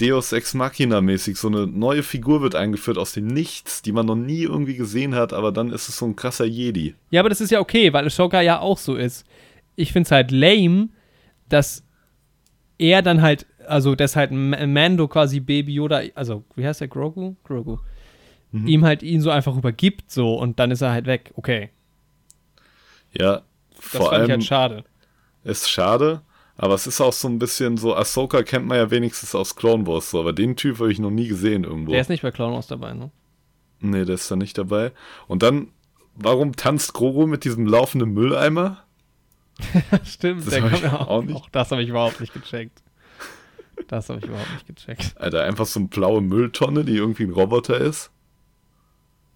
Deus 0.00 0.32
Ex 0.32 0.54
Machina 0.54 1.00
mäßig, 1.00 1.36
so 1.36 1.48
eine 1.48 1.66
neue 1.66 2.02
Figur 2.02 2.40
wird 2.40 2.54
eingeführt 2.54 2.96
aus 2.96 3.12
dem 3.12 3.26
Nichts, 3.26 3.82
die 3.82 3.92
man 3.92 4.06
noch 4.06 4.14
nie 4.14 4.42
irgendwie 4.42 4.76
gesehen 4.76 5.14
hat, 5.14 5.32
aber 5.32 5.52
dann 5.52 5.72
ist 5.72 5.88
es 5.88 5.96
so 5.96 6.06
ein 6.06 6.16
krasser 6.16 6.44
Jedi. 6.44 6.94
Ja, 7.10 7.20
aber 7.20 7.28
das 7.28 7.40
ist 7.40 7.50
ja 7.50 7.60
okay, 7.60 7.92
weil 7.92 8.06
Ashoka 8.06 8.40
ja 8.40 8.60
auch 8.60 8.78
so 8.78 8.94
ist. 8.94 9.26
Ich 9.76 9.92
finde 9.92 10.06
es 10.06 10.10
halt 10.12 10.30
lame, 10.30 10.88
dass 11.48 11.84
er 12.78 13.02
dann 13.02 13.22
halt, 13.22 13.46
also 13.66 13.94
dass 13.94 14.16
halt 14.16 14.30
Ma- 14.32 14.66
Mando 14.66 15.08
quasi 15.08 15.40
Baby 15.40 15.74
Yoda, 15.74 16.02
also 16.14 16.44
wie 16.56 16.66
heißt 16.66 16.80
der, 16.80 16.88
Grogu? 16.88 17.36
Grogu. 17.44 17.78
Mhm. 18.52 18.66
Ihm 18.66 18.84
halt 18.84 19.02
ihn 19.02 19.20
so 19.20 19.30
einfach 19.30 19.56
übergibt 19.56 20.10
so 20.10 20.34
und 20.34 20.58
dann 20.58 20.70
ist 20.70 20.80
er 20.82 20.92
halt 20.92 21.06
weg. 21.06 21.32
Okay, 21.36 21.70
Ja, 23.12 23.42
das 23.76 23.84
vor 23.96 24.10
fand 24.10 24.24
ich 24.24 24.30
allem 24.30 24.30
halt 24.30 24.44
schade. 24.44 24.84
ist 25.44 25.68
schade, 25.70 26.22
aber 26.56 26.74
es 26.74 26.86
ist 26.86 27.00
auch 27.00 27.12
so 27.12 27.28
ein 27.28 27.38
bisschen 27.38 27.76
so, 27.76 27.94
Ahsoka 27.96 28.42
kennt 28.42 28.66
man 28.66 28.76
ja 28.78 28.90
wenigstens 28.90 29.34
aus 29.34 29.56
Clone 29.56 29.86
Wars, 29.86 30.10
so, 30.10 30.20
aber 30.20 30.32
den 30.32 30.56
Typ 30.56 30.78
habe 30.78 30.92
ich 30.92 30.98
noch 30.98 31.10
nie 31.10 31.28
gesehen 31.28 31.64
irgendwo. 31.64 31.92
Der 31.92 32.00
ist 32.00 32.08
nicht 32.10 32.22
bei 32.22 32.30
Clown 32.30 32.52
Wars 32.52 32.66
dabei, 32.66 32.92
ne? 32.92 33.10
Nee, 33.80 34.04
der 34.04 34.16
ist 34.16 34.30
da 34.30 34.36
nicht 34.36 34.58
dabei. 34.58 34.92
Und 35.26 35.42
dann, 35.42 35.68
warum 36.14 36.54
tanzt 36.54 36.92
Grogu 36.92 37.26
mit 37.26 37.44
diesem 37.44 37.66
laufenden 37.66 38.10
Mülleimer? 38.12 38.84
Stimmt, 40.04 40.46
Das 40.46 40.50
der 40.54 40.62
hab 40.62 40.72
ich 40.72 40.86
auch, 40.86 41.08
auch 41.08 41.22
nicht. 41.22 41.36
auch 41.36 41.48
das 41.50 41.70
habe 41.70 41.82
ich 41.82 41.88
überhaupt 41.88 42.20
nicht 42.20 42.32
gecheckt. 42.32 42.82
Das 43.88 44.08
habe 44.08 44.18
ich 44.18 44.26
überhaupt 44.26 44.50
nicht 44.52 44.66
gecheckt. 44.66 45.14
Alter, 45.18 45.44
einfach 45.44 45.66
so 45.66 45.80
eine 45.80 45.88
blaue 45.88 46.20
Mülltonne, 46.20 46.84
die 46.84 46.96
irgendwie 46.96 47.24
ein 47.24 47.32
Roboter 47.32 47.78
ist. 47.78 48.10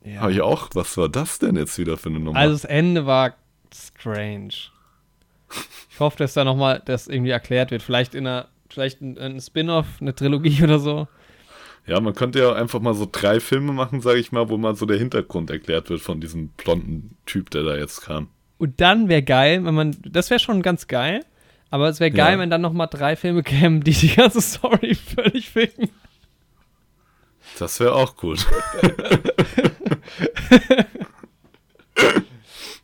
Ja. 0.04 0.20
Habe 0.20 0.32
ich 0.32 0.42
auch, 0.42 0.68
was 0.74 0.96
war 0.98 1.08
das 1.08 1.38
denn 1.38 1.56
jetzt 1.56 1.78
wieder 1.78 1.96
für 1.96 2.10
eine 2.10 2.20
Nummer? 2.20 2.38
Also 2.38 2.52
das 2.54 2.64
Ende 2.64 3.06
war 3.06 3.34
strange. 3.74 4.50
Ich 5.90 6.00
hoffe, 6.00 6.18
dass 6.18 6.34
da 6.34 6.44
nochmal 6.44 6.82
das 6.84 7.08
irgendwie 7.08 7.30
erklärt 7.30 7.70
wird. 7.70 7.82
Vielleicht 7.82 8.14
in 8.14 8.26
einer, 8.26 8.48
vielleicht 8.68 9.00
ein, 9.00 9.16
ein 9.18 9.40
Spin-off, 9.40 9.86
eine 10.00 10.14
Trilogie 10.14 10.62
oder 10.62 10.78
so. 10.78 11.08
ja, 11.86 11.98
man 12.00 12.14
könnte 12.14 12.40
ja 12.40 12.52
einfach 12.52 12.80
mal 12.80 12.94
so 12.94 13.08
drei 13.10 13.40
Filme 13.40 13.72
machen, 13.72 14.00
sage 14.02 14.18
ich 14.18 14.30
mal, 14.30 14.48
wo 14.50 14.58
mal 14.58 14.76
so 14.76 14.84
der 14.84 14.98
Hintergrund 14.98 15.48
erklärt 15.50 15.88
wird 15.88 16.00
von 16.02 16.20
diesem 16.20 16.48
blonden 16.48 17.16
Typ, 17.24 17.48
der 17.50 17.62
da 17.62 17.76
jetzt 17.76 18.02
kam. 18.02 18.28
Und 18.64 18.80
dann 18.80 19.10
wäre 19.10 19.22
geil, 19.22 19.62
wenn 19.66 19.74
man, 19.74 19.94
das 20.06 20.30
wäre 20.30 20.40
schon 20.40 20.62
ganz 20.62 20.86
geil, 20.88 21.22
aber 21.68 21.90
es 21.90 22.00
wäre 22.00 22.10
geil, 22.10 22.32
Ja. 22.32 22.38
wenn 22.38 22.48
dann 22.48 22.62
nochmal 22.62 22.88
drei 22.90 23.14
Filme 23.14 23.42
kämen, 23.42 23.84
die 23.84 23.92
die 23.92 24.08
ganze 24.14 24.40
Story 24.40 24.94
völlig 25.14 25.50
ficken. 25.50 25.90
Das 27.58 27.78
wäre 27.78 27.94
auch 27.94 28.16
gut. 28.16 28.46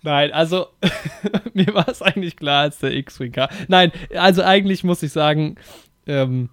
Nein, 0.03 0.33
also 0.33 0.67
mir 1.55 1.73
war 1.75 1.89
es 1.89 2.03
eigentlich 2.03 2.37
klar, 2.37 2.63
als 2.65 2.79
der 2.79 2.93
X-Wing 2.93 3.33
kam. 3.33 3.49
Nein, 3.69 3.91
also 4.15 4.43
eigentlich 4.43 4.85
muss 4.85 5.03
ich 5.03 5.13
sagen, 5.13 5.57
ähm, 6.07 6.51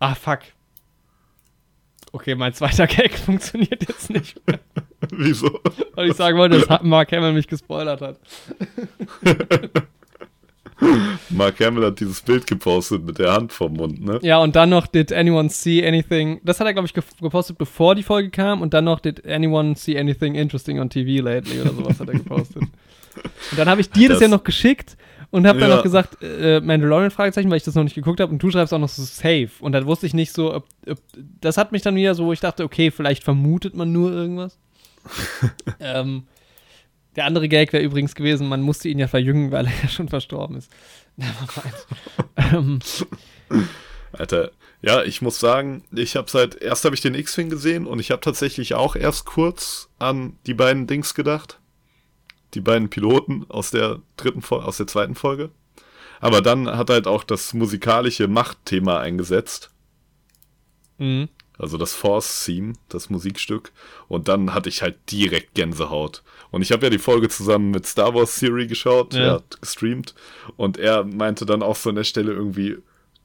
ah 0.00 0.14
fuck. 0.14 0.40
Okay, 2.12 2.34
mein 2.34 2.52
zweiter 2.52 2.86
Gag 2.86 3.16
funktioniert 3.18 3.88
jetzt 3.88 4.10
nicht 4.10 4.38
mehr. 4.46 4.58
Wieso? 5.16 5.60
Weil 5.94 6.08
ich 6.10 6.14
sagen 6.16 6.38
wollte, 6.38 6.60
dass 6.60 6.82
Mark 6.82 7.12
Hamill 7.12 7.32
mich 7.32 7.46
gespoilert 7.46 8.00
hat. 8.00 8.18
Mark 11.30 11.58
Hamill 11.60 11.86
hat 11.86 11.98
dieses 11.98 12.20
Bild 12.22 12.46
gepostet 12.46 13.04
mit 13.04 13.18
der 13.18 13.32
Hand 13.32 13.52
vom 13.52 13.72
Mund, 13.72 14.04
ne? 14.04 14.20
Ja, 14.22 14.38
und 14.38 14.54
dann 14.54 14.70
noch, 14.70 14.86
did 14.86 15.12
anyone 15.12 15.50
see 15.50 15.84
anything? 15.86 16.40
Das 16.44 16.60
hat 16.60 16.68
er, 16.68 16.72
glaube 16.72 16.86
ich, 16.86 16.94
gepostet, 16.94 17.58
bevor 17.58 17.96
die 17.96 18.04
Folge 18.04 18.30
kam. 18.30 18.62
Und 18.62 18.74
dann 18.74 18.84
noch, 18.84 19.00
did 19.00 19.26
anyone 19.26 19.74
see 19.74 19.98
anything 19.98 20.36
interesting 20.36 20.78
on 20.78 20.88
TV 20.88 21.20
lately? 21.24 21.60
Oder 21.60 21.72
sowas 21.72 21.98
hat 21.98 22.08
er 22.08 22.14
gepostet. 22.14 22.62
Und 22.62 23.58
dann 23.58 23.68
habe 23.68 23.80
ich 23.80 23.90
dir 23.90 24.08
das, 24.08 24.18
Das- 24.20 24.28
ja 24.30 24.36
noch 24.36 24.44
geschickt 24.44 24.96
und 25.32 25.48
habe 25.48 25.58
dann 25.58 25.68
Ja. 25.70 25.76
noch 25.76 25.82
gesagt, 25.82 26.22
äh, 26.22 26.60
Mandalorian 26.60 27.10
Fragezeichen, 27.10 27.50
weil 27.50 27.56
ich 27.56 27.64
das 27.64 27.74
noch 27.74 27.82
nicht 27.82 27.96
geguckt 27.96 28.20
habe. 28.20 28.30
Und 28.30 28.40
du 28.40 28.48
schreibst 28.48 28.72
auch 28.72 28.78
noch 28.78 28.88
so 28.88 29.02
safe. 29.02 29.50
Und 29.58 29.72
dann 29.72 29.84
wusste 29.84 30.06
ich 30.06 30.14
nicht 30.14 30.32
so, 30.32 30.54
ob, 30.54 30.66
ob, 30.88 30.98
das 31.40 31.56
hat 31.56 31.72
mich 31.72 31.82
dann 31.82 31.96
wieder 31.96 32.14
so, 32.14 32.26
wo 32.26 32.32
ich 32.32 32.38
dachte, 32.40 32.62
okay, 32.62 32.92
vielleicht 32.92 33.24
vermutet 33.24 33.74
man 33.74 33.90
nur 33.90 34.12
irgendwas. 34.12 34.58
ähm, 35.80 36.26
der 37.16 37.24
andere 37.24 37.48
Gag 37.48 37.72
wäre 37.72 37.82
übrigens 37.82 38.14
gewesen, 38.14 38.48
man 38.48 38.62
musste 38.62 38.88
ihn 38.88 38.98
ja 38.98 39.08
verjüngen, 39.08 39.50
weil 39.50 39.66
er 39.66 39.72
ja 39.82 39.88
schon 39.88 40.08
verstorben 40.08 40.56
ist. 40.56 40.70
ähm, 42.36 42.78
Alter, 44.12 44.52
ja, 44.80 45.02
ich 45.02 45.20
muss 45.20 45.40
sagen, 45.40 45.82
ich 45.92 46.14
habe 46.14 46.30
seit 46.30 46.54
erst 46.54 46.84
habe 46.84 46.94
ich 46.94 47.00
den 47.00 47.14
X-Wing 47.14 47.50
gesehen 47.50 47.86
und 47.86 47.98
ich 47.98 48.12
habe 48.12 48.20
tatsächlich 48.20 48.74
auch 48.74 48.94
erst 48.94 49.26
kurz 49.26 49.88
an 49.98 50.36
die 50.46 50.54
beiden 50.54 50.86
Dings 50.86 51.14
gedacht, 51.14 51.58
die 52.54 52.60
beiden 52.60 52.88
Piloten 52.88 53.46
aus 53.48 53.72
der 53.72 53.98
dritten 54.16 54.42
Fol 54.42 54.60
aus 54.60 54.76
der 54.76 54.86
zweiten 54.86 55.16
Folge. 55.16 55.50
Aber 56.20 56.40
dann 56.40 56.68
hat 56.68 56.90
halt 56.90 57.06
auch 57.06 57.24
das 57.24 57.54
musikalische 57.54 58.28
Machtthema 58.28 59.00
eingesetzt, 59.00 59.70
mhm. 60.98 61.28
Also 61.58 61.76
das 61.76 61.92
Force-Theme, 61.94 62.74
das 62.88 63.10
Musikstück. 63.10 63.72
Und 64.08 64.28
dann 64.28 64.54
hatte 64.54 64.68
ich 64.68 64.82
halt 64.82 64.96
direkt 65.10 65.54
Gänsehaut. 65.54 66.22
Und 66.50 66.62
ich 66.62 66.72
habe 66.72 66.86
ja 66.86 66.90
die 66.90 66.98
Folge 66.98 67.28
zusammen 67.28 67.70
mit 67.72 67.84
Star 67.86 68.14
Wars 68.14 68.38
Theory 68.38 68.66
geschaut, 68.66 69.14
Ja. 69.14 69.20
er 69.20 69.32
hat 69.32 69.60
gestreamt. 69.60 70.14
Und 70.56 70.78
er 70.78 71.04
meinte 71.04 71.44
dann 71.46 71.62
auch 71.62 71.76
so 71.76 71.90
an 71.90 71.96
der 71.96 72.04
Stelle 72.04 72.32
irgendwie, 72.32 72.78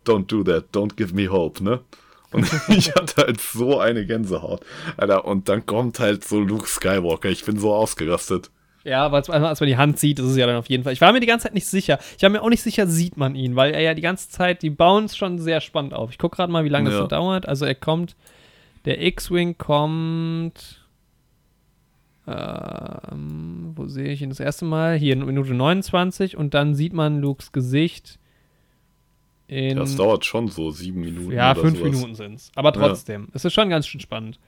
don't 0.06 0.26
do 0.28 0.44
that, 0.44 0.66
don't 0.74 0.96
give 0.96 1.14
me 1.14 1.28
hope, 1.30 1.64
ne? 1.64 1.80
Und 2.32 2.48
ich 2.70 2.94
hatte 2.96 3.22
halt 3.22 3.40
so 3.40 3.80
eine 3.80 4.06
Gänsehaut. 4.06 4.62
Alter, 4.98 5.26
und 5.26 5.48
dann 5.50 5.66
kommt 5.68 6.00
halt 6.00 6.24
so 6.24 6.40
Luke 6.40 6.68
Skywalker. 6.68 7.30
Ich 7.30 7.46
bin 7.46 7.60
so 7.60 7.74
ausgerastet. 7.74 8.50
Ja, 8.86 9.06
aber 9.06 9.18
als, 9.18 9.30
als 9.30 9.60
man 9.62 9.68
die 9.68 9.78
Hand 9.78 9.98
sieht, 9.98 10.20
ist 10.20 10.26
es 10.26 10.36
ja 10.38 10.46
dann 10.46 10.58
auf 10.58 10.68
jeden 10.68 10.84
Fall. 10.84 10.92
Ich 10.94 11.00
war 11.02 11.14
mir 11.14 11.22
die 11.22 11.26
ganze 11.28 11.44
Zeit 11.46 11.54
nicht 11.54 11.68
sicher. 11.68 12.00
Ich 12.18 12.24
war 12.24 12.30
mir 12.30 12.42
auch 12.42 12.50
nicht 12.50 12.62
sicher, 12.62 12.86
sieht 12.86 13.16
man 13.16 13.34
ihn, 13.36 13.56
weil 13.56 13.74
er 13.74 13.80
ja 13.82 13.94
die 13.94 14.02
ganze 14.02 14.30
Zeit, 14.30 14.62
die 14.62 14.70
bauen 14.70 15.06
es 15.06 15.16
schon 15.16 15.40
sehr 15.40 15.62
spannend 15.62 15.94
auf. 15.94 16.12
Ich 16.12 16.18
gucke 16.18 16.36
gerade 16.36 16.52
mal, 16.52 16.66
wie 16.66 16.70
lange 16.70 16.90
das 16.90 16.96
Ja. 16.98 17.02
so 17.04 17.08
dauert. 17.08 17.48
Also 17.48 17.66
er 17.66 17.76
kommt, 17.76 18.16
der 18.84 19.02
X-Wing 19.02 19.58
kommt, 19.58 20.82
ähm, 22.28 23.72
wo 23.76 23.86
sehe 23.88 24.12
ich 24.12 24.22
ihn 24.22 24.30
das 24.30 24.40
erste 24.40 24.66
Mal? 24.66 24.96
Hier 24.98 25.14
in 25.14 25.26
Minute 25.26 25.54
29 25.54 26.38
und 26.38 26.54
dann 26.54 26.76
sieht 26.76 26.94
man 26.94 27.20
Lukes 27.20 27.52
Gesicht 27.52 28.20
in, 29.48 29.78
Das 29.78 29.96
dauert 29.96 30.26
schon 30.26 30.48
so 30.48 30.72
sieben 30.72 31.02
Minuten. 31.02 31.32
ja, 31.32 31.54
fünf 31.54 31.78
sowas. 31.80 31.92
Minuten 31.92 32.16
sind 32.16 32.36
es. 32.36 32.52
Aber 32.56 32.72
trotzdem, 32.74 33.28
es 33.34 33.44
ist 33.46 33.54
schon 33.54 33.70
ganz 33.70 33.88
schön 33.88 34.02
spannend. 34.02 34.40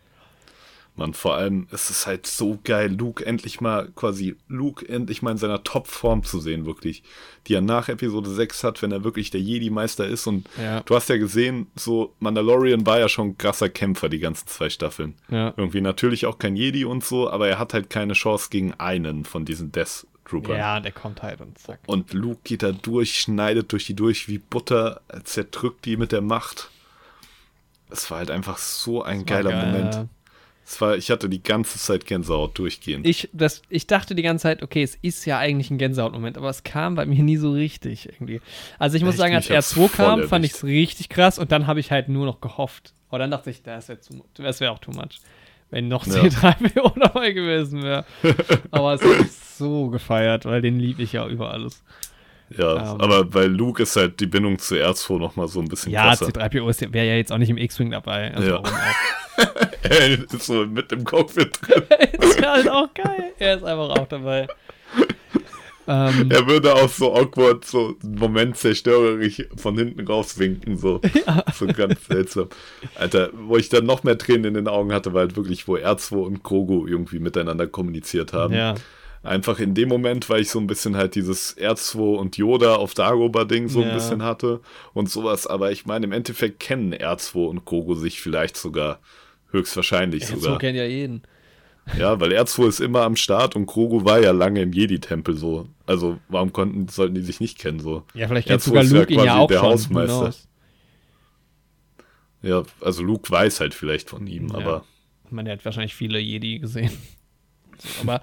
Man. 0.97 1.13
Vor 1.13 1.35
allem, 1.35 1.67
es 1.71 1.89
ist 1.89 2.07
halt 2.07 2.25
so 2.27 2.59
geil, 2.63 2.95
Luke 2.97 3.25
endlich 3.25 3.61
mal 3.61 3.89
quasi, 3.95 4.35
Luke 4.47 4.87
endlich 4.87 5.21
mal 5.21 5.31
in 5.31 5.37
seiner 5.37 5.63
Topform 5.63 6.23
zu 6.23 6.39
sehen, 6.39 6.65
wirklich. 6.65 7.03
Die 7.47 7.53
er 7.53 7.61
nach 7.61 7.89
Episode 7.89 8.29
6 8.29 8.63
hat, 8.63 8.81
wenn 8.81 8.91
er 8.91 9.03
wirklich 9.03 9.29
der 9.31 9.41
Jedi-Meister 9.41 10.05
ist. 10.07 10.27
Und 10.27 10.47
Ja. 10.61 10.81
du 10.81 10.95
hast 10.95 11.09
ja 11.09 11.17
gesehen, 11.17 11.67
so 11.75 12.13
Mandalorian 12.19 12.85
war 12.85 12.99
ja 12.99 13.09
schon 13.09 13.29
ein 13.29 13.37
krasser 13.37 13.69
Kämpfer, 13.69 14.09
die 14.09 14.19
ganzen 14.19 14.47
zwei 14.47 14.69
Staffeln. 14.69 15.15
Ja. 15.29 15.53
Irgendwie 15.57 15.81
natürlich 15.81 16.25
auch 16.25 16.39
kein 16.39 16.55
Jedi 16.55 16.85
und 16.85 17.03
so, 17.03 17.29
aber 17.29 17.47
er 17.47 17.59
hat 17.59 17.73
halt 17.73 17.89
keine 17.89 18.13
Chance 18.13 18.47
gegen 18.49 18.73
einen 18.73 19.25
von 19.25 19.45
diesen 19.45 19.71
Death 19.71 20.07
Troopern. 20.27 20.57
Ja, 20.57 20.79
der 20.79 20.91
kommt 20.91 21.21
halt 21.21 21.39
und 21.39 21.57
zack. 21.59 21.79
Und 21.85 22.13
Luke 22.13 22.39
geht 22.43 22.63
da 22.63 22.71
durch, 22.71 23.19
schneidet 23.19 23.71
durch 23.71 23.85
die 23.85 23.93
durch 23.93 24.27
wie 24.27 24.39
Butter, 24.39 25.01
zerdrückt 25.23 25.85
die 25.85 25.97
mit 25.97 26.11
der 26.11 26.21
Macht. 26.21 26.71
Es 27.91 28.09
war 28.09 28.17
halt 28.17 28.31
einfach 28.31 28.57
so 28.57 29.03
ein 29.03 29.25
geiler 29.27 29.51
geil, 29.51 29.65
Moment. 29.71 30.09
Es 30.67 30.81
war, 30.81 30.95
ich 30.97 31.11
hatte 31.11 31.29
die 31.29 31.43
ganze 31.43 31.77
Zeit 31.77 32.07
Gänsehaut 32.07 32.57
durchgehend. 32.57 33.05
Ich, 33.05 33.29
das, 33.33 33.61
ich 33.69 33.85
dachte 33.85 34.15
die 34.15 34.23
ganze 34.23 34.43
Zeit, 34.43 34.63
okay, 34.63 34.81
es 34.81 34.95
ist 34.95 35.23
ja 35.25 35.37
eigentlich 35.37 35.69
ein 35.69 35.77
Gänsehaut-Moment, 35.77 36.37
aber 36.39 36.49
es 36.49 36.63
kam 36.63 36.95
bei 36.95 37.05
mir 37.05 37.21
nie 37.21 37.37
so 37.37 37.51
richtig 37.51 38.07
irgendwie. 38.09 38.41
Also 38.79 38.97
ich 38.97 39.03
muss 39.03 39.13
Echt? 39.13 39.19
sagen, 39.19 39.35
als 39.35 39.47
Mich 39.47 39.57
hat's 39.57 39.73
R2 39.75 39.75
voll 39.75 39.89
kam, 39.89 40.23
fand 40.27 40.43
ich 40.43 40.53
es 40.53 40.63
richtig 40.63 41.09
krass 41.09 41.37
und 41.37 41.51
dann 41.51 41.67
habe 41.67 41.79
ich 41.79 41.91
halt 41.91 42.09
nur 42.09 42.25
noch 42.25 42.41
gehofft. 42.41 42.93
Aber 43.09 43.19
dann 43.19 43.29
dachte 43.29 43.51
ich, 43.51 43.61
das 43.61 43.89
wäre 43.89 43.99
wär 44.59 44.71
auch 44.71 44.79
too 44.79 44.91
much. 44.91 45.19
Wenn 45.69 45.87
noch 45.87 46.07
Ja. 46.07 46.13
C3PO 46.15 46.99
dabei 46.99 47.31
gewesen 47.31 47.83
wäre. 47.83 48.03
aber 48.71 48.95
es 48.95 49.01
hat 49.03 49.19
mich 49.19 49.31
so 49.33 49.89
gefeiert, 49.89 50.45
weil 50.45 50.61
den 50.63 50.79
liebe 50.79 51.03
ich 51.03 51.13
ja 51.13 51.27
über 51.27 51.51
alles. 51.51 51.83
ja, 52.57 52.93
ähm, 52.93 53.01
aber 53.01 53.23
bei 53.23 53.45
Luke 53.45 53.83
ist 53.83 53.95
halt 53.95 54.19
die 54.19 54.27
Bindung 54.27 54.57
zu 54.57 54.75
R2 54.75 55.19
nochmal 55.19 55.47
so 55.47 55.59
ein 55.59 55.67
bisschen 55.67 55.91
Ja, 55.91 56.07
krasser. 56.07 56.25
C3PO 56.27 56.91
wäre 56.91 57.05
ja 57.05 57.15
jetzt 57.15 57.31
auch 57.31 57.37
nicht 57.37 57.51
im 57.51 57.57
X-Wing 57.57 57.91
dabei. 57.91 58.33
Also 58.33 58.49
Ja. 58.49 58.63
Er 59.89 60.09
ist 60.33 60.41
so 60.45 60.65
mit 60.65 60.91
dem 60.91 61.03
Cockpit 61.03 61.57
drin. 61.61 61.83
ist 62.21 62.39
ja 62.39 62.51
halt 62.53 62.69
auch 62.69 62.93
geil. 62.93 63.31
Er 63.39 63.55
ist 63.57 63.63
einfach 63.63 63.89
auch 63.89 64.07
dabei. 64.07 64.47
ähm, 65.87 66.29
Er 66.31 66.47
würde 66.47 66.73
auch 66.73 66.89
so 66.89 67.13
awkward, 67.15 67.63
so 67.63 67.95
einen 68.03 68.15
Moment 68.15 68.57
zerstörerisch 68.57 69.43
von 69.55 69.77
hinten 69.77 70.05
rauswinken, 70.07 70.77
so. 70.77 70.99
So 71.53 71.67
ganz 71.67 72.05
seltsam. 72.07 72.49
Alter, 72.95 73.29
wo 73.33 73.57
ich 73.57 73.69
dann 73.69 73.85
noch 73.85 74.03
mehr 74.03 74.17
Tränen 74.17 74.45
in 74.45 74.53
den 74.55 74.67
Augen 74.67 74.91
hatte, 74.93 75.13
war 75.13 75.21
halt 75.21 75.35
wirklich, 75.37 75.67
wo 75.67 75.75
R2 75.77 76.15
und 76.15 76.43
Grogu 76.43 76.87
irgendwie 76.87 77.19
miteinander 77.19 77.67
kommuniziert 77.67 78.33
haben. 78.33 78.53
ja. 78.53 78.75
Einfach 79.23 79.57
in 79.57 79.73
dem 79.73 79.89
Moment, 79.89 80.29
weil 80.29 80.41
ich 80.41 80.51
so 80.51 80.59
ein 80.59 80.67
bisschen 80.67 80.95
halt 80.97 81.15
dieses 81.15 81.57
R2 81.57 82.15
und 82.15 82.37
Yoda 82.37 82.75
auf 82.75 82.93
Dagobah-Ding 82.93 83.69
so 83.69 83.81
ein 83.81 83.87
Ja. 83.87 83.93
bisschen 83.95 84.21
hatte 84.21 84.59
und 84.93 85.09
sowas. 85.09 85.47
Aber 85.47 85.71
ich 85.71 85.87
meine, 85.87 86.05
im 86.05 86.11
Endeffekt 86.11 86.59
kennen 86.59 86.93
R2 86.93 87.47
und 87.47 87.65
Grogu 87.65 87.95
sich 87.95 88.21
vielleicht 88.21 88.55
sogar 88.55 88.99
höchstwahrscheinlich 89.55 90.25
So 90.27 90.37
sogar. 90.37 90.57
kennt 90.59 90.77
ja 90.77 90.85
jeden. 90.85 91.23
Ja, 91.99 92.19
weil 92.19 92.31
R2 92.33 92.67
ist 92.67 92.79
immer 92.79 93.01
am 93.03 93.15
Start 93.15 93.55
und 93.55 93.67
Grogu 93.67 94.05
war 94.05 94.19
ja 94.19 94.31
lange 94.31 94.61
im 94.61 94.73
Jedi-Tempel 94.73 95.35
so. 95.37 95.67
Also 95.85 96.17
warum 96.29 96.51
konnten, 96.51 96.87
sollten 96.87 97.13
die 97.15 97.21
sich 97.21 97.39
nicht 97.39 97.59
kennen 97.59 97.79
so? 97.79 98.03
Ja, 98.15 98.27
vielleicht 98.27 98.47
R2 98.47 98.51
kennt 98.51 98.61
sogar 98.63 98.83
ist 98.83 98.91
ja 98.91 98.99
Luke 99.01 99.13
ihn 99.13 99.19
ja 99.23 99.35
auch 99.37 99.47
der 99.47 99.59
schon. 99.59 99.67
Hausmeister. 99.69 100.33
Ja, 102.41 102.63
also 102.81 103.03
Luke 103.03 103.29
weiß 103.29 103.59
halt 103.59 103.73
vielleicht 103.73 104.09
von 104.09 104.27
ihm, 104.27 104.49
Ja. 104.49 104.55
aber 104.55 104.85
Ich 105.25 105.31
meine, 105.31 105.49
der 105.49 105.57
hat 105.57 105.65
wahrscheinlich 105.65 105.95
viele 105.95 106.19
Jedi 106.19 106.59
gesehen. 106.59 106.91
Aber 108.01 108.21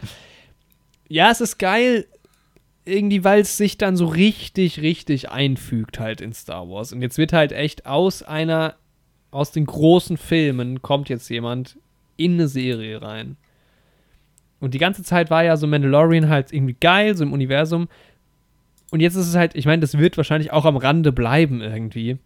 ja, 1.09 1.31
es 1.31 1.41
ist 1.43 1.59
geil, 1.59 2.07
irgendwie, 2.85 3.23
weil 3.25 3.41
es 3.43 3.57
sich 3.57 3.77
dann 3.77 3.97
so 3.97 4.07
richtig, 4.07 4.81
richtig 4.81 5.29
einfügt 5.31 5.99
halt 5.99 6.21
in 6.21 6.33
Star 6.33 6.69
Wars. 6.69 6.93
Und 6.93 7.03
jetzt 7.03 7.19
wird 7.19 7.33
halt 7.33 7.53
echt 7.53 7.85
aus 7.87 8.23
einer, 8.23 8.77
aus 9.33 9.51
den 9.51 9.67
großen 9.67 10.17
Filmen 10.17 10.83
kommt 10.83 11.09
jetzt 11.09 11.29
jemand 11.29 11.77
in 12.17 12.35
eine 12.35 12.47
Serie 12.47 13.03
rein. 13.03 13.37
Und 14.61 14.75
die 14.75 14.79
ganze 14.79 15.03
Zeit 15.03 15.31
war 15.31 15.43
ja 15.43 15.57
so 15.57 15.67
Mandalorian 15.67 16.29
halt 16.29 16.53
irgendwie 16.53 16.77
geil, 16.79 17.17
so 17.17 17.25
im 17.25 17.33
Universum. 17.33 17.89
Und 18.93 19.01
jetzt 19.01 19.17
ist 19.17 19.27
es 19.27 19.35
halt, 19.35 19.57
ich 19.57 19.67
meine, 19.67 19.81
das 19.81 19.99
wird 19.99 20.17
wahrscheinlich 20.19 20.53
auch 20.53 20.67
am 20.67 20.77
Rande 20.77 21.11
bleiben 21.11 21.61
irgendwie. 21.63 22.19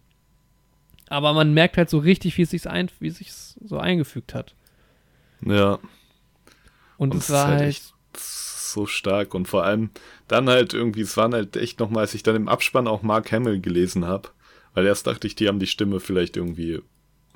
Aber 1.09 1.33
man 1.33 1.53
merkt 1.53 1.77
halt 1.77 1.89
so 1.89 1.97
richtig, 1.97 2.37
wie 2.37 2.41
es 2.41 2.51
sich 2.51 2.69
ein, 2.69 2.91
wie 2.99 3.09
so 3.09 3.79
eingefügt 3.79 4.35
hat. 4.35 4.53
ja. 5.41 5.79
Und, 6.97 7.13
Und 7.13 7.15
es 7.15 7.29
war 7.29 7.47
halt 7.47 7.59
halt, 7.59 7.69
echt 7.69 7.93
so 8.17 8.85
stark 8.85 9.33
und 9.33 9.47
vor 9.47 9.63
allem 9.63 9.91
dann 10.27 10.49
halt 10.49 10.73
irgendwie, 10.73 11.01
es 11.01 11.15
waren 11.15 11.33
halt 11.33 11.55
echt 11.55 11.79
nochmal, 11.79 12.01
als 12.01 12.15
ich 12.15 12.23
dann 12.23 12.35
im 12.35 12.49
Abspann 12.49 12.87
auch 12.87 13.01
Mark 13.01 13.31
Hamill 13.31 13.61
gelesen 13.61 14.05
habe, 14.05 14.29
weil 14.73 14.85
erst 14.85 15.07
dachte 15.07 15.27
ich, 15.27 15.35
die 15.35 15.47
haben 15.47 15.59
die 15.59 15.67
Stimme 15.67 15.99
vielleicht 15.99 16.37
irgendwie 16.37 16.81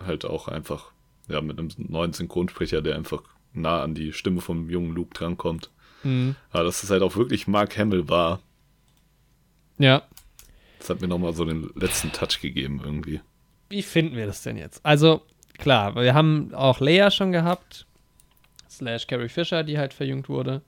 halt 0.05 0.25
auch 0.25 0.47
einfach, 0.47 0.91
ja, 1.27 1.41
mit 1.41 1.59
einem 1.59 1.69
neuen 1.77 2.13
Synchronsprecher, 2.13 2.81
der 2.81 2.95
einfach 2.95 3.23
nah 3.53 3.81
an 3.81 3.95
die 3.95 4.13
Stimme 4.13 4.41
vom 4.41 4.69
jungen 4.69 4.93
Luke 4.93 5.13
drankommt. 5.13 5.69
mh, 6.03 6.35
Aber 6.51 6.63
dass 6.63 6.83
es 6.83 6.89
halt 6.89 7.01
auch 7.03 7.15
wirklich 7.15 7.47
Mark 7.47 7.77
Hamill 7.77 8.07
war, 8.09 8.39
ja. 9.77 10.03
das 10.79 10.89
hat 10.89 11.01
mir 11.01 11.07
nochmal 11.07 11.33
so 11.33 11.43
den 11.45 11.69
letzten 11.75 12.11
Touch 12.11 12.39
gegeben 12.41 12.81
irgendwie. 12.83 13.21
Wie 13.69 13.81
finden 13.83 14.15
wir 14.15 14.25
das 14.25 14.43
denn 14.43 14.57
jetzt? 14.57 14.85
Also, 14.85 15.21
klar, 15.57 15.95
wir 15.95 16.13
haben 16.13 16.53
auch 16.53 16.79
Leia 16.79 17.09
schon 17.11 17.31
gehabt, 17.31 17.85
slash 18.69 19.07
Carrie 19.07 19.29
Fisher, 19.29 19.63
die 19.63 19.77
halt 19.77 19.93
verjüngt 19.93 20.29
wurde. 20.29 20.61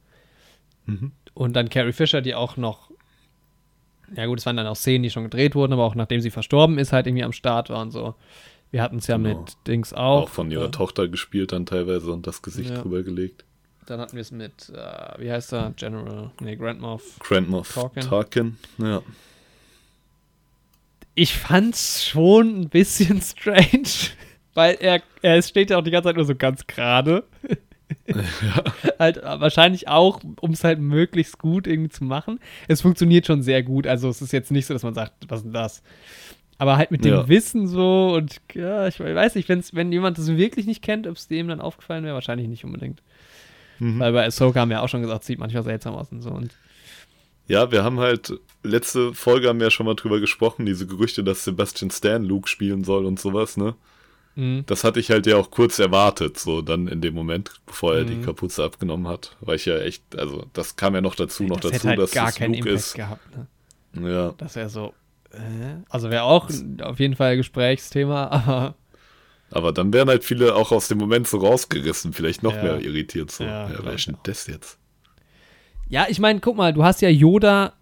Mhm. 0.85 1.11
Und 1.33 1.53
dann 1.53 1.69
Carrie 1.69 1.93
Fisher, 1.93 2.21
die 2.21 2.35
auch 2.35 2.57
noch, 2.57 2.91
ja 4.15 4.25
gut, 4.25 4.39
es 4.39 4.45
waren 4.45 4.57
dann 4.57 4.67
auch 4.67 4.75
Szenen, 4.75 5.03
die 5.03 5.09
schon 5.09 5.23
gedreht 5.23 5.55
wurden, 5.55 5.73
aber 5.73 5.83
auch 5.83 5.95
nachdem 5.95 6.21
sie 6.21 6.31
verstorben 6.31 6.77
ist, 6.77 6.93
halt 6.93 7.07
irgendwie 7.07 7.23
am 7.23 7.33
Start 7.33 7.69
war 7.69 7.81
und 7.81 7.91
so. 7.91 8.15
Wir 8.73 8.81
hatten 8.81 8.97
es 8.97 9.05
ja 9.07 9.17
Genau. 9.17 9.41
mit 9.41 9.55
Dings 9.67 9.93
auch. 9.93 10.23
Auch 10.23 10.29
von 10.29 10.49
ihrer 10.49 10.65
äh, 10.65 10.71
Tochter 10.71 11.07
gespielt 11.07 11.51
dann 11.51 11.67
teilweise 11.67 12.11
und 12.11 12.25
das 12.25 12.41
Gesicht 12.41 12.71
Ja. 12.71 12.81
drüber 12.81 13.03
gelegt. 13.03 13.45
Dann 13.85 13.99
hatten 13.99 14.13
wir 14.15 14.21
es 14.21 14.31
mit, 14.31 14.69
äh, 14.69 15.19
wie 15.21 15.31
heißt 15.31 15.53
er? 15.53 15.73
General, 15.75 16.31
nee, 16.41 16.55
Grand 16.55 16.81
Moff. 16.81 17.03
Grand 17.19 17.47
Moff 17.49 17.71
Tarkin. 17.75 18.01
Tarkin, 18.03 18.57
ja. 18.79 19.03
Ich 21.13 21.37
fand's 21.37 22.03
schon 22.03 22.61
ein 22.61 22.69
bisschen 22.69 23.21
strange, 23.21 23.83
weil 24.55 24.75
er, 24.79 25.03
er 25.21 25.39
steht 25.43 25.69
ja 25.69 25.77
auch 25.77 25.83
die 25.83 25.91
ganze 25.91 26.09
Zeit 26.09 26.15
nur 26.15 26.25
so 26.25 26.33
ganz 26.35 26.65
gerade. 26.65 27.25
Halt 28.97 29.17
äh, 29.17 29.39
wahrscheinlich 29.39 29.87
auch, 29.87 30.19
um 30.41 30.51
es 30.51 30.63
halt 30.63 30.79
möglichst 30.79 31.37
gut 31.37 31.67
irgendwie 31.67 31.89
zu 31.91 32.03
machen. 32.05 32.39
Es 32.67 32.81
funktioniert 32.81 33.27
schon 33.27 33.43
sehr 33.43 33.61
gut, 33.61 33.85
also 33.85 34.09
es 34.09 34.19
ist 34.21 34.33
jetzt 34.33 34.49
nicht 34.51 34.65
so, 34.65 34.73
dass 34.73 34.81
man 34.81 34.95
sagt, 34.95 35.13
was 35.29 35.39
ist 35.41 35.43
denn 35.45 35.53
das? 35.53 35.83
Aber 36.57 36.77
halt 36.77 36.91
mit 36.91 37.03
dem 37.03 37.13
Ja. 37.13 37.27
Wissen 37.27 37.67
so 37.67 38.13
und 38.15 38.39
ja, 38.53 38.87
ich 38.87 38.99
weiß 38.99 39.35
nicht, 39.35 39.49
wenn's, 39.49 39.73
wenn 39.73 39.91
jemand 39.91 40.17
das 40.17 40.27
wirklich 40.27 40.65
nicht 40.67 40.81
kennt, 40.83 41.07
ob 41.07 41.17
es 41.17 41.27
dem 41.27 41.47
dann 41.47 41.59
aufgefallen 41.61 42.03
wäre, 42.03 42.13
wahrscheinlich 42.13 42.47
nicht 42.47 42.63
unbedingt. 42.63 43.01
Mhm. 43.79 43.99
Weil 43.99 44.13
bei 44.13 44.25
Ahsoka 44.25 44.59
haben 44.59 44.69
wir 44.69 44.81
auch 44.83 44.89
schon 44.89 45.01
gesagt, 45.01 45.23
sieht 45.23 45.39
manchmal 45.39 45.63
seltsam 45.63 45.95
aus 45.95 46.11
und 46.11 46.21
so. 46.21 46.29
Und 46.29 46.51
Ja, 47.47 47.71
wir 47.71 47.83
haben 47.83 47.99
halt, 47.99 48.33
letzte 48.63 49.13
Folge 49.13 49.49
haben 49.49 49.59
wir 49.59 49.67
ja 49.67 49.71
schon 49.71 49.85
mal 49.85 49.95
drüber 49.95 50.19
gesprochen, 50.19 50.65
diese 50.65 50.87
Gerüchte, 50.87 51.23
dass 51.23 51.43
Sebastian 51.43 51.91
Stan 51.91 52.23
Luke 52.23 52.47
spielen 52.47 52.83
soll 52.83 53.05
und 53.05 53.19
sowas, 53.19 53.57
ne? 53.57 53.75
mh, 54.35 54.63
Das 54.67 54.83
hatte 54.83 54.99
ich 54.99 55.09
halt 55.09 55.25
ja 55.25 55.35
auch 55.37 55.51
kurz 55.51 55.79
erwartet, 55.79 56.39
so 56.39 56.61
dann 56.61 56.87
in 56.87 57.01
dem 57.01 57.15
Moment, 57.15 57.51
bevor 57.65 57.95
er 57.95 58.05
die 58.05 58.15
Mhm. 58.15 58.25
Kapuze 58.25 58.63
abgenommen 58.63 59.07
hat. 59.07 59.35
Weil 59.41 59.55
ich 59.57 59.65
ja 59.65 59.77
echt, 59.79 60.03
also 60.17 60.45
das 60.53 60.75
kam 60.75 60.93
ja 60.95 61.01
noch 61.01 61.15
dazu, 61.15 61.43
noch 61.43 61.59
das 61.59 61.71
dazu, 61.73 61.87
halt 61.89 61.99
dass 61.99 62.11
gar 62.11 62.29
es 62.29 62.35
keinen 62.35 62.53
Luke 62.53 62.69
Impact 62.69 62.85
ist. 62.87 62.93
gehabt. 62.93 63.21
Ne? 63.95 64.09
Ja, 64.11 64.33
Das 64.37 64.55
wäre 64.55 64.69
so. 64.69 64.93
Also 65.89 66.09
wäre 66.09 66.23
auch 66.23 66.49
auf 66.81 66.99
jeden 66.99 67.15
Fall 67.15 67.37
Gesprächsthema, 67.37 68.27
aber 68.31 68.75
aber 69.51 69.71
dann 69.71 69.93
wären 69.93 70.07
halt 70.09 70.23
viele 70.23 70.55
auch 70.55 70.71
aus 70.71 70.87
dem 70.87 70.97
Moment 70.97 71.27
so 71.27 71.37
rausgerissen, 71.37 72.11
vielleicht 72.13 72.41
noch 72.43 72.55
Ja. 72.55 72.63
mehr 72.63 72.81
irritiert 72.81 73.29
so. 73.31 73.43
Ja, 73.43 73.69
Ja, 73.69 73.79
wer 73.83 73.89
ich 73.93 73.99
ist 73.99 74.07
denn 74.07 74.15
auch. 74.15 74.23
das 74.23 74.47
jetzt? 74.47 74.77
ja, 75.89 76.05
ich 76.09 76.19
meine, 76.19 76.39
guck 76.39 76.55
mal, 76.57 76.73
du 76.73 76.83
hast 76.83 77.01
ja 77.01 77.09
Yoda. 77.09 77.73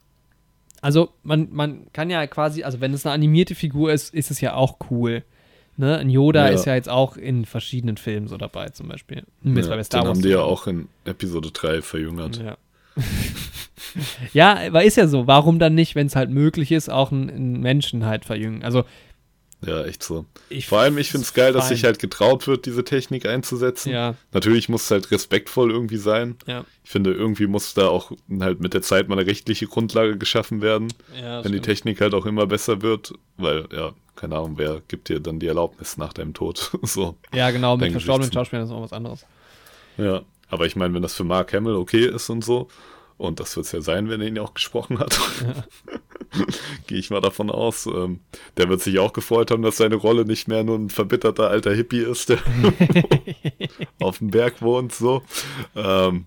Also 0.81 1.13
man, 1.23 1.47
man 1.51 1.85
kann 1.93 2.09
ja 2.09 2.25
quasi, 2.27 2.63
also 2.63 2.81
wenn 2.81 2.93
es 2.93 3.05
eine 3.05 3.13
animierte 3.13 3.53
Figur 3.55 3.93
ist, 3.93 4.13
ist 4.13 4.31
es 4.31 4.41
ja 4.41 4.53
auch 4.55 4.77
cool. 4.89 5.23
Ne? 5.77 5.97
Ein 5.97 6.09
Yoda 6.09 6.47
Ja. 6.47 6.53
ist 6.53 6.65
ja 6.65 6.75
jetzt 6.75 6.89
auch 6.89 7.15
in 7.15 7.45
verschiedenen 7.45 7.95
Filmen 7.97 8.27
so 8.27 8.35
dabei, 8.37 8.69
zum 8.69 8.87
Beispiel. 8.89 9.23
Jetzt 9.43 9.69
Ja, 9.69 9.75
bei 9.75 9.83
Star 9.83 10.01
den 10.01 10.07
Wars 10.07 10.17
haben 10.17 10.21
die 10.23 10.29
ja 10.29 10.41
auch 10.41 10.67
in 10.67 10.89
Episode 11.05 11.51
3 11.51 11.81
verjüngert. 11.81 12.37
Ja. 12.43 12.57
ja, 14.33 14.57
aber 14.67 14.83
ist 14.83 14.97
ja 14.97 15.07
so. 15.07 15.27
Warum 15.27 15.59
dann 15.59 15.75
nicht, 15.75 15.95
wenn 15.95 16.07
es 16.07 16.15
halt 16.15 16.29
möglich 16.29 16.71
ist, 16.71 16.89
auch 16.89 17.11
einen, 17.11 17.59
Menschen 17.61 18.05
halt 18.05 18.25
verjüngen? 18.25 18.63
Also 18.63 18.83
Ja, 19.65 19.83
echt 19.85 20.01
so. 20.03 20.25
ich 20.49 20.65
Vor 20.67 20.79
allem, 20.79 20.97
ich 20.97 21.11
finde 21.11 21.23
es 21.25 21.33
geil, 21.33 21.53
dass 21.53 21.67
sich 21.67 21.83
halt 21.83 21.99
getraut 21.99 22.47
wird, 22.47 22.65
diese 22.65 22.83
Technik 22.83 23.25
einzusetzen. 23.27 23.91
Ja, 23.91 24.15
Natürlich 24.31 24.69
muss 24.69 24.85
es 24.85 24.91
halt 24.91 25.11
respektvoll 25.11 25.69
irgendwie 25.71 25.97
sein. 25.97 26.35
ja. 26.47 26.65
Ich 26.83 26.89
finde, 26.89 27.13
irgendwie 27.13 27.45
muss 27.47 27.73
da 27.75 27.87
auch 27.87 28.11
halt 28.39 28.59
mit 28.59 28.73
der 28.73 28.81
Zeit 28.81 29.07
mal 29.07 29.17
eine 29.19 29.27
rechtliche 29.27 29.67
Grundlage 29.67 30.17
geschaffen 30.17 30.61
werden, 30.61 30.87
ja 31.13 31.43
wenn 31.43 31.51
die 31.51 31.59
stimmt. 31.59 31.65
Technik 31.65 32.01
halt 32.01 32.13
auch 32.15 32.25
immer 32.25 32.47
besser 32.47 32.81
wird, 32.81 33.13
weil, 33.37 33.67
ja, 33.71 33.93
keine 34.15 34.35
Ahnung, 34.35 34.57
wer 34.57 34.81
gibt 34.87 35.09
dir 35.09 35.19
dann 35.19 35.39
die 35.39 35.47
Erlaubnis 35.47 35.95
nach 35.97 36.11
deinem 36.13 36.33
Tod? 36.33 36.71
so, 36.81 37.17
Ja, 37.33 37.51
genau, 37.51 37.77
mit 37.77 37.91
verstorbenen 37.91 38.31
Schauspielern 38.33 38.65
ist 38.65 38.71
auch 38.71 38.81
was 38.81 38.93
anderes. 38.93 39.25
ja. 39.97 40.21
Aber 40.49 40.65
ich 40.65 40.75
meine, 40.75 40.93
wenn 40.93 41.01
das 41.01 41.13
für 41.15 41.23
Mark 41.23 41.53
Hamill 41.53 41.75
okay 41.75 42.05
ist 42.07 42.29
und 42.29 42.43
so, 42.43 42.67
und 43.21 43.39
das 43.39 43.55
wird 43.55 43.67
es 43.67 43.71
ja 43.71 43.81
sein, 43.81 44.09
wenn 44.09 44.19
er 44.19 44.27
ihn 44.27 44.39
auch 44.39 44.55
gesprochen 44.55 44.97
hat, 44.97 45.15
Gehe 46.87 46.97
ich 46.97 47.11
mal 47.11 47.21
davon 47.21 47.51
aus. 47.51 47.85
Ähm, 47.85 48.21
der 48.57 48.67
wird 48.67 48.81
sich 48.81 48.97
auch 48.97 49.13
gefreut 49.13 49.51
haben, 49.51 49.61
dass 49.61 49.77
seine 49.77 49.95
Rolle 49.95 50.25
nicht 50.25 50.47
mehr 50.47 50.63
nur 50.63 50.77
ein 50.77 50.89
verbitterter 50.89 51.49
alter 51.49 51.71
Hippie 51.73 51.99
ist, 51.99 52.29
der 52.29 52.39
auf 53.99 54.17
dem 54.17 54.31
Berg 54.31 54.61
wohnt, 54.63 54.93
so. 54.93 55.21
Ähm, 55.75 56.25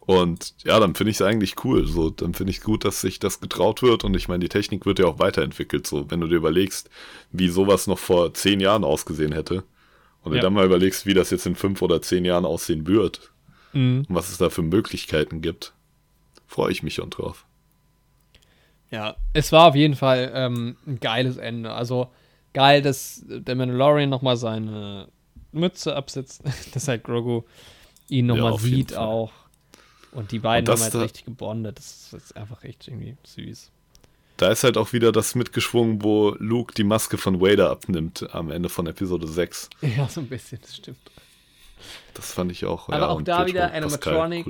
und 0.00 0.54
ja, 0.64 0.78
dann 0.80 0.94
finde 0.94 1.12
ich 1.12 1.16
es 1.16 1.22
eigentlich 1.22 1.64
cool. 1.64 1.86
So, 1.86 2.10
dann 2.10 2.34
finde 2.34 2.50
ich 2.50 2.60
gut, 2.60 2.84
dass 2.84 3.00
sich 3.00 3.18
das 3.18 3.40
getraut 3.40 3.82
wird. 3.82 4.04
Und 4.04 4.14
ich 4.14 4.28
meine, 4.28 4.40
die 4.40 4.50
Technik 4.50 4.84
wird 4.84 4.98
ja 4.98 5.06
auch 5.06 5.18
weiterentwickelt. 5.18 5.86
So, 5.86 6.10
wenn 6.10 6.20
du 6.20 6.28
dir 6.28 6.36
überlegst, 6.36 6.90
wie 7.32 7.48
sowas 7.48 7.86
noch 7.86 7.98
vor 7.98 8.34
zehn 8.34 8.60
Jahren 8.60 8.84
ausgesehen 8.84 9.32
hätte. 9.32 9.64
Und 10.22 10.32
ja. 10.32 10.40
du 10.40 10.42
dann 10.42 10.52
mal 10.52 10.66
überlegst, 10.66 11.06
wie 11.06 11.14
das 11.14 11.30
jetzt 11.30 11.46
in 11.46 11.56
fünf 11.56 11.80
oder 11.80 12.02
zehn 12.02 12.24
Jahren 12.24 12.44
aussehen 12.44 12.86
wird. 12.86 13.32
Mhm. 13.72 14.04
Und 14.08 14.14
was 14.14 14.28
es 14.28 14.38
da 14.38 14.50
für 14.50 14.62
Möglichkeiten 14.62 15.40
gibt. 15.40 15.72
Freue 16.56 16.72
ich 16.72 16.82
mich 16.82 16.94
schon 16.94 17.10
drauf. 17.10 17.44
Ja, 18.90 19.16
es 19.34 19.52
war 19.52 19.66
auf 19.68 19.74
jeden 19.74 19.94
Fall 19.94 20.32
ähm, 20.34 20.78
ein 20.86 20.98
geiles 21.00 21.36
Ende. 21.36 21.72
Also 21.72 22.10
geil, 22.54 22.80
dass 22.80 23.22
der 23.26 23.54
Mandalorian 23.54 24.08
nochmal 24.08 24.38
seine 24.38 25.08
Mütze 25.52 25.94
absetzt, 25.94 26.42
dass 26.72 26.88
halt 26.88 27.04
Grogu 27.04 27.42
ihn 28.08 28.24
nochmal 28.24 28.52
ja, 28.52 28.58
sieht 28.58 28.96
auch. 28.96 29.32
Und 30.12 30.32
die 30.32 30.38
beiden 30.38 30.66
und 30.66 30.80
haben 30.80 30.82
halt 30.82 30.94
richtig 30.94 31.26
gebondet. 31.26 31.76
Das 31.76 32.14
ist 32.14 32.34
einfach 32.34 32.64
echt 32.64 32.88
irgendwie 32.88 33.18
süß. 33.26 33.70
Da 34.38 34.50
ist 34.50 34.64
halt 34.64 34.78
auch 34.78 34.94
wieder 34.94 35.12
das 35.12 35.34
mitgeschwungen, 35.34 36.02
wo 36.02 36.36
Luke 36.38 36.72
die 36.72 36.84
Maske 36.84 37.18
von 37.18 37.38
Vader 37.38 37.68
abnimmt 37.68 38.34
am 38.34 38.50
Ende 38.50 38.70
von 38.70 38.86
Episode 38.86 39.28
6. 39.28 39.68
Ja, 39.94 40.08
so 40.08 40.22
ein 40.22 40.28
bisschen, 40.28 40.58
das 40.62 40.74
stimmt. 40.74 41.10
Das 42.14 42.32
fand 42.32 42.50
ich 42.50 42.64
auch. 42.64 42.88
Aber 42.88 42.98
ja, 42.98 43.08
auch 43.08 43.20
da 43.20 43.46
wieder 43.46 43.74
Animatronic. 43.74 44.46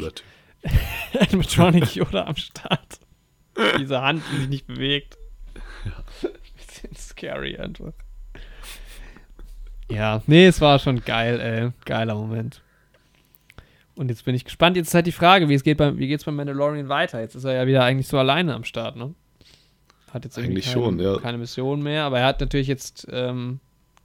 Animatronic 1.20 1.94
Yoda 1.94 2.26
am 2.26 2.36
Start. 2.36 3.00
Diese 3.78 4.00
Hand, 4.00 4.22
die 4.32 4.38
sich 4.38 4.48
nicht 4.48 4.66
bewegt. 4.66 5.16
Ja. 5.84 6.30
Bisschen 6.56 6.94
scary 6.96 7.56
einfach. 7.56 7.92
Ja, 9.90 10.22
nee, 10.26 10.46
es 10.46 10.60
war 10.60 10.78
schon 10.78 11.04
geil, 11.04 11.40
ey. 11.40 11.72
Geiler 11.84 12.14
Moment. 12.14 12.60
Und 13.94 14.10
jetzt 14.10 14.24
bin 14.24 14.34
ich 14.34 14.44
gespannt. 14.44 14.76
Jetzt 14.76 14.88
ist 14.88 14.94
halt 14.94 15.06
die 15.06 15.12
Frage, 15.12 15.48
wie 15.48 15.54
es 15.54 15.62
geht 15.62 15.78
beim, 15.78 15.98
wie 15.98 16.08
geht's 16.08 16.24
beim 16.24 16.36
Mandalorian 16.36 16.88
weiter? 16.88 17.20
Jetzt 17.20 17.34
ist 17.34 17.44
er 17.44 17.54
ja 17.54 17.66
wieder 17.66 17.82
eigentlich 17.82 18.08
so 18.08 18.18
alleine 18.18 18.54
am 18.54 18.64
Start, 18.64 18.96
ne? 18.96 19.14
Hat 20.12 20.24
jetzt 20.24 20.38
eigentlich 20.38 20.66
keine, 20.66 20.74
schon, 20.74 20.98
ja. 20.98 21.18
keine 21.18 21.38
Mission 21.38 21.82
mehr, 21.82 22.04
aber 22.04 22.20
er 22.20 22.26
hat 22.26 22.40
natürlich 22.40 22.66
jetzt 22.66 23.06
ähm, 23.10 23.60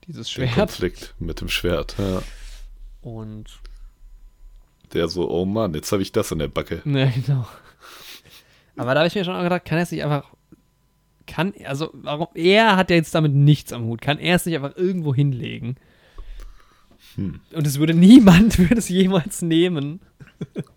dieses 0.06 0.30
Schwert. 0.30 0.50
Den 0.50 0.54
Konflikt 0.54 1.14
mit 1.18 1.40
dem 1.40 1.48
Schwert, 1.48 1.94
ja. 1.98 2.22
Und 3.02 3.60
der 4.92 5.08
so, 5.08 5.30
oh 5.30 5.44
Mann, 5.44 5.74
jetzt 5.74 5.92
habe 5.92 6.02
ich 6.02 6.12
das 6.12 6.30
in 6.32 6.38
der 6.38 6.48
Backe. 6.48 6.82
Ne, 6.84 7.12
genau. 7.14 7.46
Aber 8.76 8.94
da 8.94 9.00
habe 9.00 9.08
ich 9.08 9.14
mir 9.14 9.24
schon 9.24 9.40
gedacht, 9.42 9.64
kann 9.64 9.78
er 9.78 9.84
es 9.84 9.90
nicht 9.90 10.04
einfach. 10.04 10.30
Kann, 11.26 11.52
also, 11.64 11.90
warum? 11.92 12.28
Er 12.34 12.76
hat 12.76 12.90
ja 12.90 12.96
jetzt 12.96 13.14
damit 13.14 13.32
nichts 13.32 13.72
am 13.72 13.84
Hut. 13.84 14.00
Kann 14.00 14.18
er 14.18 14.36
es 14.36 14.46
nicht 14.46 14.56
einfach 14.56 14.76
irgendwo 14.76 15.14
hinlegen? 15.14 15.76
Hm. 17.14 17.40
Und 17.52 17.66
es 17.66 17.78
würde 17.78 17.94
niemand 17.94 18.58
würde 18.58 18.76
es 18.76 18.88
jemals 18.88 19.42
nehmen. 19.42 20.00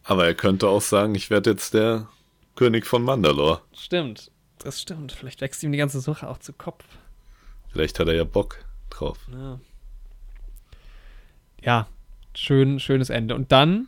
Aber 0.04 0.26
er 0.26 0.36
könnte 0.36 0.68
auch 0.68 0.82
sagen, 0.82 1.16
ich 1.16 1.30
werde 1.30 1.52
jetzt 1.52 1.74
der 1.74 2.08
König 2.56 2.86
von 2.86 3.04
Mandalore. 3.04 3.62
Stimmt. 3.74 4.32
Das 4.60 4.82
stimmt. 4.82 5.12
Vielleicht 5.12 5.42
wächst 5.42 5.64
ihm 5.64 5.72
die 5.72 5.78
ganze 5.78 6.00
Suche 6.00 6.30
auch 6.30 6.38
zu 6.38 6.54
Kopf. 6.54 6.84
Vielleicht 7.72 8.00
hat 8.00 8.08
er 8.08 8.16
ja 8.16 8.24
Bock 8.24 8.64
drauf. 8.90 9.18
Ja. 9.32 9.60
Ja, 11.62 11.88
schön, 12.36 12.80
schönes 12.80 13.10
Ende. 13.10 13.36
Und 13.36 13.52
dann 13.52 13.88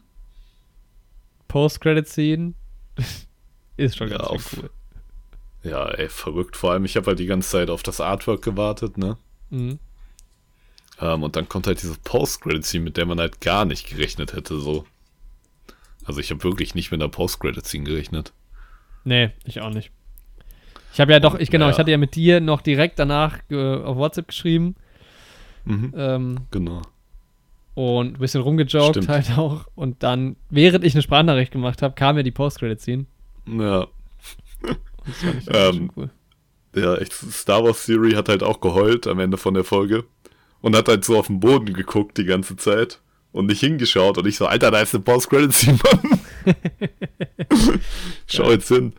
Post-Credit-Scene 1.47 2.53
ist 3.77 3.97
schon 3.97 4.09
ja, 4.09 4.17
ganz 4.17 4.29
auf, 4.29 4.57
cool. 4.57 4.69
Ja, 5.63 5.89
ey, 5.89 6.09
verrückt. 6.09 6.55
Vor 6.55 6.71
allem, 6.71 6.85
ich 6.85 6.95
habe 6.95 7.07
halt 7.07 7.19
die 7.19 7.25
ganze 7.25 7.49
Zeit 7.49 7.69
auf 7.69 7.83
das 7.83 7.99
Artwork 7.99 8.41
gewartet, 8.41 8.97
ne? 8.97 9.17
Mhm. 9.49 9.79
Um, 10.99 11.07
ähm, 11.07 11.23
und 11.23 11.35
dann 11.35 11.47
kommt 11.47 11.67
halt 11.67 11.81
diese 11.81 11.95
Post-Credit-Scene, 12.03 12.83
mit 12.83 12.97
der 12.97 13.05
man 13.05 13.19
halt 13.19 13.41
gar 13.41 13.65
nicht 13.65 13.87
gerechnet 13.87 14.33
hätte, 14.33 14.59
so. 14.59 14.85
Also 16.05 16.19
ich 16.19 16.31
habe 16.31 16.43
wirklich 16.43 16.73
nicht 16.73 16.91
mit 16.91 17.01
einer 17.01 17.09
Post-Credit-Scene 17.09 17.83
gerechnet. 17.83 18.33
Nee, 19.03 19.31
ich 19.43 19.61
auch 19.61 19.69
nicht. 19.69 19.91
Ich 20.93 20.99
habe 20.99 21.11
ja 21.11 21.19
doch, 21.19 21.37
ich 21.37 21.51
genau, 21.51 21.65
ja. 21.65 21.71
ich 21.71 21.77
hatte 21.77 21.91
ja 21.91 21.97
mit 21.97 22.15
dir 22.15 22.39
noch 22.39 22.61
direkt 22.61 22.97
danach 22.97 23.37
äh, 23.51 23.75
auf 23.75 23.97
WhatsApp 23.97 24.29
geschrieben. 24.29 24.75
Mhm. 25.65 25.93
Ähm, 25.95 26.39
genau. 26.49 26.81
Und 27.77 28.15
ein 28.15 28.19
bisschen 28.19 28.41
rumgejoked 28.41 28.95
Stimmt. 28.95 29.07
halt 29.07 29.37
auch. 29.37 29.67
Und 29.75 30.01
dann, 30.01 30.35
während 30.49 30.83
ich 30.83 30.95
eine 30.95 31.03
Sprachnachricht 31.03 31.51
gemacht 31.51 31.83
habe, 31.83 31.93
kam 31.93 32.17
ja 32.17 32.23
die 32.23 32.31
Post-Credit-Scene. 32.31 33.05
Ja. 33.45 33.85
das 35.05 35.15
fand 35.17 35.41
ich 35.41 35.47
ähm, 35.53 35.91
cool. 35.95 36.09
Ja, 36.73 36.95
echt, 36.95 37.13
Star 37.13 37.63
Wars 37.63 37.85
Theory 37.85 38.13
hat 38.13 38.29
halt 38.29 38.41
auch 38.41 38.61
geheult 38.61 39.05
am 39.05 39.19
Ende 39.19 39.37
von 39.37 39.53
der 39.53 39.63
Folge 39.63 40.05
und 40.61 40.75
hat 40.75 40.87
halt 40.87 41.05
so 41.05 41.19
auf 41.19 41.27
den 41.27 41.39
Boden 41.39 41.71
geguckt 41.71 42.17
die 42.17 42.25
ganze 42.25 42.55
Zeit 42.55 42.99
und 43.31 43.45
nicht 43.45 43.59
hingeschaut. 43.59 44.17
Und 44.17 44.25
ich 44.25 44.37
so, 44.37 44.47
Alter, 44.47 44.71
da 44.71 44.81
ist 44.81 44.95
eine 44.95 45.03
Post-Credit-Scene, 45.03 45.77
Mann. 45.83 46.55
Schau 48.25 48.49
jetzt 48.49 48.69
hin. 48.69 48.93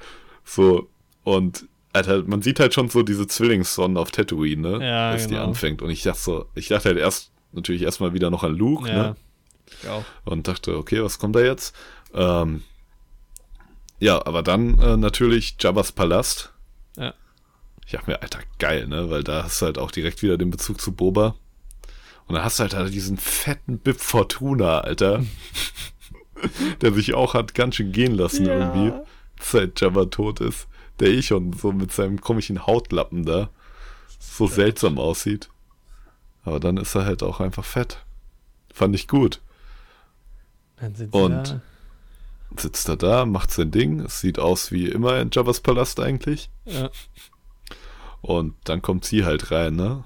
So, 0.45 0.89
und 1.25 1.67
Alter, 1.93 2.23
man 2.29 2.43
sieht 2.43 2.61
halt 2.61 2.75
schon 2.75 2.89
so 2.89 3.03
diese 3.03 3.27
Zwillingssonne 3.27 3.99
auf 3.99 4.13
Tatooine, 4.13 4.79
ne? 4.79 4.87
Ja, 4.87 5.11
als 5.11 5.27
genau. 5.27 5.41
die 5.41 5.49
anfängt. 5.49 5.83
Und 5.83 5.91
ich 5.91 6.05
dachte 6.05 6.21
so, 6.21 6.47
ich 6.55 6.69
dachte 6.69 6.91
halt 6.91 6.99
erst 6.99 7.33
natürlich 7.53 7.83
erstmal 7.83 8.13
wieder 8.13 8.31
noch 8.31 8.45
an 8.45 8.57
Luke, 8.57 8.89
ja. 8.89 8.95
ne? 8.95 9.17
Ich 9.83 9.89
auch. 9.89 10.05
Und 10.25 10.49
dachte, 10.49 10.77
okay, 10.77 11.03
was 11.03 11.19
kommt 11.19 11.37
da 11.37 11.41
jetzt? 11.41 11.75
Ähm, 12.15 12.63
ja, 14.01 14.25
aber 14.25 14.43
dann 14.43 14.79
äh, 14.79 14.97
natürlich 14.97 15.57
Jabba's 15.59 15.93
Palast. 15.93 16.53
Ja. 16.97 17.15
Ich 17.85 17.93
dachte 17.93 18.11
mir, 18.11 18.23
Alter, 18.23 18.41
geil, 18.59 18.87
ne? 18.87 19.11
Weil 19.11 19.25
da 19.25 19.45
hast 19.45 19.61
du 19.61 19.67
halt 19.67 19.79
auch 19.79 19.91
direkt 19.91 20.23
wieder 20.23 20.39
den 20.39 20.51
Bezug 20.51 20.81
zu 20.81 20.93
Boba. 20.93 21.35
Und 22.27 22.35
dann 22.35 22.45
hast 22.45 22.59
du 22.59 22.63
halt, 22.63 22.75
halt 22.75 22.93
diesen 22.93 23.17
fetten 23.17 23.79
Bib 23.79 24.01
Fortuna, 24.01 24.81
Alter. 24.81 25.25
der 26.81 26.93
sich 26.93 27.15
auch 27.15 27.35
hat 27.35 27.55
ganz 27.55 27.77
schön 27.77 27.93
gehen 27.93 28.15
lassen 28.15 28.47
ja. 28.47 28.59
irgendwie, 28.59 28.93
seit 29.41 29.81
Jabba 29.81 30.07
tot 30.07 30.41
ist. 30.41 30.69
Der 31.01 31.09
eh 31.09 31.23
schon 31.23 31.53
so 31.53 31.73
mit 31.73 31.93
seinem 31.93 32.21
komischen 32.21 32.67
Hautlappen 32.67 33.25
da 33.25 33.51
so 34.19 34.47
seltsam 34.47 34.99
aussieht. 34.99 35.49
Aber 36.45 36.61
dann 36.61 36.77
ist 36.77 36.95
er 36.95 37.05
halt 37.05 37.23
auch 37.23 37.41
einfach 37.41 37.65
fett. 37.65 38.05
Fand 38.73 38.95
ich 38.95 39.09
gut. 39.09 39.41
Dann 40.77 40.95
sind 40.95 41.13
Und 41.13 41.49
da. 41.49 41.61
sitzt 42.57 42.89
er 42.89 42.97
da, 42.97 43.27
macht 43.27 43.51
sein 43.51 43.71
Ding. 43.71 44.01
Es 44.01 44.21
sieht 44.21 44.39
aus 44.39 44.71
wie 44.73 44.87
immer 44.87 45.21
in 45.21 45.31
Javas 45.33 45.61
Palast 45.61 46.01
eigentlich. 46.01 46.51
Ja. 46.65 46.91
Und 48.21 48.55
dann 48.65 48.83
kommt 48.83 49.05
sie 49.05 49.25
halt 49.25 49.51
rein, 49.51 49.77
ne? 49.77 50.05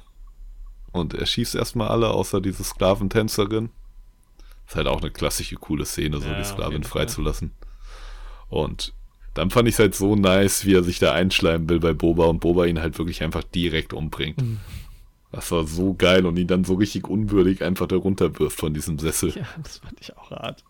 Und 0.93 1.15
er 1.15 1.25
schießt 1.27 1.55
erstmal 1.55 1.89
alle, 1.89 2.11
außer 2.11 2.41
diese 2.41 2.65
Sklaventänzerin. 2.65 3.71
Ist 4.67 4.77
halt 4.77 4.87
auch 4.87 5.01
eine 5.01 5.11
klassische, 5.11 5.57
coole 5.57 5.85
Szene, 5.87 6.21
so 6.21 6.29
ja, 6.29 6.39
die 6.39 6.45
Sklavin 6.45 6.85
freizulassen. 6.85 7.53
Und 8.49 8.93
dann 9.35 9.51
fand 9.51 9.67
ich 9.69 9.75
es 9.77 9.79
halt 9.79 9.95
so 9.95 10.15
nice, 10.15 10.67
wie 10.67 10.75
er 10.75 10.83
sich 10.83 10.99
da 10.99 11.13
einschleimen 11.13 11.69
will 11.71 11.81
bei 11.81 11.95
Boba 11.95 12.27
und 12.27 12.41
Boba 12.41 12.67
ihn 12.67 12.81
halt 12.81 12.99
wirklich 12.99 13.23
einfach 13.23 13.43
direkt 13.43 13.95
umbringt. 13.95 14.41
Mhm. 14.43 14.61
Das 15.33 15.51
war 15.51 15.67
so 15.67 15.95
geil 15.95 16.27
und 16.27 16.39
ihn 16.39 16.47
dann 16.47 16.65
so 16.65 16.75
richtig 16.75 17.09
unwürdig 17.09 17.65
einfach 17.65 17.87
da 17.87 17.97
runterwirft 17.97 18.59
von 18.59 18.75
diesem 18.75 18.99
Sessel. 18.99 19.31
Ja, 19.31 19.47
das 19.63 19.79
fand 19.79 19.99
ich 20.01 20.15
auch 20.17 20.31
hart. 20.31 20.63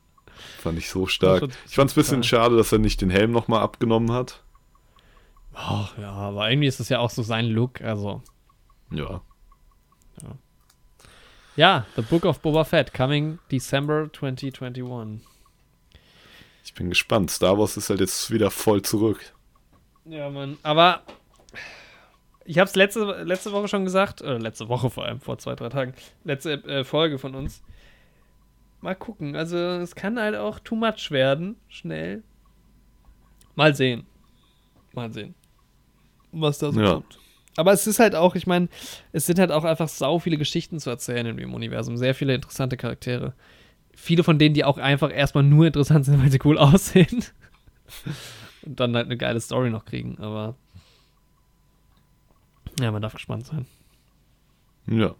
Fand 0.60 0.78
ich 0.78 0.88
so 0.88 1.06
stark. 1.06 1.48
Ich 1.66 1.74
fand 1.74 1.90
es 1.90 1.96
ein 1.96 2.00
bisschen 2.00 2.22
schade, 2.22 2.56
dass 2.56 2.72
er 2.72 2.78
nicht 2.78 3.00
den 3.00 3.10
Helm 3.10 3.32
nochmal 3.32 3.60
abgenommen 3.60 4.12
hat. 4.12 4.42
Ach 5.52 5.98
ja, 5.98 6.12
aber 6.12 6.48
irgendwie 6.48 6.68
ist 6.68 6.80
das 6.80 6.88
ja 6.88 7.00
auch 7.00 7.10
so 7.10 7.22
sein 7.22 7.46
Look, 7.46 7.80
also. 7.82 8.22
Ja. 8.90 9.20
Ja, 10.22 10.36
ja 11.56 11.86
The 11.96 12.02
Book 12.02 12.24
of 12.24 12.40
Boba 12.40 12.64
Fett, 12.64 12.94
coming 12.94 13.40
December 13.50 14.08
2021. 14.12 15.26
Ich 16.64 16.74
bin 16.74 16.88
gespannt. 16.88 17.30
Star 17.30 17.58
Wars 17.58 17.76
ist 17.76 17.90
halt 17.90 18.00
jetzt 18.00 18.30
wieder 18.30 18.50
voll 18.50 18.82
zurück. 18.82 19.34
Ja, 20.04 20.30
Mann. 20.30 20.56
Aber 20.62 21.02
ich 22.52 22.58
habe 22.58 22.68
es 22.68 22.76
letzte, 22.76 23.22
letzte 23.22 23.50
Woche 23.52 23.66
schon 23.66 23.84
gesagt, 23.84 24.20
äh, 24.20 24.36
letzte 24.36 24.68
Woche 24.68 24.90
vor 24.90 25.06
allem, 25.06 25.20
vor 25.20 25.38
zwei, 25.38 25.54
drei 25.54 25.70
Tagen, 25.70 25.94
letzte 26.22 26.52
äh, 26.64 26.84
Folge 26.84 27.18
von 27.18 27.34
uns. 27.34 27.62
Mal 28.82 28.94
gucken, 28.94 29.36
also 29.36 29.56
es 29.56 29.94
kann 29.94 30.20
halt 30.20 30.36
auch 30.36 30.58
too 30.58 30.76
much 30.76 31.10
werden, 31.10 31.56
schnell. 31.68 32.22
Mal 33.54 33.74
sehen. 33.74 34.06
Mal 34.92 35.10
sehen, 35.14 35.34
was 36.30 36.58
da 36.58 36.72
so 36.72 36.80
ja. 36.82 36.92
kommt. 36.92 37.18
Aber 37.56 37.72
es 37.72 37.86
ist 37.86 38.00
halt 38.00 38.14
auch, 38.14 38.34
ich 38.34 38.46
meine, 38.46 38.68
es 39.12 39.24
sind 39.24 39.38
halt 39.38 39.50
auch 39.50 39.64
einfach 39.64 39.88
sau 39.88 40.18
viele 40.18 40.36
Geschichten 40.36 40.78
zu 40.78 40.90
erzählen 40.90 41.38
im 41.38 41.54
Universum, 41.54 41.96
sehr 41.96 42.14
viele 42.14 42.34
interessante 42.34 42.76
Charaktere. 42.76 43.32
Viele 43.94 44.24
von 44.24 44.38
denen, 44.38 44.54
die 44.54 44.64
auch 44.64 44.76
einfach 44.76 45.10
erstmal 45.10 45.44
nur 45.44 45.66
interessant 45.66 46.04
sind, 46.04 46.22
weil 46.22 46.30
sie 46.30 46.40
cool 46.44 46.58
aussehen. 46.58 47.24
Und 48.66 48.78
dann 48.78 48.94
halt 48.94 49.06
eine 49.06 49.16
geile 49.16 49.40
Story 49.40 49.70
noch 49.70 49.86
kriegen, 49.86 50.18
aber 50.18 50.56
ja, 52.80 52.90
man 52.90 53.02
darf 53.02 53.14
gespannt 53.14 53.46
sein. 53.46 53.66
Ja. 54.86 55.14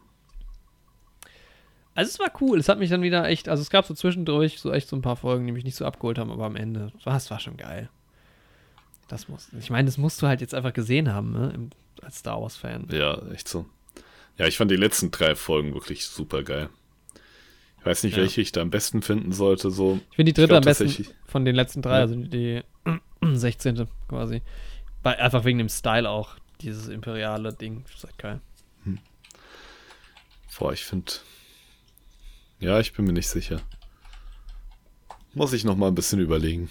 Also 1.95 2.09
es 2.09 2.19
war 2.19 2.33
cool. 2.41 2.59
Es 2.59 2.69
hat 2.69 2.79
mich 2.79 2.91
dann 2.91 3.03
wieder 3.03 3.29
echt, 3.29 3.49
also 3.49 3.61
es 3.61 3.69
gab 3.71 3.85
so 3.87 3.95
zwischendurch 3.95 4.61
so 4.61 4.73
echt 4.73 4.89
so 4.89 4.97
ein 4.97 5.03
paar 5.03 5.17
Folgen, 5.17 5.47
die 5.47 5.53
mich 5.53 5.65
nicht 5.65 5.77
so 5.77 5.85
abgeholt 5.85 6.19
haben, 6.19 6.31
aber 6.31 6.47
am 6.47 6.57
Ende 6.57 6.91
war 7.05 7.17
es 7.17 7.31
war 7.31 7.39
schon 7.39 7.57
geil. 7.57 7.91
Das 9.09 9.29
muss. 9.29 9.51
Ich 9.59 9.69
meine, 9.69 9.87
das 9.87 9.99
musst 9.99 10.23
du 10.23 10.27
halt 10.27 10.41
jetzt 10.41 10.55
einfach 10.55 10.73
gesehen 10.73 11.13
haben, 11.13 11.33
ne? 11.33 11.69
Als 12.01 12.19
Star 12.19 12.41
Wars-Fan. 12.41 12.89
Ja, 12.91 13.19
echt 13.31 13.47
so. 13.47 13.67
Ja, 14.39 14.47
ich 14.47 14.57
fand 14.57 14.71
die 14.71 14.77
letzten 14.77 15.11
drei 15.11 15.35
Folgen 15.35 15.75
wirklich 15.75 16.07
super 16.07 16.43
geil. 16.43 16.71
Ich 17.81 17.85
weiß 17.87 18.05
nicht, 18.05 18.17
Ja. 18.17 18.23
welche 18.23 18.41
ich 18.41 18.53
da 18.53 18.63
am 18.63 18.71
besten 18.71 19.03
finden 19.03 19.33
sollte. 19.33 19.71
So, 19.71 20.01
Ich 20.11 20.17
finde 20.17 20.31
die 20.33 20.35
dritte 20.35 20.49
glaub 20.49 20.59
am 20.59 20.65
besten 20.65 21.07
von 21.27 21.45
den 21.45 21.55
letzten 21.55 21.83
drei, 21.83 21.97
Ja. 21.97 22.01
also 22.01 22.15
die 22.15 22.63
16. 23.21 23.87
quasi. 24.09 24.41
Weil, 25.03 25.17
einfach 25.17 25.45
wegen 25.45 25.59
dem 25.59 25.69
Style 25.69 26.09
auch, 26.09 26.37
dieses 26.63 26.89
imperiale 26.89 27.53
Ding. 27.53 27.85
Ist 27.95 28.05
halt 28.05 28.19
geil. 28.19 28.41
boah, 30.59 30.73
ich 30.73 30.85
finde. 30.85 31.13
Ja, 32.61 32.79
ich 32.79 32.93
bin 32.93 33.05
mir 33.07 33.13
nicht 33.13 33.29
sicher. 33.29 33.61
Muss 35.35 35.53
ich 35.53 35.65
noch 35.65 35.77
mal 35.77 35.89
ein 35.89 35.95
bisschen 35.95 36.21
überlegen. 36.21 36.71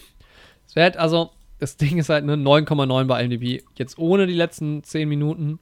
Es 0.68 0.76
wäre 0.76 0.84
halt, 0.84 0.96
also, 0.96 1.32
das 1.58 1.76
Ding 1.76 1.98
ist 1.98 2.08
halt 2.08 2.22
eine 2.22 2.36
9,9 2.36 3.04
bei 3.06 3.22
IMDb. 3.24 3.62
Jetzt 3.76 3.98
ohne 3.98 4.26
die 4.26 4.32
letzten 4.34 4.82
10 4.84 5.08
Minuten 5.08 5.58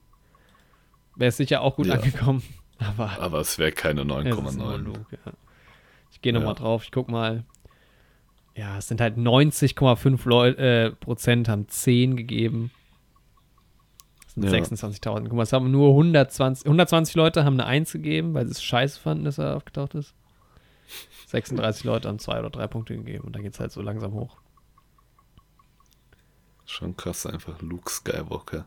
wäre 1.15 1.29
es 1.29 1.37
sicher 1.37 1.61
auch 1.61 1.75
gut 1.75 1.87
Ja. 1.87 1.95
angekommen. 1.95 2.43
Aber 2.79 3.11
Aber 3.19 3.39
es 3.39 3.57
wäre 3.59 3.71
keine 3.71 4.01
es 4.01 4.07
ist 4.07 4.13
ein 4.13 4.27
9,9. 4.33 4.57
Monolog, 4.57 5.05
ja. 5.11 5.33
Ich 6.11 6.21
gehe 6.21 6.33
nochmal 6.33 6.53
Ja. 6.53 6.59
drauf, 6.59 6.83
ich 6.83 6.91
guck 6.91 7.09
mal. 7.09 7.43
Ja, 8.55 8.77
es 8.77 8.87
sind 8.87 9.01
halt 9.01 9.17
90,5 9.17 10.27
Leu- 10.27 10.49
äh, 10.49 10.91
Prozent 10.91 11.47
haben 11.49 11.67
10 11.69 12.15
gegeben. 12.15 12.71
Ja. 14.35 14.49
26.000. 14.49 15.23
Guck 15.23 15.33
mal, 15.33 15.43
es 15.43 15.53
haben 15.53 15.71
nur 15.71 15.89
120, 15.89 16.65
120 16.65 17.15
Leute 17.15 17.43
haben 17.43 17.59
eine 17.59 17.65
1 17.65 17.91
gegeben, 17.91 18.33
weil 18.33 18.45
sie 18.45 18.51
es 18.51 18.63
scheiße 18.63 18.99
fanden, 18.99 19.25
dass 19.25 19.37
er 19.37 19.57
aufgetaucht 19.57 19.95
ist. 19.95 20.15
36 21.27 21.83
Leute 21.83 22.07
haben 22.07 22.19
2 22.19 22.39
oder 22.39 22.49
3 22.49 22.67
Punkte 22.67 22.95
gegeben 22.95 23.25
und 23.25 23.35
dann 23.35 23.43
geht 23.43 23.53
es 23.53 23.59
halt 23.59 23.71
so 23.71 23.81
langsam 23.81 24.13
hoch. 24.13 24.37
Schon 26.65 26.95
krass, 26.95 27.25
einfach 27.25 27.61
Luke 27.61 27.89
Skywalker. 27.91 28.65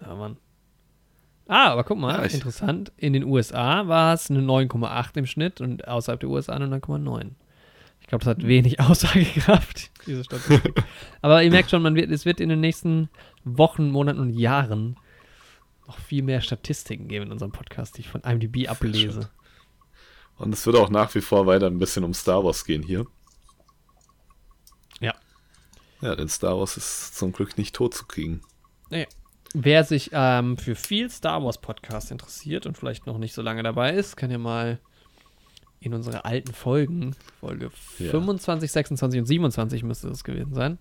Ja, 0.00 0.14
Mann. 0.14 0.36
Ah, 1.48 1.70
aber 1.70 1.84
guck 1.84 1.98
mal, 1.98 2.14
Ja, 2.14 2.22
interessant. 2.22 2.92
In 2.96 3.12
den 3.12 3.24
USA 3.24 3.88
war 3.88 4.14
es 4.14 4.30
eine 4.30 4.40
9,8 4.40 5.16
im 5.18 5.26
Schnitt 5.26 5.60
und 5.60 5.88
außerhalb 5.88 6.20
der 6.20 6.28
USA 6.28 6.52
eine 6.52 6.66
9,9. 6.66 7.30
Ich 8.10 8.12
glaube, 8.12 8.24
das 8.24 8.38
hat 8.38 8.44
wenig 8.44 8.80
Aussagekraft, 8.80 9.92
diese 10.04 10.24
Statistik. 10.24 10.82
aber 11.22 11.44
ihr 11.44 11.50
merkt 11.52 11.70
schon, 11.70 11.80
man 11.80 11.94
wird, 11.94 12.10
es 12.10 12.24
wird 12.24 12.40
in 12.40 12.48
den 12.48 12.58
nächsten 12.58 13.08
Wochen, 13.44 13.88
Monaten 13.88 14.18
und 14.18 14.30
Jahren 14.30 14.96
noch 15.86 15.96
viel 15.96 16.24
mehr 16.24 16.40
Statistiken 16.40 17.06
geben 17.06 17.26
in 17.26 17.30
unserem 17.30 17.52
Podcast, 17.52 17.96
die 17.96 18.00
ich 18.00 18.08
von 18.08 18.22
IMDb 18.22 18.68
ablese. 18.68 19.30
Und 20.38 20.52
es 20.52 20.66
wird 20.66 20.74
auch 20.74 20.90
nach 20.90 21.14
wie 21.14 21.20
vor 21.20 21.46
weiter 21.46 21.68
ein 21.68 21.78
bisschen 21.78 22.02
um 22.02 22.12
Star 22.12 22.42
Wars 22.42 22.64
gehen 22.64 22.82
hier. 22.82 23.06
Ja. 24.98 25.14
Ja, 26.00 26.16
denn 26.16 26.28
Star 26.28 26.58
Wars 26.58 26.76
ist 26.76 27.16
zum 27.16 27.30
Glück 27.30 27.58
nicht 27.58 27.76
tot 27.76 27.94
zu 27.94 28.06
kriegen. 28.06 28.40
Nee. 28.90 29.06
Wer 29.54 29.84
sich 29.84 30.10
ähm, 30.12 30.56
für 30.56 30.74
viel 30.74 31.10
Star 31.10 31.44
Wars 31.44 31.58
Podcast 31.58 32.10
interessiert 32.10 32.66
und 32.66 32.76
vielleicht 32.76 33.06
noch 33.06 33.18
nicht 33.18 33.34
so 33.34 33.42
lange 33.42 33.62
dabei 33.62 33.92
ist, 33.92 34.16
kann 34.16 34.32
ja 34.32 34.38
mal 34.38 34.80
in 35.80 35.94
unsere 35.94 36.24
alten 36.24 36.52
Folgen, 36.52 37.14
Folge 37.40 37.70
Ja. 37.98 38.10
25, 38.10 38.70
26 38.70 39.20
und 39.20 39.26
27 39.26 39.82
müsste 39.82 40.08
das 40.08 40.24
gewesen 40.24 40.54
sein. 40.54 40.78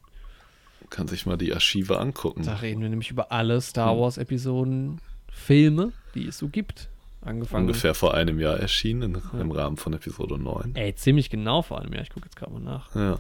Kann 0.90 1.08
sich 1.08 1.26
mal 1.26 1.38
die 1.38 1.54
Archive 1.54 2.00
angucken. 2.00 2.44
Da 2.44 2.56
reden 2.56 2.82
wir 2.82 2.90
nämlich 2.90 3.12
über 3.12 3.32
alle 3.32 3.62
Star 3.62 3.94
Hm. 3.94 4.00
Wars 4.00 4.18
Episoden, 4.18 5.00
Filme, 5.32 5.94
die 6.16 6.26
es 6.28 6.38
so 6.38 6.50
gibt. 6.50 6.90
Angefangen. 7.22 7.66
Ungefähr 7.68 7.94
vor 7.96 8.14
einem 8.14 8.40
Jahr 8.40 8.58
erschienen, 8.58 9.16
in, 9.34 9.40
im 9.40 9.52
Rahmen 9.52 9.78
von 9.78 9.94
Episode 9.94 10.40
9. 10.40 10.76
Ey, 10.76 10.96
ziemlich 10.96 11.30
genau 11.30 11.62
vor 11.62 11.80
allem. 11.80 11.94
Ja, 11.94 12.02
ich 12.02 12.10
gucke 12.10 12.26
jetzt 12.28 12.36
gerade 12.38 12.54
mal 12.54 12.62
nach. 12.62 12.96
Ja. 12.96 13.20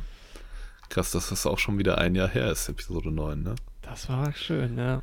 Krass, 0.90 1.12
dass 1.12 1.30
das 1.30 1.46
auch 1.46 1.60
schon 1.60 1.78
wieder 1.78 1.98
ein 1.98 2.16
Jahr 2.16 2.30
her 2.30 2.50
ist, 2.52 2.68
Episode 2.70 3.12
9, 3.12 3.44
ne? 3.44 3.56
Das 3.82 4.08
war 4.10 4.34
schön, 4.34 4.78
ja. 4.78 5.02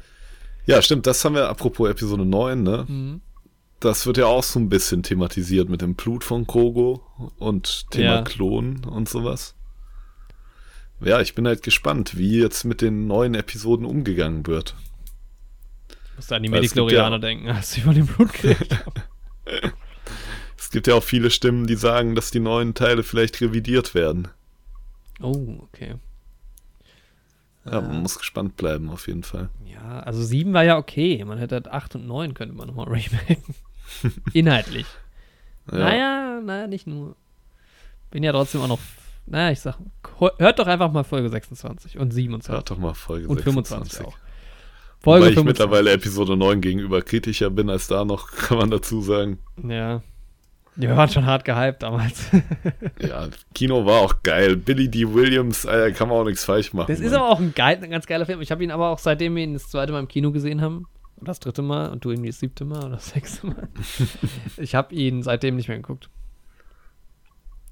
Ja, 0.65 0.83
stimmt, 0.83 1.07
das 1.07 1.25
haben 1.25 1.35
wir 1.37 1.49
apropos 1.49 1.89
Episode 1.91 2.25
9, 2.25 2.63
ne? 2.63 2.85
Mhm. 2.89 3.21
Das 3.81 4.07
wird 4.07 4.17
ja 4.17 4.27
auch 4.27 4.43
so 4.43 4.59
ein 4.59 4.69
bisschen 4.69 5.03
thematisiert 5.03 5.69
mit 5.69 5.83
dem 5.83 5.95
Blut 5.95 6.25
von 6.25 6.47
Krogo 6.47 7.03
und 7.39 7.91
Thema 7.91 8.05
Ja. 8.17 8.23
Klonen 8.23 8.85
und 8.85 9.09
sowas. 9.09 9.55
Ja, 11.01 11.21
ich 11.21 11.35
bin 11.35 11.47
halt 11.47 11.63
gespannt, 11.63 12.17
wie 12.17 12.41
jetzt 12.41 12.65
mit 12.65 12.81
den 12.81 13.07
neuen 13.07 13.35
Episoden 13.35 13.85
umgegangen 13.85 14.47
wird. 14.47 14.75
Ich 15.91 16.17
musste 16.17 16.37
an 16.37 16.43
die 16.43 16.49
Mediklorianer 16.49 17.17
ja- 17.17 17.19
denken, 17.21 17.49
als 17.51 17.73
sie 17.73 17.83
von 17.83 17.95
dem 17.95 18.07
Blut 18.07 18.33
geredet 18.33 18.79
haben. 18.87 19.73
Es 20.57 20.71
gibt 20.71 20.87
ja 20.87 20.95
auch 20.95 21.03
viele 21.05 21.31
Stimmen, 21.31 21.67
die 21.67 21.75
sagen, 21.77 22.15
dass 22.15 22.31
die 22.31 22.41
neuen 22.41 22.73
Teile 22.73 23.03
vielleicht 23.03 23.43
revidiert 23.43 23.95
werden. 23.95 24.29
Oh, 25.21 25.59
okay. 25.61 25.97
Ja, 27.67 27.73
Ah. 27.73 27.81
man 27.83 28.01
muss 28.03 28.19
gespannt 28.19 28.57
bleiben, 28.57 28.89
auf 28.89 29.07
jeden 29.07 29.23
Fall. 29.23 29.51
Ja, 29.67 30.01
also 30.01 30.23
7 30.23 30.55
war 30.55 30.65
ja 30.65 30.79
okay. 30.79 31.23
Man 31.27 31.37
hätte 31.39 31.57
halt 31.57 31.69
8 31.69 31.97
und 31.97 32.07
9 32.07 32.33
könnte 32.33 32.55
man 32.55 32.69
nochmal 32.69 32.87
remaken. 32.89 33.55
Inhaltlich. 34.33 34.87
Ja, 35.71 35.79
Naja, 35.79 36.41
naja, 36.45 36.67
nicht 36.67 36.87
nur. 36.87 37.17
Bin 38.11 38.23
ja 38.23 38.33
trotzdem 38.33 38.61
auch 38.61 38.69
noch. 38.69 38.79
Naja, 39.27 39.51
ich 39.51 39.61
sag, 39.61 39.77
hört 40.39 40.59
doch 40.59 40.67
einfach 40.69 40.93
mal 40.93 41.03
Folge 41.03 41.29
26 41.29 41.99
und 41.99 42.13
27. 42.13 42.53
hört 42.55 42.71
doch 42.71 42.79
mal 42.79 42.95
Folge 42.95 43.27
und 43.29 43.39
26. 43.39 43.99
25 43.99 44.07
auch. 44.07 44.17
Folge 45.01 45.29
ich 45.29 45.35
25. 45.35 45.45
mittlerweile 45.45 45.93
Episode 45.93 46.37
9 46.37 46.61
gegenüber 46.61 47.03
kritischer 47.03 47.51
bin 47.51 47.69
als 47.69 47.89
da 47.89 48.05
noch, 48.05 48.31
kann 48.37 48.59
man 48.59 48.71
dazu 48.71 49.01
sagen. 49.03 49.39
Ja. 49.67 50.03
Wir 50.79 50.95
waren 50.95 51.09
schon 51.09 51.25
hart 51.25 51.45
gehypt 51.45 51.83
damals. 51.83 52.27
Ja, 53.01 53.29
Kino 53.55 53.87
war 53.87 54.03
auch 54.03 54.23
geil. 54.23 54.57
Billy 54.57 54.91
D. 54.91 55.13
Williams, 55.13 55.65
Alter, 55.65 55.91
kann 55.93 56.09
man 56.09 56.19
auch 56.19 56.25
nichts 56.25 56.45
falsch 56.45 56.73
machen. 56.75 56.89
Das 56.89 57.01
ist 57.01 57.13
aber 57.15 57.31
auch 57.31 57.41
ein, 57.41 57.55
geil, 57.55 57.79
ein 57.83 57.91
ganz 57.91 58.07
geiler 58.07 58.27
Film. 58.27 58.43
Ich 58.43 58.51
habe 58.51 58.63
ihn 58.63 58.71
aber 58.71 58.91
auch 58.91 58.99
seitdem 58.99 59.37
wir 59.37 59.43
ihn 59.43 59.55
das 59.55 59.69
zweite 59.69 59.93
Mal 59.93 60.01
im 60.01 60.09
Kino 60.09 60.33
gesehen 60.33 60.61
haben, 60.61 60.87
oder 61.17 61.27
das 61.27 61.41
dritte 61.41 61.63
Mal 61.63 61.91
und 61.91 62.05
du 62.05 62.11
irgendwie 62.11 62.29
das 62.31 62.41
siebte 62.41 62.65
Mal 62.65 62.79
oder 62.85 62.97
das 62.97 63.09
sechste 63.11 63.47
Mal. 63.47 63.69
ich 64.57 64.75
habe 64.75 64.95
ihn 64.95 65.23
seitdem 65.23 65.57
nicht 65.57 65.69
mehr 65.69 65.79
geguckt. 65.79 66.09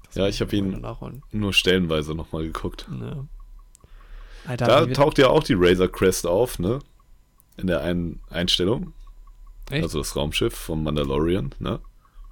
Das 0.07 0.15
Ja, 0.15 0.27
ich 0.27 0.41
hab 0.41 0.51
mal 0.51 0.57
ihn- 0.57 1.21
nur 1.31 1.53
stellenweise 1.53 2.15
nochmal 2.15 2.43
geguckt. 2.43 2.87
Ja. 3.01 3.25
Alter, 4.47 4.65
Da 4.67 4.85
taucht 4.87 5.17
ja 5.17 5.27
auch 5.29 5.43
die 5.43 5.55
Razor 5.57 5.87
Crest 5.87 6.27
auf, 6.27 6.59
ne? 6.59 6.79
In 7.57 7.67
der 7.67 7.81
einen 7.81 8.21
Einstellung. 8.29 8.93
Echt? 9.71 9.83
Also 9.83 9.97
das 9.99 10.15
Raumschiff 10.15 10.53
vom 10.53 10.83
Mandalorian, 10.83 11.55
ne? 11.59 11.79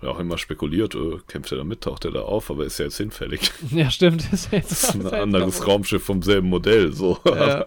Ja, 0.01 0.09
auch 0.09 0.19
immer 0.19 0.37
spekuliert, 0.37 0.95
äh, 0.95 1.17
kämpft 1.27 1.51
er 1.53 1.59
da 1.59 1.63
mit, 1.63 1.81
taucht 1.81 2.03
er 2.05 2.11
da 2.11 2.21
auf, 2.23 2.51
aber 2.51 2.65
ist 2.65 2.77
ja 2.77 2.85
jetzt 2.85 2.97
hinfällig. 2.97 3.51
ja, 3.71 3.89
stimmt. 3.89 4.31
Ist, 4.33 4.51
jetzt 4.51 4.69
Das 4.71 4.83
ist 4.83 4.95
ein 4.95 5.01
jetzt 5.01 5.13
anderes 5.13 5.65
Raumschiff 5.65 6.03
vom 6.03 6.21
selben 6.21 6.49
Modell, 6.49 6.91
so. 6.93 7.17
Ja. 7.25 7.65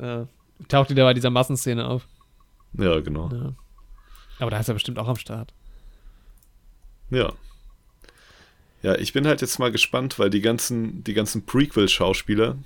ja. 0.00 0.28
Taucht 0.68 0.90
wieder 0.90 1.04
bei 1.04 1.14
dieser 1.14 1.30
Massenszene 1.30 1.86
auf. 1.86 2.06
ja, 2.74 3.00
genau. 3.00 3.28
Ja. 3.32 3.54
Aber 4.38 4.50
da 4.50 4.58
ist 4.58 4.68
er 4.68 4.74
bestimmt 4.74 4.98
auch 4.98 5.08
am 5.08 5.16
Start. 5.16 5.52
Ja. 7.10 7.32
Ja, 8.82 8.94
ich 8.96 9.12
bin 9.12 9.26
halt 9.26 9.40
jetzt 9.40 9.58
mal 9.58 9.72
gespannt, 9.72 10.18
weil 10.18 10.30
die 10.30 10.40
ganzen, 10.40 11.02
die 11.04 11.14
ganzen 11.14 11.44
Prequel-Schauspieler, 11.46 12.56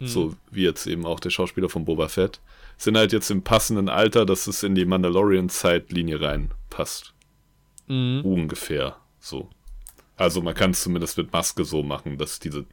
Mhm. 0.00 0.06
so 0.06 0.36
wie 0.50 0.62
jetzt 0.62 0.86
eben 0.86 1.04
auch 1.06 1.18
der 1.20 1.30
Schauspieler 1.30 1.68
von 1.68 1.84
Boba 1.84 2.08
Fett, 2.08 2.40
sind 2.76 2.96
halt 2.96 3.12
jetzt 3.12 3.30
im 3.30 3.42
passenden 3.42 3.88
Alter, 3.88 4.24
dass 4.24 4.46
es 4.46 4.62
in 4.62 4.74
die 4.76 4.84
Mandalorian-Zeitlinie 4.84 6.20
reinpasst. 6.20 7.12
Mhm. 7.88 8.20
Ungefähr 8.24 8.96
so. 9.18 9.50
Also 10.16 10.40
man 10.42 10.54
kann 10.54 10.70
es 10.70 10.82
zumindest 10.82 11.18
mit 11.18 11.32
Maske 11.32 11.64
so 11.64 11.82
machen, 11.82 12.16
dass 12.18 12.38
diese 12.38 12.64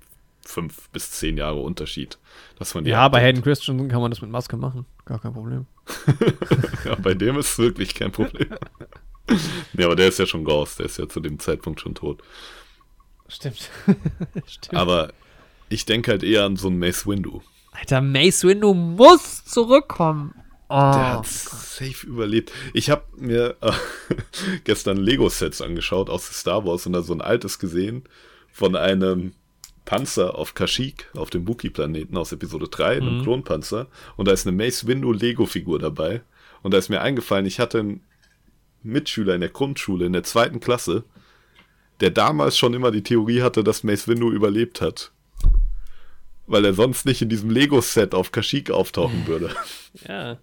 fünf 0.46 0.90
bis 0.90 1.12
zehn 1.12 1.38
Jahre 1.38 1.60
Unterschied, 1.60 2.18
dass 2.58 2.74
man 2.74 2.84
die 2.84 2.92
Ja, 2.92 3.08
bei 3.08 3.18
abdeckt. 3.18 3.24
Hayden 3.24 3.44
Christensen 3.44 3.90
kann 3.90 4.02
man 4.02 4.12
das 4.12 4.22
mit 4.22 4.32
Maske 4.32 4.58
machen. 4.58 4.86
Gar 5.06 5.20
kein 5.20 5.34
Problem. 5.34 5.66
ja, 6.86 6.96
bei 6.96 7.14
dem 7.14 7.38
ist 7.38 7.52
es 7.52 7.58
wirklich 7.58 7.94
kein 7.94 8.12
Problem. 8.12 8.50
ja, 9.74 9.86
aber 9.86 9.96
der 9.96 10.08
ist 10.08 10.20
ja 10.20 10.26
schon 10.26 10.46
raus, 10.46 10.76
der 10.78 10.88
ist 10.88 10.98
ja 10.98 11.08
zu 11.08 11.20
dem 11.20 11.40
Zeitpunkt 11.40 11.82
schon 11.82 11.96
tot. 11.96 12.22
Stimmt. 13.28 13.70
Stimmt. 14.46 14.74
Aber 14.74 15.14
ich 15.70 15.86
denke 15.86 16.12
halt 16.12 16.24
eher 16.24 16.46
an 16.46 16.56
so 16.56 16.68
einen 16.68 16.80
Mace 16.80 17.08
Windu. 17.08 17.42
Alter, 17.72 18.02
Mace 18.02 18.44
Windu 18.44 18.74
muss 18.74 19.44
zurückkommen. 19.46 20.34
Oh. 20.68 20.74
Der 20.74 21.14
hat 21.14 21.28
safe 21.28 22.08
überlebt. 22.08 22.52
Ich 22.74 22.90
habe 22.90 23.04
mir 23.18 23.56
äh, 23.62 23.72
gestern 24.64 24.98
Lego-Sets 24.98 25.62
angeschaut 25.62 26.10
aus 26.10 26.26
Star 26.28 26.66
Wars 26.66 26.86
und 26.88 26.94
da 26.94 27.04
so 27.04 27.14
ein 27.14 27.22
altes 27.22 27.60
gesehen 27.60 28.04
von 28.52 28.76
einem 28.76 29.34
Panzer 29.86 30.36
auf 30.36 30.54
Kashyyyk, 30.56 31.10
auf 31.16 31.30
dem 31.30 31.48
Wookiee-Planeten 31.48 32.18
aus 32.18 32.32
Episode 32.32 32.68
3, 32.68 32.98
einem 32.98 33.20
Mhm. 33.20 33.24
Klonpanzer. 33.24 33.88
Und 34.18 34.28
da 34.28 34.32
ist 34.34 34.48
eine 34.48 34.56
Mace 34.58 34.88
Windu 34.88 35.12
Lego-Figur 35.14 35.80
dabei. 35.80 36.22
Und 36.64 36.74
da 36.74 36.78
ist 36.80 36.90
mir 36.90 37.02
eingefallen, 37.02 37.46
ich 37.46 37.60
hatte 37.60 37.80
einen 37.80 38.04
Mitschüler 38.84 39.36
in 39.36 39.42
der 39.42 39.50
Grundschule, 39.52 40.06
in 40.06 40.14
der 40.14 40.24
zweiten 40.24 40.60
Klasse, 40.60 41.04
der 42.02 42.10
damals 42.12 42.58
schon 42.58 42.74
immer 42.74 42.92
die 42.92 43.04
Theorie 43.04 43.42
hatte, 43.42 43.64
dass 43.64 43.84
Mace 43.84 44.08
Windu 44.08 44.32
überlebt 44.32 44.82
hat. 44.82 45.12
Weil 46.48 46.66
er 46.66 46.74
sonst 46.74 47.06
nicht 47.06 47.22
in 47.22 47.30
diesem 47.30 47.50
Lego-Set 47.50 48.14
auf 48.14 48.32
Kashyyyk 48.32 48.72
auftauchen 48.72 49.26
würde. 49.28 49.50
Ja. 50.08 50.38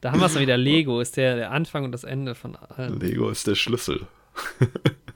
Da 0.00 0.12
haben 0.12 0.20
wir 0.20 0.26
es 0.26 0.38
wieder. 0.38 0.56
Lego 0.56 1.00
ist 1.00 1.16
der, 1.16 1.34
der 1.34 1.50
Anfang 1.50 1.84
und 1.84 1.90
das 1.90 2.04
Ende 2.04 2.36
von 2.36 2.54
allem. 2.54 3.00
Lego 3.00 3.28
ist 3.30 3.48
der 3.48 3.56
Schlüssel. 3.56 4.06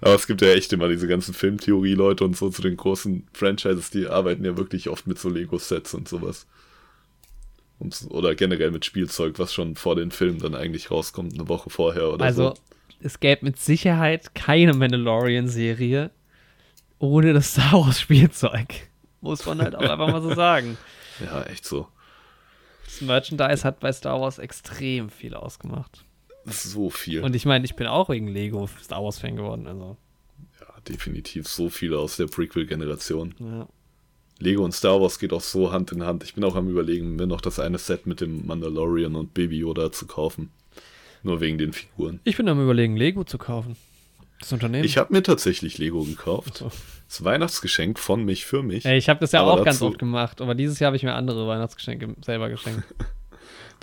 Aber 0.00 0.14
es 0.14 0.26
gibt 0.26 0.42
ja 0.42 0.48
echt 0.48 0.72
immer 0.72 0.88
diese 0.88 1.06
ganzen 1.06 1.34
Filmtheorie-Leute 1.34 2.24
und 2.24 2.36
so 2.36 2.50
zu 2.50 2.62
den 2.62 2.76
großen 2.76 3.26
Franchises, 3.32 3.90
die 3.90 4.06
arbeiten 4.06 4.44
ja 4.44 4.56
wirklich 4.56 4.88
oft 4.88 5.06
mit 5.06 5.18
so 5.18 5.28
Lego-Sets 5.28 5.94
und 5.94 6.08
sowas. 6.08 6.46
Und, 7.78 8.06
oder 8.10 8.34
generell 8.34 8.70
mit 8.70 8.84
Spielzeug, 8.84 9.38
was 9.38 9.52
schon 9.52 9.76
vor 9.76 9.96
den 9.96 10.10
Filmen 10.10 10.38
dann 10.38 10.54
eigentlich 10.54 10.90
rauskommt, 10.90 11.34
eine 11.34 11.48
Woche 11.48 11.70
vorher 11.70 12.08
oder 12.12 12.24
Also, 12.24 12.50
so. 12.50 12.54
es 13.00 13.20
gäbe 13.20 13.44
mit 13.44 13.58
Sicherheit 13.58 14.34
keine 14.34 14.72
Mandalorian-Serie 14.74 16.10
ohne 16.98 17.32
das 17.32 17.52
Star 17.52 17.72
Wars-Spielzeug. 17.72 18.88
Muss 19.20 19.44
man 19.46 19.60
halt 19.60 19.74
auch 19.74 19.82
einfach 19.82 20.08
mal 20.08 20.22
so 20.22 20.34
sagen. 20.34 20.76
Ja, 21.24 21.44
echt 21.44 21.64
so. 21.64 21.86
Das 22.86 23.00
Merchandise 23.00 23.62
hat 23.62 23.78
bei 23.78 23.92
Star 23.92 24.20
Wars 24.20 24.38
extrem 24.40 25.10
viel 25.10 25.34
ausgemacht. 25.34 26.04
So 26.46 26.90
viel. 26.90 27.22
Und 27.22 27.34
ich 27.34 27.46
meine, 27.46 27.64
ich 27.64 27.74
bin 27.74 27.86
auch 27.86 28.08
wegen 28.08 28.28
Lego 28.28 28.68
Star 28.82 29.02
Wars-Fan 29.02 29.36
geworden. 29.36 29.66
Also, 29.66 29.96
ja, 30.60 30.66
definitiv 30.88 31.48
so 31.48 31.70
viel 31.70 31.94
aus 31.94 32.16
der 32.16 32.26
Prequel-Generation. 32.26 33.34
ja. 33.38 33.68
Lego 34.40 34.64
und 34.64 34.72
Star 34.72 35.00
Wars 35.00 35.20
geht 35.20 35.32
auch 35.32 35.40
so 35.40 35.70
Hand 35.70 35.92
in 35.92 36.02
Hand. 36.02 36.24
Ich 36.24 36.34
bin 36.34 36.42
auch 36.42 36.56
am 36.56 36.68
überlegen, 36.68 37.14
mir 37.14 37.26
noch 37.26 37.40
das 37.40 37.60
eine 37.60 37.78
Set 37.78 38.06
mit 38.06 38.20
dem 38.20 38.46
Mandalorian 38.46 39.14
und 39.14 39.32
Baby 39.32 39.58
Yoda 39.58 39.92
zu 39.92 40.06
kaufen. 40.06 40.50
Nur 41.22 41.40
wegen 41.40 41.56
den 41.56 41.72
Figuren. 41.72 42.20
Ich 42.24 42.36
bin 42.36 42.48
am 42.48 42.60
überlegen, 42.60 42.96
Lego 42.96 43.22
zu 43.22 43.38
kaufen. 43.38 43.76
Das 44.40 44.52
Unternehmen. 44.52 44.84
Ich 44.84 44.98
habe 44.98 45.12
mir 45.12 45.22
tatsächlich 45.22 45.78
Lego 45.78 46.02
gekauft. 46.02 46.58
So. 46.58 46.70
Das 47.08 47.24
Weihnachtsgeschenk 47.24 47.98
von 47.98 48.24
mich 48.24 48.44
für 48.44 48.62
mich. 48.62 48.84
Ey, 48.84 48.98
ich 48.98 49.08
habe 49.08 49.20
das 49.20 49.32
ja 49.32 49.40
Aber 49.40 49.52
auch 49.52 49.64
ganz 49.64 49.80
oft 49.80 49.98
gemacht, 49.98 50.40
aber 50.40 50.54
dieses 50.54 50.80
Jahr 50.80 50.88
habe 50.88 50.96
ich 50.96 51.04
mir 51.04 51.14
andere 51.14 51.46
Weihnachtsgeschenke 51.46 52.14
selber 52.22 52.48
geschenkt. 52.50 52.82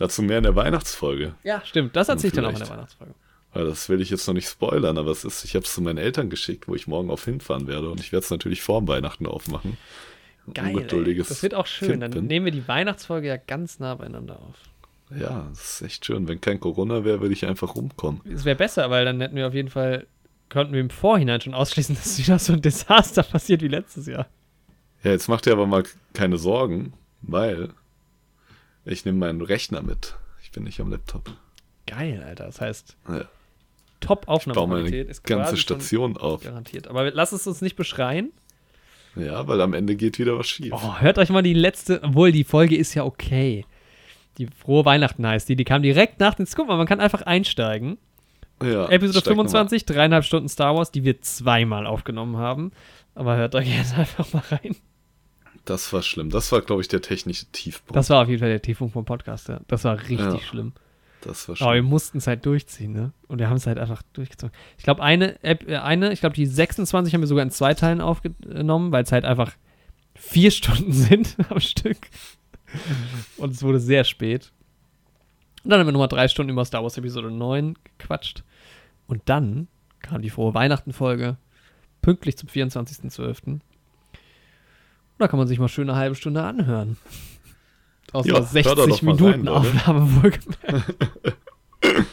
Dazu 0.01 0.21
mehr 0.21 0.37
in 0.37 0.43
der 0.43 0.55
Weihnachtsfolge. 0.55 1.35
ja, 1.43 1.61
stimmt. 1.63 1.95
Das 1.95 2.09
erzähle 2.09 2.29
ich 2.29 2.33
dann 2.33 2.45
auch 2.45 2.53
in 2.53 2.59
der. 2.59 2.69
Weihnachtsfolge. 2.69 3.13
Weil 3.53 3.65
das 3.65 3.89
will 3.89 4.01
ich 4.01 4.09
jetzt 4.09 4.25
noch 4.27 4.33
nicht 4.33 4.47
spoilern, 4.47 4.97
aber 4.97 5.11
es 5.11 5.25
ist, 5.25 5.43
ich 5.43 5.55
habe 5.55 5.65
es 5.65 5.73
zu 5.73 5.81
meinen 5.81 5.97
Eltern 5.97 6.29
geschickt, 6.29 6.67
wo 6.67 6.75
ich 6.75 6.87
morgen 6.87 7.09
auf 7.09 7.25
hinfahren 7.25 7.67
werde 7.67 7.89
und 7.89 7.99
ich 7.99 8.11
werde 8.11 8.23
es 8.23 8.31
natürlich 8.31 8.61
vor 8.61 8.87
Weihnachten 8.87 9.25
aufmachen. 9.25 9.77
Geil. 10.53 10.87
Ey. 10.91 11.15
Das 11.17 11.43
wird 11.43 11.53
auch 11.53 11.67
schön. 11.67 11.89
Kind 11.91 12.03
Dann 12.03 12.11
bin. 12.11 12.27
nehmen 12.27 12.45
wir 12.45 12.51
die 12.51 12.67
Weihnachtsfolge 12.67 13.27
ja 13.27 13.37
ganz 13.37 13.79
nah 13.79 13.95
beieinander 13.95 14.39
auf. 14.39 14.55
Ja, 15.19 15.47
das 15.49 15.75
ist 15.75 15.81
echt 15.81 16.05
schön. 16.05 16.27
Wenn 16.27 16.39
kein 16.39 16.59
Corona 16.59 17.03
wäre, 17.03 17.21
würde 17.21 17.33
ich 17.33 17.45
einfach 17.45 17.75
rumkommen. 17.75 18.21
Es 18.33 18.45
wäre 18.45 18.55
besser, 18.55 18.89
weil 18.89 19.05
dann 19.05 19.19
hätten 19.19 19.35
wir 19.35 19.47
auf 19.47 19.53
jeden 19.53 19.69
Fall, 19.69 20.07
könnten 20.49 20.73
wir 20.73 20.79
im 20.79 20.89
Vorhinein 20.89 21.41
schon 21.41 21.53
ausschließen, 21.53 21.95
dass 22.01 22.17
wieder 22.17 22.39
so 22.39 22.53
ein 22.53 22.61
Desaster 22.61 23.23
passiert 23.23 23.61
wie 23.61 23.67
letztes 23.67 24.07
Jahr. 24.07 24.27
Ja, 25.03 25.11
jetzt 25.11 25.27
macht 25.27 25.45
ihr 25.47 25.53
aber 25.53 25.67
mal 25.67 25.83
keine 26.13 26.37
Sorgen, 26.37 26.93
weil 27.21 27.69
ich 28.85 29.05
nehme 29.05 29.17
meinen 29.19 29.41
Rechner 29.41 29.81
mit. 29.81 30.15
Ich 30.43 30.51
bin 30.51 30.63
nicht 30.63 30.79
am 30.79 30.89
Laptop. 30.91 31.31
Geil, 31.87 32.23
Alter. 32.25 32.45
Das 32.45 32.61
heißt, 32.61 32.95
Ja, 33.09 33.25
top 33.99 34.21
ich 34.21 34.25
baue 34.27 34.39
meine 34.45 34.59
Aufnahmequalität 34.59 35.09
ist 35.09 35.23
ganze 35.23 35.57
Station 35.57 36.17
auf. 36.17 36.43
garantiert. 36.43 36.87
Aber 36.87 37.09
lass 37.11 37.31
es 37.31 37.47
uns 37.47 37.61
nicht 37.61 37.75
beschreien. 37.75 38.31
Ja, 39.15 39.45
weil 39.47 39.59
am 39.61 39.73
Ende 39.73 39.95
geht 39.95 40.19
wieder 40.19 40.37
was 40.39 40.47
schief. 40.47 40.71
Oh, 40.73 40.97
hört 40.99 41.17
euch 41.17 41.29
mal 41.29 41.43
die 41.43 41.53
letzte, 41.53 42.01
obwohl 42.03 42.31
die 42.31 42.45
Folge 42.45 42.77
ist 42.77 42.93
ja 42.93 43.03
okay. 43.03 43.65
Die 44.37 44.47
frohe 44.47 44.85
Weihnachten 44.85 45.27
heißt 45.27 45.49
die. 45.49 45.57
Die 45.57 45.65
kam 45.65 45.81
direkt 45.81 46.19
nach 46.21 46.33
den. 46.35 46.47
Guck 46.55 46.67
mal, 46.67 46.77
man 46.77 46.87
kann 46.87 47.01
einfach 47.01 47.21
einsteigen. 47.23 47.97
ja, 48.63 48.87
Episode 48.87 49.19
steig 49.19 49.35
noch 49.35 49.43
mal. 49.43 49.49
25, 49.49 49.85
dreieinhalb 49.85 50.23
Stunden 50.23 50.47
Star 50.47 50.75
Wars, 50.75 50.91
die 50.91 51.03
wir 51.03 51.21
zweimal 51.21 51.85
aufgenommen 51.85 52.37
haben. 52.37 52.71
Aber 53.13 53.35
hört 53.35 53.53
euch 53.55 53.67
jetzt 53.67 53.97
einfach 53.97 54.31
mal 54.31 54.43
rein. 54.49 54.75
Das 55.65 55.91
war 55.93 56.01
schlimm. 56.01 56.29
Das 56.29 56.51
war, 56.51 56.61
glaube 56.61 56.81
ich, 56.81 56.87
der 56.87 57.01
technische 57.01 57.45
Tiefpunkt. 57.51 57.95
Das 57.95 58.09
war 58.09 58.21
auf 58.23 58.27
jeden 58.27 58.39
Fall 58.39 58.49
der 58.49 58.61
Tiefpunkt 58.61 58.93
vom 58.93 59.05
Podcast, 59.05 59.47
ja. 59.49 59.59
Das 59.67 59.83
war 59.83 59.97
richtig 59.99 60.19
Ja. 60.19 60.39
schlimm. 60.39 60.73
Das 61.21 61.47
war 61.47 61.55
Aber 61.61 61.73
wir 61.73 61.81
schlimm. 61.81 61.85
mussten 61.89 62.17
es 62.17 62.25
halt 62.25 62.45
durchziehen, 62.47 62.93
ne? 62.93 63.11
Und 63.27 63.37
wir 63.37 63.47
haben 63.47 63.57
es 63.57 63.67
halt 63.67 63.77
einfach 63.77 64.01
durchgezogen. 64.13 64.55
Ich 64.79 64.83
glaube, 64.83 65.03
eine, 65.03 65.37
Ep- 65.43 65.67
äh, 65.69 65.77
eine, 65.77 66.11
ich 66.13 66.19
glaube, 66.19 66.35
die 66.35 66.47
26 66.47 67.13
haben 67.13 67.21
wir 67.21 67.27
sogar 67.27 67.43
in 67.43 67.51
zwei 67.51 67.75
Teilen 67.75 68.01
aufgenommen, 68.01 68.91
weil 68.91 69.03
es 69.03 69.11
halt 69.11 69.23
einfach 69.25 69.53
vier 70.15 70.49
Stunden 70.51 70.91
sind 70.93 71.35
am 71.49 71.59
Stück. 71.59 71.97
Und 73.37 73.51
es 73.51 73.61
wurde 73.61 73.79
sehr 73.79 74.03
spät. 74.03 74.51
Und 75.63 75.69
dann 75.69 75.79
haben 75.79 75.87
wir 75.87 75.91
nochmal 75.91 76.07
drei 76.07 76.27
Stunden 76.27 76.51
über 76.51 76.65
Star 76.65 76.81
Wars 76.81 76.97
Episode 76.97 77.29
9 77.29 77.75
gequatscht. 77.99 78.43
Und 79.05 79.21
dann 79.25 79.67
kam 79.99 80.23
die 80.23 80.31
frohe 80.31 80.55
Weihnachten-Folge, 80.55 81.37
pünktlich 82.01 82.35
zum 82.37 82.49
24.12. 82.49 83.59
Da 85.21 85.27
kann 85.27 85.37
man 85.37 85.47
sich 85.47 85.59
mal 85.59 85.67
schön 85.69 85.87
eine 85.87 85.97
halbe 85.99 86.15
Stunde 86.15 86.41
anhören. 86.41 86.97
Aus 88.11 88.25
Ja, 88.25 88.37
einer 88.37 88.51
hört 88.51 88.65
da 88.65 88.73
doch 88.75 88.83
60 88.85 89.03
mal 89.03 89.13
Minuten 89.15 89.47
rein. 89.47 89.55
Aufnahme 89.55 90.15
wohlgemerkt. 90.15 90.95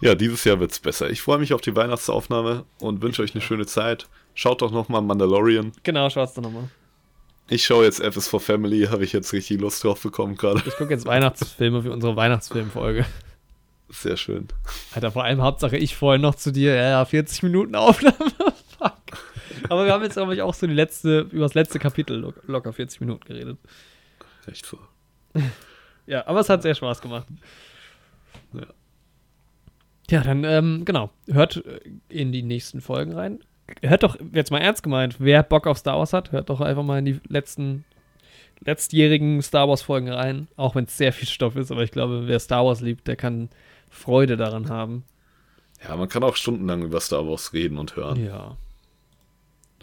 Ja, 0.00 0.14
dieses 0.14 0.44
Jahr 0.44 0.60
wird's 0.60 0.80
besser. 0.80 1.08
Ich 1.08 1.22
freue 1.22 1.38
mich 1.38 1.54
auf 1.54 1.62
die 1.62 1.74
Weihnachtsaufnahme 1.74 2.64
und 2.80 3.00
wünsche 3.00 3.22
euch 3.22 3.32
eine 3.34 3.40
schöne 3.40 3.64
Zeit. 3.64 4.06
Schaut 4.34 4.60
doch 4.60 4.70
noch 4.70 4.90
mal 4.90 5.00
Mandalorian. 5.00 5.72
Genau, 5.82 6.10
schaut's 6.10 6.34
doch 6.34 6.42
nochmal. 6.42 6.68
Ich 7.48 7.64
schaue 7.64 7.84
jetzt 7.84 8.00
F 8.00 8.16
is 8.16 8.28
for 8.28 8.40
Family, 8.40 8.86
habe 8.90 9.04
ich 9.04 9.12
jetzt 9.14 9.32
richtig 9.32 9.60
Lust 9.60 9.82
drauf 9.82 10.02
bekommen 10.02 10.36
gerade. 10.36 10.62
Ich 10.66 10.76
gucke 10.76 10.90
jetzt 10.92 11.06
Weihnachtsfilme 11.06 11.82
für 11.82 11.92
unsere 11.92 12.16
Weihnachtsfilmfolge. 12.16 13.06
Sehr 13.88 14.16
schön. 14.18 14.48
Alter, 14.94 15.10
vor 15.10 15.24
allem 15.24 15.40
Hauptsache 15.40 15.76
ich 15.78 15.96
vorher 15.96 16.20
noch 16.20 16.34
zu 16.34 16.50
dir, 16.52 16.74
ja, 16.74 16.90
ja, 16.90 17.04
40 17.04 17.42
Minuten 17.44 17.74
Aufnahme. 17.74 18.14
Aber 19.68 19.84
wir 19.84 19.92
haben 19.92 20.02
jetzt, 20.02 20.14
glaube 20.14 20.34
ich, 20.34 20.42
auch 20.42 20.54
so 20.54 20.66
die 20.66 20.74
letzte, 20.74 21.20
über 21.30 21.44
das 21.44 21.54
letzte 21.54 21.78
Kapitel 21.78 22.18
lo 22.18 22.34
locker 22.46 22.72
40 22.72 23.00
Minuten 23.00 23.24
geredet. 23.24 23.58
Echt 24.46 24.66
so. 24.66 24.78
Ja, 26.06 26.26
aber 26.26 26.40
es 26.40 26.50
hat 26.50 26.60
sehr 26.60 26.74
Spaß 26.74 27.00
gemacht. 27.00 27.26
Ja. 28.52 28.66
Ja, 30.10 30.20
dann, 30.22 30.44
ähm, 30.44 30.84
genau. 30.84 31.10
Hört 31.30 31.64
äh, 31.64 31.80
in 32.08 32.30
die 32.30 32.42
nächsten 32.42 32.82
Folgen 32.82 33.14
rein. 33.14 33.40
Hört 33.80 34.02
doch, 34.02 34.18
jetzt 34.32 34.50
mal 34.50 34.58
ernst 34.58 34.82
gemeint, 34.82 35.16
wer 35.18 35.42
Bock 35.42 35.66
auf 35.66 35.78
Star 35.78 35.98
Wars 35.98 36.12
hat, 36.12 36.32
hört 36.32 36.50
doch 36.50 36.60
einfach 36.60 36.82
mal 36.82 36.98
in 36.98 37.06
die 37.06 37.20
letzten, 37.26 37.86
letztjährigen 38.60 39.40
Star 39.40 39.66
Wars-Folgen 39.66 40.10
rein. 40.10 40.48
Auch 40.56 40.74
wenn 40.74 40.84
es 40.84 40.98
sehr 40.98 41.14
viel 41.14 41.26
Stoff 41.26 41.56
ist, 41.56 41.72
aber 41.72 41.82
ich 41.82 41.90
glaube, 41.90 42.28
wer 42.28 42.38
Star 42.38 42.66
Wars 42.66 42.82
liebt, 42.82 43.08
der 43.08 43.16
kann 43.16 43.48
Freude 43.88 44.36
daran 44.36 44.68
haben. 44.68 45.04
Ja, 45.82 45.96
man 45.96 46.08
kann 46.10 46.22
auch 46.22 46.36
stundenlang 46.36 46.82
über 46.82 47.00
Star 47.00 47.26
Wars 47.26 47.54
reden 47.54 47.78
und 47.78 47.96
hören. 47.96 48.22
Ja. 48.22 48.58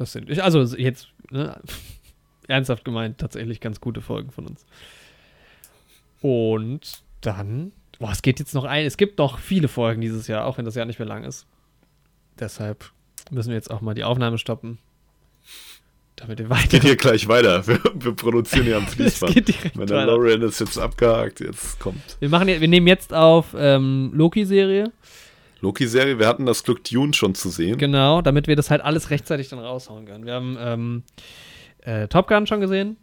Das 0.02 0.14
sind, 0.14 0.40
also 0.40 0.64
jetzt, 0.78 1.10
ne, 1.30 1.61
ernsthaft 2.48 2.84
gemeint, 2.84 3.19
tatsächlich 3.19 3.60
ganz 3.60 3.80
gute 3.80 4.02
Folgen 4.02 4.32
von 4.32 4.48
uns. 4.48 4.65
Und 6.22 7.03
dann, 7.22 7.72
boah, 7.99 8.11
es 8.11 8.23
geht 8.23 8.40
jetzt 8.40 8.56
noch 8.56 8.64
ein, 8.64 8.86
es 8.86 8.98
gibt 8.98 9.19
noch 9.19 9.38
viele 9.38 9.68
Folgen 9.68 10.02
dieses 10.02 10.28
Jahr, 10.28 10.45
auch 10.45 10.57
wenn 10.57 10.65
das 10.65 10.73
Jahr 10.73 10.88
nicht 10.88 10.98
mehr 10.98 11.07
lang 11.07 11.23
ist. 11.23 11.45
Deshalb 12.40 12.91
müssen 13.30 13.49
wir 13.49 13.56
jetzt 13.56 13.69
auch 13.69 13.82
mal 13.82 13.94
die 13.94 14.03
Aufnahme 14.03 14.40
stoppen. 14.40 14.80
Damit 16.15 16.40
wir 16.40 16.49
weiter. 16.49 16.68
Geht 16.68 16.84
hier 16.84 16.95
gleich 16.95 17.28
weiter. 17.28 17.65
Wir, 17.68 17.80
wir 17.94 18.15
produzieren 18.15 18.65
hier 18.65 18.78
am 18.78 18.88
Fließband. 18.88 19.36
geht 19.36 19.48
direkt 19.49 19.78
weiter. 19.78 19.95
Mandalorian 19.95 20.41
ist 20.41 20.60
jetzt 20.60 20.80
abgehakt, 20.80 21.41
jetzt 21.41 21.80
kommt. 21.80 22.18
Wir, 22.19 22.30
machen, 22.30 22.48
wir 22.48 22.68
nehmen 22.68 22.88
jetzt 22.88 23.14
auf 23.14 23.56
ähm, 23.56 24.11
Loki-Serie. 24.15 24.91
Loki-Serie, 25.62 26.20
wir 26.20 26.28
hatten 26.28 26.46
das 26.46 26.64
Glück, 26.64 26.84
Dune 26.84 27.14
schon 27.14 27.36
zu 27.36 27.50
sehen. 27.50 27.78
Genau, 27.78 28.22
damit 28.22 28.48
wir 28.48 28.56
das 28.56 28.70
halt 28.72 28.82
alles 28.82 29.10
rechtzeitig 29.10 29.50
dann 29.50 29.60
raushauen 29.60 30.06
können. 30.06 30.26
Wir 30.26 30.34
haben 30.34 30.58
ähm, 30.60 31.04
äh, 31.82 32.08
Top 32.08 32.28
Gun 32.28 32.48
schon 32.48 32.62
gesehen. 32.62 32.98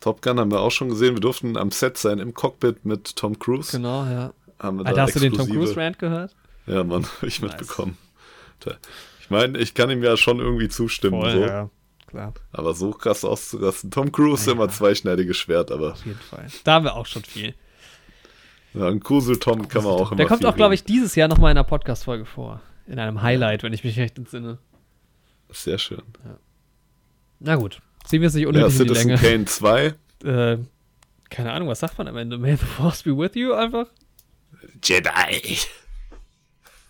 Top 0.00 0.20
Gun 0.22 0.40
haben 0.40 0.50
wir 0.50 0.60
auch 0.60 0.70
schon 0.72 0.88
gesehen. 0.88 1.14
Wir 1.14 1.20
durften 1.20 1.56
am 1.56 1.70
Set 1.70 1.96
sein 1.98 2.18
im 2.18 2.34
Cockpit 2.34 2.84
mit 2.84 3.14
Tom 3.16 3.38
Cruise. 3.38 3.70
Genau, 3.76 4.04
ja. 4.04 4.32
Haben 4.58 4.78
wir 4.78 4.86
Alter, 4.86 5.02
hast 5.02 5.14
du 5.16 5.20
den 5.20 5.32
Tom 5.32 5.40
exklusive- 5.46 5.64
Cruise 5.74 5.76
Rant 5.80 5.98
gehört? 5.98 6.34
Ja, 6.66 6.82
Mann, 6.84 7.04
hab 7.20 7.22
ich 7.22 7.40
Nice. 7.40 7.52
mitbekommen. 7.52 7.98
Da- 8.60 8.76
Ich 9.20 9.30
meine, 9.30 9.58
ich 9.58 9.74
kann 9.74 9.90
ihm 9.90 10.02
ja 10.02 10.16
schon 10.16 10.38
irgendwie 10.40 10.68
zustimmen, 10.68 11.20
so. 11.30 11.40
ja. 11.40 11.70
Klar, 12.08 12.34
aber 12.52 12.74
so 12.74 12.90
krass 12.90 13.24
auszurasten. 13.24 13.90
Tom 13.90 14.12
Cruise 14.12 14.46
Ja. 14.46 14.52
immer 14.52 14.68
zweischneidiges 14.68 15.36
Schwert, 15.38 15.70
aber 15.70 15.92
auf 15.92 16.04
jeden 16.04 16.18
Fall. 16.20 16.46
Da 16.64 16.74
haben 16.74 16.84
wir 16.84 16.94
auch 16.94 17.06
schon 17.06 17.22
viel. 17.24 17.54
Ja, 18.74 18.88
ein 18.88 19.00
Kusel 19.00 19.38
Tom 19.38 19.68
kann 19.68 19.84
man 19.84 19.92
auch 19.92 20.10
immer 20.12 20.16
Der 20.16 20.26
kommt 20.26 20.44
auch, 20.46 20.56
glaube 20.56 20.74
ich, 20.74 20.84
dieses 20.84 21.14
Jahr 21.14 21.28
nochmal 21.28 21.50
in 21.52 21.58
einer 21.58 21.64
Podcast-Folge 21.64 22.24
vor. 22.24 22.60
In 22.86 22.98
einem 22.98 23.22
Highlight, 23.22 23.62
wenn 23.62 23.72
ich 23.72 23.84
mich 23.84 23.98
recht 23.98 24.18
entsinne. 24.18 24.58
Sehr 25.50 25.78
schön. 25.78 26.02
Na 27.38 27.56
gut, 27.56 27.80
ziehen 28.04 28.20
wir 28.20 28.28
es 28.28 28.34
nicht 28.34 28.42
Ja, 28.44 28.48
unnötig 28.48 28.80
in 28.80 28.86
die 28.86 28.94
Citizen 28.94 29.08
Länge. 29.08 29.20
Kane 29.20 29.44
2. 29.44 29.94
Äh, 30.24 30.58
keine 31.30 31.50
Ahnung, 31.50 31.66
was 31.66 31.80
sagt 31.80 31.98
man 31.98 32.06
am 32.06 32.16
Ende? 32.16 32.38
May 32.38 32.54
the 32.54 32.64
Force 32.64 33.02
be 33.02 33.10
with 33.18 33.34
you 33.34 33.54
einfach? 33.54 33.88
Jedi. 34.84 35.58